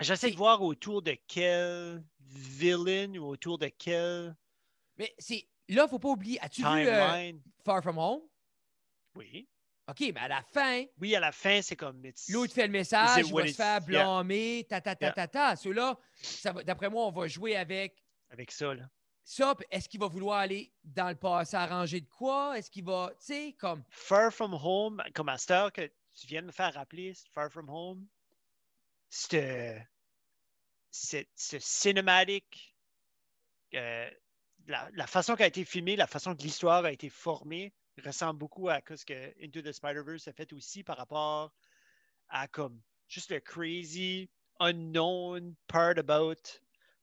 J'essaie 0.00 0.30
de 0.30 0.36
voir 0.36 0.62
autour 0.62 1.00
de 1.02 1.16
quel 1.26 2.04
villain 2.20 3.14
ou 3.14 3.24
autour 3.26 3.56
de 3.56 3.68
quel 3.68 4.36
mais 4.98 5.14
c'est 5.18 5.46
là, 5.68 5.88
faut 5.88 5.98
pas 5.98 6.08
oublier. 6.08 6.40
As-tu 6.40 6.62
vu 6.62 6.68
euh. 6.68 7.32
Far 7.64 7.82
From 7.82 7.98
Home? 7.98 8.22
Oui. 9.14 9.48
OK, 9.88 10.00
mais 10.00 10.20
à 10.20 10.28
la 10.28 10.42
fin, 10.42 10.84
Oui, 11.00 11.14
à 11.14 11.20
la 11.20 11.30
fin, 11.32 11.62
c'est 11.62 11.76
comme. 11.76 12.02
l'autre 12.30 12.52
fait 12.52 12.66
le 12.66 12.72
message, 12.72 13.22
il 13.24 13.32
va 13.32 13.46
se 13.46 13.52
faire 13.54 13.66
yeah. 13.74 13.80
blâmer, 13.86 14.66
ta 14.68 14.80
ta 14.80 14.96
ta 14.96 15.06
Yeah. 15.06 15.12
ta 15.14 15.28
ta. 15.28 15.56
Ceux-là, 15.56 15.96
d'après 16.64 16.90
moi, 16.90 17.06
on 17.06 17.12
va 17.12 17.28
jouer 17.28 17.54
avec 17.56 18.02
Avec 18.30 18.50
ça, 18.50 18.74
là. 18.74 18.90
ça, 19.24 19.54
est-ce 19.70 19.88
qu'il 19.88 20.00
va 20.00 20.08
vouloir 20.08 20.38
aller 20.40 20.72
dans 20.82 21.08
le 21.08 21.14
passé 21.14 21.56
arranger 21.56 22.00
de 22.00 22.08
quoi? 22.08 22.58
Est-ce 22.58 22.68
qu'il 22.70 22.84
va, 22.84 23.10
tu 23.20 23.26
sais, 23.26 23.52
comme. 23.58 23.84
Far 23.90 24.32
From 24.32 24.54
Home, 24.54 25.02
comme 25.14 25.28
à 25.28 25.38
cette 25.38 25.52
heure 25.52 25.72
que 25.72 25.82
tu 26.14 26.26
viens 26.26 26.42
de 26.42 26.46
me 26.48 26.52
faire 26.52 26.74
rappeler, 26.74 27.12
Far 27.32 27.50
From 27.52 27.68
Home, 27.70 28.06
c'est 29.08 29.86
ce 30.90 31.58
cinématique, 31.60 32.74
euh, 33.74 34.10
la, 34.66 34.88
la 34.94 35.06
façon 35.06 35.36
qu'elle 35.36 35.44
a 35.44 35.48
été 35.48 35.64
filmée, 35.64 35.94
la 35.94 36.06
façon 36.06 36.34
que 36.34 36.42
l'histoire 36.42 36.84
a 36.84 36.90
été 36.92 37.08
formée, 37.08 37.72
ressemble 38.04 38.38
beaucoup 38.38 38.68
à 38.68 38.80
ce 38.94 39.04
que 39.04 39.44
Into 39.44 39.62
the 39.62 39.72
Spider-Verse 39.72 40.28
a 40.28 40.32
fait 40.32 40.52
aussi 40.52 40.82
par 40.82 40.96
rapport 40.96 41.52
à 42.28 42.48
comme 42.48 42.80
juste 43.08 43.30
le 43.30 43.40
crazy, 43.40 44.28
unknown 44.60 45.54
part 45.66 45.98
about. 45.98 46.34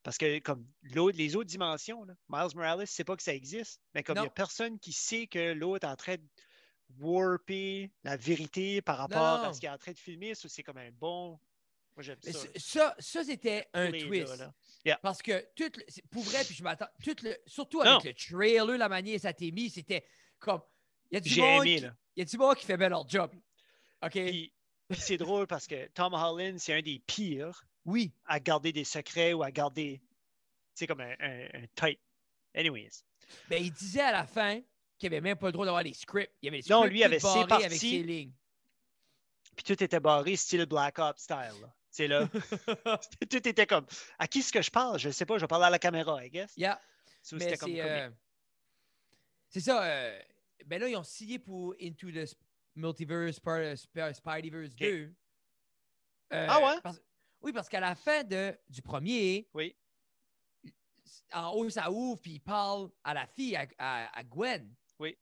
Parce 0.03 0.17
que 0.17 0.39
comme 0.39 0.67
l'autre, 0.81 1.17
les 1.17 1.35
autres 1.35 1.49
dimensions, 1.49 2.03
là, 2.03 2.13
Miles 2.27 2.55
Morales 2.55 2.81
ne 2.81 2.85
sait 2.85 3.05
pas 3.05 3.15
que 3.15 3.23
ça 3.23 3.33
existe, 3.33 3.81
mais 3.93 4.03
comme 4.03 4.17
il 4.17 4.21
n'y 4.21 4.27
a 4.27 4.31
personne 4.31 4.77
qui 4.79 4.91
sait 4.91 5.27
que 5.27 5.53
l'autre 5.53 5.87
est 5.87 5.89
en 5.89 5.95
train 5.95 6.15
de 6.15 6.27
warper 6.99 7.91
la 8.03 8.17
vérité 8.17 8.81
par 8.81 8.97
rapport 8.97 9.39
non. 9.39 9.49
à 9.49 9.53
ce 9.53 9.59
qu'il 9.59 9.69
est 9.69 9.71
en 9.71 9.77
train 9.77 9.93
de 9.93 9.97
filmer, 9.97 10.33
c'est 10.35 10.63
comme 10.63 10.77
un 10.77 10.91
bon. 10.91 11.39
Moi 11.95 12.01
j'aime 12.03 12.17
ça. 12.21 12.39
ça, 12.55 12.95
ça 12.99 13.23
c'était 13.23 13.69
un 13.73 13.89
là, 13.89 13.99
twist. 13.99 14.43
Parce 15.01 15.21
que 15.21 15.45
tout 15.55 15.71
le- 15.77 16.01
pour 16.09 16.23
vrai, 16.23 16.43
puis 16.43 16.55
je 16.55 16.63
m'attends, 16.63 16.87
tout 17.03 17.15
le, 17.23 17.37
surtout 17.45 17.83
Non. 17.83 17.97
avec 17.97 18.05
le 18.05 18.13
trailer, 18.13 18.77
la 18.77 18.89
manière 18.89 19.19
ça 19.19 19.31
t'est 19.31 19.51
mis, 19.51 19.69
c'était 19.69 20.03
comme. 20.39 20.61
Il 21.13 21.17
y 21.17 21.17
a 21.17 21.19
du 21.21 21.29
J'ai 21.29 21.41
monde 21.41 21.61
aimé, 21.67 21.75
qui- 21.75 21.81
là. 21.81 21.95
Il 22.15 22.19
y 22.19 22.21
a 22.23 22.25
du 22.25 22.37
monde 22.37 22.55
qui 22.55 22.65
fait 22.65 22.75
bien 22.77 22.89
leur 22.89 23.07
job. 23.07 23.31
OK? 24.01 24.11
Puis, 24.13 24.51
puis 24.89 24.99
c'est 24.99 25.17
drôle 25.17 25.45
parce 25.45 25.67
que 25.67 25.87
Tom 25.89 26.13
Holland, 26.15 26.57
c'est 26.57 26.73
un 26.73 26.81
des 26.81 26.97
pires 27.05 27.63
oui. 27.85 28.11
à 28.25 28.39
garder 28.39 28.71
des 28.71 28.83
secrets 28.83 29.31
ou 29.33 29.43
à 29.43 29.51
garder, 29.51 30.01
tu 30.01 30.09
sais, 30.73 30.87
comme 30.87 31.01
un, 31.01 31.13
un, 31.19 31.45
un 31.53 31.65
tight. 31.75 31.99
Anyways. 32.55 32.89
Ben, 33.47 33.63
il 33.63 33.71
disait 33.71 34.01
à 34.01 34.11
la 34.11 34.25
fin 34.25 34.59
qu'il 34.97 35.09
n'avait 35.11 35.21
même 35.21 35.37
pas 35.37 35.45
le 35.47 35.51
droit 35.51 35.65
d'avoir 35.65 35.83
les 35.83 35.93
scripts. 35.93 36.33
Il 36.41 36.47
y 36.47 36.49
avait 36.49 36.63
Non, 36.67 36.79
scripts 36.81 36.91
lui 36.93 36.99
tout 37.01 37.05
avait 37.05 37.19
ses 37.19 37.27
avec 37.27 37.47
parties. 37.47 37.77
ses 37.79 38.03
lignes. 38.03 38.31
Puis 39.55 39.63
tout 39.65 39.83
était 39.83 39.99
barré, 39.99 40.35
style 40.35 40.65
Black 40.65 40.97
Ops 40.97 41.21
style. 41.21 41.37
là. 41.61 41.73
C'est 41.91 42.07
là. 42.07 42.27
tout 43.29 43.47
était 43.47 43.67
comme, 43.67 43.85
à 44.17 44.27
qui 44.27 44.39
est-ce 44.39 44.51
que 44.51 44.63
je 44.63 44.71
parle? 44.71 44.97
Je 44.97 45.09
ne 45.09 45.13
sais 45.13 45.27
pas, 45.27 45.35
je 45.37 45.41
vais 45.41 45.47
parler 45.47 45.65
à 45.65 45.69
la 45.69 45.77
caméra, 45.77 46.25
I 46.25 46.29
guess. 46.31 46.51
Yeah. 46.57 46.81
So, 47.21 47.37
c'est 47.37 47.63
euh, 47.79 48.09
c'est 49.49 49.59
ça. 49.61 49.83
euh, 49.83 50.19
ben 50.65 50.79
là, 50.81 50.87
ils 50.89 50.95
ont 50.95 51.03
signé 51.03 51.39
pour 51.39 51.75
Into 51.81 52.11
the 52.11 52.35
Multiverse, 52.75 53.37
Sp- 53.39 53.75
Sp- 53.77 54.13
Spideyverse 54.13 54.75
2. 54.75 55.13
Euh, 56.33 56.47
Ah 56.49 56.59
ouais? 56.65 56.81
parce- 56.81 57.01
oui, 57.41 57.51
parce 57.53 57.69
qu'à 57.69 57.79
la 57.79 57.95
fin 57.95 58.23
de, 58.23 58.57
du 58.69 58.81
premier, 58.81 59.47
Oui. 59.53 59.75
en 61.33 61.51
haut, 61.51 61.69
ça 61.69 61.91
ouvre, 61.91 62.19
puis 62.21 62.33
il 62.33 62.39
parle 62.39 62.89
à 63.03 63.13
la 63.13 63.27
fille, 63.27 63.55
à, 63.55 63.67
à- 63.77 64.17
à 64.17 64.23
Gwen. 64.23 64.73
Oui. 64.99 65.17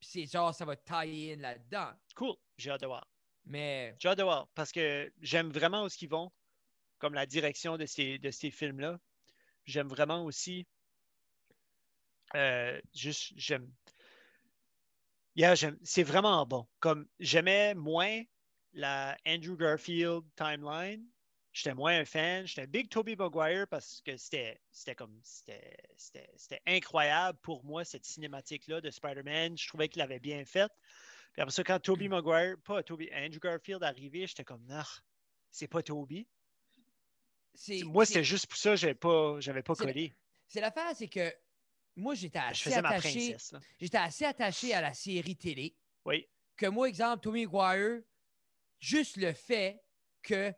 Puis 0.00 0.08
c'est 0.12 0.26
genre, 0.26 0.54
ça 0.54 0.64
va 0.64 0.76
tailler 0.76 1.34
in 1.34 1.36
là-dedans. 1.36 1.92
Cool, 2.14 2.34
j'ai 2.56 2.70
hâte 2.70 2.80
de 2.82 2.86
voir. 2.86 3.06
Mais 3.44 3.94
J'ai 3.98 4.08
hâte 4.08 4.18
de 4.18 4.22
voir 4.22 4.48
parce 4.54 4.70
que 4.72 5.12
j'aime 5.20 5.50
vraiment 5.50 5.84
où 5.84 5.88
ce 5.88 5.96
qu'ils 5.96 6.08
vont, 6.10 6.30
comme 6.98 7.14
la 7.14 7.26
direction 7.26 7.76
de 7.78 7.86
ces, 7.86 8.18
de 8.18 8.30
ces 8.30 8.50
films-là. 8.50 8.98
J'aime 9.64 9.88
vraiment 9.88 10.24
aussi. 10.24 10.66
euh, 12.36 12.80
juste, 12.94 13.32
j'aime. 13.36 13.72
Yeah. 15.36 15.54
C'est 15.82 16.02
vraiment 16.02 16.44
bon. 16.46 16.66
Comme 16.80 17.06
j'aimais 17.18 17.74
moins 17.74 18.22
la 18.72 19.16
Andrew 19.26 19.56
Garfield 19.56 20.22
timeline. 20.36 21.04
J'étais 21.52 21.74
moins 21.74 21.98
un 21.98 22.04
fan. 22.04 22.46
J'étais 22.46 22.62
un 22.62 22.66
big 22.66 22.88
Toby 22.88 23.16
Maguire 23.16 23.66
parce 23.68 24.00
que 24.04 24.16
c'était 24.16 24.60
c'était 24.70 24.94
comme 24.94 25.18
c'était 25.24 26.60
incroyable 26.66 27.38
pour 27.42 27.64
moi 27.64 27.84
cette 27.84 28.04
cinématique-là 28.04 28.80
de 28.80 28.90
Spider-Man. 28.90 29.58
Je 29.58 29.66
trouvais 29.68 29.88
qu'il 29.88 30.00
avait 30.02 30.20
bien 30.20 30.44
fait. 30.44 30.70
Puis 31.32 31.42
après 31.42 31.52
ça, 31.52 31.64
quand 31.64 31.80
Toby 31.80 32.08
Maguire, 32.08 32.56
pas 32.64 32.82
Toby, 32.82 33.08
Andrew 33.12 33.40
Garfield 33.40 33.82
arrivé, 33.82 34.26
j'étais 34.26 34.44
comme 34.44 34.64
non, 34.66 34.82
c'est 35.50 35.68
pas 35.68 35.82
Toby. 35.82 36.26
Moi, 37.84 38.04
c'est- 38.04 38.12
c'était 38.14 38.24
juste 38.24 38.46
pour 38.46 38.56
ça, 38.58 38.76
j'avais 38.76 38.94
pas, 38.94 39.38
j'avais 39.40 39.62
pas 39.62 39.74
c'est- 39.74 39.84
collé. 39.84 40.14
C'est 40.46 40.60
l'affaire, 40.60 40.94
c'est 40.94 41.08
que 41.08 41.32
moi, 41.96 42.14
j'étais 42.14 42.38
Je 42.52 42.68
assez 42.68 42.74
attaché. 42.74 43.36
J'étais 43.78 43.98
assez 43.98 44.24
attaché 44.24 44.74
à 44.74 44.80
la 44.80 44.94
série 44.94 45.36
télé. 45.36 45.74
Oui. 46.04 46.26
que 46.56 46.66
moi, 46.66 46.88
exemple, 46.88 47.22
Tommy 47.22 47.46
Maguire, 47.46 48.02
juste 48.78 49.16
le 49.16 49.32
fait 49.32 49.82
que 50.22 50.52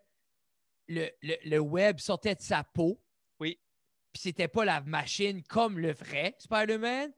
le, 0.89 1.09
le- 1.22 1.39
le 1.45 1.59
web 1.59 1.99
sortait 1.99 2.35
de 2.35 2.41
sa 2.43 2.64
peau, 2.64 3.01
Oui. 3.41 3.61
puis 4.12 4.20
c'était 4.22 4.49
pas 4.49 4.64
la 4.64 4.80
machine 4.80 5.43
comme 5.45 5.78
le 5.78 5.93
vrai 5.93 6.35
Spider-Man, 6.39 7.12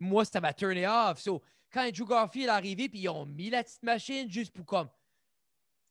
moi, 0.00 0.24
ça 0.24 0.40
m'a 0.40 0.52
turné 0.52 0.86
off. 0.86 1.20
So, 1.20 1.42
quand 1.70 1.86
Andrew 1.86 2.06
Garfield 2.06 2.46
est 2.48 2.50
arrivé, 2.50 2.88
puis 2.88 3.00
ils 3.00 3.08
ont 3.08 3.26
mis 3.26 3.50
la 3.50 3.62
petite 3.64 3.82
machine 3.82 4.30
juste 4.30 4.52
pour 4.52 4.66
comme 4.66 4.88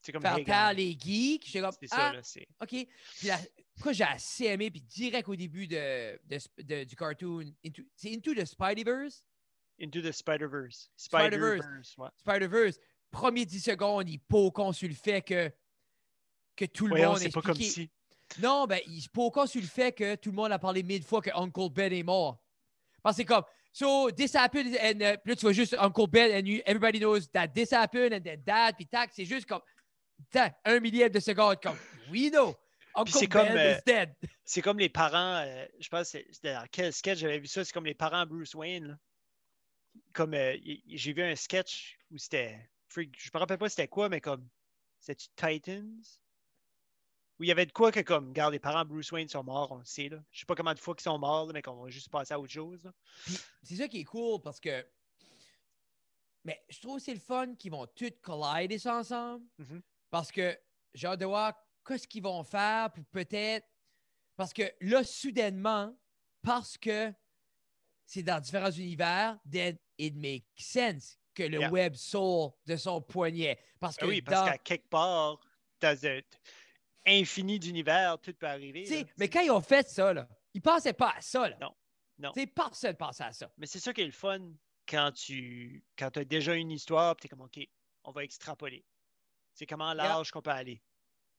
C'est 0.01 0.11
comme 0.11 0.21
faire 0.21 0.43
taire 0.43 0.73
les 0.73 0.97
geeks. 0.99 1.45
J'étais 1.45 1.61
comme, 1.61 1.75
C'est 1.79 1.87
ça, 1.87 2.09
ah, 2.09 2.13
là. 2.13 2.23
C'est... 2.23 2.47
OK. 2.59 2.69
Puis 2.69 3.27
la, 3.27 3.39
quoi, 3.81 3.93
j'ai 3.93 4.03
assez 4.03 4.45
aimé, 4.45 4.71
puis 4.71 4.81
direct 4.81 5.27
au 5.29 5.35
début 5.35 5.67
de, 5.67 6.19
de- 6.25 6.63
de- 6.63 6.83
du 6.83 6.95
cartoon, 6.95 7.53
Into- 7.63 7.85
c'est 7.95 8.13
Into 8.13 8.33
the 8.33 8.45
Spideyverse. 8.45 9.23
Into 9.81 10.01
the 10.01 10.11
Spider-Verse. 10.11 10.91
Spider-Verse. 10.95 11.63
Spider-Verse, 11.63 11.97
ouais. 11.97 12.09
Spider-Verse, 12.17 12.79
premier 13.09 13.45
10 13.45 13.59
secondes, 13.59 14.09
il 14.09 14.19
poquons 14.19 14.71
sur 14.71 14.87
le 14.87 14.93
fait 14.95 15.21
que, 15.21 15.51
que 16.55 16.65
tout 16.65 16.87
le 16.87 17.01
monde 17.01 17.17
c'est 17.17 17.31
pas 17.31 17.41
comme 17.41 17.55
si. 17.55 17.89
Non, 18.41 18.65
ben, 18.65 18.79
il 18.87 19.07
poquons 19.09 19.45
sur 19.45 19.61
le 19.61 19.67
fait 19.67 19.91
que 19.91 20.15
tout 20.15 20.29
le 20.29 20.35
monde 20.35 20.51
a 20.51 20.59
parlé 20.59 20.83
mille 20.83 21.03
fois 21.03 21.21
que 21.21 21.31
Uncle 21.33 21.69
Ben 21.71 21.91
est 21.91 22.03
mort. 22.03 22.41
Parce 23.03 23.15
que 23.15 23.21
c'est 23.23 23.25
comme, 23.25 23.43
so 23.73 24.11
this 24.11 24.35
happened, 24.35 24.77
and 24.79 25.01
uh, 25.01 25.17
puis 25.17 25.31
là, 25.31 25.35
tu 25.35 25.41
vois 25.41 25.53
juste 25.53 25.75
Uncle 25.79 26.07
Ben, 26.07 26.31
and 26.31 26.47
you, 26.47 26.61
everybody 26.65 26.99
knows 26.99 27.27
that 27.31 27.47
this 27.49 27.73
happened, 27.73 28.13
and 28.13 28.21
then 28.21 28.41
that, 28.45 28.73
puis 28.73 28.85
tac, 28.85 29.11
c'est 29.13 29.25
juste 29.25 29.47
comme, 29.47 29.61
un 30.65 30.79
millième 30.79 31.09
de 31.09 31.19
seconde, 31.19 31.61
comme, 31.61 31.77
we 32.11 32.29
know, 32.31 32.55
c'est 33.07 33.27
Ben 33.27 33.47
comme, 33.47 33.57
euh. 33.57 34.05
C'est 34.43 34.61
comme 34.61 34.79
les 34.79 34.89
parents, 34.89 35.43
euh, 35.45 35.65
je 35.79 35.89
pense, 35.89 36.15
dans 36.43 36.65
quel 36.71 36.91
sketch 36.93 37.19
j'avais 37.19 37.39
vu 37.39 37.47
ça, 37.47 37.63
c'est 37.63 37.73
comme 37.73 37.85
les 37.85 37.93
parents 37.93 38.25
Bruce 38.25 38.53
Wayne. 38.53 38.87
là. 38.87 38.97
Comme 40.13 40.33
euh, 40.33 40.57
j'ai 40.87 41.13
vu 41.13 41.21
un 41.21 41.35
sketch 41.35 41.97
où 42.11 42.17
c'était. 42.17 42.69
Je 42.89 43.01
me 43.01 43.39
rappelle 43.39 43.57
pas 43.57 43.69
c'était 43.69 43.87
quoi, 43.87 44.09
mais 44.09 44.21
comme. 44.21 44.47
C'était 44.99 45.25
Titans? 45.35 46.03
Où 47.39 47.43
il 47.43 47.47
y 47.47 47.51
avait 47.51 47.65
de 47.65 47.71
quoi 47.71 47.91
que 47.91 48.01
comme, 48.01 48.29
regarde, 48.29 48.53
les 48.53 48.59
parents 48.59 48.85
Bruce 48.85 49.11
Wayne 49.11 49.27
sont 49.27 49.43
morts, 49.43 49.71
on 49.71 49.77
le 49.77 49.85
sait. 49.85 50.09
Là. 50.09 50.17
Je 50.31 50.41
sais 50.41 50.45
pas 50.45 50.53
comment 50.53 50.73
de 50.73 50.79
fois 50.79 50.93
qu'ils 50.93 51.03
sont 51.03 51.17
morts, 51.17 51.47
là, 51.47 51.53
mais 51.53 51.61
qu'on 51.61 51.81
va 51.81 51.89
juste 51.89 52.09
passer 52.09 52.33
à 52.33 52.39
autre 52.39 52.51
chose. 52.51 52.79
c'est 53.63 53.77
ça 53.77 53.87
qui 53.87 54.01
est 54.01 54.05
cool 54.05 54.41
parce 54.41 54.59
que. 54.59 54.85
Mais 56.43 56.61
je 56.69 56.79
trouve 56.79 56.97
que 56.97 57.03
c'est 57.03 57.13
le 57.13 57.19
fun 57.19 57.55
qu'ils 57.55 57.71
vont 57.71 57.87
tous 57.95 58.11
collider 58.21 58.79
ça 58.79 58.97
ensemble. 58.97 59.45
Mhm. 59.57 59.81
Parce 60.11 60.31
que 60.31 60.55
j'ai 60.93 61.07
hâte 61.07 61.19
de 61.19 61.25
voir 61.25 61.53
qu'est-ce 61.87 62.07
qu'ils 62.07 62.21
vont 62.23 62.43
faire 62.43 62.91
pour 62.91 63.03
peut-être. 63.05 63.67
Parce 64.35 64.53
que 64.53 64.71
là, 64.81 65.03
soudainement, 65.03 65.95
parce 66.43 66.77
que 66.77 67.11
c'est 68.05 68.23
dans 68.23 68.39
différents 68.39 68.71
univers, 68.71 69.39
then 69.51 69.77
it 69.97 70.15
makes 70.15 70.43
sense 70.57 71.17
que 71.33 71.43
le 71.43 71.59
Yeah. 71.59 71.71
web 71.71 71.93
sort 71.95 72.57
de 72.65 72.75
son 72.75 73.01
poignet. 73.01 73.57
Parce 73.79 73.95
que 73.95 74.05
Ah 74.05 74.07
oui, 74.07 74.21
parce 74.21 74.45
dans- 74.45 74.51
qu'à 74.51 74.57
quelque 74.57 74.89
part, 74.89 75.39
dans 75.79 76.05
un 76.05 76.19
infini 77.05 77.57
d'univers, 77.59 78.19
tout 78.19 78.33
peut 78.33 78.47
arriver. 78.47 78.83
là. 78.85 79.03
mais 79.17 79.29
quand 79.29 79.41
ils 79.41 79.51
ont 79.51 79.61
fait 79.61 79.87
ça, 79.89 80.13
là, 80.13 80.27
ils 80.53 80.61
pensaient 80.61 80.93
pas 80.93 81.13
à 81.17 81.21
ça. 81.21 81.49
Là. 81.49 81.57
Non. 81.61 81.73
Non. 82.19 82.31
Tu 82.33 82.41
sais, 82.41 82.47
personne 82.47 82.91
ne 82.91 82.95
pensait 82.97 83.23
à 83.23 83.31
ça. 83.33 83.51
Mais 83.57 83.65
c'est 83.65 83.79
ça 83.79 83.93
qui 83.93 84.01
est 84.01 84.05
le 84.05 84.11
fun 84.11 84.51
quand 84.87 85.11
tu 85.13 85.83
quand 85.97 86.15
as 86.17 86.23
déjà 86.25 86.53
une 86.53 86.69
histoire, 86.71 87.15
tu 87.15 87.25
es 87.25 87.29
comme 87.29 87.41
OK, 87.41 87.59
on 88.03 88.11
va 88.11 88.23
extrapoler. 88.23 88.83
C'est 89.53 89.65
comment 89.65 89.93
large 89.93 90.31
qu'on 90.31 90.41
peut 90.41 90.51
aller. 90.51 90.81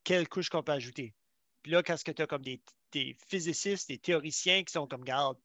Quelle 0.05 0.29
couche 0.29 0.49
qu'on 0.49 0.63
peut 0.63 0.73
ajouter. 0.73 1.15
Puis 1.63 1.73
là, 1.73 1.83
quand 1.83 1.97
tu 1.97 2.23
as 2.23 2.27
comme 2.27 2.43
des, 2.43 2.61
des 2.93 3.17
physicists, 3.29 3.89
des 3.89 3.99
théoriciens 3.99 4.65
qui 4.65 4.73
sont 4.73 4.87
comme 4.87 5.05
garde, 5.05 5.39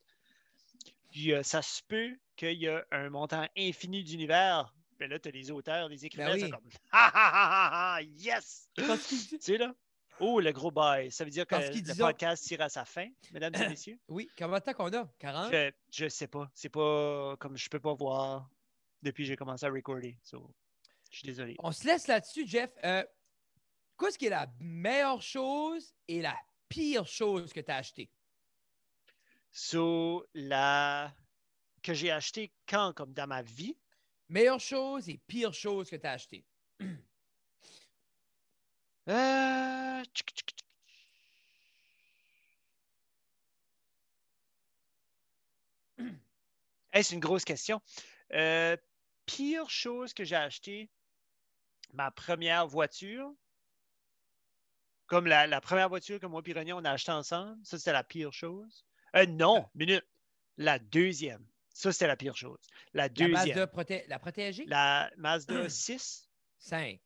puis, 1.12 1.34
euh, 1.34 1.42
ça 1.42 1.62
se 1.62 1.82
peut 1.88 2.18
qu'il 2.36 2.60
y 2.62 2.68
a 2.68 2.86
un 2.92 3.10
montant 3.10 3.48
infini 3.58 4.04
d'univers. 4.04 4.74
Puis 5.00 5.08
là, 5.08 5.20
tu 5.20 5.30
as 5.30 5.32
les 5.32 5.52
auteurs, 5.52 5.90
les 5.90 6.06
écrivains, 6.06 6.36
Ben 6.36 6.44
oui. 6.44 6.50
comme 6.50 6.70
Ha 6.92 7.08
ha 7.08 7.32
ha 7.32 7.96
ha 7.96 7.96
ha, 7.96 8.02
yes! 8.02 8.70
Tu 8.76 8.84
sais 9.40 9.58
là? 9.58 9.74
Oh, 10.20 10.40
le 10.40 10.52
gros 10.52 10.72
bail. 10.72 11.12
Ça 11.12 11.24
veut 11.24 11.30
dire 11.30 11.46
que 11.46 11.56
le 11.56 11.98
podcast 11.98 12.44
tire 12.44 12.62
à 12.62 12.70
sa 12.70 12.86
fin, 12.86 13.08
mesdames 13.32 13.54
et 13.56 13.70
messieurs. 13.70 14.00
Oui, 14.08 14.28
combien 14.38 14.58
de 14.58 14.64
temps 14.64 14.74
qu'on 14.74 14.92
a? 14.94 15.08
40? 15.20 15.52
Je, 15.52 15.72
je 15.92 16.10
sais 16.10 16.28
pas. 16.28 16.50
C'est 16.56 16.70
pas 16.70 17.36
comme 17.40 17.56
je 17.56 17.70
peux 17.70 17.80
pas 17.80 17.94
voir 17.94 18.50
depuis 19.04 19.24
que 19.24 19.28
j'ai 19.28 19.36
commencé 19.36 19.66
à 19.66 19.70
recorder. 19.70 20.18
So, 20.24 20.52
je 21.12 21.18
suis 21.18 21.28
désolé. 21.28 21.56
On 21.60 21.72
se 21.72 21.86
laisse 21.86 22.08
là-dessus, 22.08 22.48
Jeff. 22.48 22.72
Euh, 22.84 23.04
Qu'est-ce 24.00 24.18
qui 24.18 24.28
est 24.28 24.32
la 24.32 24.48
meilleure 24.60 25.22
chose 25.22 25.94
et 26.08 26.22
la 26.22 26.38
pire 26.70 27.08
chose 27.08 27.52
que 27.52 27.60
tu 27.60 27.72
as 27.72 27.78
acheté? 27.78 28.12
So, 29.52 30.26
la 30.36 31.16
que 31.82 31.94
j'ai 31.94 32.12
acheté 32.12 32.54
quand 32.68 32.94
comme 32.94 33.14
dans 33.14 33.28
ma 33.28 33.42
vie, 33.42 33.76
Meilleure 34.30 34.60
chose 34.60 35.08
et 35.10 35.20
pire 35.28 35.54
chose 35.54 35.90
que 35.90 35.96
tu 35.96 36.06
as 36.06 36.12
acheté. 36.12 36.44
euh. 39.08 40.04
Hey, 46.94 47.04
c'est 47.04 47.14
une 47.14 47.20
grosse 47.20 47.46
question. 47.46 47.80
Euh, 48.34 48.76
pire 49.28 49.70
chose 49.70 50.14
que 50.14 50.24
j'ai 50.24 50.36
acheté, 50.36 50.90
ma 51.94 52.12
première 52.12 52.68
voiture. 52.68 53.32
Comme 55.08 55.26
la, 55.28 55.48
la 55.48 55.62
première 55.62 55.88
voiture 55.90 56.20
que 56.20 56.26
moi 56.26 56.42
et 56.46 56.54
René, 56.54 56.74
on 56.74 56.84
a 56.84 56.92
acheté 56.92 57.12
ensemble. 57.12 57.58
Ça, 57.64 57.78
c'était 57.78 57.94
la 57.94 58.04
pire 58.04 58.34
chose. 58.34 58.86
Euh, 59.16 59.26
non, 59.26 59.66
minute. 59.74 60.06
La 60.58 60.80
deuxième. 60.80 61.46
Ça, 61.70 61.94
c'était 61.94 62.08
la 62.08 62.18
pire 62.18 62.36
chose. 62.36 62.60
La 62.94 63.04
La 63.04 63.10
deuxième. 63.10 63.34
Mazda 63.34 63.68
proté- 63.68 64.06
la 64.08 64.20
protégée? 64.20 64.66
La 64.66 65.10
Mazda 65.18 65.70
6. 65.70 66.28
5. 66.60 67.00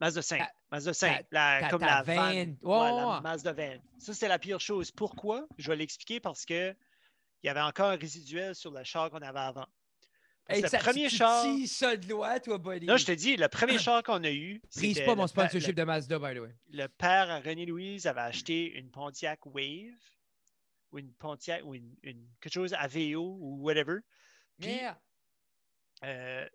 Mazda 0.00 0.22
5. 0.22 0.38
Ta- 0.38 0.52
Mazda 0.72 0.94
5. 0.94 1.18
ta- 1.18 1.26
la, 1.60 1.68
comme 1.68 1.80
la 1.82 2.02
van. 2.02 2.14
van. 2.14 2.32
Ouais, 2.32 2.46
Ouais, 2.62 2.90
la. 2.96 3.20
Mazda 3.22 3.52
van. 3.52 3.78
Ça, 3.98 4.12
c'était 4.12 4.28
la 4.28 4.38
pire 4.40 4.58
chose. 4.60 4.90
Pourquoi? 4.90 5.46
Je 5.58 5.70
vais 5.70 5.76
l'expliquer 5.76 6.18
parce 6.18 6.44
que 6.44 6.74
il 7.42 7.46
y 7.46 7.48
avait 7.50 7.60
encore 7.60 7.90
un 7.90 7.96
résiduel 7.96 8.54
sur 8.56 8.72
le 8.72 8.82
char 8.82 9.10
qu'on 9.10 9.22
avait 9.22 9.38
avant. 9.38 9.66
Parce 10.46 10.60
Hey, 10.60 10.68
ça, 10.68 10.78
le 10.78 10.82
premier 10.84 11.08
tu, 11.08 11.16
char. 11.16 11.44
Ça 11.66 11.96
de 11.96 12.08
loi, 12.08 12.38
toi, 12.40 12.58
buddy. 12.58 12.86
Non, 12.86 12.96
je 12.96 13.04
te 13.06 13.12
dis, 13.12 13.36
le 13.36 13.48
premier 13.48 13.78
char 13.78 14.02
qu'on 14.02 14.22
a 14.22 14.30
eu. 14.30 14.60
Prise 14.74 15.00
pas 15.04 15.14
mon 15.16 15.26
sponsorship 15.26 15.74
de 15.74 15.82
Mazda, 15.82 16.18
by 16.18 16.34
the 16.36 16.40
way. 16.40 16.54
le, 16.70 16.86
père 16.86 17.42
René 17.44 17.66
Louise 17.66 18.06
avait 18.06 18.20
acheté 18.20 18.72
une 18.78 18.88
Pontiac 18.90 19.44
Wave 19.46 19.92
ou 20.92 20.98
une 20.98 21.12
Pontiac 21.14 21.62
ou 21.64 21.74
une, 21.74 21.94
une- 22.04 22.28
quelque 22.40 22.52
chose 22.52 22.74
AVO 22.74 23.38
ou 23.40 23.58
whatever. 23.60 23.98
Puis, 24.60 24.78
euh, 26.04 26.48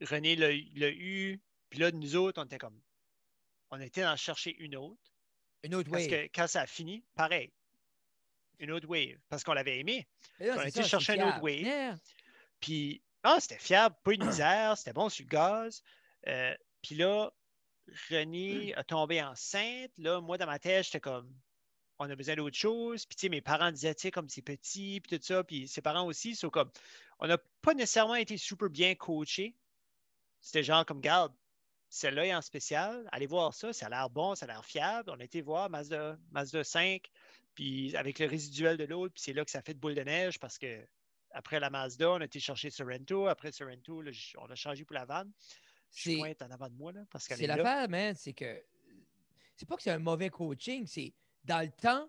René 0.00 0.36
l'a 0.36 0.90
eu. 0.90 1.40
Puis 1.70 1.78
là, 1.80 1.90
nous 1.90 2.16
autres, 2.16 2.40
on 2.40 2.44
était 2.46 2.58
comme. 2.58 2.80
On 3.70 3.80
était 3.80 4.06
en 4.06 4.16
chercher 4.16 4.56
une 4.58 4.76
autre. 4.76 5.12
Une 5.64 5.74
autre 5.74 5.90
Parce 5.90 6.04
wave. 6.04 6.10
que 6.10 6.22
quand 6.34 6.46
ça 6.46 6.62
a 6.62 6.66
fini, 6.66 7.04
pareil. 7.14 7.50
Une 8.58 8.70
autre 8.70 8.88
wave. 8.88 9.18
Parce 9.28 9.42
qu'on 9.44 9.52
l'avait 9.54 9.78
aimé. 9.80 10.06
Là, 10.38 10.54
on 10.56 10.60
a 10.60 10.68
été 10.68 10.82
ça, 10.82 10.88
chercher 10.88 11.14
c'est 11.14 11.20
un 11.20 11.28
autre 11.28 11.42
wave. 11.42 11.98
Puis, 12.60 13.02
ah, 13.24 13.38
c'était 13.40 13.58
fiable, 13.58 13.96
pas 14.04 14.12
une 14.12 14.26
misère, 14.26 14.76
c'était 14.76 14.92
bon 14.92 15.08
sur 15.08 15.24
le 15.24 15.30
gaz. 15.30 15.82
Euh, 16.28 16.54
puis 16.82 16.94
là, 16.94 17.32
René 18.10 18.74
a 18.74 18.84
tombé 18.84 19.22
enceinte. 19.22 19.90
Là, 19.98 20.20
moi, 20.20 20.36
dans 20.36 20.46
ma 20.46 20.58
tête, 20.58 20.84
j'étais 20.84 21.00
comme, 21.00 21.34
on 21.98 22.10
a 22.10 22.16
besoin 22.16 22.36
d'autre 22.36 22.56
chose. 22.56 23.06
Puis, 23.06 23.16
tu 23.16 23.20
sais, 23.22 23.28
mes 23.30 23.40
parents 23.40 23.72
disaient, 23.72 23.94
tu 23.94 24.02
sais, 24.02 24.10
comme 24.10 24.28
c'est 24.28 24.42
petit, 24.42 25.00
puis 25.00 25.18
tout 25.18 25.24
ça. 25.24 25.42
Puis, 25.42 25.68
ses 25.68 25.80
parents 25.80 26.06
aussi, 26.06 26.36
sont 26.36 26.50
comme, 26.50 26.70
on 27.18 27.26
n'a 27.26 27.38
pas 27.62 27.72
nécessairement 27.72 28.16
été 28.16 28.36
super 28.36 28.68
bien 28.68 28.94
coachés. 28.94 29.56
C'était 30.42 30.62
genre 30.62 30.84
comme, 30.84 31.00
garde, 31.00 31.32
celle-là 31.88 32.26
est 32.26 32.34
en 32.34 32.42
spécial. 32.42 33.08
Allez 33.10 33.26
voir 33.26 33.54
ça, 33.54 33.72
ça 33.72 33.86
a 33.86 33.88
l'air 33.88 34.10
bon, 34.10 34.34
ça 34.34 34.44
a 34.44 34.48
l'air 34.48 34.64
fiable. 34.64 35.10
On 35.10 35.18
a 35.18 35.24
été 35.24 35.40
voir 35.40 35.70
Mazda, 35.70 36.18
Mazda 36.30 36.62
5, 36.62 37.10
puis 37.54 37.96
avec 37.96 38.18
le 38.18 38.26
résiduel 38.26 38.76
de 38.76 38.84
l'autre, 38.84 39.14
puis 39.14 39.22
c'est 39.22 39.32
là 39.32 39.44
que 39.44 39.50
ça 39.50 39.62
fait 39.62 39.74
de 39.74 39.78
boule 39.78 39.94
de 39.94 40.02
neige 40.02 40.38
parce 40.38 40.58
que 40.58 40.86
après 41.34 41.60
la 41.60 41.68
Mazda, 41.68 42.10
on 42.12 42.20
a 42.20 42.24
été 42.24 42.40
chercher 42.40 42.70
Sorrento. 42.70 43.26
Après 43.26 43.52
Sorrento, 43.52 44.00
là, 44.00 44.10
on 44.38 44.46
a 44.46 44.54
changé 44.54 44.84
pour 44.84 44.94
la 44.94 45.04
vanne. 45.04 45.30
Je 45.92 46.16
pointe 46.16 46.40
en 46.42 46.50
avant 46.50 46.68
de 46.68 46.74
moi, 46.74 46.92
là, 46.92 47.02
parce 47.10 47.28
qu'elle 47.28 47.38
C'est 47.38 47.44
est 47.44 47.48
là. 47.48 47.56
l'affaire, 47.56 47.88
man, 47.88 48.14
c'est 48.16 48.32
que 48.32 48.64
c'est 49.56 49.68
pas 49.68 49.76
que 49.76 49.82
c'est 49.82 49.90
un 49.90 49.98
mauvais 49.98 50.30
coaching, 50.30 50.86
c'est 50.86 51.12
dans 51.44 51.60
le 51.60 51.70
temps, 51.70 52.08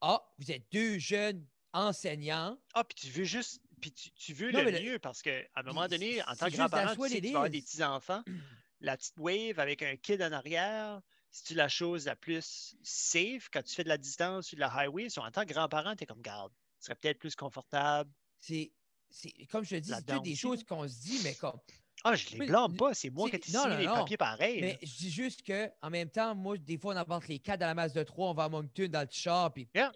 ah, 0.00 0.22
vous 0.38 0.50
êtes 0.50 0.64
deux 0.72 0.98
jeunes 0.98 1.46
enseignants. 1.72 2.58
Ah, 2.74 2.84
puis 2.84 2.96
tu 2.96 3.08
veux 3.08 3.24
juste. 3.24 3.62
Puis 3.80 3.92
tu, 3.92 4.10
tu 4.12 4.32
veux 4.32 4.50
Non, 4.50 4.62
le 4.62 4.72
mieux 4.72 4.98
parce 4.98 5.22
qu'à 5.22 5.40
un 5.54 5.62
moment 5.62 5.86
donné, 5.86 6.22
en 6.24 6.34
tant 6.34 6.46
que 6.50 6.56
grand-parent, 6.56 6.94
tu 6.96 7.08
sais 7.08 7.20
tu 7.20 7.22
vas 7.30 7.38
avoir 7.38 7.50
des 7.50 7.62
petits-enfants. 7.62 8.22
La 8.80 8.96
petite 8.96 9.18
wave 9.18 9.58
avec 9.58 9.82
un 9.82 9.96
kid 9.96 10.22
en 10.22 10.30
arrière, 10.30 11.00
c'est-tu 11.32 11.54
la 11.54 11.68
chose 11.68 12.06
la 12.06 12.14
plus 12.14 12.76
safe 12.82 13.48
quand 13.52 13.62
tu 13.62 13.74
fais 13.74 13.82
de 13.82 13.88
la 13.88 13.98
distance 13.98 14.46
sur 14.46 14.58
la 14.58 14.68
highway? 14.72 15.08
En 15.18 15.30
tant 15.32 15.44
que 15.44 15.52
grand-parent, 15.52 15.96
tu 15.96 16.04
es 16.04 16.06
comme 16.06 16.22
garde. 16.22 16.52
Ce 16.78 16.86
serait 16.86 16.94
peut-être 16.94 17.18
plus 17.18 17.34
confortable. 17.34 18.08
C'est, 18.40 18.72
c'est 19.10 19.32
comme 19.46 19.64
je 19.64 19.76
te 19.76 19.80
dis, 19.80 19.92
c'est 19.92 20.22
des 20.22 20.36
choses 20.36 20.64
qu'on 20.64 20.86
se 20.86 21.00
dit, 21.00 21.20
mais 21.24 21.34
comme. 21.34 21.58
Ah, 22.04 22.14
je 22.14 22.36
les 22.36 22.46
blâme 22.46 22.76
pas, 22.76 22.94
c'est 22.94 23.10
moi 23.10 23.28
qui 23.28 23.36
ai 23.36 23.52
non, 23.52 23.62
signé 23.64 23.76
les 23.78 23.86
papiers 23.86 24.16
pareils. 24.16 24.60
Mais 24.60 24.78
je 24.82 24.96
dis 24.96 25.10
juste 25.10 25.42
que 25.42 25.68
en 25.82 25.90
même 25.90 26.08
temps, 26.08 26.34
moi, 26.34 26.56
des 26.56 26.78
fois, 26.78 26.94
on 26.94 26.98
embarque 26.98 27.26
les 27.26 27.40
quatre 27.40 27.60
dans 27.60 27.66
la 27.66 27.74
masse 27.74 27.92
de 27.92 28.02
trois, 28.04 28.30
on 28.30 28.34
va 28.34 28.44
à 28.44 28.48
Moncton 28.48 28.88
dans 28.88 29.00
le 29.00 29.08
char, 29.10 29.52
puis. 29.52 29.68
Yeah. 29.74 29.92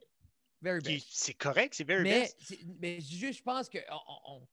Very 0.60 0.80
best. 0.80 1.08
C'est 1.10 1.34
correct, 1.34 1.74
c'est 1.74 1.84
very 1.84 2.04
Mais, 2.04 2.20
best. 2.20 2.64
mais 2.78 3.00
je 3.00 3.06
dis 3.06 3.18
juste, 3.18 3.38
je 3.38 3.42
pense 3.42 3.68
que 3.68 3.78
on- 4.26 4.46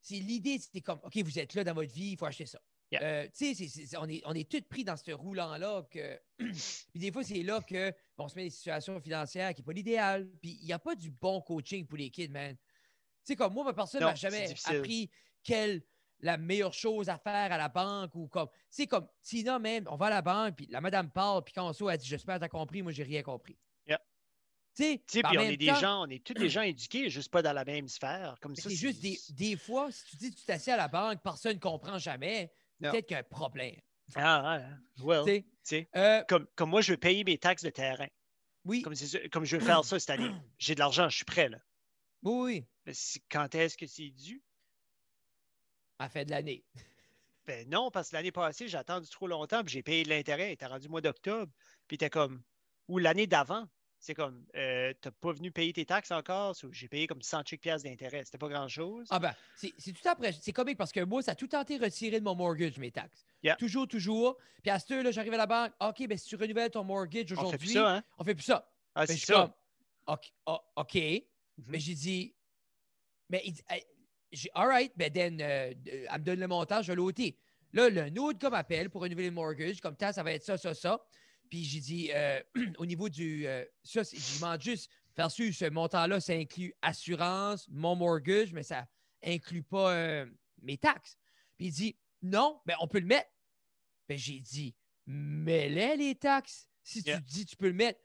c'est 0.00 0.20
l'idée, 0.20 0.58
c'est 0.58 0.80
comme, 0.80 1.00
OK, 1.02 1.16
vous 1.18 1.38
êtes 1.38 1.54
là 1.54 1.64
dans 1.64 1.74
votre 1.74 1.92
vie, 1.92 2.12
il 2.12 2.16
faut 2.16 2.26
acheter 2.26 2.46
ça. 2.46 2.60
Yeah. 2.90 3.02
Euh, 3.02 3.28
tu 3.36 3.54
sais, 3.54 3.96
on 3.98 4.08
est, 4.08 4.22
on 4.24 4.32
est 4.32 4.48
tous 4.48 4.62
pris 4.62 4.84
dans 4.84 4.96
ce 4.96 5.10
roulant-là 5.12 5.86
que. 5.90 6.18
puis 6.38 7.00
des 7.00 7.12
fois, 7.12 7.22
c'est 7.22 7.42
là 7.42 7.60
que 7.60 7.92
on 8.16 8.28
se 8.28 8.34
met 8.34 8.42
dans 8.42 8.46
des 8.46 8.50
situations 8.50 9.00
financières 9.00 9.52
qui 9.54 9.60
n'est 9.60 9.66
pas 9.66 9.72
l'idéal. 9.72 10.28
Puis 10.40 10.58
il 10.62 10.66
n'y 10.66 10.72
a 10.72 10.78
pas 10.78 10.94
du 10.94 11.10
bon 11.10 11.40
coaching 11.42 11.86
pour 11.86 11.98
les 11.98 12.10
kids, 12.10 12.28
man. 12.30 12.56
Sais, 13.28 13.36
comme 13.36 13.52
moi, 13.52 13.62
ma 13.64 13.74
personne 13.74 14.02
m'a 14.02 14.14
jamais 14.14 14.54
appris 14.64 15.10
quel 15.44 15.82
la 16.20 16.36
meilleure 16.38 16.72
chose 16.72 17.08
à 17.10 17.18
faire 17.18 17.52
à 17.52 17.58
la 17.58 17.68
banque 17.68 18.14
ou 18.14 18.26
comme. 18.26 18.48
C'est 18.70 18.86
comme 18.86 19.06
Tina 19.22 19.58
même, 19.58 19.86
on 19.90 19.96
va 19.96 20.06
à 20.06 20.10
la 20.10 20.22
banque, 20.22 20.56
puis 20.56 20.66
la 20.70 20.80
madame 20.80 21.10
parle, 21.10 21.44
puis 21.44 21.52
quand 21.52 21.68
on 21.68 21.72
sort, 21.74 21.92
elle 21.92 21.98
dit 21.98 22.08
J'espère 22.08 22.36
que 22.36 22.40
tu 22.40 22.44
as 22.46 22.48
compris, 22.48 22.82
moi 22.82 22.90
j'ai 22.90 23.02
rien 23.02 23.22
compris. 23.22 23.58
Yeah. 23.86 24.00
Tu 24.74 24.82
sais, 24.82 25.04
Tu 25.06 25.18
sais, 25.20 25.26
en 25.26 25.28
puis 25.28 25.38
on 25.38 25.42
est 25.42 25.56
des 25.58 25.66
temps, 25.66 25.74
gens, 25.74 26.02
on 26.06 26.08
est 26.08 26.24
tous 26.24 26.32
des 26.32 26.48
gens 26.48 26.62
éduqués, 26.62 27.10
juste 27.10 27.30
pas 27.30 27.42
dans 27.42 27.52
la 27.52 27.64
même 27.66 27.86
sphère. 27.86 28.36
Comme 28.40 28.56
ça, 28.56 28.68
C'est 28.68 28.74
juste 28.74 29.02
des, 29.02 29.18
des 29.30 29.56
fois, 29.56 29.92
si 29.92 30.06
tu 30.06 30.16
dis 30.16 30.30
que 30.30 30.36
tu 30.36 30.44
t'assieds 30.46 30.72
à 30.72 30.76
la 30.78 30.88
banque, 30.88 31.20
personne 31.22 31.54
ne 31.54 31.60
comprend 31.60 31.98
jamais, 31.98 32.50
peut-être 32.80 33.06
qu'il 33.06 33.14
y 33.14 33.16
a 33.16 33.20
un 33.20 33.24
problème. 33.24 33.76
Ah, 34.14 34.58
ouais. 34.58 35.04
Well, 35.04 35.24
Tu 35.24 35.30
sais, 35.30 35.42
tu 35.42 35.48
sais, 35.62 35.88
euh, 35.96 36.24
comme, 36.26 36.46
comme 36.54 36.70
moi, 36.70 36.80
je 36.80 36.92
veux 36.92 36.98
payer 36.98 37.24
mes 37.24 37.36
taxes 37.36 37.62
de 37.62 37.70
terrain. 37.70 38.08
oui, 38.64 38.80
Comme, 38.80 38.94
comme 39.30 39.44
je 39.44 39.56
veux 39.58 39.64
faire 39.64 39.84
ça 39.84 40.00
cette 40.00 40.10
année. 40.10 40.32
J'ai 40.56 40.74
de 40.74 40.80
l'argent, 40.80 41.08
je 41.10 41.16
suis 41.16 41.24
prêt. 41.26 41.48
Là. 41.50 41.58
Oui, 42.22 42.64
Mais 42.86 42.92
quand 43.30 43.54
est-ce 43.54 43.76
que 43.76 43.86
c'est 43.86 44.10
dû? 44.10 44.42
à 45.98 46.04
la 46.04 46.08
fin 46.10 46.24
de 46.24 46.30
l'année. 46.30 46.64
Ben 47.46 47.66
non, 47.70 47.90
parce 47.90 48.10
que 48.10 48.16
l'année 48.16 48.30
passée, 48.30 48.68
j'ai 48.68 48.76
attendu 48.76 49.08
trop 49.08 49.26
longtemps, 49.26 49.64
puis 49.64 49.72
j'ai 49.72 49.82
payé 49.82 50.02
de 50.02 50.10
l'intérêt. 50.10 50.54
T'as 50.54 50.68
rendu 50.68 50.86
au 50.86 50.90
mois 50.90 51.00
d'octobre, 51.00 51.50
puis 51.86 51.96
t'es 51.96 52.10
comme. 52.10 52.42
Ou 52.88 52.98
l'année 52.98 53.26
d'avant, 53.26 53.66
c'est 53.98 54.12
comme. 54.12 54.44
Euh, 54.54 54.92
t'as 55.00 55.10
pas 55.12 55.32
venu 55.32 55.50
payer 55.50 55.72
tes 55.72 55.86
taxes 55.86 56.10
encore, 56.10 56.54
j'ai 56.72 56.88
payé 56.88 57.06
comme 57.06 57.22
100 57.22 57.46
chic 57.46 57.62
piastres 57.62 57.88
d'intérêt. 57.88 58.22
C'était 58.26 58.36
pas 58.36 58.50
grand-chose. 58.50 59.06
Ah 59.08 59.18
ben, 59.18 59.34
c'est 59.56 59.72
tout 59.94 60.06
après. 60.06 60.32
C'est 60.32 60.52
comique 60.52 60.76
parce 60.76 60.92
que 60.92 61.00
moi, 61.00 61.22
ça 61.22 61.30
a 61.30 61.34
tout 61.34 61.46
tenté 61.46 61.78
de 61.78 61.84
retirer 61.84 62.20
de 62.20 62.24
mon 62.24 62.34
mortgage 62.34 62.76
mes 62.76 62.90
taxes. 62.92 63.24
Yeah. 63.42 63.56
Toujours, 63.56 63.88
toujours. 63.88 64.36
Puis 64.60 64.70
à 64.70 64.78
ce 64.78 65.02
là 65.02 65.10
j'arrive 65.10 65.32
à 65.32 65.38
la 65.38 65.46
banque. 65.46 65.72
OK, 65.80 66.06
ben 66.06 66.18
si 66.18 66.26
tu 66.28 66.36
renouvelles 66.36 66.70
ton 66.70 66.84
mortgage 66.84 67.32
on 67.32 67.50
fait 67.50 67.56
plus 67.56 67.70
aujourd'hui, 67.70 67.72
ça, 67.72 67.94
hein? 67.96 68.02
on 68.18 68.24
fait 68.24 68.34
plus 68.34 68.44
ça. 68.44 68.70
Ah, 68.94 69.06
Ben, 69.06 69.16
c'est 69.16 69.24
ça. 69.24 69.54
comme, 70.06 70.14
OK. 70.14 70.32
ah, 70.44 70.60
Mhm. 71.58 71.64
Mais 71.68 71.80
j'ai 71.80 71.94
dit, 71.94 72.34
mais 73.28 73.42
il 73.44 73.52
dit, 73.52 73.62
j'ai, 74.32 74.50
all 74.54 74.68
right, 74.68 74.92
ben 74.96 75.12
then, 75.12 75.40
euh, 75.40 75.72
elle 75.86 76.20
me 76.20 76.24
donne 76.24 76.40
le 76.40 76.48
montant, 76.48 76.82
je 76.82 76.88
vais 76.92 76.96
l'ôter. 76.96 77.38
Là, 77.72 77.90
le 77.90 78.20
autre 78.20 78.38
gars 78.38 78.50
m'appelle 78.50 78.88
pour 78.90 79.02
renouveler 79.02 79.26
le 79.26 79.32
mortgage, 79.34 79.80
comme 79.80 79.96
ça, 79.98 80.12
ça 80.12 80.22
va 80.22 80.32
être 80.32 80.44
ça, 80.44 80.56
ça, 80.56 80.74
ça. 80.74 81.04
Puis 81.50 81.64
j'ai 81.64 81.80
dit, 81.80 82.10
euh, 82.14 82.40
au 82.78 82.86
niveau 82.86 83.08
du, 83.08 83.46
euh, 83.46 83.64
ça, 83.82 84.02
je 84.02 84.40
demande 84.40 84.60
juste, 84.62 84.90
faire 85.14 85.30
sûr, 85.30 85.52
ce 85.52 85.68
montant-là, 85.68 86.20
ça 86.20 86.32
inclut 86.34 86.74
assurance, 86.82 87.66
mon 87.68 87.96
mortgage, 87.96 88.52
mais 88.52 88.62
ça 88.62 88.86
inclut 89.22 89.62
pas 89.62 90.24
mes 90.62 90.78
taxes. 90.78 91.16
Puis 91.56 91.66
il 91.66 91.72
dit, 91.72 91.98
non, 92.22 92.60
mais 92.66 92.74
on 92.80 92.88
peut 92.88 93.00
le 93.00 93.06
mettre. 93.06 93.30
Ben 94.08 94.16
j'ai 94.16 94.40
dit, 94.40 94.74
mets-les 95.06 95.96
les 95.96 96.14
taxes. 96.14 96.68
Si 96.82 97.02
Yeah. 97.04 97.18
tu 97.18 97.24
dis, 97.24 97.46
tu 97.46 97.56
peux 97.56 97.68
le 97.68 97.74
mettre. 97.74 98.00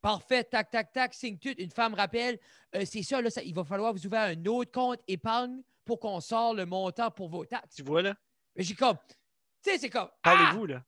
Parfait, 0.00 0.44
tac, 0.44 0.70
tac, 0.70 0.92
tac, 0.92 1.12
signe 1.14 1.38
tout. 1.38 1.54
Une 1.58 1.70
femme 1.70 1.94
rappelle, 1.94 2.38
euh, 2.76 2.84
c'est 2.84 3.02
ça, 3.02 3.20
là, 3.20 3.30
ça, 3.30 3.42
il 3.42 3.54
va 3.54 3.64
falloir 3.64 3.92
vous 3.92 4.06
ouvrir 4.06 4.20
un 4.22 4.44
autre 4.46 4.70
compte 4.70 5.00
épargne 5.08 5.60
pour 5.84 5.98
qu'on 5.98 6.20
sorte 6.20 6.56
le 6.56 6.66
montant 6.66 7.10
pour 7.10 7.28
vos 7.28 7.44
taxes. 7.44 7.74
Tu 7.76 7.82
vois, 7.82 8.02
là? 8.02 8.14
Mais 8.56 8.62
j'ai 8.62 8.74
comme, 8.74 8.96
tu 9.64 9.70
sais, 9.72 9.78
c'est 9.78 9.90
comme. 9.90 10.08
ah! 10.08 10.18
Parlez-vous, 10.22 10.66
là. 10.66 10.84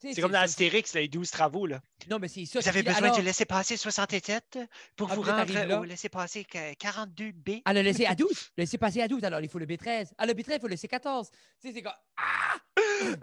Tu 0.00 0.08
sais, 0.08 0.14
C'est 0.14 0.20
comme 0.20 0.32
dans 0.32 0.40
Astérix, 0.40 0.94
les 0.94 1.06
12 1.08 1.30
travaux, 1.30 1.64
là. 1.66 1.80
Non, 2.10 2.18
mais 2.18 2.26
c'est 2.28 2.44
ça. 2.44 2.58
Vous 2.60 2.68
avez 2.68 2.82
besoin 2.82 3.02
alors, 3.04 3.16
de 3.18 3.22
laisser 3.22 3.44
passer 3.44 3.76
67 3.76 4.58
pour 4.96 5.10
Ah, 5.10 5.14
vous 5.14 5.22
rendre 5.22 5.52
là? 5.52 5.80
au 5.80 5.84
laisser 5.84 6.08
passer 6.08 6.44
42B. 6.44 7.62
Elle 7.64 7.78
a 7.78 7.82
laissé 7.82 8.06
à 8.06 8.14
12. 8.16 8.50
laissé 8.56 8.78
passer 8.78 9.00
à 9.00 9.06
12, 9.08 9.22
alors 9.24 9.40
il 9.40 9.48
faut 9.48 9.58
le 9.60 9.66
B13. 9.66 10.10
Ah, 10.18 10.26
le 10.26 10.32
B13, 10.34 10.54
il 10.56 10.60
faut 10.60 10.66
laisser 10.68 10.88
14. 10.88 11.30
Tu 11.60 11.68
sais, 11.68 11.74
c'est 11.74 11.82
comme. 11.82 11.92
Ah! 12.16 12.56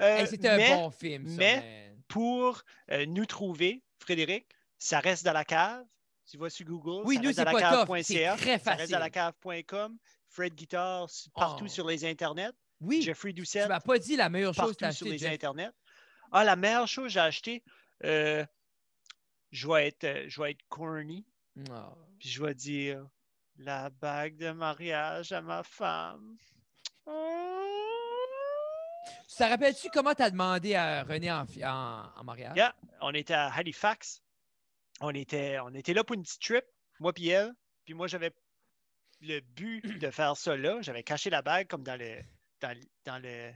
Euh, 0.01 0.17
Hey, 0.19 0.27
C'était 0.27 0.49
un 0.49 0.75
bon 0.77 0.89
film, 0.91 1.27
ça, 1.27 1.35
mais- 1.37 1.55
man. 1.89 1.97
pour 2.07 2.61
euh, 2.91 3.05
nous 3.05 3.25
trouver, 3.25 3.83
Frédéric, 3.99 4.47
ça 4.79 4.99
reste 4.99 5.23
dans 5.23 5.33
la 5.33 5.45
cave. 5.45 5.85
Tu 6.29 6.37
vas 6.37 6.49
sur 6.49 6.65
Google. 6.65 7.03
Oui, 7.05 7.15
ça 7.15 7.21
nous, 7.21 7.31
c'est 7.33 7.43
pas 7.45 7.53
la 7.53 7.69
tough. 7.85 7.87
cave.ca, 7.87 8.03
C'est 8.37 8.43
très 8.43 8.59
Ça 8.59 8.73
reste 8.75 8.91
dans 8.91 8.99
la 8.99 9.09
cave.com. 9.09 9.97
Fred 10.29 10.53
Guitar 10.55 11.07
partout 11.35 11.65
Oh. 11.65 11.69
sur 11.69 11.87
les 11.87 12.05
internets. 12.05 12.51
Oui, 12.81 13.01
Jeffrey 13.01 13.29
tu 13.33 13.39
Doucette 13.41 13.67
m'as 13.67 13.79
pas 13.79 13.97
dit 13.99 14.15
la 14.15 14.29
meilleure 14.29 14.53
chose 14.53 14.71
que 14.73 14.77
tu 14.77 14.83
as 14.85 14.87
partout 14.89 14.97
sur 14.97 15.05
acheté. 15.07 15.11
les 15.17 15.17
Jeff. 15.17 15.33
internets. 15.33 15.71
Ah, 16.31 16.43
la 16.43 16.55
meilleure 16.55 16.87
chose 16.87 17.05
que 17.05 17.09
j'ai 17.09 17.19
acheté, 17.19 17.63
euh, 18.05 18.45
je 19.51 19.67
vais 19.67 19.87
être, 19.87 20.03
euh, 20.03 20.25
je 20.27 20.39
vais 20.41 20.51
être 20.51 20.61
corny, 20.69 21.25
Oh. 21.57 21.97
puis 22.19 22.29
je 22.29 22.43
vais 22.43 22.53
dire 22.53 23.05
la 23.57 23.89
bague 23.89 24.37
de 24.37 24.51
mariage 24.51 25.31
à 25.31 25.41
ma 25.41 25.63
femme. 25.63 26.37
Tu 29.27 29.35
te 29.35 29.43
rappelles-tu 29.43 29.89
comment 29.89 30.13
tu 30.13 30.21
as 30.21 30.29
demandé 30.31 30.75
à 30.75 31.03
René 31.03 31.31
en, 31.31 31.45
fi- 31.45 31.65
en, 31.65 32.03
en 32.15 32.23
mariage? 32.23 32.55
Yeah, 32.55 32.75
on 33.01 33.13
était 33.13 33.33
à 33.33 33.51
Halifax. 33.53 34.21
On 35.01 35.11
était, 35.11 35.59
on 35.59 35.73
était 35.73 35.93
là 35.93 36.03
pour 36.03 36.15
une 36.15 36.23
petite 36.23 36.41
trip, 36.41 36.65
moi 36.99 37.13
puis 37.13 37.29
elle. 37.29 37.53
Puis 37.85 37.93
moi, 37.93 38.07
j'avais 38.07 38.31
le 39.21 39.39
but 39.39 39.81
de 39.99 40.11
faire 40.11 40.35
ça 40.37 40.55
là. 40.57 40.81
J'avais 40.81 41.03
caché 41.03 41.29
la 41.29 41.41
bague 41.41 41.67
comme 41.67 41.83
dans 41.83 41.95
le, 41.99 42.21
dans, 42.61 42.75
le- 42.77 42.85
dans 43.05 43.17
le. 43.19 43.51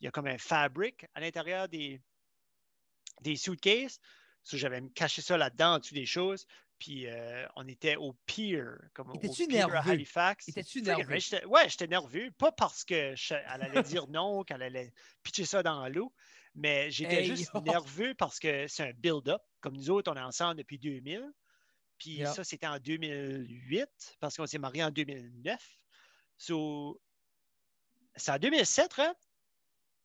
Il 0.00 0.04
y 0.04 0.08
a 0.08 0.10
comme 0.10 0.26
un 0.26 0.38
fabric 0.38 1.06
à 1.14 1.20
l'intérieur 1.20 1.68
des, 1.68 2.00
des 3.20 3.36
suitcases. 3.36 3.98
So, 4.42 4.56
j'avais 4.58 4.82
caché 4.94 5.22
ça 5.22 5.36
là-dedans, 5.38 5.74
en 5.74 5.78
dessous 5.78 5.94
des 5.94 6.04
choses. 6.06 6.46
Puis 6.78 7.06
euh, 7.06 7.46
on 7.56 7.66
était 7.68 7.96
au 7.96 8.12
pier, 8.26 8.60
comme 8.92 9.10
au 9.10 9.18
pier 9.46 9.46
à? 9.46 9.60
Halifax. 9.92 10.48
Étais-tu 10.48 10.82
nerveux? 10.82 11.04
J'étais- 11.30 11.44
Ouais, 11.46 11.68
j'étais 11.68 11.86
nerveux. 11.86 12.30
Pas 12.32 12.52
parce 12.52 12.84
qu'elle 12.84 13.16
allait 13.46 13.82
dire 13.84 14.06
non, 14.08 14.42
qu'elle 14.42 14.60
allait 14.62 14.92
pitcher 15.22 15.46
ça 15.46 15.62
dans 15.62 15.88
l'eau, 15.88 16.12
mais 16.54 16.90
j'étais 16.90 17.22
Hey, 17.22 17.26
juste 17.26 17.50
yo. 17.54 17.60
nerveux 17.62 18.14
parce 18.14 18.38
que 18.38 18.66
c'est 18.68 18.88
un 18.88 18.92
build-up. 18.92 19.42
Comme 19.60 19.74
nous 19.76 19.90
autres, 19.90 20.10
on 20.12 20.16
est 20.16 20.20
ensemble 20.20 20.56
depuis 20.56 20.78
2000. 20.78 21.32
Puis 21.98 22.16
Yeah. 22.16 22.32
ça, 22.32 22.44
c'était 22.44 22.66
en 22.66 22.78
2008 22.78 24.16
parce 24.20 24.36
qu'on 24.36 24.46
s'est 24.46 24.58
mariés 24.58 24.84
en 24.84 24.90
2009. 24.90 25.60
So, 26.36 27.00
c'est 28.16 28.32
en 28.32 28.38
2007, 28.38 28.98
hein? 28.98 29.14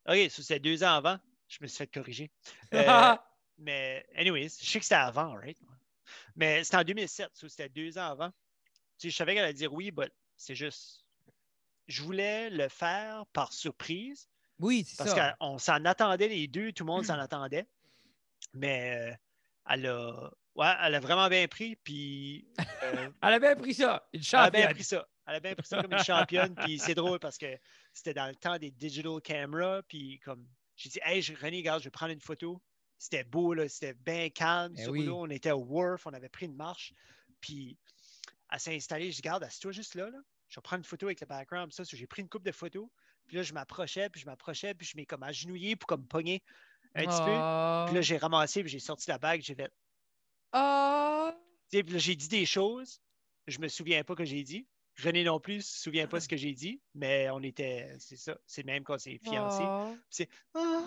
OK, 0.08 0.30
so 0.30 0.42
c'était 0.42 0.60
deux 0.60 0.82
ans 0.84 0.94
avant. 0.94 1.18
Je 1.48 1.58
me 1.60 1.66
suis 1.66 1.78
fait 1.78 1.86
corriger. 1.88 2.30
Euh, 2.74 3.16
mais, 3.58 4.06
anyways, 4.14 4.48
je 4.60 4.66
sais 4.70 4.78
que 4.78 4.84
c'était 4.84 4.94
avant, 4.94 5.34
right? 5.34 5.58
Mais 6.36 6.64
c'était 6.64 6.76
en 6.76 6.84
2007, 6.84 7.30
so 7.34 7.48
c'était 7.48 7.68
deux 7.68 7.98
ans 7.98 8.10
avant. 8.10 8.30
Tu 8.98 9.08
sais, 9.08 9.10
je 9.10 9.16
savais 9.16 9.34
qu'elle 9.34 9.44
allait 9.44 9.52
dire 9.54 9.72
oui, 9.72 9.90
mais 9.96 10.08
c'est 10.36 10.54
juste. 10.54 11.04
Je 11.88 12.02
voulais 12.02 12.50
le 12.50 12.68
faire 12.68 13.26
par 13.32 13.52
surprise 13.52 14.28
oui, 14.60 14.84
c'est 14.86 14.96
parce 14.98 15.10
ça. 15.14 15.36
qu'on 15.40 15.58
s'en 15.58 15.84
attendait 15.84 16.28
les 16.28 16.46
deux, 16.48 16.72
tout 16.72 16.84
le 16.84 16.92
monde 16.92 17.04
s'en 17.04 17.18
attendait. 17.18 17.66
Mais 18.54 19.10
euh, 19.12 19.14
elle 19.70 19.86
a. 19.86 20.30
Ouais, 20.56 20.72
elle 20.82 20.94
a 20.96 21.00
vraiment 21.00 21.28
bien 21.28 21.46
pris, 21.46 21.76
puis 21.76 22.46
euh, 22.82 23.08
Elle 23.22 23.34
a 23.34 23.38
bien 23.38 23.54
pris 23.56 23.72
ça. 23.74 24.08
Une 24.12 24.20
elle 24.20 24.38
a 24.38 24.50
bien 24.50 24.60
championne. 24.62 24.74
pris 24.74 24.84
ça. 24.84 25.08
Elle 25.26 25.34
a 25.36 25.40
bien 25.40 25.54
pris 25.54 25.66
ça 25.66 25.80
comme 25.80 25.92
une 25.92 26.02
championne. 26.04 26.54
Puis 26.56 26.78
c'est 26.80 26.94
drôle 26.94 27.20
parce 27.20 27.38
que 27.38 27.56
c'était 27.92 28.14
dans 28.14 28.26
le 28.26 28.34
temps 28.34 28.58
des 28.58 28.70
digital 28.72 29.20
cameras. 29.22 29.82
Puis 29.84 30.18
comme 30.24 30.46
j'ai 30.74 30.88
dit, 30.90 30.98
hey, 31.04 31.22
je- 31.22 31.34
René, 31.34 31.58
regarde, 31.58 31.80
je 31.80 31.84
vais 31.84 31.90
prendre 31.90 32.12
une 32.12 32.20
photo. 32.20 32.60
C'était 32.98 33.24
beau, 33.24 33.54
là, 33.54 33.68
c'était 33.68 33.94
bien 33.94 34.28
calme. 34.28 34.74
Eh 34.76 34.88
oui. 34.88 35.04
l'eau, 35.06 35.20
on 35.20 35.30
était 35.30 35.52
au 35.52 35.60
Wharf, 35.62 36.04
on 36.06 36.12
avait 36.12 36.28
pris 36.28 36.46
une 36.46 36.56
marche. 36.56 36.92
Puis 37.40 37.78
elle 38.52 38.60
s'est 38.60 38.74
installée. 38.74 39.10
Je 39.12 39.16
dis, 39.16 39.22
regarde, 39.22 39.44
assieds-toi 39.44 39.72
juste 39.72 39.94
là, 39.94 40.10
là. 40.10 40.18
Je 40.48 40.56
vais 40.58 40.62
prendre 40.62 40.80
une 40.80 40.84
photo 40.84 41.06
avec 41.06 41.20
le 41.20 41.26
background. 41.28 41.72
Ça, 41.72 41.84
j'ai 41.84 42.06
pris 42.08 42.22
une 42.22 42.28
coupe 42.28 42.44
de 42.44 42.52
photos. 42.52 42.88
Puis 43.30 43.36
là, 43.36 43.44
je 43.44 43.52
m'approchais, 43.52 44.10
puis 44.10 44.20
je 44.20 44.26
m'approchais, 44.26 44.74
puis 44.74 44.84
je 44.84 44.96
m'ai 44.96 45.06
comme 45.06 45.22
agenouillé 45.22 45.76
pour 45.76 45.86
comme 45.86 46.04
pogner 46.04 46.42
un 46.96 47.04
petit 47.04 47.18
peu. 47.18 47.86
Puis 47.86 47.94
là, 47.94 48.00
j'ai 48.02 48.16
ramassé, 48.16 48.60
puis 48.62 48.68
j'ai 48.72 48.80
sorti 48.80 49.08
la 49.08 49.18
bague. 49.18 49.40
J'ai 49.40 49.54
fait, 49.54 49.70
Ah. 50.50 51.32
tu 51.70 51.76
sais, 51.78 51.84
puis 51.84 51.92
là, 51.92 51.98
j'ai 52.00 52.16
dit 52.16 52.26
des 52.26 52.44
choses. 52.44 53.00
Je 53.46 53.60
me 53.60 53.68
souviens 53.68 54.02
pas 54.02 54.16
que 54.16 54.24
j'ai 54.24 54.42
dit. 54.42 54.66
René 55.00 55.22
non 55.22 55.38
plus 55.38 55.64
se 55.64 55.80
souvient 55.82 56.08
pas 56.08 56.18
ce 56.18 56.26
que 56.26 56.36
j'ai 56.36 56.52
dit, 56.54 56.82
mais 56.96 57.30
on 57.30 57.40
était, 57.40 57.94
c'est 58.00 58.16
ça, 58.16 58.36
c'est 58.48 58.64
même 58.64 58.82
quand 58.82 58.98
c'est 58.98 59.18
fiancé. 59.18 59.62
Ah. 59.62 59.92
C'est, 60.10 60.28
ah. 60.54 60.84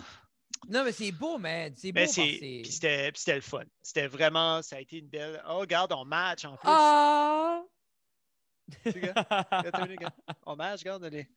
Non, 0.68 0.84
mais 0.84 0.92
c'est 0.92 1.14
beau, 1.14 1.38
man. 1.38 1.74
C'est 1.78 1.94
beau. 1.94 2.02
Que 2.02 2.08
c'est- 2.08 2.62
puis 2.62 2.66
c'était, 2.70 3.36
le 3.36 3.42
fun. 3.42 3.64
C'était 3.82 4.08
vraiment, 4.08 4.62
ça 4.62 4.76
a 4.76 4.80
été 4.82 4.98
une 4.98 5.08
belle. 5.08 5.42
Oh, 5.48 5.60
regarde, 5.60 5.94
on 5.94 6.04
match 6.04 6.44
en 6.44 6.58
plus. 6.58 6.68
Ah! 6.70 7.64
Regarde. 8.86 10.14
On 10.46 10.58
match, 10.58 10.82
regarde, 10.82 11.06
est 11.06 11.30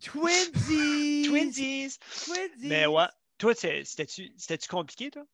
Twinsies! 0.00 1.26
twinsies. 1.28 1.98
Twinsies! 2.24 2.68
Mais 2.68 2.86
ouais, 2.86 3.06
toi, 3.38 3.54
c'est- 3.54 3.84
c'était-tu, 3.84 4.68
compliqué, 4.68 5.10
toi? 5.10 5.24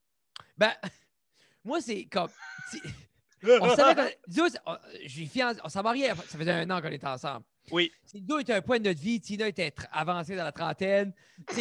Ben, 0.56 0.72
moi, 1.64 1.80
c'est 1.80 2.04
comme. 2.06 2.30
On 3.44 3.74
savait 3.74 4.12
que. 4.12 4.16
Disons, 4.28 4.46
on- 4.66 5.68
s'est 5.68 5.82
mariés, 5.82 6.08
ça 6.08 6.38
faisait 6.38 6.52
un 6.52 6.70
an 6.70 6.80
qu'on 6.80 6.92
était 6.92 7.06
ensemble. 7.06 7.44
Oui, 7.70 7.90
Tina 8.06 8.40
était 8.40 8.54
un 8.54 8.62
point 8.62 8.78
de 8.78 8.84
notre 8.88 9.00
vie. 9.00 9.20
Tina 9.20 9.48
était 9.48 9.72
avancée 9.90 10.36
dans 10.36 10.44
la 10.44 10.52
trentaine. 10.52 11.12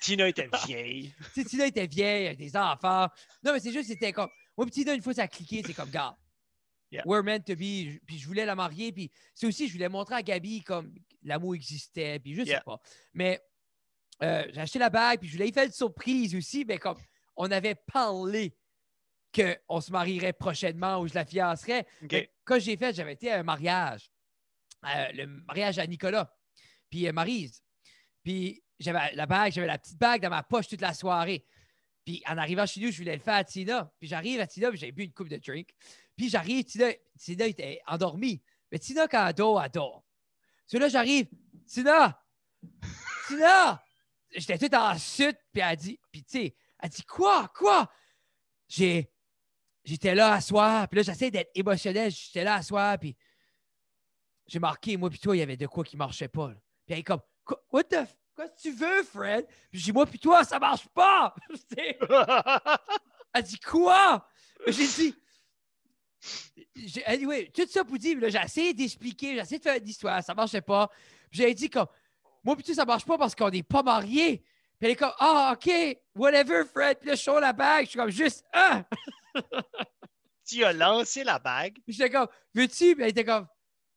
Tina 0.00 0.28
était 0.28 0.48
vieille. 0.66 1.14
Tina 1.32 1.66
était 1.66 1.86
vieille, 1.86 2.26
avec 2.26 2.38
des 2.38 2.54
enfants. 2.56 3.08
Non, 3.42 3.52
mais 3.52 3.60
c'est 3.60 3.72
juste, 3.72 3.88
c'était 3.88 4.12
comme. 4.12 4.28
Moi, 4.56 4.66
Tina, 4.70 4.92
une 4.94 5.02
fois, 5.02 5.14
ça 5.14 5.22
a 5.22 5.28
cliqué, 5.28 5.62
c'est 5.66 5.74
comme, 5.74 5.90
gars. 5.90 6.16
Yeah. 6.90 7.02
We're 7.06 7.22
meant 7.24 7.40
to 7.40 7.54
be. 7.54 7.98
Puis 8.06 8.18
je 8.18 8.26
voulais 8.26 8.44
la 8.44 8.54
marier. 8.54 8.92
Puis 8.92 9.10
c'est 9.34 9.46
aussi, 9.46 9.66
je 9.66 9.72
voulais 9.72 9.88
montrer 9.88 10.14
à 10.16 10.22
Gabi 10.22 10.62
comme 10.62 10.94
l'amour 11.24 11.54
existait. 11.54 12.18
Puis 12.20 12.34
je 12.34 12.42
Yeah. 12.42 12.58
sais 12.58 12.64
pas. 12.64 12.80
Mais 13.12 13.42
euh, 14.22 14.44
j'ai 14.52 14.60
acheté 14.60 14.78
la 14.78 14.90
bague. 14.90 15.20
Puis 15.20 15.28
je 15.28 15.34
voulais 15.34 15.48
y 15.48 15.52
faire 15.52 15.64
une 15.66 15.72
surprise 15.72 16.34
aussi. 16.34 16.64
Mais 16.64 16.78
comme 16.78 16.96
on 17.36 17.50
avait 17.50 17.74
parlé 17.74 18.56
qu'on 19.34 19.80
se 19.80 19.90
marierait 19.90 20.32
prochainement 20.32 21.00
ou 21.00 21.08
je 21.08 21.14
la 21.14 21.24
fiancerais. 21.24 21.86
Quand 22.44 22.58
j'ai 22.60 22.76
fait, 22.76 22.94
j'avais 22.94 23.14
été 23.14 23.30
à 23.32 23.40
un 23.40 23.42
mariage. 23.42 24.10
euh, 24.84 25.12
le 25.12 25.26
mariage 25.26 25.78
à 25.78 25.86
Nicolas. 25.86 26.32
Puis 26.90 27.08
euh, 27.08 27.12
Marise. 27.12 27.62
Puis 28.22 28.62
j'avais 28.78 29.12
la 29.14 29.26
bague, 29.26 29.52
j'avais 29.52 29.66
la 29.66 29.78
petite 29.78 29.98
bague 29.98 30.22
dans 30.22 30.30
ma 30.30 30.42
poche 30.42 30.68
toute 30.68 30.80
la 30.80 30.94
soirée. 30.94 31.44
Puis 32.04 32.22
en 32.26 32.36
arrivant 32.36 32.66
chez 32.66 32.80
nous, 32.80 32.90
je 32.92 32.98
voulais 32.98 33.16
le 33.16 33.22
faire 33.22 33.34
à 33.34 33.44
Tina. 33.44 33.90
Puis 33.98 34.08
j'arrive 34.08 34.38
à 34.40 34.46
Tina, 34.46 34.68
puis 34.70 34.78
j'avais 34.78 34.92
bu 34.92 35.04
une 35.04 35.12
coupe 35.12 35.28
de 35.30 35.38
drink. 35.38 35.70
Puis 36.16 36.28
j'arrive, 36.28 36.64
Tina, 36.64 36.88
Tina 37.18 37.46
était 37.46 37.80
endormie. 37.86 38.42
Mais 38.70 38.78
Tina, 38.78 39.08
quand 39.08 39.26
elle 39.26 39.34
dort, 39.34 39.62
elle 39.62 39.70
dort. 39.70 40.03
So 40.66 40.78
là, 40.78 40.88
j'arrive, 40.88 41.26
Tina! 41.66 42.20
Tina! 43.26 43.82
J'étais 44.30 44.58
tout 44.68 44.74
en 44.74 44.98
suite, 44.98 45.38
puis 45.52 45.62
elle 45.62 45.76
dit, 45.76 46.00
puis 46.10 46.24
tu 46.24 46.38
sais, 46.38 46.56
elle 46.80 46.90
dit 46.90 47.02
quoi? 47.04 47.48
Quoi? 47.54 47.90
J'ai. 48.68 49.10
J'étais 49.84 50.14
là 50.14 50.32
à 50.34 50.40
soir, 50.40 50.88
puis 50.88 50.96
là, 50.96 51.02
j'essaie 51.02 51.30
d'être 51.30 51.50
émotionnel. 51.54 52.10
J'étais 52.10 52.42
là 52.42 52.54
à 52.54 52.62
soir, 52.62 52.98
puis 52.98 53.14
j'ai 54.46 54.58
marqué, 54.58 54.96
moi, 54.96 55.10
puis 55.10 55.18
toi, 55.18 55.36
il 55.36 55.40
y 55.40 55.42
avait 55.42 55.56
de 55.58 55.66
quoi 55.66 55.84
qui 55.84 55.96
marchait 55.96 56.28
pas. 56.28 56.48
là. 56.48 56.54
Puis 56.86 56.94
elle 56.94 56.98
est 57.00 57.02
comme, 57.02 57.20
what 57.70 57.84
the. 57.84 57.92
f- 57.94 58.16
Quoi 58.34 58.48
tu 58.48 58.72
veux, 58.72 59.04
Fred? 59.04 59.46
Puis 59.70 59.78
j'ai 59.78 59.84
dit, 59.84 59.92
moi, 59.92 60.06
puis 60.06 60.18
toi, 60.18 60.42
ça 60.42 60.58
marche 60.58 60.88
pas! 60.88 61.32
Elle 63.32 63.42
dit 63.44 63.60
quoi? 63.60 64.28
J'ai 64.66 64.88
dit. 64.88 65.14
J'ai- 66.74 67.04
Anyway, 67.04 67.50
tout 67.54 67.66
ça 67.68 67.84
pour 67.84 67.98
dire, 67.98 68.18
j'ai 68.28 68.38
essayé 68.38 68.74
d'expliquer, 68.74 69.34
j'ai 69.34 69.40
essayé 69.40 69.58
de 69.58 69.62
faire 69.62 69.76
une 69.76 69.88
histoire, 69.88 70.22
ça 70.22 70.34
marchait 70.34 70.60
pas. 70.62 70.90
J'ai 71.30 71.52
dit 71.54 71.68
comme, 71.70 71.86
moi 72.42 72.56
puis 72.56 72.74
ça 72.74 72.84
marche 72.84 73.04
pas 73.04 73.18
parce 73.18 73.34
qu'on 73.34 73.50
n'est 73.50 73.62
pas 73.62 73.82
mariés. 73.82 74.38
Puis 74.78 74.86
elle 74.86 74.90
est 74.90 74.96
comme, 74.96 75.12
ah, 75.18 75.54
OK, 75.54 75.70
whatever, 76.16 76.64
Fred. 76.64 76.98
Puis 76.98 77.08
là, 77.10 77.14
je 77.14 77.22
sors 77.22 77.40
la 77.40 77.52
bague, 77.52 77.84
je 77.84 77.90
suis 77.90 77.98
comme, 77.98 78.10
juste, 78.10 78.44
ah! 78.52 78.84
tu 80.46 80.64
as 80.64 80.72
lancé 80.72 81.24
la 81.24 81.38
bague. 81.38 81.78
J'étais 81.86 82.10
comme, 82.10 82.28
veux-tu? 82.54 82.94
Puis 82.94 83.02
elle 83.04 83.10
était 83.10 83.24
comme, 83.24 83.46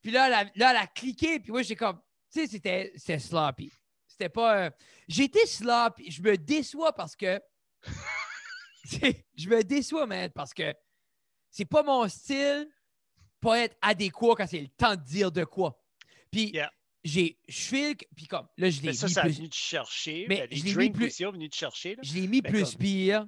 puis 0.02 0.12
là, 0.12 0.28
elle 0.28 0.34
a, 0.34 0.44
là, 0.56 0.72
elle 0.72 0.78
a 0.78 0.88
cliqué, 0.88 1.40
puis 1.40 1.52
moi, 1.52 1.62
j'étais 1.62 1.76
comme, 1.76 2.00
tu 2.32 2.42
sais, 2.42 2.48
c'était, 2.48 2.94
c'était 2.96 3.20
sloppy. 3.20 3.72
C'était 4.08 4.30
pas. 4.30 4.58
euh, 4.66 4.70
J'étais 5.08 5.46
sloppy. 5.46 6.10
Je 6.12 6.22
me 6.22 6.36
déçois 6.38 6.92
parce 6.94 7.16
que. 7.16 7.40
Je 9.36 9.50
me 9.50 9.64
déçois, 9.64 10.06
man, 10.08 10.32
parce 10.34 10.54
que 10.54 10.74
c'est 11.58 11.66
pas 11.66 11.82
mon 11.84 12.08
style 12.08 12.70
pas 13.42 13.60
être 13.60 13.76
adéquat 13.82 14.36
quand 14.38 14.48
c'est 14.48 14.60
le 14.62 14.68
temps 14.68 14.96
de 14.96 15.02
dire 15.04 15.32
de 15.32 15.44
quoi. 15.44 15.82
Puis 16.32 16.52
Yeah. 16.54 16.72
j'ai. 17.04 17.40
Je 17.48 17.58
file, 17.60 17.96
puis 18.16 18.28
comme, 18.28 18.48
là, 18.58 18.70
je 18.70 18.82
l'ai 18.82 18.88
Mais 18.90 18.94
ça, 18.94 19.08
mis 19.08 19.14
ça 19.14 19.22
a 19.22 19.24
plus. 19.24 19.34
venu 19.38 19.50
te 19.50 19.56
chercher. 19.56 20.26
Mais 20.30 20.48
les 20.48 20.58
je 20.58 20.66
l'ai 20.66 20.76
mis 20.76 20.90
plus- 20.92 21.06
aussi 21.08 21.24
venu 21.24 21.50
te 21.50 21.56
chercher. 21.56 21.96
là. 21.96 22.02
Je 22.04 22.14
l'ai 22.14 22.28
mis 22.28 22.42
Mais 22.42 22.50
plus 22.50 22.64
comme- 22.72 22.80
pire. 22.80 23.26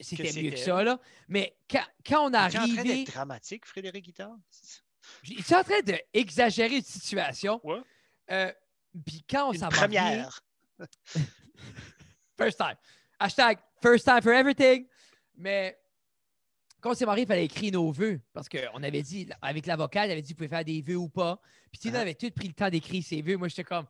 C'était 0.00 0.32
mieux 0.42 0.50
que 0.52 0.56
ça, 0.56 0.82
là. 0.84 1.00
Mais 1.28 1.56
quand, 1.68 1.82
quand 2.06 2.30
on 2.30 2.32
est 2.32 2.46
Es-tu 2.46 2.58
en 2.58 2.68
train 2.74 2.82
d'être 2.84 3.12
dramatique, 3.12 3.66
Frédéric 3.66 4.04
Guitard? 4.04 4.36
Je 5.22 5.34
suis 5.42 5.54
en 5.54 5.64
train 5.64 5.80
d'exagérer 5.82 6.76
une 6.76 6.82
situation. 6.82 7.60
Ouais. 7.64 7.80
Euh, 8.30 8.52
Puis 9.04 9.24
quand 9.28 9.50
on 9.50 9.52
s'en 9.54 9.68
va 9.68 9.76
première. 9.76 10.40
First 12.36 12.58
time. 12.58 12.76
Hashtag 13.20 13.58
first 13.82 14.04
time 14.04 14.22
for 14.22 14.32
everything. 14.32 14.86
Mais 15.36 15.76
quand 16.80 16.90
on 16.90 16.94
s'est 16.94 17.06
marié, 17.06 17.24
il 17.24 17.26
fallait 17.26 17.44
écrire 17.44 17.72
nos 17.72 17.90
vœux. 17.90 18.20
Parce 18.32 18.48
qu'on 18.48 18.82
avait 18.82 19.02
dit, 19.02 19.28
avec 19.42 19.66
l'avocat, 19.66 20.06
il 20.06 20.12
avait 20.12 20.22
dit, 20.22 20.32
vous 20.32 20.36
pouvez 20.36 20.48
faire 20.48 20.64
des 20.64 20.80
vœux 20.82 20.96
ou 20.96 21.08
pas. 21.08 21.40
Puis 21.70 21.80
Tina 21.80 21.98
Uh-huh. 21.98 22.02
avait 22.02 22.14
tout 22.14 22.30
pris 22.30 22.48
le 22.48 22.54
temps 22.54 22.70
d'écrire 22.70 23.02
ses 23.02 23.22
vœux. 23.22 23.36
Moi, 23.36 23.48
j'étais 23.48 23.64
comme, 23.64 23.86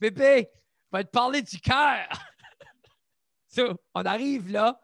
bébé, 0.00 0.48
vais 0.92 1.04
te 1.04 1.10
parler 1.10 1.42
du 1.42 1.60
cœur. 1.60 2.08
So, 3.54 3.78
on 3.94 4.00
arrive 4.06 4.50
là. 4.50 4.80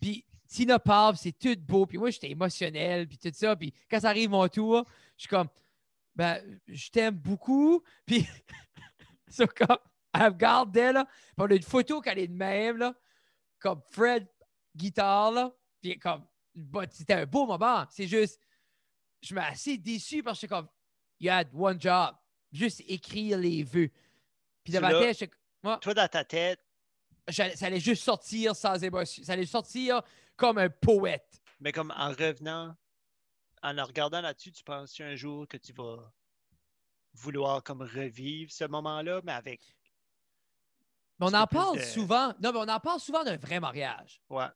Puis 0.00 0.24
Tina 0.48 0.78
parle, 0.78 1.18
c'est 1.18 1.38
tout 1.38 1.54
beau. 1.60 1.84
Puis 1.84 1.98
moi, 1.98 2.08
j'étais 2.08 2.30
émotionnel. 2.30 3.06
Puis 3.06 3.18
tout 3.18 3.30
ça. 3.34 3.54
Puis 3.54 3.74
quand 3.90 4.00
ça 4.00 4.08
arrive 4.08 4.30
mon 4.30 4.48
tour, 4.48 4.86
je 5.18 5.24
suis 5.24 5.28
comme, 5.28 5.48
ben, 6.16 6.40
je 6.66 6.88
t'aime 6.88 7.14
beaucoup. 7.14 7.82
Puis, 8.06 8.26
so, 9.28 9.46
comme, 9.46 9.76
elle 10.14 10.22
me 10.22 10.26
regardait, 10.28 10.94
là. 10.94 11.04
Puis 11.04 11.34
on 11.36 11.44
a 11.44 11.54
une 11.54 11.62
photo 11.62 12.00
qu'elle 12.00 12.20
est 12.20 12.28
de 12.28 12.32
même, 12.34 12.78
là. 12.78 12.94
Comme 13.58 13.82
Fred, 13.90 14.26
guitare, 14.74 15.32
là. 15.32 15.52
Puis 15.82 15.98
comme, 15.98 16.24
c'était 16.90 17.14
un 17.14 17.26
beau 17.26 17.46
moment. 17.46 17.84
C'est 17.90 18.06
juste, 18.06 18.40
je 19.22 19.34
me 19.34 19.40
suis 19.40 19.50
assez 19.50 19.78
déçu 19.78 20.22
parce 20.22 20.40
que 20.40 20.46
comme, 20.46 20.68
you 21.20 21.30
had 21.30 21.48
one 21.54 21.80
job. 21.80 22.14
Juste 22.52 22.82
écrire 22.86 23.38
les 23.38 23.62
vœux. 23.64 23.90
Puis 24.62 24.72
Tu 24.72 24.78
ma 24.80 24.90
tête, 24.90 25.18
j'étais- 25.18 25.36
moi, 25.62 25.78
Toi, 25.78 25.92
dans 25.94 26.08
ta 26.08 26.24
tête, 26.24 26.60
ça 27.28 27.44
allait 27.62 27.80
juste 27.80 28.04
sortir 28.04 28.54
sans 28.54 28.82
émotion. 28.82 29.24
Ça 29.24 29.32
allait 29.32 29.46
sortir 29.46 30.02
comme 30.36 30.58
un 30.58 30.68
poète. 30.70 31.42
mais 31.60 31.72
comme 31.72 31.92
en 31.96 32.10
revenant, 32.10 32.76
en 33.62 33.84
regardant 33.84 34.20
là-dessus, 34.20 34.52
tu 34.52 34.62
penses 34.62 35.00
un 35.00 35.16
jour 35.16 35.48
que 35.48 35.56
tu 35.56 35.72
vas 35.72 36.12
vouloir 37.14 37.62
comme 37.64 37.82
revivre 37.82 38.52
ce 38.52 38.64
moment-là, 38.64 39.20
mais 39.24 39.32
avec. 39.32 39.74
Mais 41.18 41.26
on 41.26 41.32
en 41.34 41.46
parle 41.46 41.78
de- 41.78 41.82
souvent. 41.84 42.34
Non, 42.40 42.52
mais 42.52 42.58
on 42.58 42.68
en 42.68 42.80
parle 42.80 43.00
souvent 43.00 43.24
d'un 43.24 43.36
vrai 43.36 43.58
mariage. 43.60 44.20
Ouais. 44.28 44.46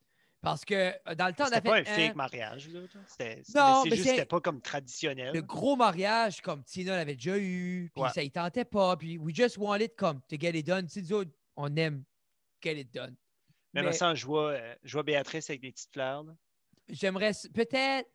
Parce 0.41 0.63
que 0.63 0.73
euh, 0.73 1.15
dans 1.15 1.27
le 1.27 1.33
temps, 1.33 1.43
on 1.43 1.47
C'était 1.47 1.61
pas 1.61 1.77
un 1.79 1.83
fake 1.83 2.11
un- 2.11 2.13
mariage, 2.13 2.69
là. 2.69 2.79
C'était 3.07 3.41
Non, 3.53 3.83
mais 3.83 3.89
mais 3.89 3.89
c'est 3.89 3.95
juste 3.97 4.09
c'était 4.09 4.25
pas 4.25 4.39
comme 4.39 4.61
traditionnel. 4.61 5.33
le 5.33 5.41
gros 5.41 5.75
mariage 5.75 6.39
comme 6.41 6.63
Tina 6.63 6.95
l'avait 6.95 7.15
déjà 7.15 7.37
eu, 7.37 7.91
puis 7.93 8.03
Ouais. 8.03 8.09
ça 8.11 8.23
y 8.23 8.31
tentait 8.31 8.63
pas, 8.65 8.95
puis 8.95 9.17
we 9.17 9.35
just 9.35 9.57
wanted 9.57 9.93
comme 9.97 10.21
to 10.29 10.37
get 10.39 10.57
it 10.57 10.65
done. 10.65 10.87
Tu 10.87 11.03
sais, 11.03 11.13
on 11.57 11.75
aime 11.75 12.03
get 12.61 12.79
it 12.79 12.93
done. 12.93 13.15
Même 13.73 13.85
mais- 13.85 13.91
sans, 13.91 14.15
je 14.15 14.25
vois, 14.25 14.57
je 14.83 14.93
vois 14.93 15.03
Béatrice 15.03 15.49
avec 15.49 15.61
des 15.61 15.71
petites 15.73 15.91
fleurs. 15.91 16.23
là. 16.23 16.33
J'aimerais 16.87 17.31
peut-être, 17.53 18.09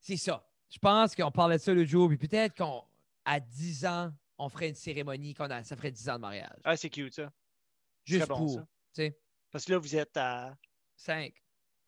c'est 0.00 0.16
ça. 0.16 0.44
Je 0.70 0.78
pense 0.78 1.14
qu'on 1.14 1.30
parlait 1.30 1.58
de 1.58 1.62
ça 1.62 1.74
le 1.74 1.84
jour, 1.84 2.08
puis 2.08 2.16
peut-être 2.16 2.54
qu'à 2.54 3.38
10 3.40 3.84
ans, 3.84 4.10
on 4.38 4.48
ferait 4.48 4.70
une 4.70 4.74
cérémonie, 4.74 5.34
qu'on 5.34 5.50
a, 5.50 5.62
ça 5.62 5.76
ferait 5.76 5.90
10 5.92 6.08
ans 6.08 6.14
de 6.14 6.20
mariage. 6.22 6.58
Ah, 6.64 6.76
c'est 6.76 6.88
cute, 6.90 7.12
ça. 7.14 7.30
Juste 8.04 8.28
bon, 8.28 8.36
pour, 8.38 8.50
ça. 8.94 9.02
Parce 9.50 9.64
que 9.66 9.72
là, 9.72 9.78
vous 9.78 9.94
êtes 9.94 10.16
à. 10.16 10.56
5. 10.96 11.34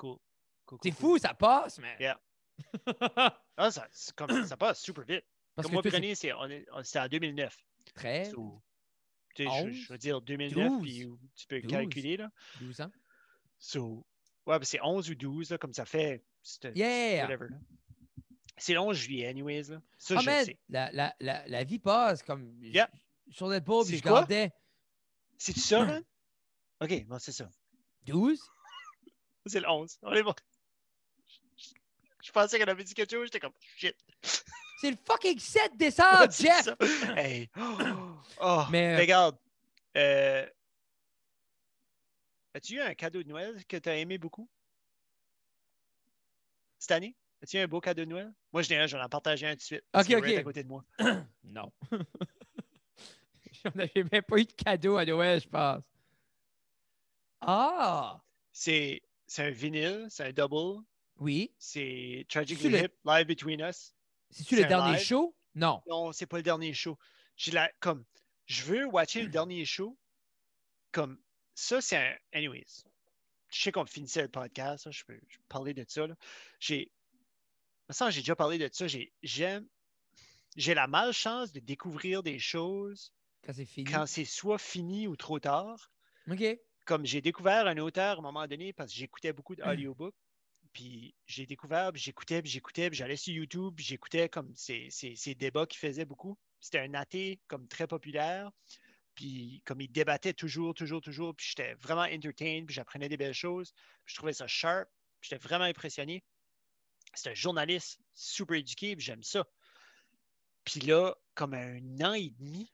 Cool. 0.02 0.18
Cool, 0.66 0.78
C'est 0.82 0.90
cool, 0.90 0.98
fou, 0.98 1.18
ça 1.18 1.32
passe, 1.34 1.78
mais. 1.78 1.96
Yeah. 2.00 2.20
Ah, 3.56 3.70
ça, 3.70 3.86
c'est 3.92 4.14
comme, 4.16 4.46
ça 4.46 4.56
passe 4.56 4.80
super 4.80 5.04
vite. 5.04 5.24
Parce 5.54 5.66
comme 5.66 5.70
que 5.70 5.74
moi, 5.74 5.82
toi, 5.82 5.90
c'est 5.90 5.98
Grenier, 5.98 6.14
c'est, 6.14 6.32
on 6.32 6.46
est- 6.48 6.66
on- 6.72 6.82
c'était 6.82 6.98
en 7.00 7.08
2009. 7.08 7.56
13, 7.94 8.30
So, 8.32 8.62
tu 9.34 9.44
sais, 9.44 9.50
je, 9.50 9.64
11, 9.66 9.72
je 9.74 9.92
veux 9.92 9.98
dire 9.98 10.20
2009, 10.22 10.68
12, 10.68 10.82
puis 10.82 11.08
tu 11.36 11.46
peux 11.46 11.60
12. 11.60 11.70
calculer. 11.70 12.16
Là. 12.16 12.30
12 12.60 12.80
ans. 12.80 12.90
So, 13.58 14.06
ouais, 14.46 14.58
c'est 14.62 14.80
11 14.82 15.10
ou 15.10 15.14
12, 15.14 15.50
là, 15.50 15.58
comme 15.58 15.72
ça 15.74 15.84
fait. 15.84 16.24
c'est- 16.42 16.72
Yeah! 16.76 17.24
Whatever. 17.26 17.48
là. 17.50 17.56
C'est 18.56 18.72
le 18.72 18.80
11 18.80 18.96
juillet, 18.96 19.28
anyways. 19.28 19.64
Là. 19.70 19.82
Ça, 19.98 20.14
Ah, 20.16 20.20
je 20.20 20.26
man, 20.26 20.44
sais. 20.46 20.58
la, 20.70 20.90
la, 20.92 21.14
la, 21.20 21.46
la 21.46 21.64
vie 21.64 21.78
passe 21.78 22.22
comme. 22.22 22.56
je- 22.62 22.68
Yeah. 22.68 22.90
Sur 23.30 23.48
le 23.48 23.60
pas, 23.60 23.80
puis 23.82 23.90
C'est 23.92 23.96
je 23.98 24.02
quoi? 24.02 24.12
gardais 24.20 24.50
C'est-tu 25.38 25.60
ça, 25.60 25.84
man? 25.84 26.02
Ok, 26.80 27.04
bon, 27.06 27.18
c'est 27.18 27.32
ça. 27.32 27.48
12. 28.06 28.40
C'est 29.46 29.60
le 29.60 29.68
11. 29.68 29.98
On 30.02 30.12
est 30.12 30.22
bon. 30.22 30.34
Je 32.22 32.30
pensais 32.30 32.58
qu'elle 32.58 32.68
avait 32.70 32.84
dit 32.84 32.94
quelque 32.94 33.10
chose, 33.10 33.24
j'étais 33.26 33.40
comme 33.40 33.52
shit. 33.76 33.96
C'est 34.80 34.90
le 34.92 34.96
fucking 35.04 35.38
7 35.38 35.76
décembre, 35.76 36.30
Jeff! 36.30 36.68
Hey. 37.16 37.50
Oh, 38.40 38.62
mais, 38.70 38.94
euh, 38.94 38.98
regarde. 38.98 39.36
euh, 39.96 40.46
As-tu 42.54 42.74
eu 42.74 42.80
un 42.80 42.94
cadeau 42.94 43.22
de 43.22 43.28
Noël 43.28 43.64
que 43.66 43.76
tu 43.76 43.88
as 43.88 43.96
aimé 43.96 44.18
beaucoup? 44.18 44.48
Cette 46.78 46.92
année? 46.92 47.16
As-tu 47.42 47.56
eu 47.56 47.60
un 47.60 47.66
beau 47.66 47.80
cadeau 47.80 48.04
de 48.04 48.10
Noël? 48.10 48.32
Moi, 48.52 48.62
je 48.62 48.72
un, 48.74 48.86
je 48.86 48.96
vais 48.96 49.02
en 49.02 49.08
partager 49.08 49.46
un 49.46 49.52
tout 49.52 49.58
de 49.58 49.62
suite. 49.62 49.84
parce 49.90 50.06
Ok, 50.06 50.14
ok. 50.16 50.24
right 50.24 50.38
à 50.38 50.42
côté 50.44 50.62
de 50.62 50.68
moi. 50.68 50.84
Non. 51.44 51.72
On 53.64 53.70
n'avait 53.74 54.04
même 54.10 54.22
pas 54.22 54.38
eu 54.38 54.44
de 54.44 54.52
cadeau 54.52 54.96
à 54.96 55.04
Noël, 55.04 55.40
je 55.40 55.48
pense. 55.48 55.82
Ah! 57.40 58.20
C'est 58.52 59.02
c'est 59.32 59.44
un 59.46 59.50
vinyle, 59.50 60.06
c'est 60.10 60.24
un 60.24 60.32
double. 60.32 60.82
Oui. 61.16 61.52
C'est 61.58 62.26
Tragically 62.28 62.68
le- 62.70 62.84
Hip, 62.84 62.92
Live 63.04 63.26
Between 63.26 63.60
Us. 63.60 63.94
C'est-tu 64.30 64.56
C'est 64.56 64.62
le 64.62 64.68
dernier 64.68 64.92
live? 64.96 65.02
show? 65.06 65.34
Non. 65.54 65.82
Non, 65.86 66.12
c'est 66.12 66.26
pas 66.26 66.36
le 66.38 66.42
dernier 66.42 66.72
show. 66.74 66.98
J'ai 67.36 67.50
la 67.52 67.70
comme 67.80 68.04
je 68.46 68.62
veux 68.64 68.84
watcher 68.86 69.22
le 69.22 69.28
dernier 69.38 69.64
show. 69.64 69.96
Comme 70.90 71.18
ça, 71.54 71.80
c'est 71.80 71.96
un. 71.96 72.14
Anyways. 72.32 72.84
Je 73.50 73.60
sais 73.60 73.72
qu'on 73.72 73.84
finissait 73.86 74.22
le 74.22 74.28
podcast, 74.28 74.90
je, 74.90 75.04
peux, 75.04 75.18
je 75.28 75.36
peux 75.36 75.44
parler 75.48 75.74
de 75.74 75.84
ça. 75.86 76.06
J'ai. 76.58 76.90
j'ai 77.90 78.20
déjà 78.20 78.34
parlé 78.36 78.58
de 78.58 78.68
ça. 78.72 78.86
J'ai 78.86 79.12
j'aime. 79.22 79.66
J'ai 80.56 80.74
la 80.74 80.86
malchance 80.86 81.52
de 81.52 81.60
découvrir 81.60 82.22
des 82.22 82.38
choses 82.38 83.12
Quand 83.44 83.52
c'est 83.54 83.64
fini. 83.64 83.90
quand 83.90 84.06
c'est 84.06 84.24
soit 84.26 84.58
fini 84.58 85.06
ou 85.06 85.16
trop 85.16 85.38
tard. 85.38 85.90
OK. 86.30 86.42
Comme 86.84 87.06
j'ai 87.06 87.20
découvert 87.20 87.66
un 87.66 87.78
auteur 87.78 88.16
à 88.16 88.18
un 88.18 88.22
moment 88.22 88.46
donné 88.46 88.72
parce 88.72 88.92
que 88.92 88.98
j'écoutais 88.98 89.32
beaucoup 89.32 89.54
d'audiobooks. 89.54 90.14
Puis 90.72 91.14
j'ai 91.26 91.44
découvert, 91.44 91.92
puis 91.92 92.00
j'écoutais, 92.00 92.40
puis 92.40 92.50
j'écoutais, 92.50 92.88
puis 92.88 92.96
j'allais 92.96 93.16
sur 93.16 93.34
YouTube, 93.34 93.74
j'écoutais 93.78 94.28
comme 94.28 94.54
ces, 94.56 94.88
ces, 94.90 95.14
ces 95.16 95.34
débats 95.34 95.66
qu'il 95.66 95.78
faisait 95.78 96.06
beaucoup. 96.06 96.38
C'était 96.60 96.78
un 96.78 96.94
athée 96.94 97.40
comme 97.46 97.68
très 97.68 97.86
populaire. 97.86 98.50
Puis 99.14 99.62
comme 99.66 99.80
il 99.80 99.88
débattait 99.88 100.32
toujours, 100.32 100.72
toujours, 100.74 101.02
toujours, 101.02 101.34
puis 101.34 101.46
j'étais 101.48 101.74
vraiment 101.74 102.02
entertained, 102.02 102.66
puis 102.66 102.74
j'apprenais 102.74 103.08
des 103.08 103.18
belles 103.18 103.34
choses. 103.34 103.72
Puis 104.04 104.14
je 104.14 104.16
trouvais 104.16 104.32
ça 104.32 104.46
sharp, 104.46 104.88
puis 105.20 105.28
j'étais 105.28 105.42
vraiment 105.42 105.64
impressionné. 105.64 106.24
C'est 107.14 107.30
un 107.30 107.34
journaliste 107.34 108.00
super 108.14 108.56
éduqué, 108.56 108.96
puis 108.96 109.04
j'aime 109.04 109.22
ça. 109.22 109.46
Puis 110.64 110.80
là, 110.80 111.14
comme 111.34 111.54
un 111.54 112.00
an 112.00 112.14
et 112.14 112.30
demi, 112.30 112.72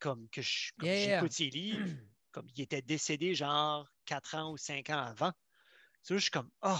comme 0.00 0.28
que 0.30 0.40
Yeah, 0.82 0.94
yeah. 0.94 1.16
j'écoute 1.16 1.32
ses 1.32 1.50
livres, 1.50 1.86
comme 2.32 2.46
il 2.56 2.62
était 2.62 2.82
décédé 2.82 3.34
genre 3.34 3.88
4 4.06 4.34
ans 4.34 4.52
ou 4.52 4.56
5 4.56 4.90
ans 4.90 4.98
avant. 4.98 5.32
Tu 6.04 6.12
vois, 6.12 6.18
je 6.18 6.22
suis 6.22 6.30
comme, 6.30 6.50
oh! 6.62 6.78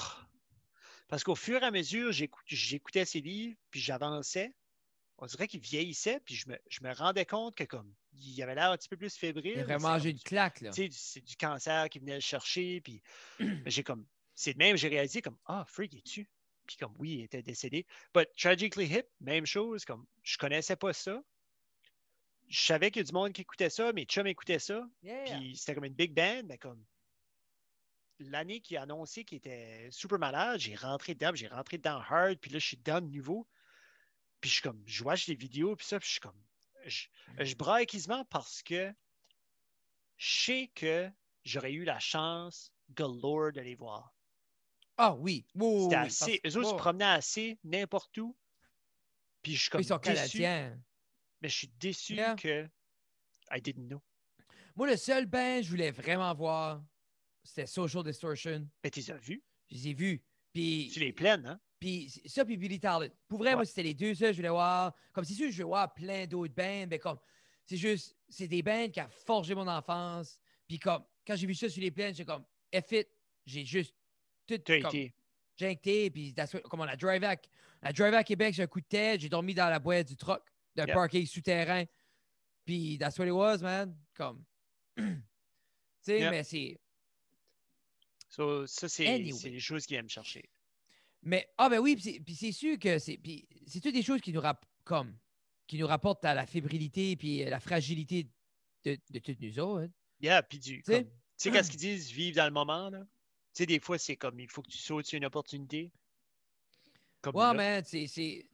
Parce 1.09 1.25
qu'au 1.25 1.35
fur 1.35 1.62
et 1.62 1.66
à 1.66 1.70
mesure, 1.70 2.12
j'écou- 2.12 2.43
j'écoutais 2.47 3.05
ses 3.05 3.20
livres, 3.20 3.57
puis 3.70 3.81
j'avançais. 3.81 4.55
On 5.19 5.27
dirait 5.27 5.49
qu'il 5.49 5.61
vieillissait, 5.61 6.20
puis 6.20 6.35
je 6.35 6.49
me, 6.49 6.59
je 6.69 6.81
me 6.83 6.93
rendais 6.95 7.27
compte 7.27 7.57
que 7.57 7.65
comme 7.65 7.93
il 8.12 8.41
avait 8.43 8.55
l'air 8.55 8.70
un 8.70 8.77
petit 8.77 8.89
peu 8.89 8.97
plus 8.97 9.16
fébrile. 9.16 9.53
Il 9.55 9.61
a 9.61 9.65
mais 9.65 9.65
vraiment 9.65 9.89
c'est 9.89 9.93
mangé 9.95 10.11
une 10.11 10.20
claque, 10.20 10.61
là. 10.61 10.70
tu 10.70 10.85
sais, 10.85 10.89
c'est 10.93 11.20
du 11.20 11.37
cancer 11.37 11.89
qui 11.89 11.99
venait 11.99 12.15
le 12.15 12.20
chercher. 12.20 12.81
Puis 12.81 13.03
j'ai 13.66 13.83
comme, 13.83 14.07
c'est 14.35 14.53
de 14.53 14.59
même, 14.59 14.77
j'ai 14.77 14.89
réalisé 14.89 15.23
comme, 15.23 15.39
ah, 15.47 15.65
Freak, 15.66 15.95
est 15.95 16.03
tu 16.07 16.31
Puis 16.66 16.77
comme, 16.77 16.95
oui, 16.99 17.11
il 17.19 17.23
était 17.25 17.43
décédé. 17.43 17.87
But 18.15 18.29
Tragically 18.37 18.87
Hip, 18.87 19.07
même 19.20 19.47
chose, 19.47 19.85
comme, 19.85 20.07
je 20.23 20.37
connaissais 20.39 20.77
pas 20.77 20.93
ça. 20.93 21.20
Je 22.49 22.61
savais 22.61 22.91
qu'il 22.91 23.01
y 23.01 23.05
a 23.05 23.07
du 23.07 23.12
monde 23.12 23.33
qui 23.33 23.43
écoutait 23.43 23.70
ça, 23.70 23.93
mes 23.93 24.05
chums 24.05 24.27
écoutaient 24.27 24.59
ça. 24.59 24.87
Yeah. 25.03 25.25
Puis 25.25 25.57
c'était 25.57 25.75
comme 25.75 25.85
une 25.85 25.95
big 25.95 26.15
band, 26.15 26.43
mais 26.47 26.59
comme, 26.59 26.83
l'année 28.20 28.61
qu'il 28.61 28.77
a 28.77 28.83
annoncé 28.83 29.25
qu'il 29.25 29.39
était 29.39 29.89
super 29.91 30.19
malade, 30.19 30.59
j'ai 30.59 30.75
rentré 30.75 31.15
dedans, 31.15 31.35
j'ai 31.35 31.49
rentré 31.49 31.79
dedans 31.79 32.01
hard, 32.09 32.39
puis 32.39 32.51
là, 32.51 32.59
je 32.59 32.66
suis 32.66 32.77
dedans 32.77 33.01
de 33.01 33.07
nouveau. 33.07 33.47
Puis 34.41 34.51
je 34.51 34.55
suis 34.55 34.62
comme, 34.62 34.83
je 34.87 35.05
watch 35.05 35.27
des 35.27 35.35
vidéos, 35.35 35.77
puis 35.77 35.87
ça, 35.87 35.99
puis 35.99 36.07
je 36.07 36.12
suis 36.12 36.20
comme, 36.20 36.41
je, 36.87 37.07
je 37.39 37.55
braille 37.55 37.87
quasiment 37.87 38.25
parce 38.27 38.62
que 38.62 38.93
je 40.16 40.45
sais 40.45 40.70
que 40.75 41.11
j'aurais 41.45 41.73
eu 41.73 41.85
la 41.85 41.99
chance 41.99 42.73
galore 42.91 43.53
de 43.53 43.61
les 43.61 43.75
voir. 43.75 44.15
Ah 44.97 45.15
oui. 45.15 45.47
Oui, 45.55 45.95
assez, 45.95 46.41
parce- 46.43 46.55
eux 46.55 46.59
autres 46.59 46.70
se 46.70 46.75
oh, 46.75 46.77
promenaient 46.77 47.05
assez 47.05 47.59
n'importe 47.62 48.16
où. 48.19 48.37
Puis 49.43 49.55
je 49.55 49.62
suis 49.62 49.70
comme 49.70 49.81
Ils 49.81 49.85
sont 49.85 49.99
déçu, 49.99 50.39
canadiens. 50.39 50.81
Mais 51.40 51.48
je 51.48 51.56
suis 51.56 51.69
déçu 51.78 52.15
Yeah. 52.15 52.35
que 52.36 52.69
I 53.51 53.60
didn't 53.60 53.86
know. 53.89 54.02
Moi, 54.77 54.89
le 54.90 54.97
seul 54.97 55.27
band 55.27 55.59
que 55.59 55.62
je 55.62 55.70
voulais 55.70 55.90
vraiment 55.90 56.32
voir, 56.35 56.85
c'était 57.43 57.66
Social 57.66 58.02
Distortion. 58.05 58.69
Mais 58.85 58.90
tu 58.90 59.01
les 59.01 59.10
as 59.10 59.16
vus? 59.16 59.43
Je 59.70 59.77
les 59.77 59.89
ai 59.89 59.94
vus. 59.94 60.23
Puis, 60.52 60.90
Tu 60.93 61.01
les 61.01 61.12
plaines, 61.12 61.47
hein? 61.47 61.60
puis 61.81 62.10
ça, 62.27 62.44
puis 62.44 62.56
Billy 62.56 62.78
Talent. 62.81 63.09
Pour 63.28 63.39
vrai, 63.39 63.51
Ouais. 63.51 63.56
moi, 63.56 63.65
c'était 63.65 63.82
les 63.82 63.94
deux 63.94 64.15
seuls 64.15 64.28
que 64.28 64.32
je 64.35 64.39
voulais 64.39 64.48
voir. 64.51 64.94
Comme 65.12 65.24
c'est 65.24 65.35
sûr, 65.35 65.51
je 65.51 65.59
veux 65.59 65.65
voir 65.69 65.93
plein 65.94 66.27
d'autres 66.27 66.55
bands, 66.55 66.86
mais 66.89 66.98
comme, 66.98 67.19
c'est 67.65 67.77
juste, 67.77 68.16
c'est 68.28 68.48
des 68.48 68.62
bands 68.62 68.89
qui 68.90 69.01
ont 69.01 69.09
forgé 69.09 69.55
mon 69.55 69.66
enfance. 69.69 70.39
Puis 70.66 70.78
comme, 70.78 71.05
quand 71.27 71.36
j'ai 71.36 71.47
vu 71.47 71.55
ça 71.55 71.69
sur 71.69 71.82
les 71.82 71.90
plaines, 71.90 72.15
j'ai 72.15 72.24
comme, 72.24 72.44
F 72.74 72.93
it, 72.93 73.09
j'ai 73.47 73.65
juste 73.65 73.94
tout 74.47 74.60
j'ai 75.60 75.73
été, 75.73 76.09
puis 76.10 76.32
comme 76.70 76.81
on 76.81 76.85
a 76.85 76.94
drivé 76.97 77.27
à, 77.27 77.36
on 77.82 77.86
a 77.89 77.93
drivé 77.93 78.16
à 78.16 78.23
Québec, 78.23 78.55
j'ai 78.55 78.62
un 78.62 78.66
coup 78.69 78.81
de 78.81 78.86
tête, 78.86 79.20
j'ai 79.20 79.28
dormi 79.28 79.55
dans 79.55 79.69
la 79.69 79.81
boîte 79.81 80.06
du 80.06 80.16
truck, 80.16 80.43
d'un 80.79 80.87
Yeah. 80.87 80.95
parking 80.95 81.27
souterrain. 81.27 81.85
Puis 82.65 82.99
that's 82.99 83.19
what 83.19 83.27
it 83.27 83.33
was, 83.33 83.59
man. 83.59 83.97
Comme, 84.15 84.45
tu 84.97 85.05
sais, 86.03 86.31
mais 86.31 86.45
c'est, 86.45 86.79
So, 88.29 88.67
ça, 88.67 88.89
c'est 88.89 89.07
Anyway. 89.07 89.51
les 89.51 89.59
choses 89.61 89.87
qui 89.87 89.95
aiment 89.95 90.09
chercher. 90.09 90.49
Mais, 91.23 91.49
ah 91.57 91.69
ben 91.69 91.79
oui, 91.81 91.97
puis 91.97 92.35
c'est- 92.37 92.53
sûr 92.53 92.79
que 92.79 92.99
c'est 92.99 93.17
puis 93.17 93.49
c'est 93.67 93.81
toutes 93.81 93.95
des 93.95 94.03
choses 94.03 94.21
qui 94.21 94.33
nous, 94.33 94.43
comme, 94.85 95.17
qui 95.67 95.79
nous 95.79 95.87
rapportent 95.87 96.25
à 96.25 96.35
la 96.35 96.47
fébrilité 96.47 97.17
puis 97.17 97.45
la 97.45 97.59
fragilité 97.59 98.29
de, 98.85 98.99
de 99.11 99.19
toutes 99.19 99.41
nous 99.41 99.59
autres. 99.59 99.85
hein. 99.85 99.91
Yeah, 100.21 100.43
puis 100.43 100.59
du. 100.59 100.83
Tu 100.83 100.93
sais? 100.93 101.51
qu'est-ce 101.51 101.71
qu'ils 101.71 101.81
disent, 101.81 102.11
vivre 102.13 102.37
dans 102.37 102.45
le 102.47 102.53
moment, 102.53 102.91
là? 102.91 103.01
Tu 103.55 103.63
sais, 103.63 103.67
des 103.67 103.81
fois, 103.81 103.99
c'est 103.99 104.17
comme, 104.17 104.39
il 104.41 104.49
faut 104.51 104.63
que 104.63 104.71
tu 104.71 104.79
sautes 104.79 105.07
sur 105.07 105.17
une 105.17 105.25
opportunité. 105.25 105.91
Comme 107.21 107.35
Ouais, 107.35 107.55
man, 107.55 107.83
c'est- 107.85 108.47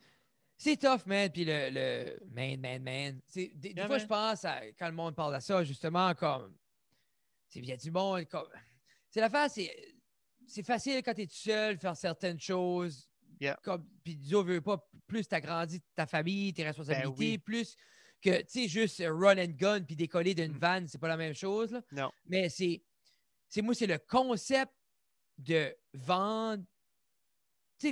c'est 0.56 0.76
tough, 0.76 1.04
man. 1.06 1.30
Puis 1.30 1.44
le, 1.44 1.70
le 1.70 2.18
man, 2.30 2.60
man, 2.60 2.82
man. 2.82 3.20
Des, 3.34 3.48
des 3.54 3.70
Yeah, 3.70 3.86
fois, 3.86 3.96
man. 3.96 4.00
je 4.00 4.06
pense, 4.06 4.44
à, 4.44 4.60
quand 4.78 4.86
le 4.88 4.94
monde 4.94 5.14
parle 5.14 5.34
de 5.34 5.40
ça, 5.40 5.62
justement, 5.64 6.14
comme. 6.14 6.56
c'est- 7.48 7.58
Il 7.60 7.66
y 7.66 7.72
a 7.72 7.76
du 7.76 7.90
monde. 7.90 8.24
comme 8.28 8.48
C'est 9.10 9.20
l'affaire, 9.20 9.50
c'est. 9.50 9.74
C'est 10.46 10.62
facile 10.66 11.02
quand 11.02 11.14
tu 11.14 11.22
es 11.22 11.26
tout 11.26 11.34
seul, 11.34 11.78
faire 11.78 11.96
certaines 11.96 12.38
choses. 12.38 13.08
Yeah. 13.40 13.58
Comme, 13.62 13.88
puis 14.04 14.14
Dieu 14.16 14.42
veut 14.42 14.60
pas, 14.60 14.78
plus 15.06 15.26
tu 15.26 15.34
agrandis 15.34 15.80
ta 15.94 16.06
famille, 16.06 16.52
tes 16.52 16.64
responsabilités, 16.64 17.08
Ben 17.08 17.18
oui. 17.18 17.38
plus 17.38 17.74
que, 18.22 18.40
tu 18.42 18.44
sais, 18.48 18.68
juste 18.68 19.02
run 19.06 19.38
and 19.38 19.52
gun 19.56 19.82
puis 19.82 19.96
décoller 19.96 20.34
d'une 20.34 20.52
Mm. 20.52 20.58
vanne, 20.58 20.88
c'est 20.88 20.98
pas 20.98 21.08
la 21.08 21.16
même 21.16 21.34
chose. 21.34 21.72
Là. 21.72 21.82
Non. 21.92 22.10
Mais 22.26 22.48
c'est. 22.48 22.82
C'est 23.48 23.62
moi, 23.62 23.74
c'est 23.74 23.86
le 23.86 23.98
concept 23.98 24.72
de 25.38 25.74
vendre 25.94 26.64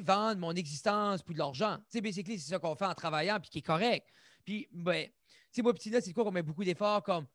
vendre 0.01 0.41
mon 0.41 0.53
existence 0.55 1.23
pour 1.23 1.35
de 1.35 1.39
l'argent. 1.39 1.77
Tu 1.79 1.85
sais, 1.91 2.01
basically, 2.01 2.39
c'est 2.39 2.51
ça 2.51 2.59
qu'on 2.59 2.75
fait 2.75 2.87
en 2.87 2.95
travaillant, 2.95 3.39
puis 3.41 3.51
qui 3.51 3.59
est 3.59 3.63
correct. 3.63 4.07
Puis, 4.45 4.69
ben, 4.73 5.07
tu 5.07 5.13
sais, 5.53 5.63
moi, 5.63 5.75
petit 5.75 5.91
là, 5.91 6.01
c'est 6.01 6.13
quoi 6.13 6.25
qu'on 6.25 6.31
met 6.33 6.43
beaucoup 6.43 6.65
d'efforts 6.65 7.03
comme 7.03 7.27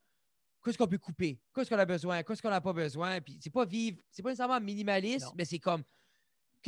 qu'est-ce 0.63 0.77
qu'on 0.77 0.87
peut 0.87 0.97
couper, 0.97 1.39
qu'est-ce 1.53 1.69
qu'on 1.69 1.79
a 1.79 1.85
besoin, 1.85 2.23
qu'est-ce 2.23 2.41
qu'on 2.41 2.49
n'a 2.49 2.61
pas 2.61 2.73
besoin? 2.73 3.21
Puis, 3.21 3.39
c'est 3.41 3.49
pas 3.51 3.65
vivre, 3.65 3.97
c'est 4.09 4.21
pas 4.23 4.29
nécessairement 4.29 4.59
minimaliste, 4.59 5.25
Non. 5.27 5.33
mais 5.37 5.45
c'est 5.45 5.59
comme 5.59 5.81
Mais 5.81 5.85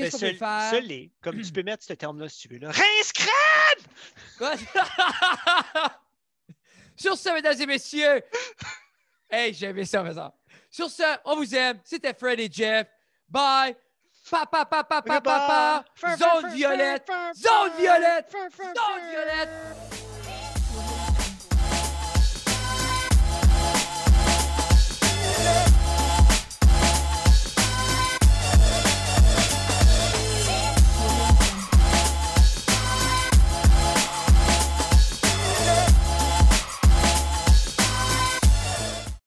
qu'est-ce 0.06 0.11
qu'on 0.18 0.19
peut 0.31 0.34
faire? 0.34 0.69
seul 0.72 1.10
comme 1.22 1.41
tu 1.41 1.51
peux 1.51 1.64
mettre 1.64 1.84
ce 1.84 1.93
terme-là 1.93 2.30
si 2.30 2.47
tu 2.47 2.53
veux. 2.53 2.60
Là. 2.60 2.72
Rince? 2.72 3.14
Sur 6.95 7.18
ce, 7.18 7.34
mesdames 7.34 7.60
et 7.61 7.65
messieurs, 7.65 8.22
hey, 9.30 9.53
j'ai 9.53 9.68
aimé 9.68 9.85
ça, 9.85 10.03
mais 10.03 10.14
ça. 10.14 10.35
Sur 10.69 10.89
ce, 10.89 11.03
on 11.26 11.38
vous 11.38 11.56
aime. 11.56 11.80
C'était 11.84 12.14
Fred 12.14 12.39
et 12.39 12.49
Jeff. 12.51 12.88
Bye. 13.27 13.76
Pa, 14.30 14.45
pa, 14.45 14.64
pa, 14.65 14.84
pa, 14.84 15.01
pa, 15.01 15.22
pa, 15.22 15.38
pa. 15.47 15.84
Fin, 15.95 16.10
fin, 16.10 16.18
Zone 16.18 16.53
violette. 16.53 17.11
Zone 17.34 17.72
violette. 17.77 18.35
Zone 18.76 19.10
violette. 19.10 20.09